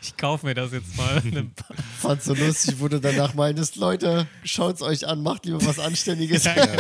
ich 0.02 0.16
kaufe 0.18 0.46
mir 0.46 0.54
das 0.56 0.72
jetzt 0.72 0.96
mal. 0.98 1.22
Fand 2.00 2.22
so 2.24 2.34
lustig, 2.34 2.76
wo 2.80 2.88
du 2.88 3.00
danach 3.00 3.34
meintest, 3.36 3.76
Leute, 3.76 4.28
schaut's 4.44 4.82
euch 4.82 5.08
an, 5.08 5.22
macht 5.24 5.46
lieber 5.46 5.64
was 5.66 5.80
Anständiges. 5.80 6.44
Ja, 6.46 6.56
ja. 6.56 6.78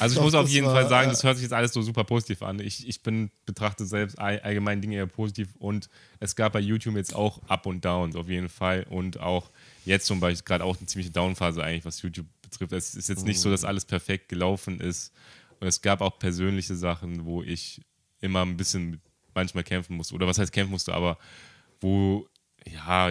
Also 0.00 0.14
ich 0.14 0.16
Doch, 0.18 0.24
muss 0.24 0.34
auf 0.34 0.48
jeden 0.48 0.66
war, 0.66 0.74
Fall 0.74 0.88
sagen, 0.88 1.06
ja. 1.08 1.10
das 1.12 1.22
hört 1.24 1.36
sich 1.36 1.42
jetzt 1.44 1.52
alles 1.52 1.72
so 1.72 1.82
super 1.82 2.04
positiv 2.04 2.42
an. 2.42 2.58
Ich, 2.60 2.86
ich 2.88 3.02
bin 3.02 3.30
betrachte 3.46 3.84
selbst 3.86 4.18
all- 4.18 4.40
allgemein 4.40 4.80
Dinge 4.80 4.96
eher 4.96 5.06
positiv 5.06 5.48
und 5.58 5.88
es 6.20 6.36
gab 6.36 6.52
bei 6.52 6.60
YouTube 6.60 6.96
jetzt 6.96 7.14
auch 7.14 7.40
Up 7.48 7.66
und 7.66 7.84
Downs 7.84 8.16
auf 8.16 8.28
jeden 8.28 8.48
Fall 8.48 8.84
und 8.88 9.20
auch 9.20 9.50
jetzt 9.84 10.06
zum 10.06 10.20
Beispiel 10.20 10.44
gerade 10.44 10.64
auch 10.64 10.76
eine 10.78 10.86
ziemliche 10.86 11.10
Downphase 11.10 11.62
eigentlich, 11.62 11.84
was 11.84 12.02
YouTube 12.02 12.26
betrifft. 12.42 12.72
Es 12.72 12.94
ist 12.94 13.08
jetzt 13.08 13.26
nicht 13.26 13.40
so, 13.40 13.48
Mhm. 13.48 13.52
dass 13.52 13.64
alles 13.64 13.84
perfekt 13.84 14.28
gelaufen 14.28 14.80
ist 14.80 15.12
und 15.60 15.66
es 15.66 15.80
gab 15.82 16.00
auch 16.00 16.18
persönliche 16.18 16.74
Sachen, 16.74 17.24
wo 17.24 17.42
ich 17.42 17.80
immer 18.20 18.42
ein 18.42 18.56
bisschen 18.56 19.00
manchmal 19.34 19.64
kämpfen 19.64 19.96
musste 19.96 20.14
oder 20.14 20.26
was 20.26 20.38
heißt 20.38 20.52
kämpfen 20.52 20.70
musste, 20.70 20.94
aber 20.94 21.18
wo 21.80 22.26
ja 22.66 23.10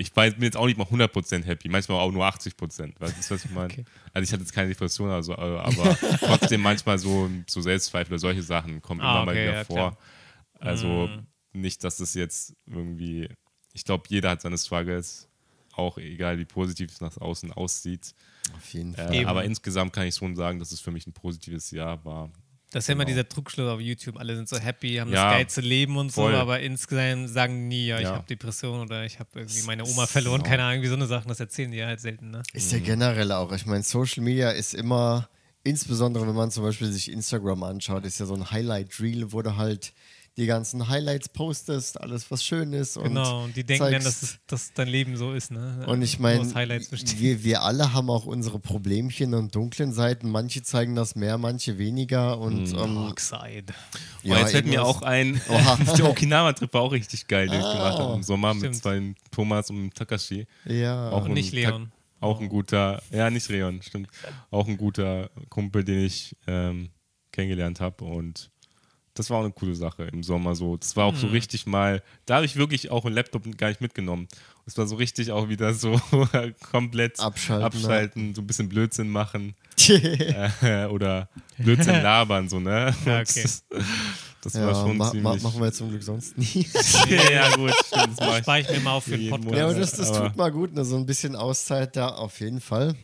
ich 0.00 0.16
war, 0.16 0.30
bin 0.30 0.44
jetzt 0.44 0.56
auch 0.56 0.64
nicht 0.64 0.78
mal 0.78 0.86
100% 0.86 1.44
happy, 1.44 1.68
manchmal 1.68 1.98
auch 2.00 2.10
nur 2.10 2.24
80%. 2.24 2.94
Weißt 2.98 3.30
du, 3.30 3.34
was 3.34 3.44
ich 3.44 3.50
meine? 3.50 3.70
Okay. 3.70 3.84
Also 4.14 4.24
ich 4.24 4.32
hatte 4.32 4.42
jetzt 4.42 4.52
keine 4.54 4.68
Depression, 4.70 5.10
also, 5.10 5.32
äh, 5.32 5.36
aber 5.36 5.94
trotzdem 6.20 6.62
manchmal 6.62 6.98
so, 6.98 7.28
so 7.46 7.60
Selbstzweifel 7.60 8.14
oder 8.14 8.18
solche 8.18 8.42
Sachen 8.42 8.80
kommen 8.80 9.02
Ah, 9.02 9.16
immer 9.16 9.26
mal 9.26 9.32
okay, 9.32 9.42
wieder 9.42 9.54
ja, 9.58 9.64
vor. 9.64 9.76
klar. 9.76 9.98
Also 10.58 11.10
nicht, 11.52 11.84
dass 11.84 11.98
das 11.98 12.14
jetzt 12.14 12.54
irgendwie, 12.66 13.28
ich 13.74 13.84
glaube, 13.84 14.04
jeder 14.08 14.30
hat 14.30 14.40
seine 14.40 14.56
Struggles, 14.56 15.28
auch 15.72 15.98
egal 15.98 16.38
wie 16.38 16.46
positiv 16.46 16.90
es 16.92 17.02
nach 17.02 17.16
außen 17.18 17.52
aussieht. 17.52 18.14
Auf 18.56 18.72
jeden 18.72 18.94
Fall. 18.94 19.14
Äh, 19.14 19.26
aber 19.26 19.44
insgesamt 19.44 19.92
kann 19.92 20.06
ich 20.06 20.14
schon 20.14 20.34
sagen, 20.34 20.58
dass 20.58 20.72
es 20.72 20.80
für 20.80 20.90
mich 20.90 21.06
ein 21.06 21.12
positives 21.12 21.70
Jahr 21.72 22.02
war. 22.06 22.30
Das 22.72 22.84
ist 22.84 22.88
ja 22.88 22.92
immer 22.92 23.04
Genau. 23.04 23.16
dieser 23.16 23.28
Trugschluss 23.28 23.68
auf 23.68 23.80
YouTube. 23.80 24.16
Alle 24.16 24.36
sind 24.36 24.48
so 24.48 24.58
happy, 24.58 24.94
haben 24.96 25.10
Ja, 25.12 25.24
das 25.30 25.32
geilste 25.38 25.60
Leben 25.60 25.96
und 25.96 26.10
so, 26.12 26.22
voll. 26.22 26.34
aber 26.36 26.60
insgesamt 26.60 27.28
sagen 27.30 27.66
nie, 27.68 27.86
ja, 27.86 27.96
ich 27.98 28.04
Ja. 28.04 28.14
habe 28.14 28.26
Depression 28.28 28.80
oder 28.80 29.04
ich 29.04 29.18
habe 29.18 29.28
irgendwie 29.34 29.62
meine 29.62 29.84
Oma 29.84 30.06
verloren. 30.06 30.42
Keine 30.44 30.62
Ahnung, 30.62 30.82
wie 30.82 30.86
so 30.86 30.94
eine 30.94 31.06
Sachen, 31.06 31.28
das 31.28 31.40
erzählen 31.40 31.70
die 31.72 31.78
ja 31.78 31.86
halt 31.86 32.00
selten. 32.00 32.30
Ne? 32.30 32.42
Ist 32.52 32.70
ja 32.72 32.78
generell 32.78 33.32
auch. 33.32 33.50
Ich 33.52 33.66
meine, 33.66 33.82
Social 33.82 34.22
Media 34.22 34.50
ist 34.50 34.74
immer, 34.74 35.28
insbesondere 35.64 36.26
wenn 36.28 36.34
man 36.34 36.50
zum 36.50 36.62
Beispiel 36.62 36.90
sich 36.92 37.10
Instagram 37.10 37.62
anschaut, 37.64 38.04
ist 38.04 38.20
ja 38.20 38.26
so 38.26 38.34
ein 38.34 38.50
Highlight-Reel, 38.50 39.32
wo 39.32 39.42
du 39.42 39.56
halt 39.56 39.92
die 40.36 40.46
ganzen 40.46 40.88
Highlights 40.88 41.28
postest, 41.28 42.00
alles 42.00 42.30
was 42.30 42.44
schön 42.44 42.72
ist. 42.72 42.96
Und 42.96 43.04
Genau, 43.04 43.44
und 43.44 43.56
die 43.56 43.64
denken 43.64 43.90
dann, 43.92 44.02
dass, 44.04 44.22
es, 44.22 44.38
dass 44.46 44.72
dein 44.72 44.88
Leben 44.88 45.16
so 45.16 45.32
ist. 45.32 45.50
Ne? 45.50 45.84
Und 45.86 46.00
ich 46.02 46.18
meine, 46.18 46.44
wir, 46.54 47.44
wir 47.44 47.62
alle 47.62 47.92
haben 47.92 48.08
auch 48.08 48.24
unsere 48.26 48.58
Problemchen 48.58 49.34
und 49.34 49.54
dunklen 49.54 49.92
Seiten. 49.92 50.30
Manche 50.30 50.62
zeigen 50.62 50.94
das 50.94 51.14
mehr, 51.14 51.36
manche 51.36 51.76
weniger. 51.78 52.38
Und 52.38 52.72
ähm, 52.72 52.96
Oxide. 53.08 53.74
Ja, 54.22 54.38
jetzt 54.38 54.52
fällt 54.52 54.66
mir 54.66 54.84
auch 54.84 55.02
ein, 55.02 55.40
der 55.98 56.08
Okinawa-Trip 56.08 56.72
war 56.72 56.82
auch 56.82 56.92
richtig 56.92 57.26
geil, 57.26 57.48
den 57.48 57.60
ich 57.60 57.66
Ah. 57.66 57.72
gemacht 57.74 57.98
habe 57.98 58.14
im 58.14 58.22
Sommer 58.22 58.54
mit 58.54 58.60
Stimmt. 58.74 58.76
zwei 58.76 59.14
Thomas 59.30 59.68
und 59.70 59.94
Takashi. 59.94 60.46
Ja, 60.64 61.10
Auch 61.10 61.24
Und 61.26 61.34
nicht 61.34 61.52
Leon. 61.52 61.90
Ta- 62.20 62.26
Auch 62.26 62.40
ein 62.40 62.48
guter, 62.48 63.02
ja, 63.10 63.28
nicht 63.30 63.48
Leon, 63.48 63.82
stimmt. 63.82 64.08
Auch 64.50 64.66
ein 64.68 64.76
guter 64.76 65.28
Kumpel, 65.48 65.84
den 65.84 66.04
ich 66.06 66.36
ähm, 66.46 66.90
kennengelernt 67.32 67.80
habe. 67.80 68.04
Und 68.04 68.50
das 69.14 69.28
war 69.30 69.38
auch 69.38 69.42
eine 69.44 69.52
coole 69.52 69.74
Sache 69.74 70.04
im 70.04 70.22
Sommer 70.22 70.54
so. 70.54 70.76
Das 70.76 70.96
war 70.96 71.04
auch 71.06 71.12
Hm. 71.14 71.20
so 71.20 71.26
richtig 71.28 71.66
mal, 71.66 72.02
da 72.26 72.36
habe 72.36 72.46
ich 72.46 72.56
wirklich 72.56 72.90
auch 72.90 73.04
einen 73.04 73.14
Laptop 73.14 73.44
gar 73.58 73.68
nicht 73.68 73.80
mitgenommen. 73.80 74.28
Es 74.66 74.78
war 74.78 74.86
so 74.86 74.96
richtig 74.96 75.32
auch 75.32 75.48
wieder 75.48 75.74
so 75.74 76.00
komplett 76.70 77.18
Abschalten, 77.18 77.64
abschalten 77.64 78.34
so 78.34 78.40
ein 78.42 78.46
bisschen 78.46 78.68
Blödsinn 78.68 79.08
machen 79.10 79.54
äh, 79.88 80.86
oder 80.86 81.28
Blödsinn 81.58 81.94
labern, 82.02 82.48
so, 82.48 82.60
ne? 82.60 82.94
Ja, 83.04 83.20
okay. 83.20 83.42
Das, 83.42 83.64
das 84.42 84.54
war 84.54 84.68
ja 84.68 84.74
schon 84.74 84.96
ma 84.96 85.12
ma 85.14 85.36
machen 85.36 85.60
wir 85.60 85.72
zum 85.72 85.90
Glück 85.90 86.02
sonst 86.02 86.38
nie. 86.38 86.66
ja, 87.32 87.54
gut, 87.56 87.74
stimmt, 87.86 88.16
das 88.18 88.20
mach 88.20 88.36
ich. 88.36 88.42
Spare 88.42 88.60
ich 88.60 88.70
mir 88.70 88.80
mal 88.80 88.92
auf 88.92 89.04
für 89.04 89.10
den 89.10 89.20
jeden 89.22 89.30
Podcast. 89.32 89.44
Monat. 89.52 89.58
ja, 89.58 89.64
aber 89.68 89.74
das, 89.80 89.92
das 89.92 90.10
Aber- 90.12 90.28
tut 90.28 90.36
mal 90.36 90.52
gut, 90.52 90.72
ne? 90.74 90.84
so 90.84 90.96
ein 90.96 91.04
bisschen 91.06 91.34
Auszeit 91.36 91.96
da 91.96 92.08
auf 92.08 92.40
jeden 92.40 92.60
Fall. 92.60 92.94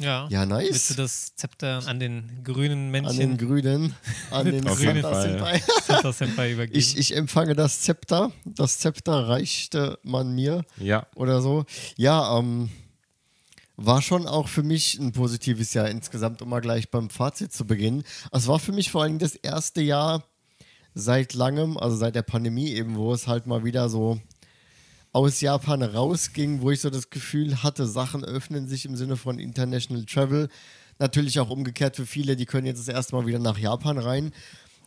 Ja. 0.00 0.26
Ja, 0.30 0.46
nice. 0.46 0.70
Willst 0.70 0.90
du 0.90 0.94
das 0.94 1.34
Zepter 1.36 1.82
an 1.86 2.00
den 2.00 2.42
grünen 2.42 2.86
An 2.86 2.90
Männchen 2.90 3.36
den 3.36 3.36
Grünen, 3.36 3.94
an 4.30 4.46
den 4.46 4.62
Santa 4.66 5.10
Fall, 5.12 5.22
Senpai. 5.22 5.62
Zepter 5.84 6.12
Senpai 6.12 6.52
übergeben? 6.52 6.78
Ich, 6.78 6.96
ich 6.96 7.14
empfange 7.14 7.54
das 7.54 7.82
Zepter. 7.82 8.32
Das 8.44 8.78
Zepter 8.78 9.28
reichte 9.28 9.98
man 10.02 10.34
mir 10.34 10.64
Ja, 10.78 11.06
oder 11.14 11.42
so. 11.42 11.64
Ja, 11.96 12.38
ähm, 12.38 12.70
war 13.76 14.00
schon 14.02 14.26
auch 14.26 14.48
für 14.48 14.62
mich 14.62 14.98
ein 14.98 15.12
positives 15.12 15.74
Jahr 15.74 15.88
insgesamt, 15.88 16.42
um 16.42 16.48
mal 16.48 16.60
gleich 16.60 16.90
beim 16.90 17.10
Fazit 17.10 17.52
zu 17.52 17.66
beginnen. 17.66 18.02
Es 18.32 18.46
war 18.46 18.58
für 18.58 18.72
mich 18.72 18.90
vor 18.90 19.02
allem 19.02 19.18
das 19.18 19.34
erste 19.36 19.80
Jahr 19.82 20.24
seit 20.94 21.34
langem, 21.34 21.76
also 21.76 21.96
seit 21.96 22.14
der 22.14 22.22
Pandemie 22.22 22.70
eben, 22.72 22.96
wo 22.96 23.12
es 23.12 23.26
halt 23.26 23.46
mal 23.46 23.64
wieder 23.64 23.88
so 23.88 24.20
aus 25.12 25.40
Japan 25.40 25.82
rausging, 25.82 26.60
wo 26.60 26.70
ich 26.70 26.80
so 26.80 26.90
das 26.90 27.10
Gefühl 27.10 27.62
hatte, 27.62 27.86
Sachen 27.86 28.24
öffnen 28.24 28.68
sich 28.68 28.84
im 28.84 28.96
Sinne 28.96 29.16
von 29.16 29.38
International 29.38 30.04
Travel. 30.04 30.48
Natürlich 30.98 31.40
auch 31.40 31.50
umgekehrt 31.50 31.96
für 31.96 32.06
viele, 32.06 32.36
die 32.36 32.46
können 32.46 32.66
jetzt 32.66 32.78
das 32.78 32.94
erste 32.94 33.16
Mal 33.16 33.26
wieder 33.26 33.38
nach 33.38 33.58
Japan 33.58 33.98
rein. 33.98 34.32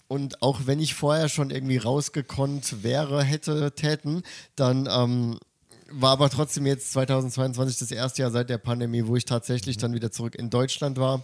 Und 0.07 0.41
auch 0.41 0.61
wenn 0.65 0.79
ich 0.79 0.93
vorher 0.93 1.27
schon 1.27 1.49
irgendwie 1.49 1.77
rausgekonnt 1.77 2.83
wäre, 2.83 3.23
hätte, 3.23 3.73
täten, 3.73 4.21
dann 4.55 4.87
ähm, 4.91 5.39
war 5.89 6.11
aber 6.11 6.29
trotzdem 6.29 6.65
jetzt 6.65 6.91
2022 6.93 7.77
das 7.77 7.91
erste 7.91 8.21
Jahr 8.21 8.31
seit 8.31 8.49
der 8.49 8.57
Pandemie, 8.57 9.07
wo 9.07 9.15
ich 9.15 9.25
tatsächlich 9.25 9.77
dann 9.77 9.93
wieder 9.93 10.11
zurück 10.11 10.35
in 10.35 10.49
Deutschland 10.49 10.97
war. 10.97 11.23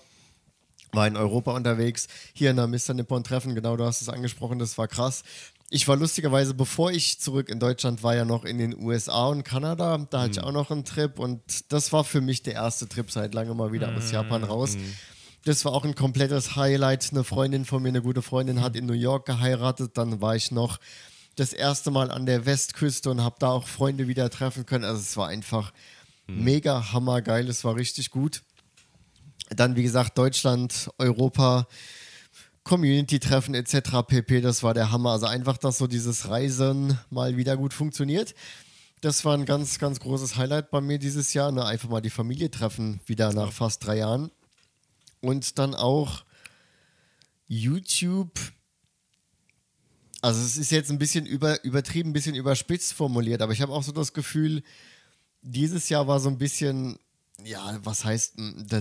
War 0.92 1.08
in 1.08 1.18
Europa 1.18 1.54
unterwegs, 1.54 2.08
hier 2.34 2.50
in 2.50 2.56
der 2.56 2.68
Mr. 2.68 2.96
Nippon 2.96 3.24
Treffen, 3.24 3.54
genau, 3.54 3.78
du 3.78 3.84
hast 3.84 4.02
es 4.02 4.10
angesprochen, 4.10 4.58
das 4.58 4.76
war 4.80 4.88
krass. 4.88 5.24
Ich 5.72 5.88
war 5.88 5.96
lustigerweise, 5.96 6.56
bevor 6.56 6.92
ich 6.92 7.20
zurück 7.20 7.48
in 7.50 7.60
Deutschland 7.60 8.02
war, 8.02 8.16
ja 8.16 8.26
noch 8.26 8.44
in 8.44 8.58
den 8.58 8.76
USA 8.76 9.28
und 9.28 9.44
Kanada. 9.44 9.98
Da 10.10 10.22
hatte 10.22 10.32
ich 10.32 10.42
auch 10.42 10.52
noch 10.52 10.72
einen 10.72 10.84
Trip 10.84 11.20
und 11.20 11.42
das 11.72 11.94
war 11.94 12.04
für 12.04 12.22
mich 12.22 12.42
der 12.42 12.56
erste 12.56 12.90
Trip 12.90 13.12
seit 13.12 13.36
langem 13.36 13.58
mal 13.58 13.72
wieder 13.72 13.96
aus 13.96 14.12
Japan 14.12 14.44
raus. 14.44 14.78
Das 15.46 15.64
war 15.66 15.74
auch 15.74 15.86
ein 15.86 15.94
komplettes 15.94 16.56
Highlight. 16.56 17.10
Eine 17.12 17.24
Freundin 17.24 17.66
von 17.66 17.84
mir, 17.84 17.90
eine 17.90 18.02
gute 18.02 18.24
Freundin, 18.24 18.62
hat 18.62 18.76
in 18.76 18.88
New 18.88 18.94
York 18.94 19.28
geheiratet. 19.28 19.92
Dann 19.94 20.22
war 20.22 20.36
ich 20.36 20.52
noch 20.52 20.80
das 21.36 21.54
erste 21.54 21.92
Mal 21.92 22.10
an 22.10 22.26
der 22.26 22.48
Westküste 22.48 23.12
und 23.12 23.22
habe 23.24 23.36
da 23.40 23.50
auch 23.50 23.68
Freunde 23.68 24.08
wieder 24.08 24.30
treffen 24.32 24.66
können. 24.66 24.86
Also 24.86 25.02
es 25.02 25.18
war 25.18 25.28
einfach 25.28 25.72
mega 26.28 26.92
hammergeil. 26.94 27.48
Es 27.48 27.64
war 27.64 27.76
richtig 27.76 28.10
gut. 28.10 28.42
Dann, 29.50 29.76
wie 29.76 29.84
gesagt, 29.84 30.18
Deutschland, 30.18 30.90
Europa, 30.98 31.68
Community-Treffen 32.64 33.56
etc. 33.56 34.04
pp. 34.08 34.42
Das 34.42 34.64
war 34.64 34.74
der 34.74 34.92
Hammer. 34.92 35.12
Also 35.12 35.26
einfach, 35.26 35.58
dass 35.58 35.78
so 35.78 35.88
dieses 35.88 36.30
Reisen 36.30 36.98
mal 37.10 37.38
wieder 37.38 37.58
gut 37.58 37.74
funktioniert. 37.74 38.36
Das 39.02 39.24
war 39.24 39.34
ein 39.34 39.46
ganz, 39.46 39.80
ganz 39.80 40.00
großes 40.00 40.36
Highlight 40.36 40.72
bei 40.72 40.82
mir 40.82 41.00
dieses 41.00 41.34
Jahr. 41.34 41.52
Ne? 41.52 41.66
Einfach 41.66 41.90
mal 41.90 42.02
die 42.02 42.10
Familie 42.10 42.52
treffen, 42.52 43.00
wieder 43.06 43.34
nach 43.34 43.52
fast 43.52 43.86
drei 43.86 43.98
Jahren. 43.98 44.32
Und 45.22 45.58
dann 45.58 45.74
auch 45.74 46.24
YouTube. 47.48 48.40
Also 50.22 50.42
es 50.42 50.58
ist 50.58 50.72
jetzt 50.72 50.92
ein 50.92 51.00
bisschen 51.00 51.26
über, 51.26 51.64
übertrieben, 51.64 52.10
ein 52.10 52.14
bisschen 52.14 52.36
überspitzt 52.36 52.94
formuliert, 52.94 53.42
aber 53.42 53.54
ich 53.54 53.62
habe 53.62 53.72
auch 53.72 53.84
so 53.84 53.94
das 53.94 54.14
Gefühl, 54.14 54.64
dieses 55.42 55.88
Jahr 55.88 56.08
war 56.08 56.20
so 56.20 56.30
ein 56.30 56.38
bisschen, 56.38 57.00
ja, 57.46 57.80
was 57.84 58.06
heißt 58.06 58.36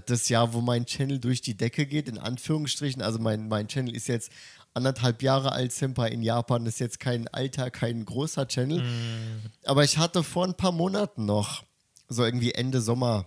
das 0.07 0.29
Jahr, 0.29 0.53
wo 0.53 0.61
mein 0.61 0.87
Channel 0.87 1.19
durch 1.19 1.41
die 1.41 1.57
Decke 1.57 1.87
geht, 1.87 2.09
in 2.09 2.19
Anführungsstrichen. 2.19 3.03
Also 3.03 3.19
mein, 3.19 3.49
mein 3.49 3.69
Channel 3.69 3.95
ist 3.95 4.09
jetzt 4.09 4.31
anderthalb 4.75 5.23
Jahre 5.23 5.53
alt, 5.53 5.73
Senpai 5.73 6.09
in 6.11 6.23
Japan 6.23 6.67
ist 6.67 6.79
jetzt 6.79 7.01
kein 7.01 7.29
alter, 7.29 7.71
kein 7.71 8.05
großer 8.05 8.47
Channel. 8.47 8.83
Aber 9.65 9.85
ich 9.85 9.99
hatte 9.99 10.23
vor 10.23 10.45
ein 10.47 10.55
paar 10.55 10.73
Monaten 10.73 11.25
noch, 11.25 11.65
so 12.09 12.25
irgendwie 12.25 12.53
Ende 12.53 12.81
Sommer, 12.81 13.27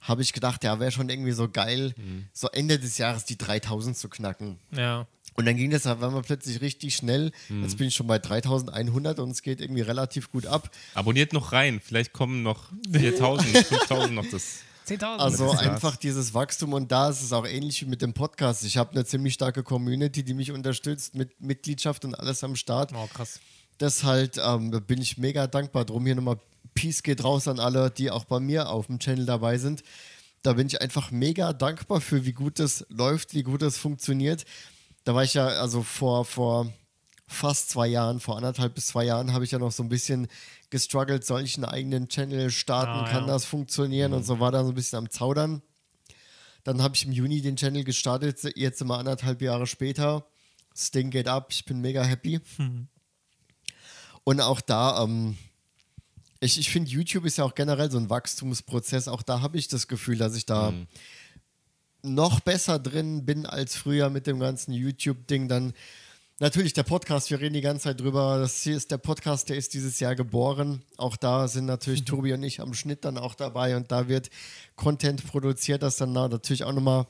habe 0.00 0.22
ich 0.22 0.32
gedacht, 0.32 0.64
ja, 0.64 0.78
wäre 0.80 0.92
schon 0.92 1.08
irgendwie 1.08 1.32
so 1.32 1.48
geil, 1.48 1.94
so 2.32 2.48
Ende 2.48 2.78
des 2.78 2.98
Jahres 2.98 3.24
die 3.24 3.38
3000 3.38 3.96
zu 3.96 4.08
knacken. 4.08 4.58
ja. 4.72 5.06
Und 5.34 5.44
dann 5.46 5.56
ging 5.56 5.70
das 5.70 5.86
auf 5.86 6.02
einmal 6.02 6.22
plötzlich 6.22 6.60
richtig 6.60 6.96
schnell. 6.96 7.30
Jetzt 7.62 7.78
bin 7.78 7.86
ich 7.86 7.94
schon 7.94 8.08
bei 8.08 8.18
3100 8.18 9.20
und 9.20 9.30
es 9.30 9.42
geht 9.42 9.60
irgendwie 9.60 9.82
relativ 9.82 10.32
gut 10.32 10.46
ab. 10.46 10.68
abonniert 10.94 11.32
noch 11.32 11.52
rein. 11.52 11.80
Vielleicht 11.80 12.12
kommen 12.12 12.42
noch 12.42 12.72
4000, 12.90 13.56
5000 13.58 14.14
noch 14.16 14.26
das. 14.28 14.62
10.000. 14.88 15.18
Also 15.18 15.52
Das 15.52 15.60
einfach 15.60 15.96
dieses 15.96 16.34
Wachstum 16.34 16.72
und 16.72 16.90
da 16.90 17.10
ist 17.10 17.22
es 17.22 17.32
auch 17.32 17.46
ähnlich 17.46 17.82
wie 17.82 17.86
mit 17.86 18.02
dem 18.02 18.14
Podcast. 18.14 18.64
Ich 18.64 18.76
habe 18.76 18.92
eine 18.92 19.04
ziemlich 19.04 19.34
starke 19.34 19.62
Community, 19.62 20.22
die 20.22 20.34
mich 20.34 20.52
unterstützt 20.52 21.14
mit 21.14 21.40
Mitgliedschaft 21.40 22.04
und 22.04 22.14
alles 22.14 22.42
am 22.42 22.56
Start. 22.56 22.92
oh, 22.94 23.08
krass. 23.12 23.40
Das 23.78 24.02
halt, 24.02 24.38
ähm, 24.44 24.72
da 24.72 24.80
bin 24.80 25.00
ich 25.00 25.18
mega 25.18 25.46
dankbar 25.46 25.84
drum. 25.84 26.04
Hier 26.04 26.16
nochmal 26.16 26.38
Peace 26.74 27.02
geht 27.02 27.22
raus 27.22 27.46
an 27.48 27.60
alle, 27.60 27.90
die 27.90 28.10
auch 28.10 28.24
bei 28.24 28.40
mir 28.40 28.70
auf 28.70 28.86
dem 28.86 28.98
Channel 28.98 29.26
dabei 29.26 29.58
sind. 29.58 29.82
Da 30.42 30.54
bin 30.54 30.66
ich 30.66 30.80
einfach 30.80 31.10
mega 31.10 31.52
dankbar 31.52 32.00
für, 32.00 32.24
wie 32.24 32.32
gut 32.32 32.60
es 32.60 32.86
läuft, 32.88 33.34
wie 33.34 33.42
gut 33.42 33.62
es 33.62 33.76
funktioniert. 33.76 34.44
Da 35.04 35.14
war 35.14 35.24
ich 35.24 35.34
ja, 35.34 35.46
also 35.46 35.82
vor, 35.82 36.24
vor 36.24 36.72
fast 37.26 37.70
zwei 37.70 37.86
Jahren, 37.86 38.20
vor 38.20 38.36
anderthalb 38.36 38.74
bis 38.74 38.86
zwei 38.86 39.04
Jahren, 39.04 39.32
habe 39.32 39.44
ich 39.44 39.50
ja 39.50 39.58
noch 39.58 39.72
so 39.72 39.82
ein 39.82 39.88
bisschen 39.88 40.28
gestruggelt, 40.70 41.24
soll 41.24 41.42
ich 41.42 41.56
einen 41.56 41.64
eigenen 41.64 42.08
Channel 42.08 42.50
starten, 42.50 43.04
Ah, 43.04 43.08
kann 43.10 43.26
ja. 43.26 43.32
das 43.32 43.44
funktionieren 43.44 44.12
und 44.12 44.24
so 44.24 44.40
war 44.40 44.52
da 44.52 44.62
so 44.62 44.70
ein 44.70 44.74
bisschen 44.74 44.98
am 44.98 45.10
Zaudern. 45.10 45.62
Dann 46.64 46.82
habe 46.82 46.94
ich 46.94 47.04
im 47.06 47.12
Juni 47.12 47.40
den 47.40 47.56
Channel 47.56 47.84
gestartet, 47.84 48.38
jetzt 48.56 48.80
immer 48.80 48.98
anderthalb 48.98 49.40
Jahre 49.40 49.66
später. 49.66 50.26
Das 50.74 50.90
Ding 50.90 51.10
geht 51.10 51.28
ab, 51.28 51.48
ich 51.50 51.64
bin 51.64 51.80
mega 51.80 52.02
happy. 52.02 52.40
Mhm. 52.58 52.88
Und 54.24 54.40
auch 54.40 54.60
da, 54.60 55.02
ähm, 55.02 55.38
ich, 56.40 56.58
ich 56.58 56.70
finde, 56.70 56.90
YouTube 56.90 57.24
ist 57.24 57.38
ja 57.38 57.44
auch 57.44 57.54
generell 57.54 57.90
so 57.90 57.98
ein 57.98 58.10
Wachstumsprozess. 58.10 59.08
Auch 59.08 59.22
da 59.22 59.40
habe 59.40 59.56
ich 59.56 59.68
das 59.68 59.88
Gefühl, 59.88 60.18
dass 60.18 60.36
ich 60.36 60.44
da 60.44 60.72
mhm. 60.72 60.86
noch 62.02 62.40
besser 62.40 62.78
drin 62.78 63.24
bin 63.24 63.46
als 63.46 63.74
früher 63.74 64.10
mit 64.10 64.26
dem 64.26 64.38
ganzen 64.38 64.72
YouTube-Ding. 64.72 65.48
Dann 65.48 65.72
natürlich 66.38 66.72
der 66.72 66.82
Podcast, 66.82 67.30
wir 67.30 67.40
reden 67.40 67.54
die 67.54 67.60
ganze 67.60 67.84
Zeit 67.84 68.00
drüber. 68.00 68.38
Das 68.38 68.62
hier 68.62 68.76
ist 68.76 68.90
der 68.90 68.98
Podcast, 68.98 69.48
der 69.48 69.56
ist 69.56 69.74
dieses 69.74 70.00
Jahr 70.00 70.14
geboren. 70.14 70.82
Auch 70.96 71.16
da 71.16 71.48
sind 71.48 71.66
natürlich 71.66 72.02
mhm. 72.02 72.06
Tobi 72.06 72.32
und 72.32 72.42
ich 72.42 72.60
am 72.60 72.74
Schnitt 72.74 73.04
dann 73.04 73.18
auch 73.18 73.34
dabei 73.34 73.76
und 73.76 73.90
da 73.90 74.08
wird 74.08 74.30
Content 74.76 75.26
produziert, 75.26 75.82
das 75.82 75.96
dann 75.96 76.12
natürlich 76.12 76.64
auch 76.64 76.72
nochmal 76.72 77.06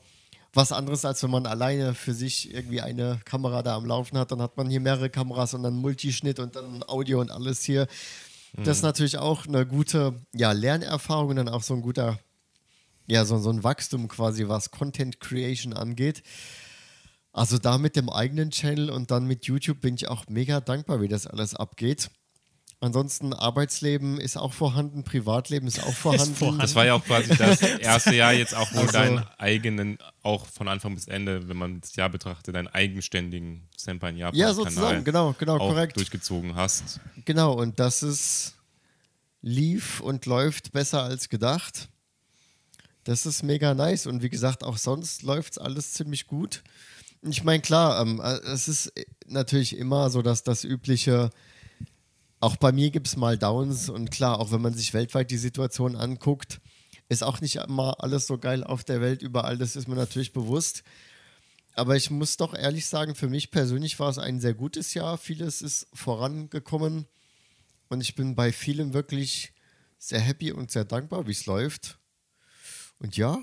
was 0.53 0.71
anderes, 0.71 1.05
als 1.05 1.21
wenn 1.21 1.29
man 1.29 1.45
alleine 1.45 1.93
für 1.93 2.13
sich 2.13 2.51
irgendwie 2.51 2.81
eine 2.81 3.19
Kamera 3.23 3.61
da 3.61 3.75
am 3.75 3.85
Laufen 3.85 4.17
hat. 4.17 4.31
Dann 4.31 4.41
hat 4.41 4.57
man 4.57 4.69
hier 4.69 4.79
mehrere 4.79 5.09
Kameras 5.09 5.53
und 5.53 5.63
dann 5.63 5.75
Multischnitt 5.75 6.39
und 6.39 6.55
dann 6.55 6.83
Audio 6.87 7.21
und 7.21 7.29
alles 7.29 7.63
hier. 7.63 7.87
Mhm. 8.53 8.63
Das 8.63 8.77
ist 8.77 8.83
natürlich 8.83 9.17
auch 9.17 9.45
eine 9.45 9.65
gute 9.65 10.15
ja, 10.33 10.51
Lernerfahrung 10.51 11.29
und 11.29 11.35
dann 11.35 11.49
auch 11.49 11.61
so 11.61 11.75
ein 11.75 11.81
guter, 11.81 12.19
ja, 13.05 13.25
so, 13.25 13.37
so 13.37 13.51
ein 13.51 13.63
Wachstum 13.63 14.07
quasi, 14.07 14.47
was 14.47 14.71
Content 14.71 15.19
Creation 15.19 15.73
angeht. 15.73 16.23
Also 17.31 17.57
da 17.57 17.77
mit 17.77 17.95
dem 17.95 18.09
eigenen 18.09 18.51
Channel 18.51 18.89
und 18.89 19.11
dann 19.11 19.25
mit 19.25 19.45
YouTube 19.45 19.81
bin 19.81 19.95
ich 19.95 20.07
auch 20.07 20.25
mega 20.27 20.61
dankbar, 20.61 21.01
wie 21.01 21.07
das 21.07 21.27
alles 21.27 21.53
abgeht. 21.55 22.09
Ansonsten 22.81 23.33
Arbeitsleben 23.33 24.21
ist 24.21 24.37
auch 24.37 24.53
vorhanden, 24.53 25.03
Privatleben 25.03 25.67
ist 25.67 25.83
auch 25.83 25.93
vorhanden. 25.93 26.31
Ist 26.31 26.39
vorhanden. 26.39 26.61
Das 26.61 26.75
war 26.75 26.85
ja 26.85 26.93
auch 26.93 27.03
quasi 27.03 27.35
das 27.35 27.61
erste 27.79 28.15
Jahr 28.15 28.33
jetzt 28.33 28.55
auch, 28.55 28.71
wo 28.73 28.79
also, 28.79 28.93
deinen 28.93 29.19
eigenen, 29.37 29.97
auch 30.23 30.45
von 30.47 30.69
Anfang 30.69 30.95
bis 30.95 31.07
Ende, 31.07 31.49
wenn 31.49 31.57
man 31.57 31.81
das 31.81 31.95
Jahr 31.95 32.09
betrachtet, 32.09 32.55
deinen 32.55 32.69
eigenständigen 32.69 33.67
Senpai 33.75 34.11
in 34.11 34.17
Japan 34.17 34.39
Ja, 34.39 34.53
sozusagen, 34.53 35.03
genau, 35.03 35.35
genau, 35.37 35.55
auch 35.57 35.69
korrekt. 35.69 35.97
durchgezogen 35.97 36.55
hast. 36.55 37.01
Genau, 37.25 37.53
und 37.53 37.79
das 37.79 38.01
ist 38.01 38.55
lief 39.41 39.99
und 39.99 40.25
läuft 40.25 40.71
besser 40.71 41.03
als 41.03 41.27
gedacht. 41.27 41.89
Das 43.03 43.25
ist 43.25 43.43
mega 43.43 43.73
nice 43.73 44.07
und 44.07 44.23
wie 44.23 44.29
gesagt, 44.29 44.63
auch 44.63 44.77
sonst 44.77 45.23
läuft 45.23 45.53
es 45.53 45.57
alles 45.57 45.93
ziemlich 45.93 46.27
gut. 46.27 46.63
Ich 47.21 47.43
meine, 47.43 47.61
klar, 47.61 48.01
ähm, 48.01 48.21
äh, 48.21 48.39
es 48.47 48.67
ist 48.67 48.93
natürlich 49.27 49.77
immer 49.77 50.09
so, 50.09 50.21
dass 50.21 50.43
das 50.43 50.63
übliche 50.63 51.31
auch 52.39 52.55
bei 52.55 52.71
mir 52.71 52.89
gibt 52.89 53.07
es 53.07 53.17
mal 53.17 53.37
Downs 53.37 53.89
und 53.89 54.11
klar, 54.11 54.39
auch 54.39 54.51
wenn 54.51 54.61
man 54.61 54.73
sich 54.73 54.93
weltweit 54.93 55.29
die 55.29 55.37
Situation 55.37 55.95
anguckt, 55.95 56.61
ist 57.09 57.23
auch 57.23 57.41
nicht 57.41 57.57
immer 57.57 58.01
alles 58.01 58.27
so 58.27 58.37
geil 58.37 58.63
auf 58.63 58.83
der 58.83 59.01
Welt 59.01 59.21
überall, 59.21 59.57
das 59.57 59.75
ist 59.75 59.87
mir 59.87 59.95
natürlich 59.95 60.31
bewusst. 60.31 60.83
Aber 61.75 61.95
ich 61.95 62.09
muss 62.09 62.37
doch 62.37 62.53
ehrlich 62.53 62.85
sagen, 62.85 63.15
für 63.15 63.29
mich 63.29 63.51
persönlich 63.51 63.99
war 63.99 64.09
es 64.09 64.17
ein 64.17 64.39
sehr 64.39 64.53
gutes 64.53 64.93
Jahr. 64.93 65.17
Vieles 65.17 65.61
ist 65.61 65.87
vorangekommen 65.93 67.07
und 67.89 68.01
ich 68.01 68.15
bin 68.15 68.35
bei 68.35 68.51
vielem 68.51 68.93
wirklich 68.93 69.53
sehr 69.97 70.19
happy 70.19 70.51
und 70.51 70.71
sehr 70.71 70.85
dankbar, 70.85 71.27
wie 71.27 71.31
es 71.31 71.45
läuft. 71.45 71.99
Und 72.99 73.17
ja, 73.17 73.39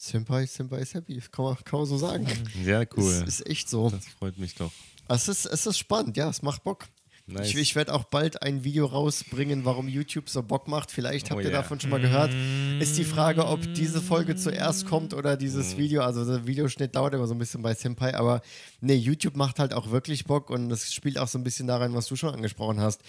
Senpai, 0.00 0.46
Senpai 0.46 0.78
ist 0.78 0.94
happy, 0.94 1.20
kann 1.32 1.44
man, 1.44 1.56
kann 1.64 1.80
man 1.80 1.86
so 1.86 1.98
sagen. 1.98 2.24
Ja, 2.64 2.84
cool. 2.96 3.12
Es 3.12 3.40
ist 3.40 3.46
echt 3.48 3.68
so. 3.68 3.90
Das 3.90 4.06
freut 4.06 4.38
mich 4.38 4.54
doch. 4.54 4.70
Es 5.08 5.26
ist, 5.26 5.44
es 5.44 5.66
ist 5.66 5.76
spannend, 5.76 6.16
ja, 6.16 6.28
es 6.28 6.40
macht 6.40 6.62
Bock. 6.62 6.86
Nice. 7.26 7.48
Ich, 7.48 7.56
ich 7.56 7.76
werde 7.76 7.92
auch 7.92 8.04
bald 8.04 8.42
ein 8.42 8.64
Video 8.64 8.86
rausbringen, 8.86 9.66
warum 9.66 9.86
YouTube 9.86 10.30
so 10.30 10.42
Bock 10.42 10.66
macht. 10.66 10.90
Vielleicht 10.90 11.30
habt 11.30 11.38
oh, 11.38 11.40
ihr 11.40 11.50
yeah. 11.50 11.60
davon 11.60 11.78
schon 11.78 11.90
mal 11.90 12.00
gehört. 12.00 12.32
Ist 12.80 12.96
die 12.96 13.04
Frage, 13.04 13.46
ob 13.46 13.60
diese 13.74 14.00
Folge 14.00 14.34
zuerst 14.36 14.86
kommt 14.86 15.12
oder 15.12 15.36
dieses 15.36 15.74
mm. 15.74 15.78
Video. 15.78 16.02
Also 16.02 16.24
der 16.24 16.46
Videoschnitt 16.46 16.96
dauert 16.96 17.12
immer 17.12 17.26
so 17.26 17.34
ein 17.34 17.38
bisschen 17.38 17.60
bei 17.60 17.74
Senpai, 17.74 18.14
aber 18.14 18.40
nee, 18.80 18.94
YouTube 18.94 19.36
macht 19.36 19.58
halt 19.58 19.74
auch 19.74 19.90
wirklich 19.90 20.24
Bock 20.24 20.48
und 20.48 20.70
das 20.70 20.94
spielt 20.94 21.18
auch 21.18 21.28
so 21.28 21.38
ein 21.38 21.44
bisschen 21.44 21.66
da 21.66 21.76
rein, 21.76 21.92
was 21.92 22.06
du 22.06 22.16
schon 22.16 22.32
angesprochen 22.32 22.80
hast, 22.80 23.02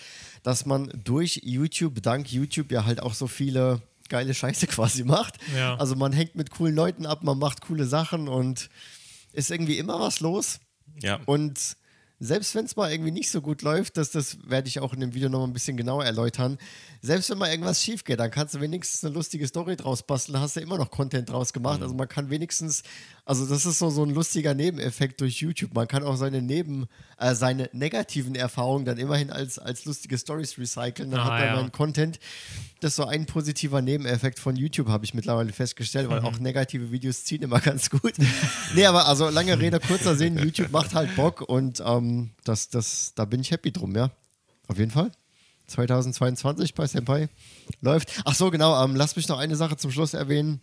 dass 0.44 0.66
man 0.66 0.92
durch 1.02 1.40
YouTube, 1.46 2.02
dank 2.02 2.30
YouTube 2.30 2.74
ja 2.74 2.84
halt 2.84 3.02
auch 3.02 3.14
so 3.14 3.28
viele 3.28 3.82
geile 4.10 4.34
Scheiße 4.34 4.68
quasi 4.68 5.04
macht. 5.04 5.36
Ja. 5.56 5.76
Also 5.76 5.96
man 5.96 6.12
hängt 6.12 6.36
mit 6.36 6.52
coolen 6.52 6.76
Leuten 6.76 7.06
ab, 7.06 7.24
man 7.24 7.38
macht 7.40 7.62
coole 7.62 7.86
Sachen 7.86 8.28
und 8.28 8.70
ist 9.34 9.52
irgendwie 9.52 9.78
immer 9.78 10.00
was 10.00 10.20
los. 10.20 10.60
Ja. 11.02 11.20
Und 11.26 11.78
selbst 12.20 12.54
wenn 12.54 12.66
es 12.66 12.76
mal 12.76 12.92
irgendwie 12.92 13.12
nicht 13.12 13.32
so 13.32 13.42
gut 13.42 13.62
läuft, 13.62 13.96
das, 13.96 14.12
das 14.12 14.38
werde 14.46 14.68
ich 14.68 14.82
auch 14.82 14.94
in 14.94 15.00
dem 15.00 15.14
Video 15.14 15.30
noch 15.30 15.40
mal 15.40 15.48
ein 15.48 15.54
bisschen 15.54 15.78
genauer 15.78 16.04
erläutern. 16.04 16.58
Selbst 17.02 17.30
wenn 17.30 17.38
mal 17.38 17.50
irgendwas 17.50 17.82
schief 17.82 18.04
geht, 18.04 18.20
dann 18.20 18.30
kannst 18.30 18.56
du 18.56 18.60
wenigstens 18.60 19.06
eine 19.06 19.14
lustige 19.14 19.48
Story 19.48 19.78
draus 19.78 20.04
basteln, 20.04 20.38
hast 20.38 20.58
du 20.58 20.60
immer 20.60 20.78
noch 20.78 20.92
Content 20.92 21.30
draus 21.30 21.54
gemacht. 21.54 21.78
Mhm. 21.78 21.84
Also 21.84 21.96
man 21.96 22.10
kann 22.10 22.30
wenigstens, 22.30 22.84
also 23.24 23.46
das 23.46 23.66
ist 23.66 23.80
so, 23.80 23.90
so 23.90 24.04
ein 24.04 24.10
lustiger 24.14 24.54
Nebeneffekt 24.54 25.22
durch 25.22 25.40
YouTube. 25.40 25.74
Man 25.74 25.88
kann 25.88 26.04
auch 26.04 26.18
seine 26.18 26.42
Neben, 26.42 26.88
äh, 27.18 27.34
seine 27.36 27.70
negativen 27.72 28.36
Erfahrungen 28.36 28.84
dann 28.84 28.98
immerhin 28.98 29.32
als, 29.32 29.58
als 29.58 29.86
lustige 29.86 30.18
Stories 30.18 30.58
recyceln. 30.58 31.12
Dann 31.12 31.22
ah, 31.22 31.24
hat 31.24 31.56
man 31.56 31.66
ja. 31.66 31.70
Content. 31.70 32.20
Das 32.82 32.94
ist 32.94 32.96
so 32.98 33.06
ein 33.06 33.26
positiver 33.26 33.82
Nebeneffekt 33.82 34.40
von 34.40 34.56
YouTube, 34.56 34.88
habe 34.88 35.04
ich 35.06 35.14
mittlerweile 35.14 35.52
festgestellt, 35.52 36.10
weil 36.10 36.22
mhm. 36.22 36.26
auch 36.26 36.40
negative 36.40 36.92
Videos 36.92 37.24
ziehen 37.24 37.42
immer 37.44 37.60
ganz 37.62 37.90
gut. 37.90 38.14
nee, 38.76 38.86
aber 38.86 39.08
also 39.08 39.30
lange 39.30 39.58
Rede, 39.58 39.80
kurzer 39.80 40.16
Sinn, 40.16 40.38
YouTube 40.44 40.72
macht 40.72 40.96
halt 40.96 41.16
Bock 41.16 41.42
und 41.42 41.82
ähm, 41.86 42.09
das, 42.44 42.70
das, 42.70 43.14
da 43.16 43.26
bin 43.26 43.42
ich 43.42 43.52
happy 43.52 43.72
drum, 43.72 43.96
ja. 43.96 44.12
Auf 44.68 44.78
jeden 44.78 44.92
Fall. 44.92 45.12
2022 45.68 46.74
bei 46.74 46.88
Senpai 46.88 47.30
läuft. 47.82 48.22
Ach 48.26 48.36
so, 48.36 48.52
genau. 48.52 48.84
Ähm, 48.84 48.96
lass 48.96 49.16
mich 49.16 49.28
noch 49.28 49.40
eine 49.40 49.56
Sache 49.56 49.78
zum 49.78 49.92
Schluss 49.92 50.14
erwähnen. 50.14 50.62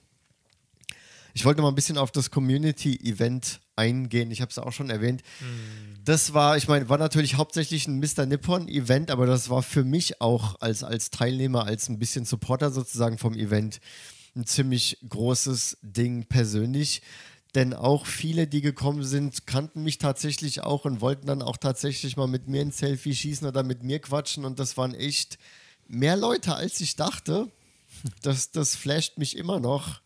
Ich 1.35 1.45
wollte 1.45 1.61
mal 1.61 1.69
ein 1.69 1.75
bisschen 1.75 1.99
auf 1.99 2.11
das 2.13 2.31
Community-Event 2.31 3.61
eingehen. 3.77 4.31
Ich 4.31 4.41
habe 4.41 4.51
es 4.51 4.59
auch 4.59 4.73
schon 4.73 4.89
erwähnt. 4.89 5.23
Mm. 5.41 6.03
Das 6.05 6.33
war, 6.33 6.57
ich 6.57 6.67
meine, 6.67 6.89
war 6.89 6.97
natürlich 6.97 7.35
hauptsächlich 7.35 7.87
ein 7.87 8.01
Mr. 8.01 8.25
Nippon-Event, 8.25 9.11
aber 9.11 9.27
das 9.27 9.51
war 9.51 9.63
für 9.63 9.85
mich 9.85 10.21
auch 10.23 10.61
als, 10.61 10.83
als 10.83 11.11
Teilnehmer, 11.11 11.67
als 11.67 11.89
ein 11.89 11.99
bisschen 11.99 12.25
Supporter 12.25 12.71
sozusagen 12.71 13.19
vom 13.19 13.35
Event 13.35 13.81
ein 14.35 14.47
ziemlich 14.47 14.99
großes 15.07 15.79
Ding 15.83 16.25
persönlich 16.25 17.03
denn 17.57 17.73
auch 17.73 18.05
viele, 18.05 18.47
die 18.47 18.61
gekommen 18.61 19.03
sind, 19.03 19.47
kannten 19.47 19.83
mich 19.83 19.97
tatsächlich 19.97 20.63
auch 20.63 20.85
und 20.85 21.01
wollten 21.01 21.27
dann 21.27 21.41
auch 21.41 21.57
tatsächlich 21.57 22.19
mal 22.19 22.29
mit 22.29 22.49
mir 22.49 22.61
ein 22.61 22.71
Selfie 22.71 23.15
schießen 23.15 23.49
oder 23.49 23.63
mit 23.63 23.83
mir 23.83 23.99
quatschen 23.99 24.45
und 24.45 24.59
das 24.59 24.77
waren 24.77 24.95
echt 24.95 25.39
mehr 25.89 26.17
Leute, 26.17 26.55
als 26.55 26.81
ich 26.81 26.97
dachte. 26.97 27.51
Das, 28.21 28.51
das 28.51 28.77
flasht 28.77 29.17
mich 29.17 29.39
immer 29.39 29.59
noch, 29.59 30.03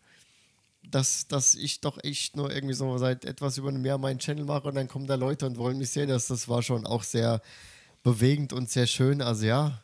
dass, 0.81 1.27
dass 1.27 1.55
ich 1.55 1.81
doch 1.81 2.01
echt 2.01 2.37
nur 2.37 2.53
irgendwie 2.53 2.73
so 2.73 2.97
seit 2.97 3.25
etwas 3.25 3.57
über 3.57 3.67
einem 3.67 3.85
Jahr 3.85 3.97
meinen 3.97 4.19
Channel 4.19 4.45
mache 4.45 4.69
und 4.69 4.75
dann 4.75 4.87
kommen 4.87 5.07
da 5.07 5.15
Leute 5.15 5.45
und 5.45 5.57
wollen 5.57 5.77
mich 5.77 5.89
sehen. 5.89 6.07
Das, 6.07 6.27
das 6.27 6.47
war 6.47 6.63
schon 6.63 6.85
auch 6.85 7.03
sehr 7.03 7.41
bewegend 8.01 8.53
und 8.53 8.69
sehr 8.69 8.87
schön. 8.87 9.21
Also 9.21 9.45
ja, 9.45 9.83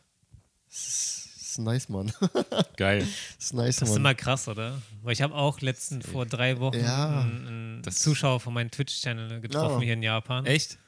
es 0.70 0.88
ist 0.88 1.27
ist 1.58 1.64
nice, 1.64 1.88
Mann. 1.88 2.12
Geil. 2.76 3.00
Das 3.00 3.46
ist 3.46 3.54
nice, 3.54 3.76
Das 3.76 3.90
ist 3.90 3.96
immer 3.96 4.14
krass, 4.14 4.48
oder? 4.48 4.80
Weil 5.02 5.12
ich 5.12 5.22
habe 5.22 5.34
auch 5.34 5.60
letzten 5.60 6.02
vor 6.02 6.24
drei 6.24 6.58
Wochen 6.60 6.78
ja. 6.78 7.20
einen, 7.20 7.82
einen 7.84 7.92
Zuschauer 7.92 8.40
von 8.40 8.54
meinem 8.54 8.70
Twitch-Channel 8.70 9.40
getroffen 9.40 9.78
oh. 9.78 9.82
hier 9.82 9.94
in 9.94 10.02
Japan. 10.02 10.46
Echt? 10.46 10.78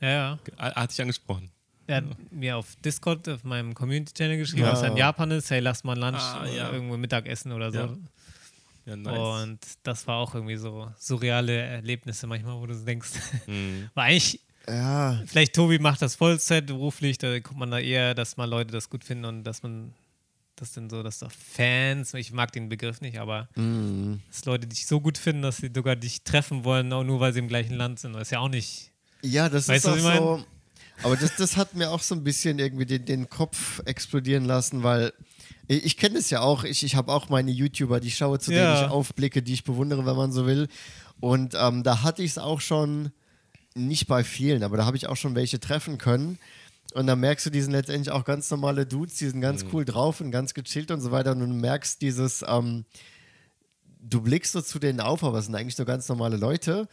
Ja, 0.00 0.08
ja. 0.08 0.38
Hat 0.56 0.90
dich 0.90 1.00
angesprochen. 1.00 1.50
Er 1.86 1.96
hat 1.96 2.04
mir 2.32 2.56
auf 2.56 2.76
Discord, 2.76 3.28
auf 3.28 3.44
meinem 3.44 3.74
Community-Channel 3.74 4.38
geschrieben, 4.38 4.64
ja. 4.64 4.70
dass 4.70 4.82
er 4.82 4.88
in 4.88 4.96
Japan 4.96 5.30
ist. 5.30 5.50
Hey, 5.50 5.60
lass 5.60 5.84
mal 5.84 5.98
Lunch 5.98 6.16
ah, 6.18 6.46
ja. 6.46 6.72
irgendwo 6.72 6.96
Mittagessen 6.96 7.52
oder 7.52 7.70
so. 7.70 7.78
Ja. 7.78 7.96
Ja, 8.86 8.96
nice. 8.96 9.42
Und 9.42 9.58
das 9.82 10.06
war 10.06 10.16
auch 10.16 10.34
irgendwie 10.34 10.56
so 10.56 10.90
surreale 10.98 11.56
Erlebnisse 11.56 12.26
manchmal, 12.26 12.54
wo 12.56 12.66
du 12.66 12.74
denkst, 12.74 13.12
mhm. 13.46 13.88
war 13.94 14.04
eigentlich 14.04 14.40
ja. 14.66 15.22
Vielleicht 15.26 15.54
Tobi 15.54 15.78
macht 15.78 16.00
das 16.00 16.14
Vollzeit 16.14 16.66
beruflich, 16.66 17.18
da 17.18 17.38
kommt 17.40 17.58
man 17.58 17.70
da 17.70 17.78
eher, 17.78 18.14
dass 18.14 18.38
mal 18.38 18.48
Leute 18.48 18.72
das 18.72 18.88
gut 18.88 19.04
finden 19.04 19.26
und 19.26 19.44
dass 19.44 19.62
man 19.62 19.92
das 20.56 20.74
sind 20.74 20.90
so, 20.90 21.02
dass 21.02 21.18
doch 21.18 21.32
Fans, 21.32 22.14
ich 22.14 22.32
mag 22.32 22.52
den 22.52 22.68
Begriff 22.68 23.00
nicht, 23.00 23.18
aber 23.18 23.48
mm. 23.56 24.14
dass 24.28 24.44
Leute 24.44 24.66
dich 24.66 24.86
so 24.86 25.00
gut 25.00 25.18
finden, 25.18 25.42
dass 25.42 25.58
sie 25.58 25.70
sogar 25.74 25.96
dich 25.96 26.22
treffen 26.22 26.64
wollen, 26.64 26.88
nur 26.88 27.20
weil 27.20 27.32
sie 27.32 27.40
im 27.40 27.48
gleichen 27.48 27.74
Land 27.74 28.00
sind. 28.00 28.12
Das 28.12 28.22
ist 28.22 28.30
ja 28.30 28.38
auch 28.38 28.48
nicht. 28.48 28.92
Ja, 29.22 29.48
das 29.48 29.68
weißt 29.68 29.86
ist 29.86 29.90
auch 29.90 29.98
so. 29.98 30.44
Aber 31.02 31.16
das, 31.16 31.34
das 31.36 31.56
hat 31.56 31.74
mir 31.74 31.90
auch 31.90 32.02
so 32.02 32.14
ein 32.14 32.22
bisschen 32.22 32.58
irgendwie 32.60 32.86
den, 32.86 33.04
den 33.04 33.28
Kopf 33.28 33.82
explodieren 33.84 34.44
lassen, 34.44 34.84
weil 34.84 35.12
ich, 35.66 35.84
ich 35.84 35.96
kenne 35.96 36.18
es 36.18 36.30
ja 36.30 36.40
auch. 36.40 36.62
Ich, 36.62 36.84
ich 36.84 36.94
habe 36.94 37.12
auch 37.12 37.28
meine 37.28 37.50
YouTuber, 37.50 37.98
die 37.98 38.08
ich 38.08 38.16
schaue, 38.16 38.38
zu 38.38 38.52
ja. 38.52 38.74
denen 38.74 38.84
ich 38.86 38.90
aufblicke, 38.92 39.42
die 39.42 39.54
ich 39.54 39.64
bewundere, 39.64 40.06
wenn 40.06 40.16
man 40.16 40.30
so 40.30 40.46
will. 40.46 40.68
Und 41.18 41.54
ähm, 41.58 41.82
da 41.82 42.02
hatte 42.02 42.22
ich 42.22 42.32
es 42.32 42.38
auch 42.38 42.60
schon, 42.60 43.10
nicht 43.74 44.06
bei 44.06 44.22
vielen, 44.22 44.62
aber 44.62 44.76
da 44.76 44.86
habe 44.86 44.96
ich 44.96 45.08
auch 45.08 45.16
schon 45.16 45.34
welche 45.34 45.60
treffen 45.60 45.98
können. 45.98 46.38
Und 46.94 47.08
dann 47.08 47.18
merkst 47.18 47.44
du, 47.46 47.50
die 47.50 47.60
sind 47.60 47.72
letztendlich 47.72 48.12
auch 48.12 48.24
ganz 48.24 48.48
normale 48.52 48.86
Dudes, 48.86 49.16
die 49.16 49.26
sind 49.26 49.40
ganz 49.40 49.64
mhm. 49.64 49.70
cool 49.72 49.84
drauf 49.84 50.20
und 50.20 50.30
ganz 50.30 50.54
gechillt 50.54 50.92
und 50.92 51.00
so 51.00 51.10
weiter. 51.10 51.32
Und 51.32 51.40
du 51.40 51.46
merkst 51.48 52.00
dieses, 52.00 52.44
ähm, 52.46 52.84
du 53.98 54.20
blickst 54.20 54.52
so 54.52 54.60
zu 54.60 54.78
denen 54.78 55.00
auf, 55.00 55.24
aber 55.24 55.38
es 55.38 55.46
sind 55.46 55.56
eigentlich 55.56 55.76
nur 55.76 55.88
ganz 55.88 56.08
normale 56.08 56.36
Leute. 56.36 56.86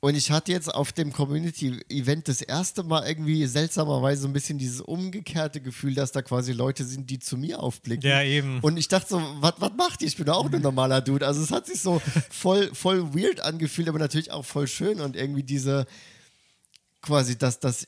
und 0.00 0.14
ich 0.14 0.30
hatte 0.30 0.50
jetzt 0.50 0.74
auf 0.74 0.92
dem 0.92 1.12
Community-Event 1.12 2.26
das 2.26 2.40
erste 2.40 2.84
Mal 2.84 3.06
irgendwie 3.06 3.44
seltsamerweise 3.44 4.22
so 4.22 4.28
ein 4.28 4.32
bisschen 4.32 4.56
dieses 4.56 4.80
umgekehrte 4.80 5.60
Gefühl, 5.60 5.94
dass 5.94 6.10
da 6.10 6.22
quasi 6.22 6.52
Leute 6.52 6.84
sind, 6.84 7.10
die 7.10 7.18
zu 7.18 7.36
mir 7.36 7.62
aufblicken. 7.62 8.08
Ja, 8.08 8.22
eben. 8.22 8.60
Und 8.60 8.78
ich 8.78 8.88
dachte 8.88 9.08
so, 9.10 9.22
was 9.40 9.58
macht 9.76 10.00
ihr? 10.00 10.08
Ich 10.08 10.16
bin 10.16 10.24
doch 10.24 10.36
auch 10.36 10.50
ein 10.50 10.62
normaler 10.62 11.02
Dude. 11.02 11.26
Also 11.26 11.42
es 11.42 11.50
hat 11.50 11.66
sich 11.66 11.82
so 11.82 12.00
voll, 12.30 12.70
voll 12.72 13.14
weird 13.14 13.40
angefühlt, 13.40 13.90
aber 13.90 13.98
natürlich 13.98 14.30
auch 14.30 14.46
voll 14.46 14.68
schön 14.68 15.00
und 15.00 15.16
irgendwie 15.16 15.42
diese 15.42 15.84
quasi, 17.02 17.36
dass, 17.36 17.60
dass 17.60 17.86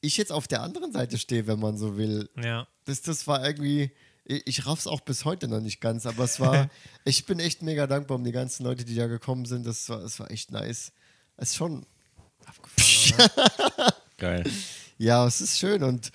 ich 0.00 0.16
jetzt 0.16 0.32
auf 0.32 0.48
der 0.48 0.62
anderen 0.62 0.92
Seite 0.92 1.18
stehe, 1.18 1.46
wenn 1.46 1.60
man 1.60 1.76
so 1.76 1.96
will. 1.96 2.28
Ja. 2.42 2.66
Das, 2.84 3.02
das 3.02 3.26
war 3.26 3.44
irgendwie, 3.46 3.90
ich, 4.24 4.46
ich 4.46 4.66
raff's 4.66 4.86
auch 4.86 5.00
bis 5.00 5.24
heute 5.24 5.48
noch 5.48 5.60
nicht 5.60 5.80
ganz, 5.80 6.06
aber 6.06 6.24
es 6.24 6.40
war, 6.40 6.70
ich 7.04 7.26
bin 7.26 7.38
echt 7.40 7.62
mega 7.62 7.86
dankbar 7.86 8.16
um 8.16 8.24
die 8.24 8.32
ganzen 8.32 8.64
Leute, 8.64 8.84
die 8.84 8.94
da 8.94 9.06
gekommen 9.06 9.44
sind. 9.44 9.66
Das 9.66 9.88
war, 9.88 10.00
das 10.00 10.18
war 10.20 10.30
echt 10.30 10.50
nice. 10.50 10.92
Es 11.36 11.50
ist 11.50 11.56
schon, 11.56 11.86
Abgefahren? 12.46 13.30
Geil. 14.16 14.50
ja, 14.98 15.26
es 15.26 15.40
ist 15.40 15.58
schön 15.58 15.82
und 15.82 16.10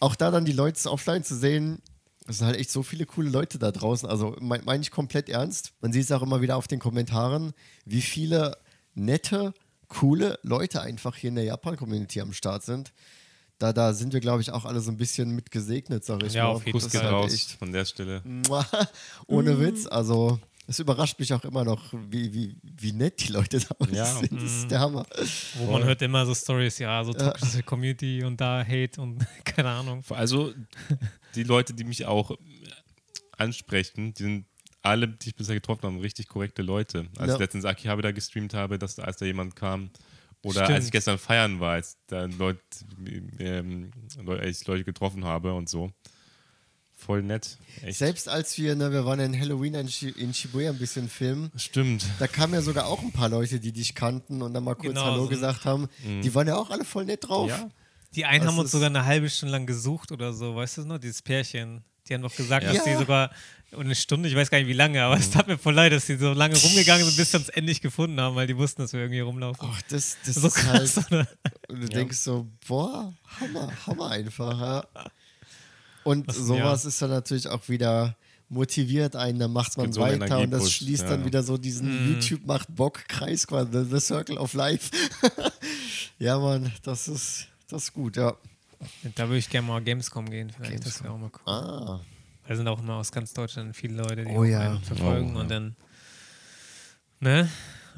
auch 0.00 0.14
da 0.14 0.30
dann 0.30 0.44
die 0.44 0.52
Leute 0.52 0.90
offline 0.90 1.24
zu 1.24 1.36
sehen, 1.36 1.82
es 2.28 2.38
sind 2.38 2.46
halt 2.46 2.58
echt 2.58 2.70
so 2.70 2.82
viele 2.82 3.06
coole 3.06 3.30
Leute 3.30 3.58
da 3.58 3.72
draußen. 3.72 4.08
Also 4.08 4.36
meine 4.40 4.62
mein 4.64 4.82
ich 4.82 4.90
komplett 4.90 5.28
ernst. 5.28 5.72
Man 5.80 5.92
sieht 5.92 6.04
es 6.04 6.12
auch 6.12 6.22
immer 6.22 6.42
wieder 6.42 6.56
auf 6.56 6.68
den 6.68 6.78
Kommentaren, 6.78 7.54
wie 7.84 8.02
viele 8.02 8.58
nette, 8.94 9.54
coole 9.88 10.38
Leute 10.42 10.82
einfach 10.82 11.16
hier 11.16 11.28
in 11.28 11.36
der 11.36 11.44
Japan-Community 11.44 12.20
am 12.20 12.34
Start 12.34 12.64
sind. 12.64 12.92
Da, 13.58 13.72
da 13.72 13.92
sind 13.92 14.12
wir, 14.12 14.20
glaube 14.20 14.40
ich, 14.40 14.52
auch 14.52 14.64
alle 14.64 14.80
so 14.80 14.90
ein 14.90 14.96
bisschen 14.96 15.34
mit 15.34 15.50
gesegnet, 15.50 16.04
sag 16.04 16.22
ich 16.22 16.34
Ja, 16.34 16.44
mal. 16.44 16.50
auf 16.50 16.66
jeden 16.66 16.78
Kuss 16.78 16.90
geht 16.90 17.02
halt 17.02 17.12
raus 17.12 17.34
echt- 17.34 17.52
von 17.52 17.72
der 17.72 17.84
Stelle. 17.84 18.22
Ohne 19.26 19.58
Witz, 19.60 19.86
also 19.86 20.38
es 20.68 20.78
überrascht 20.78 21.18
mich 21.18 21.32
auch 21.32 21.42
immer 21.44 21.64
noch, 21.64 21.92
wie, 22.10 22.32
wie, 22.32 22.56
wie 22.62 22.92
nett 22.92 23.26
die 23.26 23.32
Leute 23.32 23.58
da 23.58 23.86
Ja. 23.90 24.04
sind. 24.20 24.32
Das 24.40 24.42
ist 24.52 24.70
der 24.70 24.80
Hammer. 24.80 25.06
Wo 25.56 25.72
man 25.72 25.82
hört 25.82 26.02
immer 26.02 26.24
so 26.26 26.34
Stories, 26.34 26.78
ja, 26.78 27.02
so 27.02 27.12
toxische 27.12 27.62
Community 27.64 28.22
und 28.22 28.40
da 28.40 28.62
Hate 28.64 29.00
und 29.00 29.24
keine 29.44 29.70
Ahnung. 29.70 30.04
Also 30.10 30.52
die 31.34 31.42
Leute, 31.42 31.74
die 31.74 31.84
mich 31.84 32.06
auch 32.06 32.36
ansprechen, 33.36 34.14
die 34.14 34.22
sind 34.22 34.44
alle, 34.82 35.08
die 35.08 35.30
ich 35.30 35.34
bisher 35.36 35.54
getroffen 35.54 35.82
habe, 35.84 36.00
richtig 36.02 36.28
korrekte 36.28 36.62
Leute. 36.62 37.06
Als 37.18 37.28
Ja. 37.28 37.34
ich 37.34 37.40
letztens 37.40 37.64
Akihabe 37.64 38.02
da 38.02 38.12
gestreamt 38.12 38.54
habe, 38.54 38.78
dass 38.78 38.94
da, 38.94 39.02
als 39.04 39.16
da 39.16 39.26
jemand 39.26 39.56
kam, 39.56 39.90
oder 40.42 40.64
Stimmt. 40.64 40.70
als 40.76 40.84
ich 40.86 40.92
gestern 40.92 41.18
feiern 41.18 41.60
war, 41.60 41.72
als 41.72 41.96
da 42.06 42.24
Leute, 42.24 42.60
ähm, 43.38 43.90
Leute, 44.22 44.42
als 44.42 44.60
ich 44.62 44.66
Leute 44.66 44.84
getroffen 44.84 45.24
habe 45.24 45.52
und 45.54 45.68
so. 45.68 45.90
Voll 46.96 47.22
nett. 47.22 47.58
Echt. 47.82 47.98
Selbst 47.98 48.28
als 48.28 48.58
wir, 48.58 48.74
ne, 48.74 48.90
wir 48.90 49.04
waren 49.04 49.20
in 49.20 49.38
Halloween 49.38 49.74
in, 49.74 49.88
in 50.16 50.34
Shibuya 50.34 50.70
ein 50.70 50.78
bisschen 50.78 51.08
filmen, 51.08 51.52
Stimmt. 51.54 52.04
da 52.18 52.26
kamen 52.26 52.54
ja 52.54 52.60
sogar 52.60 52.86
auch 52.86 53.00
ein 53.02 53.12
paar 53.12 53.28
Leute, 53.28 53.60
die 53.60 53.70
dich 53.72 53.94
kannten 53.94 54.42
und 54.42 54.52
dann 54.52 54.64
mal 54.64 54.74
kurz 54.74 54.88
Genau, 54.88 55.04
Hallo 55.04 55.22
so- 55.24 55.28
gesagt 55.28 55.64
haben. 55.64 55.88
Die 56.04 56.34
waren 56.34 56.48
ja 56.48 56.56
auch 56.56 56.70
alle 56.70 56.84
voll 56.84 57.04
nett 57.04 57.28
drauf. 57.28 57.48
Ja. 57.50 57.68
Die 58.16 58.24
einen 58.24 58.42
Das 58.44 58.52
haben 58.52 58.58
uns 58.58 58.72
sogar 58.72 58.88
eine 58.88 59.04
halbe 59.04 59.30
Stunde 59.30 59.52
lang 59.52 59.66
gesucht 59.66 60.10
oder 60.10 60.32
so, 60.32 60.56
weißt 60.56 60.78
du 60.78 60.84
noch, 60.86 60.98
dieses 60.98 61.22
Pärchen. 61.22 61.84
Die 62.08 62.14
haben 62.14 62.22
doch 62.22 62.34
gesagt, 62.34 62.64
Ja. 62.66 62.72
dass 62.72 62.82
die 62.84 62.94
sogar 62.94 63.30
und 63.72 63.84
eine 63.84 63.94
Stunde, 63.94 64.28
ich 64.28 64.34
weiß 64.34 64.50
gar 64.50 64.58
nicht 64.58 64.68
wie 64.68 64.72
lange, 64.72 65.02
aber 65.02 65.16
es 65.16 65.30
tat 65.30 65.46
mir 65.46 65.58
voll 65.58 65.74
leid, 65.74 65.92
dass 65.92 66.06
die 66.06 66.16
so 66.16 66.32
lange 66.32 66.56
rumgegangen 66.56 67.04
sind, 67.04 67.16
bis 67.16 67.30
sie 67.30 67.36
uns 67.36 67.48
endlich 67.50 67.80
gefunden 67.80 68.18
haben, 68.20 68.34
weil 68.34 68.46
die 68.46 68.56
wussten, 68.56 68.82
dass 68.82 68.92
wir 68.92 69.00
irgendwie 69.00 69.20
rumlaufen. 69.20 69.68
Ach, 69.70 69.82
das, 69.90 70.16
das 70.24 70.36
so 70.36 70.48
ist 70.48 70.54
krass, 70.54 70.96
halt. 70.96 71.06
oder? 71.12 71.28
Und 71.68 71.80
du 71.82 71.88
denkst 71.88 72.16
so, 72.18 72.46
boah, 72.66 73.12
Hammer, 73.40 73.70
Hammer 73.86 74.10
einfach. 74.10 74.60
Ja. 74.60 75.10
Und 76.02 76.28
Was- 76.28 76.36
sowas 76.36 76.84
ist 76.86 77.02
dann 77.02 77.10
natürlich 77.10 77.48
auch 77.48 77.68
wieder 77.68 78.16
motiviert 78.48 79.14
einen, 79.14 79.38
dann 79.38 79.52
macht 79.52 79.76
man 79.76 79.92
so 79.92 80.00
weiter 80.00 80.38
und 80.38 80.50
das 80.50 80.72
schließt 80.72 81.02
ja. 81.02 81.10
dann 81.10 81.26
wieder 81.26 81.42
so 81.42 81.58
diesen 81.58 82.08
YouTube 82.08 82.46
macht 82.46 82.74
Bock 82.74 83.06
Kreis 83.06 83.46
quasi, 83.46 83.70
the, 83.72 83.84
the 83.90 84.00
Circle 84.00 84.38
of 84.38 84.54
Life. 84.54 84.90
ja, 86.18 86.38
Mann, 86.38 86.72
das 86.82 87.08
ist, 87.08 87.48
das 87.68 87.84
ist 87.84 87.92
gut, 87.92 88.16
ja. 88.16 88.34
Da 89.16 89.28
würde 89.28 89.38
ich 89.38 89.50
gerne 89.50 89.66
mal 89.66 89.82
Gamescom 89.82 90.30
gehen, 90.30 90.50
vielleicht. 90.50 90.86
Das 90.86 91.02
wäre 91.02 91.12
auch 91.12 91.18
mal 91.18 91.30
cool. 91.46 91.52
Ah, 91.52 92.00
Da 92.48 92.56
sind 92.56 92.66
auch 92.66 92.80
immer 92.80 92.94
aus 92.96 93.12
ganz 93.12 93.34
Deutschland 93.34 93.76
viele 93.76 93.98
Leute, 94.02 94.24
die 94.24 94.30
Oh 94.30 94.42
ja. 94.42 94.60
einen 94.60 94.80
verfolgen 94.82 95.36
Oh, 95.36 95.40
und 95.40 95.50
dann. 95.50 95.76
Ne? 97.20 97.48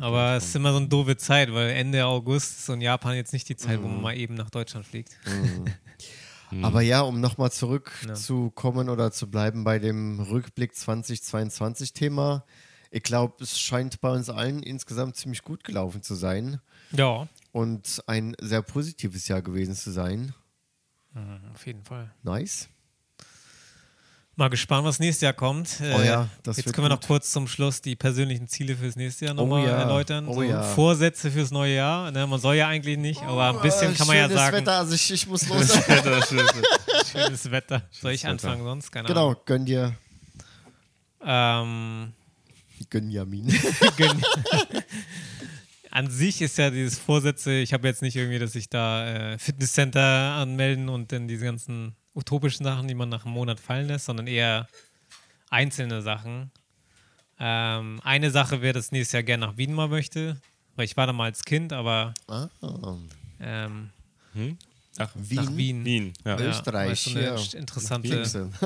Aber 0.01 0.37
es 0.37 0.47
ist 0.47 0.57
immer 0.57 0.73
so 0.73 0.79
eine 0.79 0.89
doofe 0.89 1.17
Zeit, 1.17 1.53
weil 1.53 1.71
Ende 1.71 2.05
August 2.05 2.53
ist 2.59 2.67
so 2.67 2.73
in 2.73 2.81
Japan 2.81 3.15
jetzt 3.15 3.33
nicht 3.33 3.49
die 3.49 3.55
Zeit, 3.57 3.81
wo 3.81 3.87
Mhm. 3.87 3.93
man 3.95 4.03
mal 4.03 4.17
eben 4.17 4.35
nach 4.35 4.51
Deutschland 4.51 4.85
fliegt. 4.87 5.17
Aber 6.63 6.81
ja, 6.81 7.03
um 7.03 7.21
nochmal 7.21 7.49
Ja. 7.51 7.53
zurückzukommen 7.55 8.89
oder 8.89 9.13
zu 9.13 9.31
bleiben 9.31 9.63
bei 9.63 9.79
dem 9.79 10.19
Rückblick 10.19 10.73
2022-Thema. 10.73 12.45
Ich 12.91 13.05
glaube, 13.05 13.45
es 13.45 13.61
scheint 13.61 14.01
bei 14.01 14.11
uns 14.11 14.29
allen 14.31 14.65
insgesamt 14.65 15.15
ziemlich 15.15 15.43
gut 15.43 15.63
gelaufen 15.63 16.03
zu 16.03 16.17
sein 16.17 16.61
Ja, 16.91 17.29
und 17.53 18.03
ein 18.09 18.35
sehr 18.41 18.63
positives 18.63 19.29
Jahr 19.29 19.43
gewesen 19.43 19.77
zu 19.77 19.93
sein. 19.93 20.35
auf 21.55 21.67
jeden 21.67 21.85
Fall. 21.85 22.11
Nice. 22.25 22.69
Mal 24.37 24.49
gespannt, 24.49 24.85
was 24.87 24.99
nächstes 25.01 25.21
Jahr 25.23 25.33
kommt. 25.35 25.81
Äh, 25.81 25.93
Oh 25.95 26.01
ja, 26.03 26.29
das 26.43 26.57
Jetzt 26.57 26.73
können 26.73 26.87
wir 26.87 26.89
noch 26.89 27.01
kurz 27.03 27.31
zum 27.31 27.47
Schluss 27.47 27.83
die 27.83 27.95
persönlichen 27.95 28.49
Ziele 28.49 28.75
fürs 28.75 28.97
nächste 28.97 29.27
Jahr 29.27 29.35
nochmal 29.35 29.65
ja, 29.67 29.77
erläutern. 29.79 30.27
oh 30.29 30.35
so 30.35 30.43
ja. 30.43 30.63
Vorsätze 30.63 31.31
fürs 31.31 31.51
neue 31.51 31.75
Jahr. 31.75 32.11
Ne? 32.11 32.27
Man 32.27 32.41
soll 32.41 32.55
ja 32.55 32.69
eigentlich 32.69 32.97
nicht, 32.97 33.21
aber 33.23 33.51
ein 33.51 33.61
bisschen 33.61 33.93
Äh, 33.93 33.97
kann 33.97 34.07
man 34.07 34.17
ja 34.17 34.23
schönes 34.25 34.39
sagen. 34.39 34.57
Wetter, 34.57 34.77
also 34.79 34.95
ich, 34.95 35.11
ich 35.13 35.27
muss 35.27 35.47
los. 35.49 35.69
Schönes 37.13 37.51
Wetter. 37.51 37.83
Soll 37.91 38.13
ich 38.13 38.23
Wetter. 38.23 38.31
anfangen 38.33 38.63
sonst? 38.65 38.91
Keine 38.91 39.09
genau, 39.09 39.29
Ahnung. 39.31 39.41
gönn 39.45 39.67
dir. 39.67 39.95
Ähm, 41.23 42.13
Gönjamin. 42.89 43.47
Gönn- 43.99 44.25
An 45.91 46.09
sich 46.11 46.41
ist 46.41 46.57
ja 46.57 46.71
dieses 46.71 46.99
Vorsätze, 46.99 47.53
ich 47.59 47.73
habe 47.75 47.87
jetzt 47.89 48.01
nicht 48.01 48.17
irgendwie, 48.17 48.39
dass 48.39 48.55
ich 48.55 48.69
da 48.71 49.33
äh, 49.33 49.39
Fitnesscenter 49.39 50.01
anmelden 50.03 50.89
und 50.89 51.13
dann 51.13 51.29
diese 51.29 51.45
ganzen 51.45 51.95
utopischen 52.21 52.65
Sachen, 52.65 52.89
die 52.89 52.95
man 52.95 53.09
nach 53.09 53.25
einem 53.25 53.35
Monat 53.35 53.61
fallen 53.61 53.89
lässt, 53.89 54.07
sondern 54.07 54.27
eher 54.27 54.69
einzelne 55.51 56.03
Sachen. 56.03 56.51
Ähm, 57.39 58.01
eine 58.05 58.31
Sache 58.31 58.63
wäre, 58.63 58.75
dass 58.75 58.87
ich 58.87 58.93
nächstes 58.93 59.13
Jahr 59.13 59.23
gerne 59.23 59.47
nach 59.47 59.57
Wien 59.57 59.73
mal 59.73 59.89
möchte, 59.89 60.41
weil 60.77 60.85
ich 60.85 60.97
war 60.97 61.07
da 61.07 61.13
mal 61.13 61.25
als 61.25 61.45
Kind, 61.45 61.73
aber 61.73 62.15
ah, 62.29 62.49
ähm, 63.41 63.91
Hm? 64.35 64.59
Ach, 64.99 65.11
Wien. 65.15 65.37
nach 65.37 65.57
Wien. 65.57 65.85
Wien. 65.85 66.13
Ja. 66.25 66.39
Ja. 66.39 66.51
Österreich, 66.51 67.01
so 67.01 67.11
eine 67.11 67.23
ja. 67.23 67.59
interessante. 67.59 68.51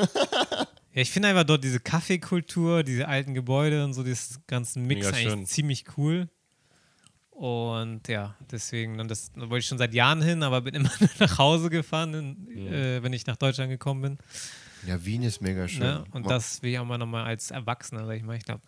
Ja, 0.94 1.02
ich 1.02 1.10
finde 1.10 1.28
einfach 1.30 1.42
dort 1.42 1.64
diese 1.64 1.80
Kaffeekultur, 1.80 2.84
diese 2.84 3.08
alten 3.08 3.34
Gebäude 3.34 3.82
und 3.84 3.94
so, 3.94 4.04
dieses 4.04 4.38
ganzen 4.46 4.86
Mix 4.86 5.06
Mega 5.06 5.16
eigentlich 5.16 5.28
schön. 5.32 5.46
ziemlich 5.46 5.84
cool. 5.96 6.28
Und 7.34 8.06
ja, 8.08 8.36
deswegen, 8.50 9.00
und 9.00 9.10
das 9.10 9.32
da 9.32 9.40
wollte 9.42 9.58
ich 9.58 9.66
schon 9.66 9.78
seit 9.78 9.92
Jahren 9.92 10.22
hin, 10.22 10.42
aber 10.42 10.60
bin 10.60 10.74
immer 10.74 10.90
nur 11.00 11.10
nach 11.18 11.38
Hause 11.38 11.68
gefahren, 11.68 12.14
in, 12.14 12.66
äh, 12.72 13.02
wenn 13.02 13.12
ich 13.12 13.26
nach 13.26 13.36
Deutschland 13.36 13.70
gekommen 13.70 14.02
bin. 14.02 14.18
Ja, 14.86 15.04
Wien 15.04 15.22
ist 15.22 15.40
mega 15.40 15.66
schön. 15.66 15.80
Ne? 15.80 16.04
Und 16.12 16.30
das 16.30 16.62
will 16.62 16.72
ich 16.72 16.78
auch 16.78 16.84
mal 16.84 16.98
nochmal 16.98 17.24
als 17.24 17.50
Erwachsener, 17.50 18.06
sag 18.06 18.16
ich 18.16 18.22
mal. 18.22 18.36
Ich 18.36 18.44
glaube, 18.44 18.62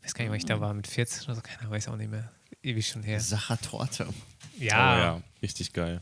ich 0.00 0.04
weiß 0.06 0.14
gar 0.14 0.24
nicht, 0.24 0.30
wann 0.30 0.38
ich 0.38 0.44
da 0.44 0.60
war, 0.60 0.74
mit 0.74 0.86
14 0.86 1.24
oder 1.24 1.36
so, 1.36 1.40
keiner 1.40 1.70
weiß 1.70 1.88
auch 1.88 1.96
nicht 1.96 2.10
mehr. 2.10 2.30
Ewig 2.62 2.86
schon 2.88 3.02
her. 3.02 3.20
Sachertorte. 3.20 4.06
Ja, 4.58 4.94
Oh, 4.94 4.98
ja, 4.98 5.22
richtig 5.42 5.72
geil. 5.72 6.00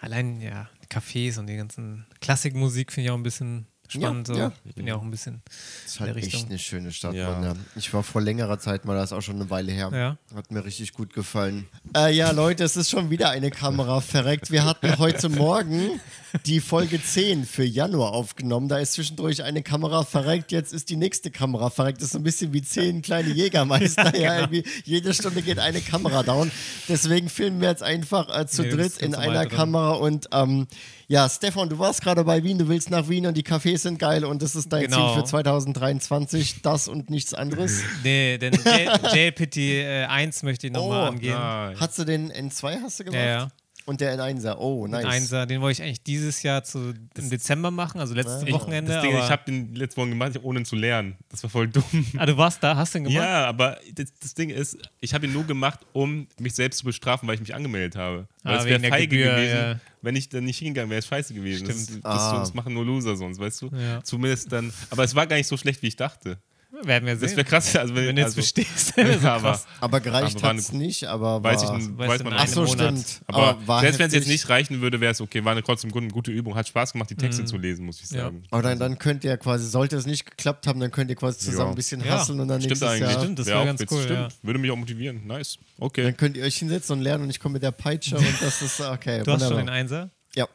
allein, 0.00 0.40
ja, 0.40 0.70
die 0.82 0.86
Cafés 0.86 1.38
und 1.38 1.48
die 1.48 1.56
ganzen 1.56 2.06
Klassikmusik 2.20 2.92
finde 2.92 3.06
ich 3.06 3.10
auch 3.10 3.16
ein 3.16 3.22
bisschen 3.22 3.66
spannend. 3.88 4.28
Ja, 4.28 4.34
so. 4.34 4.40
ja. 4.40 4.52
Ich 4.64 4.74
bin 4.74 4.86
ja 4.86 4.96
auch 4.96 5.02
ein 5.02 5.10
bisschen. 5.10 5.42
ist 5.86 6.00
halt 6.00 6.14
der 6.14 6.22
echt 6.22 6.46
eine 6.46 6.58
schöne 6.58 6.92
Stadt. 6.92 7.14
Ja. 7.14 7.30
Mann, 7.30 7.44
ja. 7.44 7.54
Ich 7.76 7.92
war 7.92 8.02
vor 8.02 8.20
längerer 8.20 8.58
Zeit 8.58 8.84
mal, 8.84 8.94
das 8.94 9.10
ist 9.10 9.16
auch 9.16 9.22
schon 9.22 9.36
eine 9.36 9.50
Weile 9.50 9.72
her. 9.72 9.90
Ja. 9.92 10.36
Hat 10.36 10.50
mir 10.50 10.64
richtig 10.64 10.92
gut 10.92 11.12
gefallen. 11.14 11.66
Äh, 11.96 12.14
ja, 12.14 12.30
Leute, 12.30 12.64
es 12.64 12.76
ist 12.76 12.90
schon 12.90 13.10
wieder 13.10 13.30
eine 13.30 13.50
Kamera 13.50 14.00
verreckt. 14.02 14.50
Wir 14.50 14.64
hatten 14.64 14.98
heute 14.98 15.28
Morgen 15.28 16.00
die 16.46 16.60
Folge 16.60 17.02
10 17.02 17.44
für 17.44 17.64
Januar 17.64 18.12
aufgenommen. 18.12 18.68
Da 18.68 18.78
ist 18.78 18.92
zwischendurch 18.94 19.42
eine 19.42 19.62
Kamera 19.62 20.04
verreckt. 20.04 20.52
Jetzt 20.52 20.72
ist 20.72 20.90
die 20.90 20.96
nächste 20.96 21.30
Kamera 21.30 21.70
verreckt. 21.70 21.98
Das 21.98 22.06
ist 22.06 22.12
so 22.12 22.18
ein 22.18 22.24
bisschen 22.24 22.52
wie 22.52 22.62
zehn 22.62 23.02
kleine 23.02 23.30
Jägermeister. 23.30 24.16
ja, 24.18 24.46
genau. 24.46 24.62
jede 24.84 25.14
Stunde 25.14 25.42
geht 25.42 25.58
eine 25.58 25.80
Kamera 25.80 26.22
down. 26.22 26.50
Deswegen 26.88 27.28
filmen 27.28 27.60
wir 27.60 27.68
jetzt 27.68 27.82
einfach 27.82 28.28
äh, 28.36 28.46
zu 28.46 28.62
Nee, 28.62 28.70
dritt 28.70 28.98
in 28.98 29.14
einer 29.14 29.46
drin. 29.46 29.56
Kamera. 29.56 29.92
Und 29.92 30.28
ähm, 30.32 30.66
ja, 31.08 31.28
Stefan, 31.28 31.68
du 31.70 31.78
warst 31.78 32.02
gerade 32.02 32.22
bei 32.22 32.42
Wien. 32.44 32.58
Du 32.58 32.68
willst 32.68 32.90
nach 32.90 33.08
Wien 33.08 33.26
und 33.26 33.34
die 33.36 33.42
Cafés 33.42 33.78
sind 33.78 33.98
geil. 33.98 34.24
Und 34.24 34.42
das 34.42 34.54
ist 34.54 34.72
dein 34.72 34.82
Genau. 34.84 35.14
Ziel 35.14 35.22
für 35.22 35.24
2023. 35.26 36.62
Das 36.62 36.86
und 36.88 37.10
nichts 37.10 37.34
anderes. 37.34 37.80
Nee, 38.04 38.38
den 38.38 38.52
J- 38.52 39.14
JLPT 39.14 39.56
äh, 39.56 40.04
1 40.04 40.42
möchte 40.42 40.66
ich 40.66 40.72
nochmal 40.72 41.04
Oh, 41.08 41.12
angehen. 41.12 41.34
Nein. 41.34 41.76
Hast 41.80 41.98
du 41.98 42.04
den 42.04 42.30
N2 42.32 42.82
hast 42.82 43.00
du 43.00 43.04
gemacht? 43.04 43.18
Ja, 43.20 43.26
ja. 43.26 43.48
Und 43.88 44.02
der 44.02 44.18
N1er. 44.18 44.56
Oh, 44.58 44.86
nice. 44.86 45.00
Den 45.00 45.10
Einser, 45.10 45.46
den 45.46 45.62
wollte 45.62 45.80
ich 45.80 45.82
eigentlich 45.82 46.02
dieses 46.02 46.42
Jahr 46.42 46.62
zu, 46.62 46.92
im 47.16 47.30
Dezember 47.30 47.70
machen, 47.70 48.00
also 48.00 48.12
letztes 48.14 48.42
Ich- 48.42 48.52
Wochenende. 48.52 48.92
Das 48.92 49.02
Ding, 49.02 49.14
aber, 49.14 49.24
ich 49.24 49.30
habe 49.30 49.42
den 49.46 49.74
letzten 49.74 50.00
Morgen 50.00 50.10
gemacht, 50.10 50.38
ohne 50.42 50.58
ihn 50.60 50.64
zu 50.66 50.76
lernen. 50.76 51.16
Das 51.30 51.42
war 51.42 51.48
voll 51.48 51.68
dumm. 51.68 51.82
ah, 52.18 52.26
du 52.26 52.36
warst 52.36 52.62
da, 52.62 52.76
hast 52.76 52.94
du 52.94 52.98
den 52.98 53.04
gemacht? 53.04 53.24
Ja, 53.24 53.46
aber 53.46 53.78
das, 53.94 54.12
das 54.20 54.34
Ding 54.34 54.50
ist, 54.50 54.76
ich 55.00 55.14
habe 55.14 55.26
ihn 55.26 55.32
nur 55.32 55.44
gemacht, 55.44 55.80
um 55.94 56.26
mich 56.38 56.54
selbst 56.54 56.80
zu 56.80 56.84
bestrafen, 56.84 57.26
weil 57.26 57.36
ich 57.36 57.40
mich 57.40 57.54
angemeldet 57.54 57.96
habe. 57.96 58.28
Weil 58.42 58.56
Ah, 58.56 58.60
es 58.60 58.64
wäre 58.66 58.80
feige 58.80 59.08
Gebühr, 59.16 59.30
gewesen, 59.34 59.56
ja. 59.56 59.80
wenn 60.02 60.16
ich 60.16 60.28
dann 60.28 60.44
nicht 60.44 60.58
hingegangen 60.58 60.90
wäre, 60.90 60.98
es 60.98 61.06
scheiße 61.06 61.32
gewesen. 61.32 61.66
Das, 61.66 61.84
Stimmt. 61.84 62.04
das, 62.04 62.20
Ah. 62.20 62.38
das 62.40 62.52
machen 62.52 62.74
nur 62.74 62.84
Loser 62.84 63.16
sonst, 63.16 63.40
weißt 63.40 63.62
du? 63.62 63.70
Ja. 63.74 64.02
Zumindest 64.04 64.52
dann. 64.52 64.70
Aber 64.90 65.02
es 65.04 65.14
war 65.14 65.26
gar 65.26 65.36
nicht 65.36 65.46
so 65.46 65.56
schlecht, 65.56 65.80
wie 65.82 65.86
ich 65.88 65.96
dachte. 65.96 66.36
Werden 66.84 67.06
wir 67.06 67.16
sehen. 67.16 67.28
Das 67.28 67.36
wäre 67.36 67.44
krass. 67.44 67.74
Also 67.76 67.94
wenn, 67.94 68.06
Wenn 68.08 68.16
du 68.16 68.22
jetzt 68.22 68.36
also, 68.36 68.36
bestehst, 68.36 68.96
wäre 68.96 69.18
Ja, 69.20 69.34
aber-. 69.36 69.60
Aber 69.80 70.00
gereicht 70.00 70.36
Aber 70.38 70.48
hat 70.50 70.56
es 70.56 70.72
nicht, 70.72 71.04
aber 71.06 71.42
weiß 71.42 71.62
ich, 71.64 71.68
weiß 71.70 72.18
du, 72.18 72.24
man 72.24 72.32
Ach 72.34 72.46
so, 72.46 72.64
Monat. 72.64 72.74
stimmt. 72.98 73.20
Aber, 73.26 73.58
war 73.66 73.80
selbst 73.80 73.98
wenn 73.98 74.06
es 74.08 74.14
jetzt 74.14 74.28
nicht 74.28 74.48
reichen 74.48 74.80
würde, 74.80 75.00
wäre 75.00 75.12
es 75.12 75.20
okay. 75.20 75.44
War 75.44 75.52
eine 75.52 75.62
trotzdem 75.62 75.90
gut- 75.90 76.02
eine 76.02 76.12
gute 76.12 76.30
Übung. 76.30 76.54
Hat 76.54 76.68
Spaß 76.68 76.92
gemacht, 76.92 77.10
die 77.10 77.16
Texte 77.16 77.44
zu 77.44 77.56
lesen, 77.58 77.84
muss 77.86 78.00
ich 78.02 78.10
Ja. 78.10 78.24
sagen. 78.24 78.42
Aber 78.50 78.62
dann, 78.62 78.78
dann 78.78 78.98
könnt 78.98 79.24
ihr 79.24 79.36
quasi, 79.38 79.66
sollte 79.68 79.96
es 79.96 80.06
nicht 80.06 80.24
geklappt 80.24 80.66
haben, 80.66 80.78
dann 80.80 80.90
könnt 80.90 81.10
ihr 81.10 81.16
quasi 81.16 81.38
zusammen 81.38 81.58
Ja. 81.60 81.68
ein 81.70 81.74
bisschen 81.74 82.00
Ja, 82.04 82.10
hasseln 82.18 82.40
und 82.40 82.48
dann 82.48 82.60
Stimmt 82.60 82.70
nächstes 82.80 82.88
eigentlich. 82.88 83.10
Jahr, 83.10 83.20
Stimmt, 83.22 83.38
das 83.38 83.46
Wär 83.46 83.54
wär 83.54 83.60
auch 83.62 83.66
ganz 83.66 83.84
cool, 83.90 84.02
Stimmt. 84.02 84.18
ja. 84.20 84.28
Würde 84.42 84.58
mich 84.58 84.70
auch 84.70 84.76
motivieren. 84.76 85.26
Nice. 85.26 85.58
Okay. 85.80 86.02
dann 86.04 86.16
könnt 86.16 86.36
ihr 86.36 86.44
euch 86.44 86.56
hinsetzen 86.56 86.96
und 86.96 87.02
lernen 87.02 87.24
und 87.24 87.30
ich 87.30 87.40
komme 87.40 87.54
mit 87.54 87.62
der 87.62 87.70
Peitsche 87.72 88.16
und 88.16 88.26
das 88.42 88.62
ist 88.62 88.80
okay. 88.80 89.22
Du 89.24 89.32
hast 89.32 89.40
schon 89.42 89.50
wunderbar. 89.50 89.58
den 89.64 89.68
Einser? 89.68 90.10
Ja. 90.34 90.46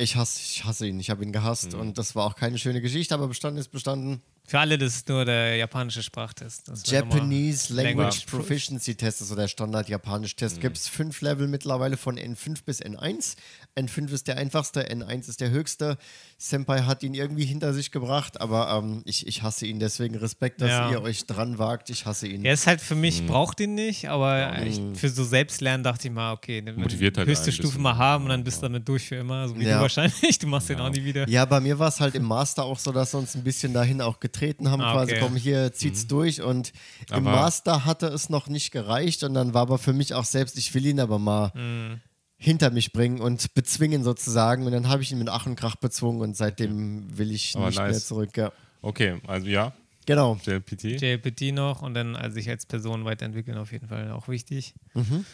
Ich 0.00 0.14
hasse, 0.14 0.40
ich 0.44 0.64
hasse 0.64 0.86
ihn, 0.86 1.00
ich 1.00 1.10
habe 1.10 1.24
ihn 1.24 1.32
gehasst 1.32 1.72
Mhm. 1.72 1.80
und 1.80 1.98
das 1.98 2.14
war 2.14 2.24
auch 2.24 2.36
keine 2.36 2.56
schöne 2.58 2.80
Geschichte, 2.80 3.14
aber 3.14 3.26
bestanden 3.26 3.58
ist 3.60 3.72
bestanden. 3.72 4.22
Für 4.48 4.60
alle, 4.60 4.78
das 4.78 4.96
ist 4.96 5.08
nur 5.10 5.26
der 5.26 5.56
japanische 5.56 6.02
Sprachtest. 6.02 6.70
Japanese 6.86 7.72
Language 7.74 8.24
Proficiency 8.26 8.94
Test, 8.94 9.20
also 9.20 9.34
der 9.36 9.46
Standard-Japanisch-Test. 9.46 10.56
Mhm. 10.56 10.60
Gibt 10.60 10.78
es 10.78 10.88
fünf 10.88 11.20
Level 11.20 11.46
mittlerweile 11.48 11.98
von 11.98 12.16
N5 12.18 12.64
bis 12.64 12.80
N1. 12.82 13.36
N5 13.76 14.10
ist 14.10 14.26
der 14.26 14.38
einfachste, 14.38 14.90
N1 14.90 15.28
ist 15.28 15.42
der 15.42 15.50
höchste. 15.50 15.98
Senpai 16.38 16.80
hat 16.82 17.02
ihn 17.02 17.12
irgendwie 17.12 17.44
hinter 17.44 17.74
sich 17.74 17.90
gebracht, 17.90 18.40
aber 18.40 18.70
ähm, 18.70 19.02
ich, 19.04 19.26
ich 19.26 19.42
hasse 19.42 19.66
ihn, 19.66 19.80
deswegen 19.80 20.14
Respekt, 20.14 20.62
dass 20.62 20.70
Ja. 20.70 20.90
ihr 20.92 21.02
euch 21.02 21.26
dran 21.26 21.58
wagt. 21.58 21.90
Ich 21.90 22.06
hasse 22.06 22.26
ihn. 22.26 22.44
Er 22.44 22.54
ist 22.54 22.66
halt 22.66 22.80
für 22.80 22.94
Mhm. 22.94 23.00
mich, 23.02 23.26
braucht 23.26 23.60
ihn 23.60 23.74
nicht, 23.74 24.08
aber 24.08 24.62
ich, 24.64 24.80
für 24.94 25.10
so 25.10 25.24
Selbstlernen 25.24 25.84
dachte 25.84 26.08
ich 26.08 26.14
mal, 26.14 26.32
okay, 26.32 26.62
dann 26.62 26.76
Motiviert 26.76 27.18
halt 27.18 27.28
höchste 27.28 27.52
Stufe 27.52 27.78
mal 27.78 27.96
haben 27.98 28.24
und 28.24 28.30
dann 28.30 28.44
bist 28.44 28.58
du 28.58 28.62
damit 28.62 28.88
durch 28.88 29.08
für 29.08 29.16
immer, 29.16 29.46
so 29.46 29.58
wie 29.58 29.64
Ja. 29.64 29.76
du 29.76 29.82
wahrscheinlich. 29.82 30.38
Du 30.38 30.46
machst 30.46 30.70
den 30.70 30.80
auch 30.80 30.88
nie 30.90 31.04
wieder. 31.04 31.28
Ja, 31.28 31.44
bei 31.44 31.60
mir 31.60 31.78
war 31.78 31.88
es 31.88 32.00
halt 32.00 32.14
im 32.14 32.24
Master 32.24 32.64
auch 32.64 32.78
so, 32.78 32.92
dass 32.92 33.12
uns 33.14 33.34
ein 33.34 33.44
bisschen 33.44 33.74
dahin 33.74 34.00
auch 34.00 34.18
getreten 34.38 34.70
haben, 34.70 34.80
Ah, 34.80 34.92
quasi, 34.92 35.12
okay. 35.12 35.20
komm, 35.22 35.36
hier 35.36 35.72
zieht's 35.72 36.06
durch 36.06 36.42
und 36.42 36.72
im 37.10 37.16
Aber- 37.16 37.30
Master 37.32 37.84
hatte 37.84 38.06
es 38.06 38.30
noch 38.30 38.48
nicht 38.48 38.70
gereicht 38.70 39.22
und 39.24 39.34
dann 39.34 39.54
war 39.54 39.62
aber 39.62 39.78
für 39.78 39.92
mich 39.92 40.14
auch 40.14 40.24
selbst, 40.24 40.56
ich 40.58 40.72
will 40.74 40.86
ihn 40.86 41.00
aber 41.00 41.18
mal 41.18 41.50
Mhm. 41.54 42.00
hinter 42.36 42.70
mich 42.70 42.92
bringen 42.92 43.20
und 43.20 43.54
bezwingen 43.54 44.04
sozusagen 44.04 44.64
und 44.64 44.72
dann 44.72 44.88
habe 44.88 45.02
ich 45.02 45.10
ihn 45.10 45.18
mit 45.18 45.28
Ach 45.28 45.46
und 45.46 45.56
Krach 45.56 45.76
bezwungen 45.76 46.20
und 46.20 46.36
seitdem 46.36 47.16
will 47.18 47.32
ich 47.32 47.56
Aber 47.56 47.66
nicht 47.66 47.78
mehr 47.78 47.88
nice. 47.88 48.06
zurück, 48.06 48.36
ja. 48.36 48.52
Okay, 48.82 49.20
also 49.26 49.46
ja, 49.46 49.72
Genau. 50.06 50.38
JLPT. 50.42 50.84
JLPT 51.02 51.52
noch 51.52 51.82
und 51.82 51.92
dann 51.92 52.16
also 52.16 52.34
sich 52.34 52.48
als 52.48 52.64
Person 52.64 53.04
weiterentwickeln 53.04 53.58
auf 53.58 53.72
jeden 53.72 53.88
Fall 53.88 54.10
auch 54.12 54.26
wichtig. 54.28 54.72
Mhm. 54.94 55.26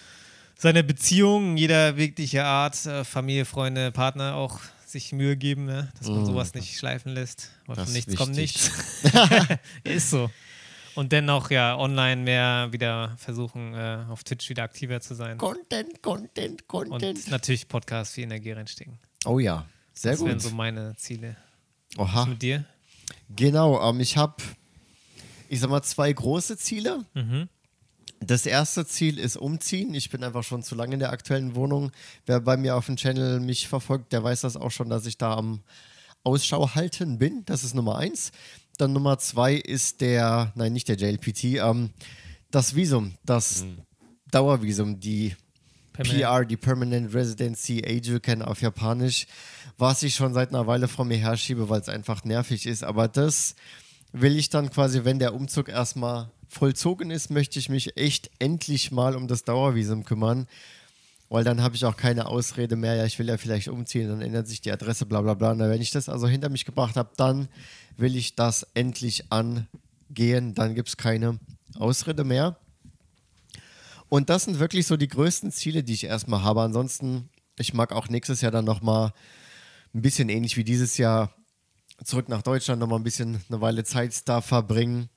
Seine 0.57 0.83
Beziehung 0.83 1.57
jeder 1.57 1.97
wirkliche 1.97 2.45
Art, 2.45 2.85
äh, 2.87 3.05
Familie, 3.05 3.45
Freunde, 3.45 3.93
Partner 3.93 4.35
auch 4.35 4.59
sich 4.95 5.13
Mühe 5.13 5.37
geben, 5.37 5.67
ne? 5.67 5.91
dass 5.99 6.09
man 6.09 6.25
sowas 6.25 6.55
nicht 6.55 6.77
schleifen 6.79 7.13
lässt. 7.13 7.51
Weil. 7.67 7.77
Das 7.77 7.85
von 7.85 7.93
nichts 7.93 8.17
kommt 8.17 8.35
nichts. 8.35 8.71
ist 9.85 10.11
so. 10.11 10.31
Und 10.95 11.11
dennoch 11.13 11.51
ja 11.51 11.77
online 11.77 12.23
mehr 12.23 12.69
wieder 12.71 13.15
versuchen, 13.19 13.75
äh, 13.75 14.05
auf 14.09 14.23
Twitch 14.23 14.49
wieder 14.49 14.63
aktiver 14.63 15.01
zu 15.01 15.15
sein. 15.15 15.39
Content, 15.39 16.01
Content, 16.03 16.67
Content. 16.69 17.03
Und 17.19 17.31
natürlich 17.31 17.67
Podcast 17.67 18.13
viel 18.13 18.25
Energie 18.25 18.53
reinstecken. 18.53 18.99
Oh 19.25 19.39
ja, 19.41 19.67
sehr 19.93 20.13
Das 20.13 20.21
wären 20.25 20.33
gut. 20.35 20.43
so 20.43 20.51
meine 20.51 20.95
Ziele. 20.97 21.37
Oha. 21.99 22.21
Was 22.23 22.29
mit 22.29 22.43
dir? 22.43 22.65
Genau, 23.29 23.83
ähm, 23.89 23.99
ich 24.01 24.17
habe, 24.17 24.37
ich 25.49 25.59
sag 25.61 25.71
mal, 25.71 25.83
zwei 25.83 26.13
große 26.13 26.57
Ziele. 26.57 27.05
Mhm. 27.15 27.49
Das 28.27 28.47
erste 28.47 28.87
Ziel 28.87 29.19
ist 29.19 29.37
umziehen. 29.37 29.95
Ich 29.95 30.11
bin 30.11 30.23
einfach 30.23 30.45
schon 30.45 30.63
zu 30.63 30.75
lange 30.75 30.95
in 30.95 31.01
der 31.01 31.13
aktuellen 31.13 31.55
Wohnung. 31.55 31.91
Wer 32.27 32.41
bei 32.41 32.57
mir 32.57 32.77
auf 32.77 32.87
dem 32.87 32.97
Channel 32.97 33.41
mich 33.41 33.69
verfolgt, 33.69 34.13
der 34.13 34.23
weiß 34.23 34.43
das 34.43 34.57
auch 34.57 34.71
schon, 34.71 34.89
dass 34.89 35.07
ich 35.07 35.19
da 35.19 35.35
am 35.35 35.63
Ausschau 36.23 36.75
halten 36.75 37.19
bin. 37.19 37.45
Das 37.45 37.65
ist 37.65 37.75
Nummer 37.75 37.99
eins. 37.99 38.33
Dann 38.79 38.93
Nummer 38.93 39.19
zwei 39.19 39.55
ist 39.55 40.01
der, 40.01 40.53
nein, 40.55 40.73
nicht 40.73 40.89
der 40.89 40.97
JLPT, 40.97 41.45
ähm, 41.45 41.91
das 42.51 42.75
Visum, 42.75 43.15
das 43.25 43.65
Dauervisum, 44.31 44.99
die 44.99 45.37
Permanent. 45.93 46.21
PR, 46.21 46.45
die 46.45 46.57
Permanent 46.57 47.15
Residency 47.15 47.85
Ajuken 47.87 48.43
auf 48.43 48.61
Japanisch, 48.61 49.27
was 49.79 50.03
ich 50.03 50.15
schon 50.15 50.35
seit 50.35 50.49
einer 50.49 50.67
Weile 50.67 50.89
vor 50.89 51.05
mir 51.05 51.19
herschiebe, 51.19 51.69
weil 51.69 51.81
es 51.81 51.89
einfach 51.89 52.25
nervig 52.25 52.67
ist. 52.67 52.83
Aber 52.83 53.07
das 53.07 53.55
will 54.13 54.37
ich 54.37 54.49
dann 54.49 54.71
quasi, 54.71 55.05
wenn 55.05 55.21
der 55.21 55.35
Umzug 55.35 55.69
erstmal 55.69 56.31
vollzogen 56.55 57.11
ist, 57.11 57.31
möchte 57.31 57.59
ich 57.59 57.69
mich 57.69 57.97
echt 57.97 58.31
endlich 58.39 58.91
mal 58.91 59.17
um 59.17 59.29
das 59.29 59.45
Dauervisum 59.45 60.05
kümmern. 60.05 60.47
Weil 61.29 61.45
dann 61.45 61.63
habe 61.63 61.75
ich 61.75 61.85
auch 61.85 61.97
keine 61.97 62.27
Ausrede 62.27 62.77
mehr, 62.77 62.95
ja, 62.95 63.05
ich 63.07 63.19
will 63.19 63.29
ja 63.29 63.39
vielleicht 63.39 63.69
umziehen, 63.69 64.09
dann 64.09 64.21
ändert 64.21 64.47
sich 64.47 64.61
die 64.61 64.71
Adresse, 64.71 65.07
bla 65.07 65.21
bla 65.21 65.35
bla. 65.35 65.53
Und 65.53 65.59
wenn 65.59 65.81
ich 65.81 65.91
das 65.91 66.09
also 66.09 66.29
hinter 66.29 66.49
mich 66.49 66.65
gebracht 66.65 66.97
habe, 66.97 67.11
dann 67.17 67.49
will 67.97 68.15
ich 68.15 68.37
das 68.37 68.67
endlich 68.75 69.33
angehen. 69.33 70.55
Dann 70.55 70.75
gibt 70.75 70.89
es 70.89 70.97
keine 70.97 71.41
Ausrede 71.77 72.25
mehr. 72.25 72.57
Und 74.09 74.31
das 74.31 74.45
sind 74.45 74.61
wirklich 74.61 74.87
so 74.87 74.97
die 74.97 75.09
größten 75.09 75.51
Ziele, 75.51 75.83
die 75.83 75.95
ich 75.95 76.05
erstmal 76.05 76.45
habe. 76.45 76.63
Ansonsten, 76.63 77.31
ich 77.59 77.75
mag 77.75 77.93
auch 77.93 78.09
nächstes 78.09 78.43
Jahr 78.43 78.53
dann 78.53 78.65
nochmal 78.65 79.13
ein 79.95 80.03
bisschen 80.03 80.29
ähnlich 80.29 80.57
wie 80.57 80.65
dieses 80.65 80.99
Jahr 80.99 81.35
zurück 82.05 82.29
nach 82.29 82.43
Deutschland, 82.43 82.81
nochmal 82.81 83.01
ein 83.01 83.05
bisschen 83.05 83.43
eine 83.49 83.61
Weile 83.61 83.85
Zeit 83.85 84.29
da 84.29 84.41
verbringen. 84.41 85.09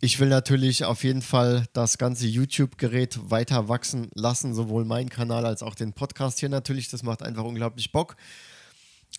Ich 0.00 0.20
will 0.20 0.28
natürlich 0.28 0.84
auf 0.84 1.04
jeden 1.04 1.22
Fall 1.22 1.66
das 1.72 1.98
ganze 1.98 2.26
YouTube-Gerät 2.26 3.30
weiter 3.30 3.68
wachsen 3.68 4.10
lassen, 4.14 4.54
sowohl 4.54 4.84
meinen 4.84 5.08
Kanal 5.08 5.46
als 5.46 5.62
auch 5.62 5.74
den 5.74 5.92
Podcast 5.94 6.38
hier 6.40 6.48
natürlich. 6.48 6.88
Das 6.90 7.02
macht 7.02 7.22
einfach 7.22 7.44
unglaublich 7.44 7.90
Bock. 7.90 8.16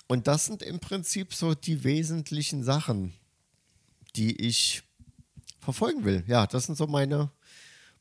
Und 0.07 0.27
das 0.27 0.45
sind 0.45 0.61
im 0.61 0.80
Prinzip 0.80 1.34
so 1.34 1.56
die 1.56 1.84
wesentlichen 1.84 2.64
Sachen, 2.64 3.14
die 4.15 4.39
ich 4.47 4.84
verfolgen 5.60 6.06
will. 6.06 6.23
Ja, 6.27 6.45
das 6.47 6.65
sind 6.65 6.76
so 6.77 6.88
meine, 6.88 7.31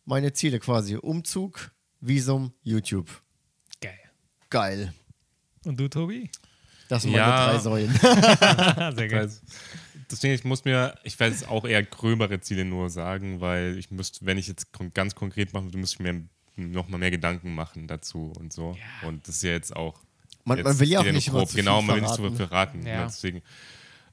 meine 0.05 0.33
Ziele 0.33 0.61
quasi. 0.61 0.97
Umzug, 0.97 1.73
Visum, 2.01 2.53
YouTube. 2.63 3.09
Geil. 3.81 3.99
Geil. 4.51 4.95
Und 5.65 5.81
du, 5.81 5.89
Tobi? 5.89 6.31
Das 6.89 7.03
sind 7.03 7.13
Ja. 7.13 7.27
meine 7.27 7.53
drei 7.53 7.59
Säulen. 7.59 7.95
Sehr 8.97 9.09
geil. 9.09 9.31
Deswegen, 10.11 10.35
ich 10.35 10.45
muss 10.45 10.65
mir, 10.65 10.99
ich 11.05 11.19
werde 11.21 11.35
jetzt 11.35 11.49
auch 11.49 11.65
eher 11.67 11.83
gröbere 11.83 12.41
Ziele 12.41 12.65
nur 12.65 12.89
sagen, 12.91 13.41
weil 13.41 13.77
ich 13.79 13.91
müsste, 13.91 14.25
wenn 14.25 14.39
ich 14.39 14.49
jetzt 14.49 14.69
ganz 14.95 15.15
konkret 15.15 15.53
machen 15.53 15.67
würde, 15.67 15.79
müsste 15.79 15.97
ich 15.97 16.01
mir 16.01 16.25
noch 16.57 16.89
mal 16.89 16.99
mehr 16.99 17.11
Gedanken 17.11 17.55
machen 17.55 17.87
dazu 17.87 18.33
und 18.39 18.53
so. 18.53 18.77
Und 19.07 19.27
das 19.29 19.37
ist 19.37 19.43
ja 19.43 19.51
jetzt 19.51 19.75
auch. 19.77 20.01
Man- 20.45 20.59
jetzt 20.59 20.65
man 20.65 20.81
will 20.81 20.89
ja 20.89 21.01
auch 21.01 21.05
nicht 21.05 21.31
grob. 21.31 21.53
Genau, 21.53 21.83
man 21.83 21.97
will 21.97 22.03
nicht 22.03 22.15
zu 22.15 22.23
verraten. 22.23 22.37
viel 22.37 22.47
verraten. 22.47 22.87
Ja. 22.87 22.93
Ja. 22.95 23.05
Deswegen. 23.07 23.43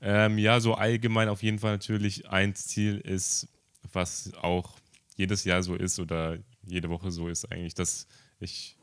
Ähm, 0.01 0.37
ja, 0.37 0.59
so 0.59 0.75
allgemein 0.75 1.29
auf 1.29 1.41
jeden 1.41 1.57
Fall 1.59 1.71
natürlich 1.71 2.29
ein 2.29 2.53
Ziel 2.53 2.97
ist, 2.97 3.47
was 3.93 4.31
auch 4.41 4.75
jedes 5.15 5.45
Jahr 5.45 5.63
so 5.63 5.75
ist 5.75 5.97
oder 5.99 6.37
jede 6.67 6.89
Woche 6.89 7.09
so 7.09 7.29
ist, 7.29 7.49
eigentlich, 7.51 7.73
dass 7.73 8.05
ich 8.39 8.75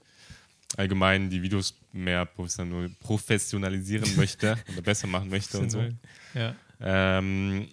allgemein 0.79 1.29
die 1.29 1.43
Videos 1.43 1.75
mehr 1.93 2.25
professional- 2.25 2.89
professionalisieren 3.01 4.17
möchte 4.17 4.57
oder 4.73 4.83
besser 4.83 5.07
machen 5.07 5.29
möchte 5.29 5.59
und 5.59 5.71
so. 5.71 5.85
Ja. 6.35 6.55
Ähm, 6.83 7.69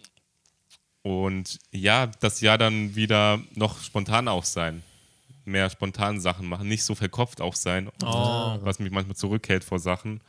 und 1.01 1.59
ja, 1.71 2.07
das 2.19 2.41
Jahr 2.41 2.57
dann 2.57 2.95
wieder 2.95 3.41
noch 3.55 3.81
spontan 3.81 4.27
auch 4.27 4.43
sein. 4.45 4.83
Mehr 5.45 5.69
spontan 5.69 6.19
Sachen 6.21 6.47
machen, 6.47 6.67
nicht 6.67 6.83
so 6.83 6.93
verkopft 6.93 7.41
auch 7.41 7.55
sein, 7.55 7.89
Oh. 8.03 8.57
was 8.61 8.79
mich 8.79 8.91
manchmal 8.91 9.15
zurückhält 9.15 9.63
vor 9.63 9.79
Sachen. 9.79 10.21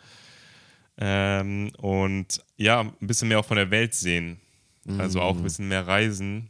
Ähm, 0.97 1.73
und 1.78 2.43
ja, 2.57 2.81
ein 2.81 2.94
bisschen 3.07 3.28
mehr 3.28 3.40
auch 3.40 3.44
von 3.44 3.57
der 3.57 3.70
Welt 3.70 3.94
sehen. 3.94 4.40
Also 4.98 5.20
auch 5.20 5.36
ein 5.36 5.43
bisschen 5.43 5.69
mehr 5.69 5.86
reisen. 5.86 6.48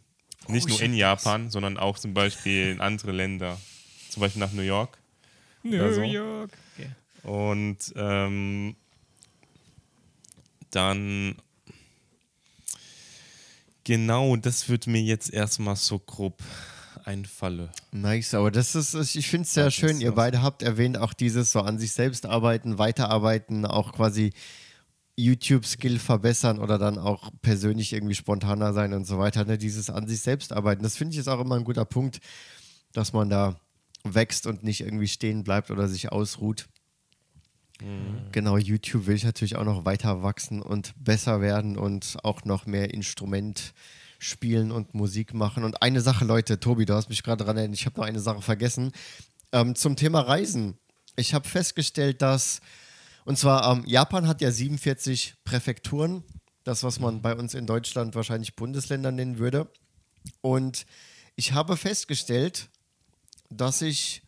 Nicht 0.49 0.69
nur 0.69 0.81
in 0.81 0.95
Japan, 0.95 1.51
sondern 1.51 1.77
auch 1.77 1.99
zum 1.99 2.15
Beispiel 2.15 2.71
in 2.71 2.81
andere 2.81 3.13
Länder. 3.13 3.59
Zum 4.09 4.21
Beispiel 4.21 4.41
nach 4.41 4.53
New 4.53 4.63
York. 4.63 4.97
New 5.63 5.93
so. 5.93 6.03
York. 6.03 6.51
Okay. 6.79 6.91
Und 7.29 7.93
ähm, 7.97 8.77
dann 10.71 11.37
genau, 13.85 14.37
das 14.37 14.69
wird 14.69 14.87
mir 14.87 15.03
jetzt 15.03 15.33
erstmal 15.33 15.77
so 15.77 15.99
grob 15.99 16.43
einfallen. 17.05 17.71
Nice, 17.93 18.35
aber 18.35 18.51
das 18.51 18.75
ist, 18.75 18.95
ich 19.17 19.29
finde 19.29 19.45
es 19.45 19.55
sehr 19.55 19.65
Das 19.65 19.75
schön. 19.75 20.01
Ihr 20.01 20.13
beide 20.13 20.43
habt 20.43 20.63
erwähnt, 20.63 20.99
auch 20.99 21.13
dieses 21.13 21.53
so 21.53 21.61
an 21.61 21.79
sich 21.79 21.93
selbst 21.93 22.27
arbeiten, 22.27 22.79
weiterarbeiten, 22.79 23.67
auch 23.67 23.93
quasi 23.93 24.33
YouTube-Skill 25.17 25.99
verbessern 25.99 26.59
oder 26.59 26.79
dann 26.79 26.99
auch 26.99 27.31
persönlich 27.43 27.93
irgendwie 27.93 28.15
spontaner 28.15 28.73
sein 28.73 28.93
und 28.93 29.07
so 29.07 29.19
weiter. 29.19 29.45
Ne? 29.45 29.59
Dieses 29.59 29.91
an 29.91 30.09
sich 30.09 30.21
selbst 30.21 30.53
arbeiten, 30.53 30.83
das 30.83 30.97
finde 30.97 31.13
ich 31.13 31.19
ist 31.19 31.29
auch 31.29 31.41
immer 31.41 31.57
ein 31.57 31.65
guter 31.65 31.85
Punkt, 31.85 32.21
dass 32.93 33.13
man 33.13 33.29
da 33.29 33.57
wächst 34.05 34.47
und 34.47 34.63
nicht 34.63 34.81
irgendwie 34.81 35.09
stehen 35.09 35.45
bleibt 35.45 35.71
oder 35.71 35.89
sich 35.89 36.11
ausruht. 36.11 36.69
Genau, 38.33 38.57
YouTube 38.57 39.07
will 39.07 39.17
ich 39.17 39.25
natürlich 39.25 39.57
auch 39.57 39.65
noch 39.65 39.85
weiter 39.85 40.23
wachsen 40.23 40.63
und 40.63 40.93
besser 41.03 41.41
werden 41.41 41.77
und 41.77 42.17
auch 42.23 42.45
noch 42.45 42.67
mehr 42.67 42.93
Instrument 42.93 43.73
spielen 44.19 44.71
und 44.71 44.95
Musik 44.95 45.35
machen. 45.35 45.65
Und 45.65 45.83
eine 45.83 46.01
Sache, 46.01 46.25
Leute, 46.25 46.61
Tobi, 46.61 46.85
du 46.85 46.95
hast 46.95 47.09
mich 47.09 47.23
gerade 47.23 47.39
daran 47.45 47.57
erinnert, 47.57 47.79
ich 47.79 47.87
habe 47.87 47.99
noch 47.99 48.07
eine 48.07 48.21
Sache 48.21 48.43
vergessen. 48.43 48.93
Ähm, 49.53 49.75
zum 49.75 49.97
Thema 49.97 50.21
Reisen. 50.21 50.79
Ich 51.17 51.35
habe 51.35 51.49
festgestellt, 51.49 52.23
dass, 52.23 52.61
und 53.25 53.39
zwar, 53.39 53.73
ähm, 53.73 53.85
Japan 53.87 54.29
hat 54.29 54.41
ja 54.41 54.51
47 54.51 55.37
Präfekturen. 55.45 56.23
Das, 56.65 56.85
was 56.85 57.01
man 57.01 57.23
bei 57.23 57.35
uns 57.35 57.55
in 57.55 57.67
Deutschland 57.67 58.15
wahrscheinlich 58.15 58.55
Bundesländer 58.55 59.11
nennen 59.11 59.39
würde. 59.39 59.69
Und 60.43 60.85
ich 61.35 61.53
habe 61.53 61.79
festgestellt, 61.79 62.69
dass 63.49 63.81
ich 63.81 64.23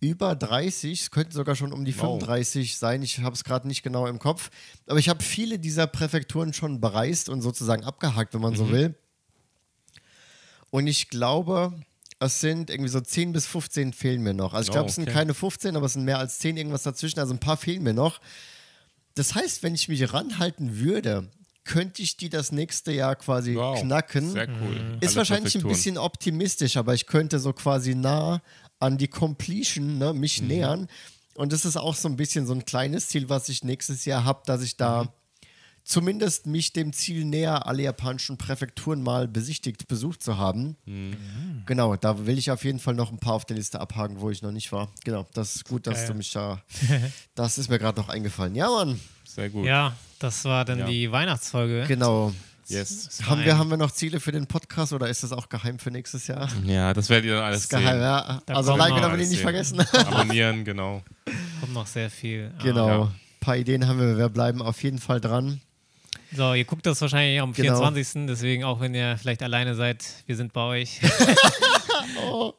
über 0.00 0.34
30, 0.36 1.00
es 1.02 1.10
könnten 1.10 1.32
sogar 1.32 1.56
schon 1.56 1.72
um 1.72 1.84
die 1.84 1.94
Wow. 1.94 2.20
35 2.20 2.76
sein, 2.76 3.02
ich 3.02 3.20
habe 3.20 3.34
es 3.34 3.44
gerade 3.44 3.66
nicht 3.66 3.82
genau 3.82 4.06
im 4.06 4.18
Kopf, 4.18 4.50
aber 4.86 4.98
ich 4.98 5.08
habe 5.08 5.22
viele 5.22 5.58
dieser 5.58 5.86
Präfekturen 5.86 6.52
schon 6.52 6.80
bereist 6.80 7.28
und 7.28 7.40
sozusagen 7.42 7.84
abgehakt, 7.84 8.34
wenn 8.34 8.40
man 8.42 8.52
Mhm. 8.52 8.56
so 8.56 8.70
will. 8.70 8.94
Und 10.70 10.86
ich 10.86 11.08
glaube, 11.08 11.72
es 12.18 12.40
sind 12.40 12.70
irgendwie 12.70 12.90
so 12.90 13.00
10 13.00 13.32
bis 13.32 13.46
15 13.46 13.92
fehlen 13.92 14.22
mir 14.22 14.34
noch. 14.34 14.52
Also 14.54 14.66
ich 14.66 14.70
Oh, 14.70 14.72
glaube, 14.74 14.88
es 14.90 14.96
sind 14.96 15.04
okay. 15.04 15.12
keine 15.14 15.34
15, 15.34 15.76
aber 15.76 15.86
es 15.86 15.94
sind 15.94 16.04
mehr 16.04 16.18
als 16.18 16.38
10 16.38 16.56
irgendwas 16.56 16.82
dazwischen, 16.82 17.18
also 17.20 17.32
ein 17.34 17.40
paar 17.40 17.56
fehlen 17.56 17.82
mir 17.82 17.94
noch. 17.94 18.20
Das 19.14 19.34
heißt, 19.34 19.62
wenn 19.62 19.74
ich 19.74 19.88
mich 19.88 20.12
ranhalten 20.12 20.78
würde, 20.78 21.30
könnte 21.64 22.02
ich 22.02 22.16
die 22.16 22.28
das 22.28 22.52
nächste 22.52 22.92
Jahr 22.92 23.16
quasi 23.16 23.54
Wow, 23.56 23.80
knacken. 23.80 24.30
Sehr 24.30 24.48
cool. 24.60 24.76
Ist 25.00 25.10
Alle 25.10 25.16
wahrscheinlich 25.16 25.54
ein 25.56 25.62
bisschen 25.66 25.98
optimistisch, 25.98 26.76
aber 26.76 26.94
ich 26.94 27.06
könnte 27.06 27.38
so 27.38 27.52
quasi 27.52 27.94
nah 27.94 28.40
an 28.78 28.98
die 28.98 29.08
Completion 29.08 29.98
ne, 29.98 30.12
mich 30.12 30.40
Mhm. 30.42 30.48
nähern. 30.48 30.88
Und 31.34 31.52
das 31.52 31.64
ist 31.64 31.76
auch 31.76 31.94
so 31.94 32.08
ein 32.08 32.16
bisschen 32.16 32.46
so 32.46 32.54
ein 32.54 32.64
kleines 32.64 33.08
Ziel, 33.08 33.28
was 33.28 33.48
ich 33.48 33.62
nächstes 33.64 34.04
Jahr 34.06 34.24
habe, 34.24 34.42
dass 34.46 34.62
ich 34.62 34.76
da 34.76 35.04
Mhm. 35.04 35.08
zumindest 35.84 36.46
mich 36.46 36.72
dem 36.72 36.92
Ziel 36.92 37.24
näher, 37.24 37.66
alle 37.66 37.82
japanischen 37.82 38.38
Präfekturen 38.38 39.02
mal 39.02 39.28
besichtigt, 39.28 39.86
besucht 39.86 40.22
zu 40.22 40.36
haben. 40.38 40.76
Mhm. 40.86 41.62
Genau, 41.66 41.94
da 41.96 42.26
will 42.26 42.38
ich 42.38 42.50
auf 42.50 42.64
jeden 42.64 42.78
Fall 42.80 42.94
noch 42.94 43.12
ein 43.12 43.18
paar 43.18 43.34
auf 43.34 43.44
der 43.44 43.56
Liste 43.56 43.80
abhaken, 43.80 44.20
wo 44.20 44.30
ich 44.30 44.42
noch 44.42 44.50
nicht 44.52 44.72
war. 44.72 44.88
Genau, 45.04 45.26
das 45.34 45.56
ist 45.56 45.64
gut, 45.66 45.86
dass 45.86 45.98
Geil. 45.98 46.06
du 46.08 46.14
mich 46.14 46.32
da. 46.32 46.62
das 47.34 47.58
ist 47.58 47.68
mir 47.70 47.78
gerade 47.78 48.00
noch 48.00 48.08
eingefallen. 48.08 48.54
Ja, 48.54 48.68
Mann, 48.68 48.98
Sehr 49.24 49.50
gut. 49.50 49.66
Ja, 49.66 49.94
das 50.18 50.44
war 50.44 50.64
dann 50.64 50.78
Ja. 50.80 50.86
die 50.86 51.12
Weihnachtsfolge. 51.12 51.84
genau. 51.86 52.32
Yes. 52.68 53.20
Haben 53.26 53.44
wir, 53.44 53.56
haben 53.58 53.70
wir 53.70 53.76
noch 53.76 53.90
Ziele 53.92 54.18
für 54.20 54.32
den 54.32 54.46
Podcast 54.46 54.92
oder 54.92 55.08
ist 55.08 55.22
das 55.22 55.32
auch 55.32 55.48
geheim 55.48 55.78
für 55.78 55.90
nächstes 55.90 56.26
Jahr? 56.26 56.48
Ja, 56.64 56.92
das 56.94 57.08
werdet 57.08 57.26
ihr 57.26 57.34
dann 57.34 57.42
Das 57.42 57.48
alles 57.48 57.62
ist 57.64 57.68
geheim, 57.70 58.00
ja. 58.00 58.42
Da 58.46 58.54
Also 58.54 58.70
kommt 58.72 58.80
like 58.80 58.90
noch 58.90 59.02
aber 59.02 59.12
alles 59.12 59.28
nicht 59.28 59.38
sehen. 59.38 59.42
vergessen. 59.42 59.80
Abonnieren, 59.80 60.64
genau. 60.64 61.02
kommt 61.60 61.72
noch 61.74 61.86
sehr 61.86 62.10
viel. 62.10 62.52
Ah. 62.58 62.62
Genau. 62.62 62.88
Ja. 62.88 63.02
Ein 63.04 63.14
paar 63.40 63.56
Ideen 63.56 63.86
haben 63.86 64.00
wir, 64.00 64.18
wir 64.18 64.28
bleiben 64.28 64.62
auf 64.62 64.82
jeden 64.82 64.98
Fall 64.98 65.20
dran. 65.20 65.60
So, 66.34 66.54
ihr 66.54 66.64
guckt 66.64 66.84
das 66.86 67.00
wahrscheinlich 67.00 67.40
am 67.40 67.52
Genau. 67.52 67.76
24. 67.78 68.26
Deswegen, 68.26 68.64
auch 68.64 68.80
wenn 68.80 68.94
ihr 68.94 69.16
vielleicht 69.16 69.44
alleine 69.44 69.76
seid, 69.76 70.04
wir 70.26 70.34
sind 70.36 70.52
bei 70.52 70.62
euch. 70.62 71.00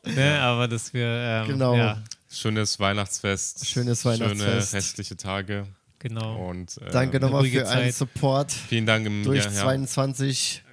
ne, 0.05 0.39
aber 0.41 0.67
dass 0.67 0.93
wir, 0.93 1.05
ähm, 1.05 1.43
Oh. 1.43 1.47
Genau. 1.51 1.75
ja, 1.75 2.01
Schönes 2.31 2.79
Weihnachtsfest. 2.79 3.67
Schönes 3.67 4.01
Schöne 4.03 4.19
Weihnachtsfest. 4.21 4.73
restliche 4.73 5.17
Tage. 5.17 5.65
Genau. 5.99 6.49
Und 6.49 6.77
äh, 6.81 6.91
Danke 6.91 7.19
nochmal 7.19 7.45
für 7.45 7.65
euren. 7.65 7.91
Support 7.91 8.51
Vielen 8.51 8.85
Dank 8.85 9.05
im 9.05 9.23
durch 9.23 9.43
ja, 9.45 9.51
ja, 9.51 9.61
22. 9.63 10.63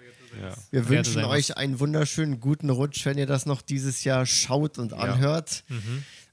ja. 0.40 0.54
Wir 0.70 0.88
wünschen 0.88 1.14
sein 1.14 1.24
euch 1.24 1.56
einen 1.56 1.80
wunderschönen 1.80 2.40
guten 2.40 2.70
Rutsch, 2.70 3.04
wenn 3.06 3.18
ihr 3.18 3.26
das 3.26 3.46
noch 3.46 3.62
dieses 3.62 4.04
Jahr 4.04 4.26
schaut 4.26 4.78
und 4.78 4.92
anhört. 4.92 5.64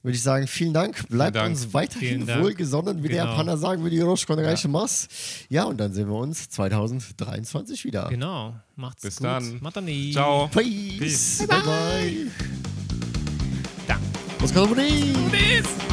Würde 0.02 0.16
ich 0.16 0.22
sagen, 0.22 0.48
vielen 0.48 0.74
Dank. 0.74 1.08
Bleibt 1.08 1.36
Dank. 1.36 1.50
uns 1.50 1.72
weiterhin 1.72 2.26
Vielen 2.26 2.42
wohlgesonnen, 2.42 3.04
wie 3.04 3.08
der 3.08 3.22
Genau. 3.22 3.30
Japaner 3.32 3.56
sagen 3.56 3.84
würde, 3.84 3.94
Yoroshiku 3.94 4.32
onegai 4.32 4.56
Mas. 4.66 5.08
Ja, 5.48 5.64
und 5.64 5.78
dann 5.78 5.92
sehen 5.92 6.08
wir 6.08 6.16
uns 6.16 6.48
2023 6.48 7.84
wieder. 7.84 8.08
Genau. 8.08 8.56
Macht's 8.74 9.02
Bis 9.02 9.16
gut. 9.16 9.26
dann. 9.26 9.58
Matane. 9.60 10.10
Ciao. 10.12 10.48
Peace. 10.48 10.98
Peace. 10.98 11.46
Bye 11.46 11.60
bye. 11.62 12.26
Da. 13.86 13.98
Oscar 14.42 14.66
Bis. 14.66 15.91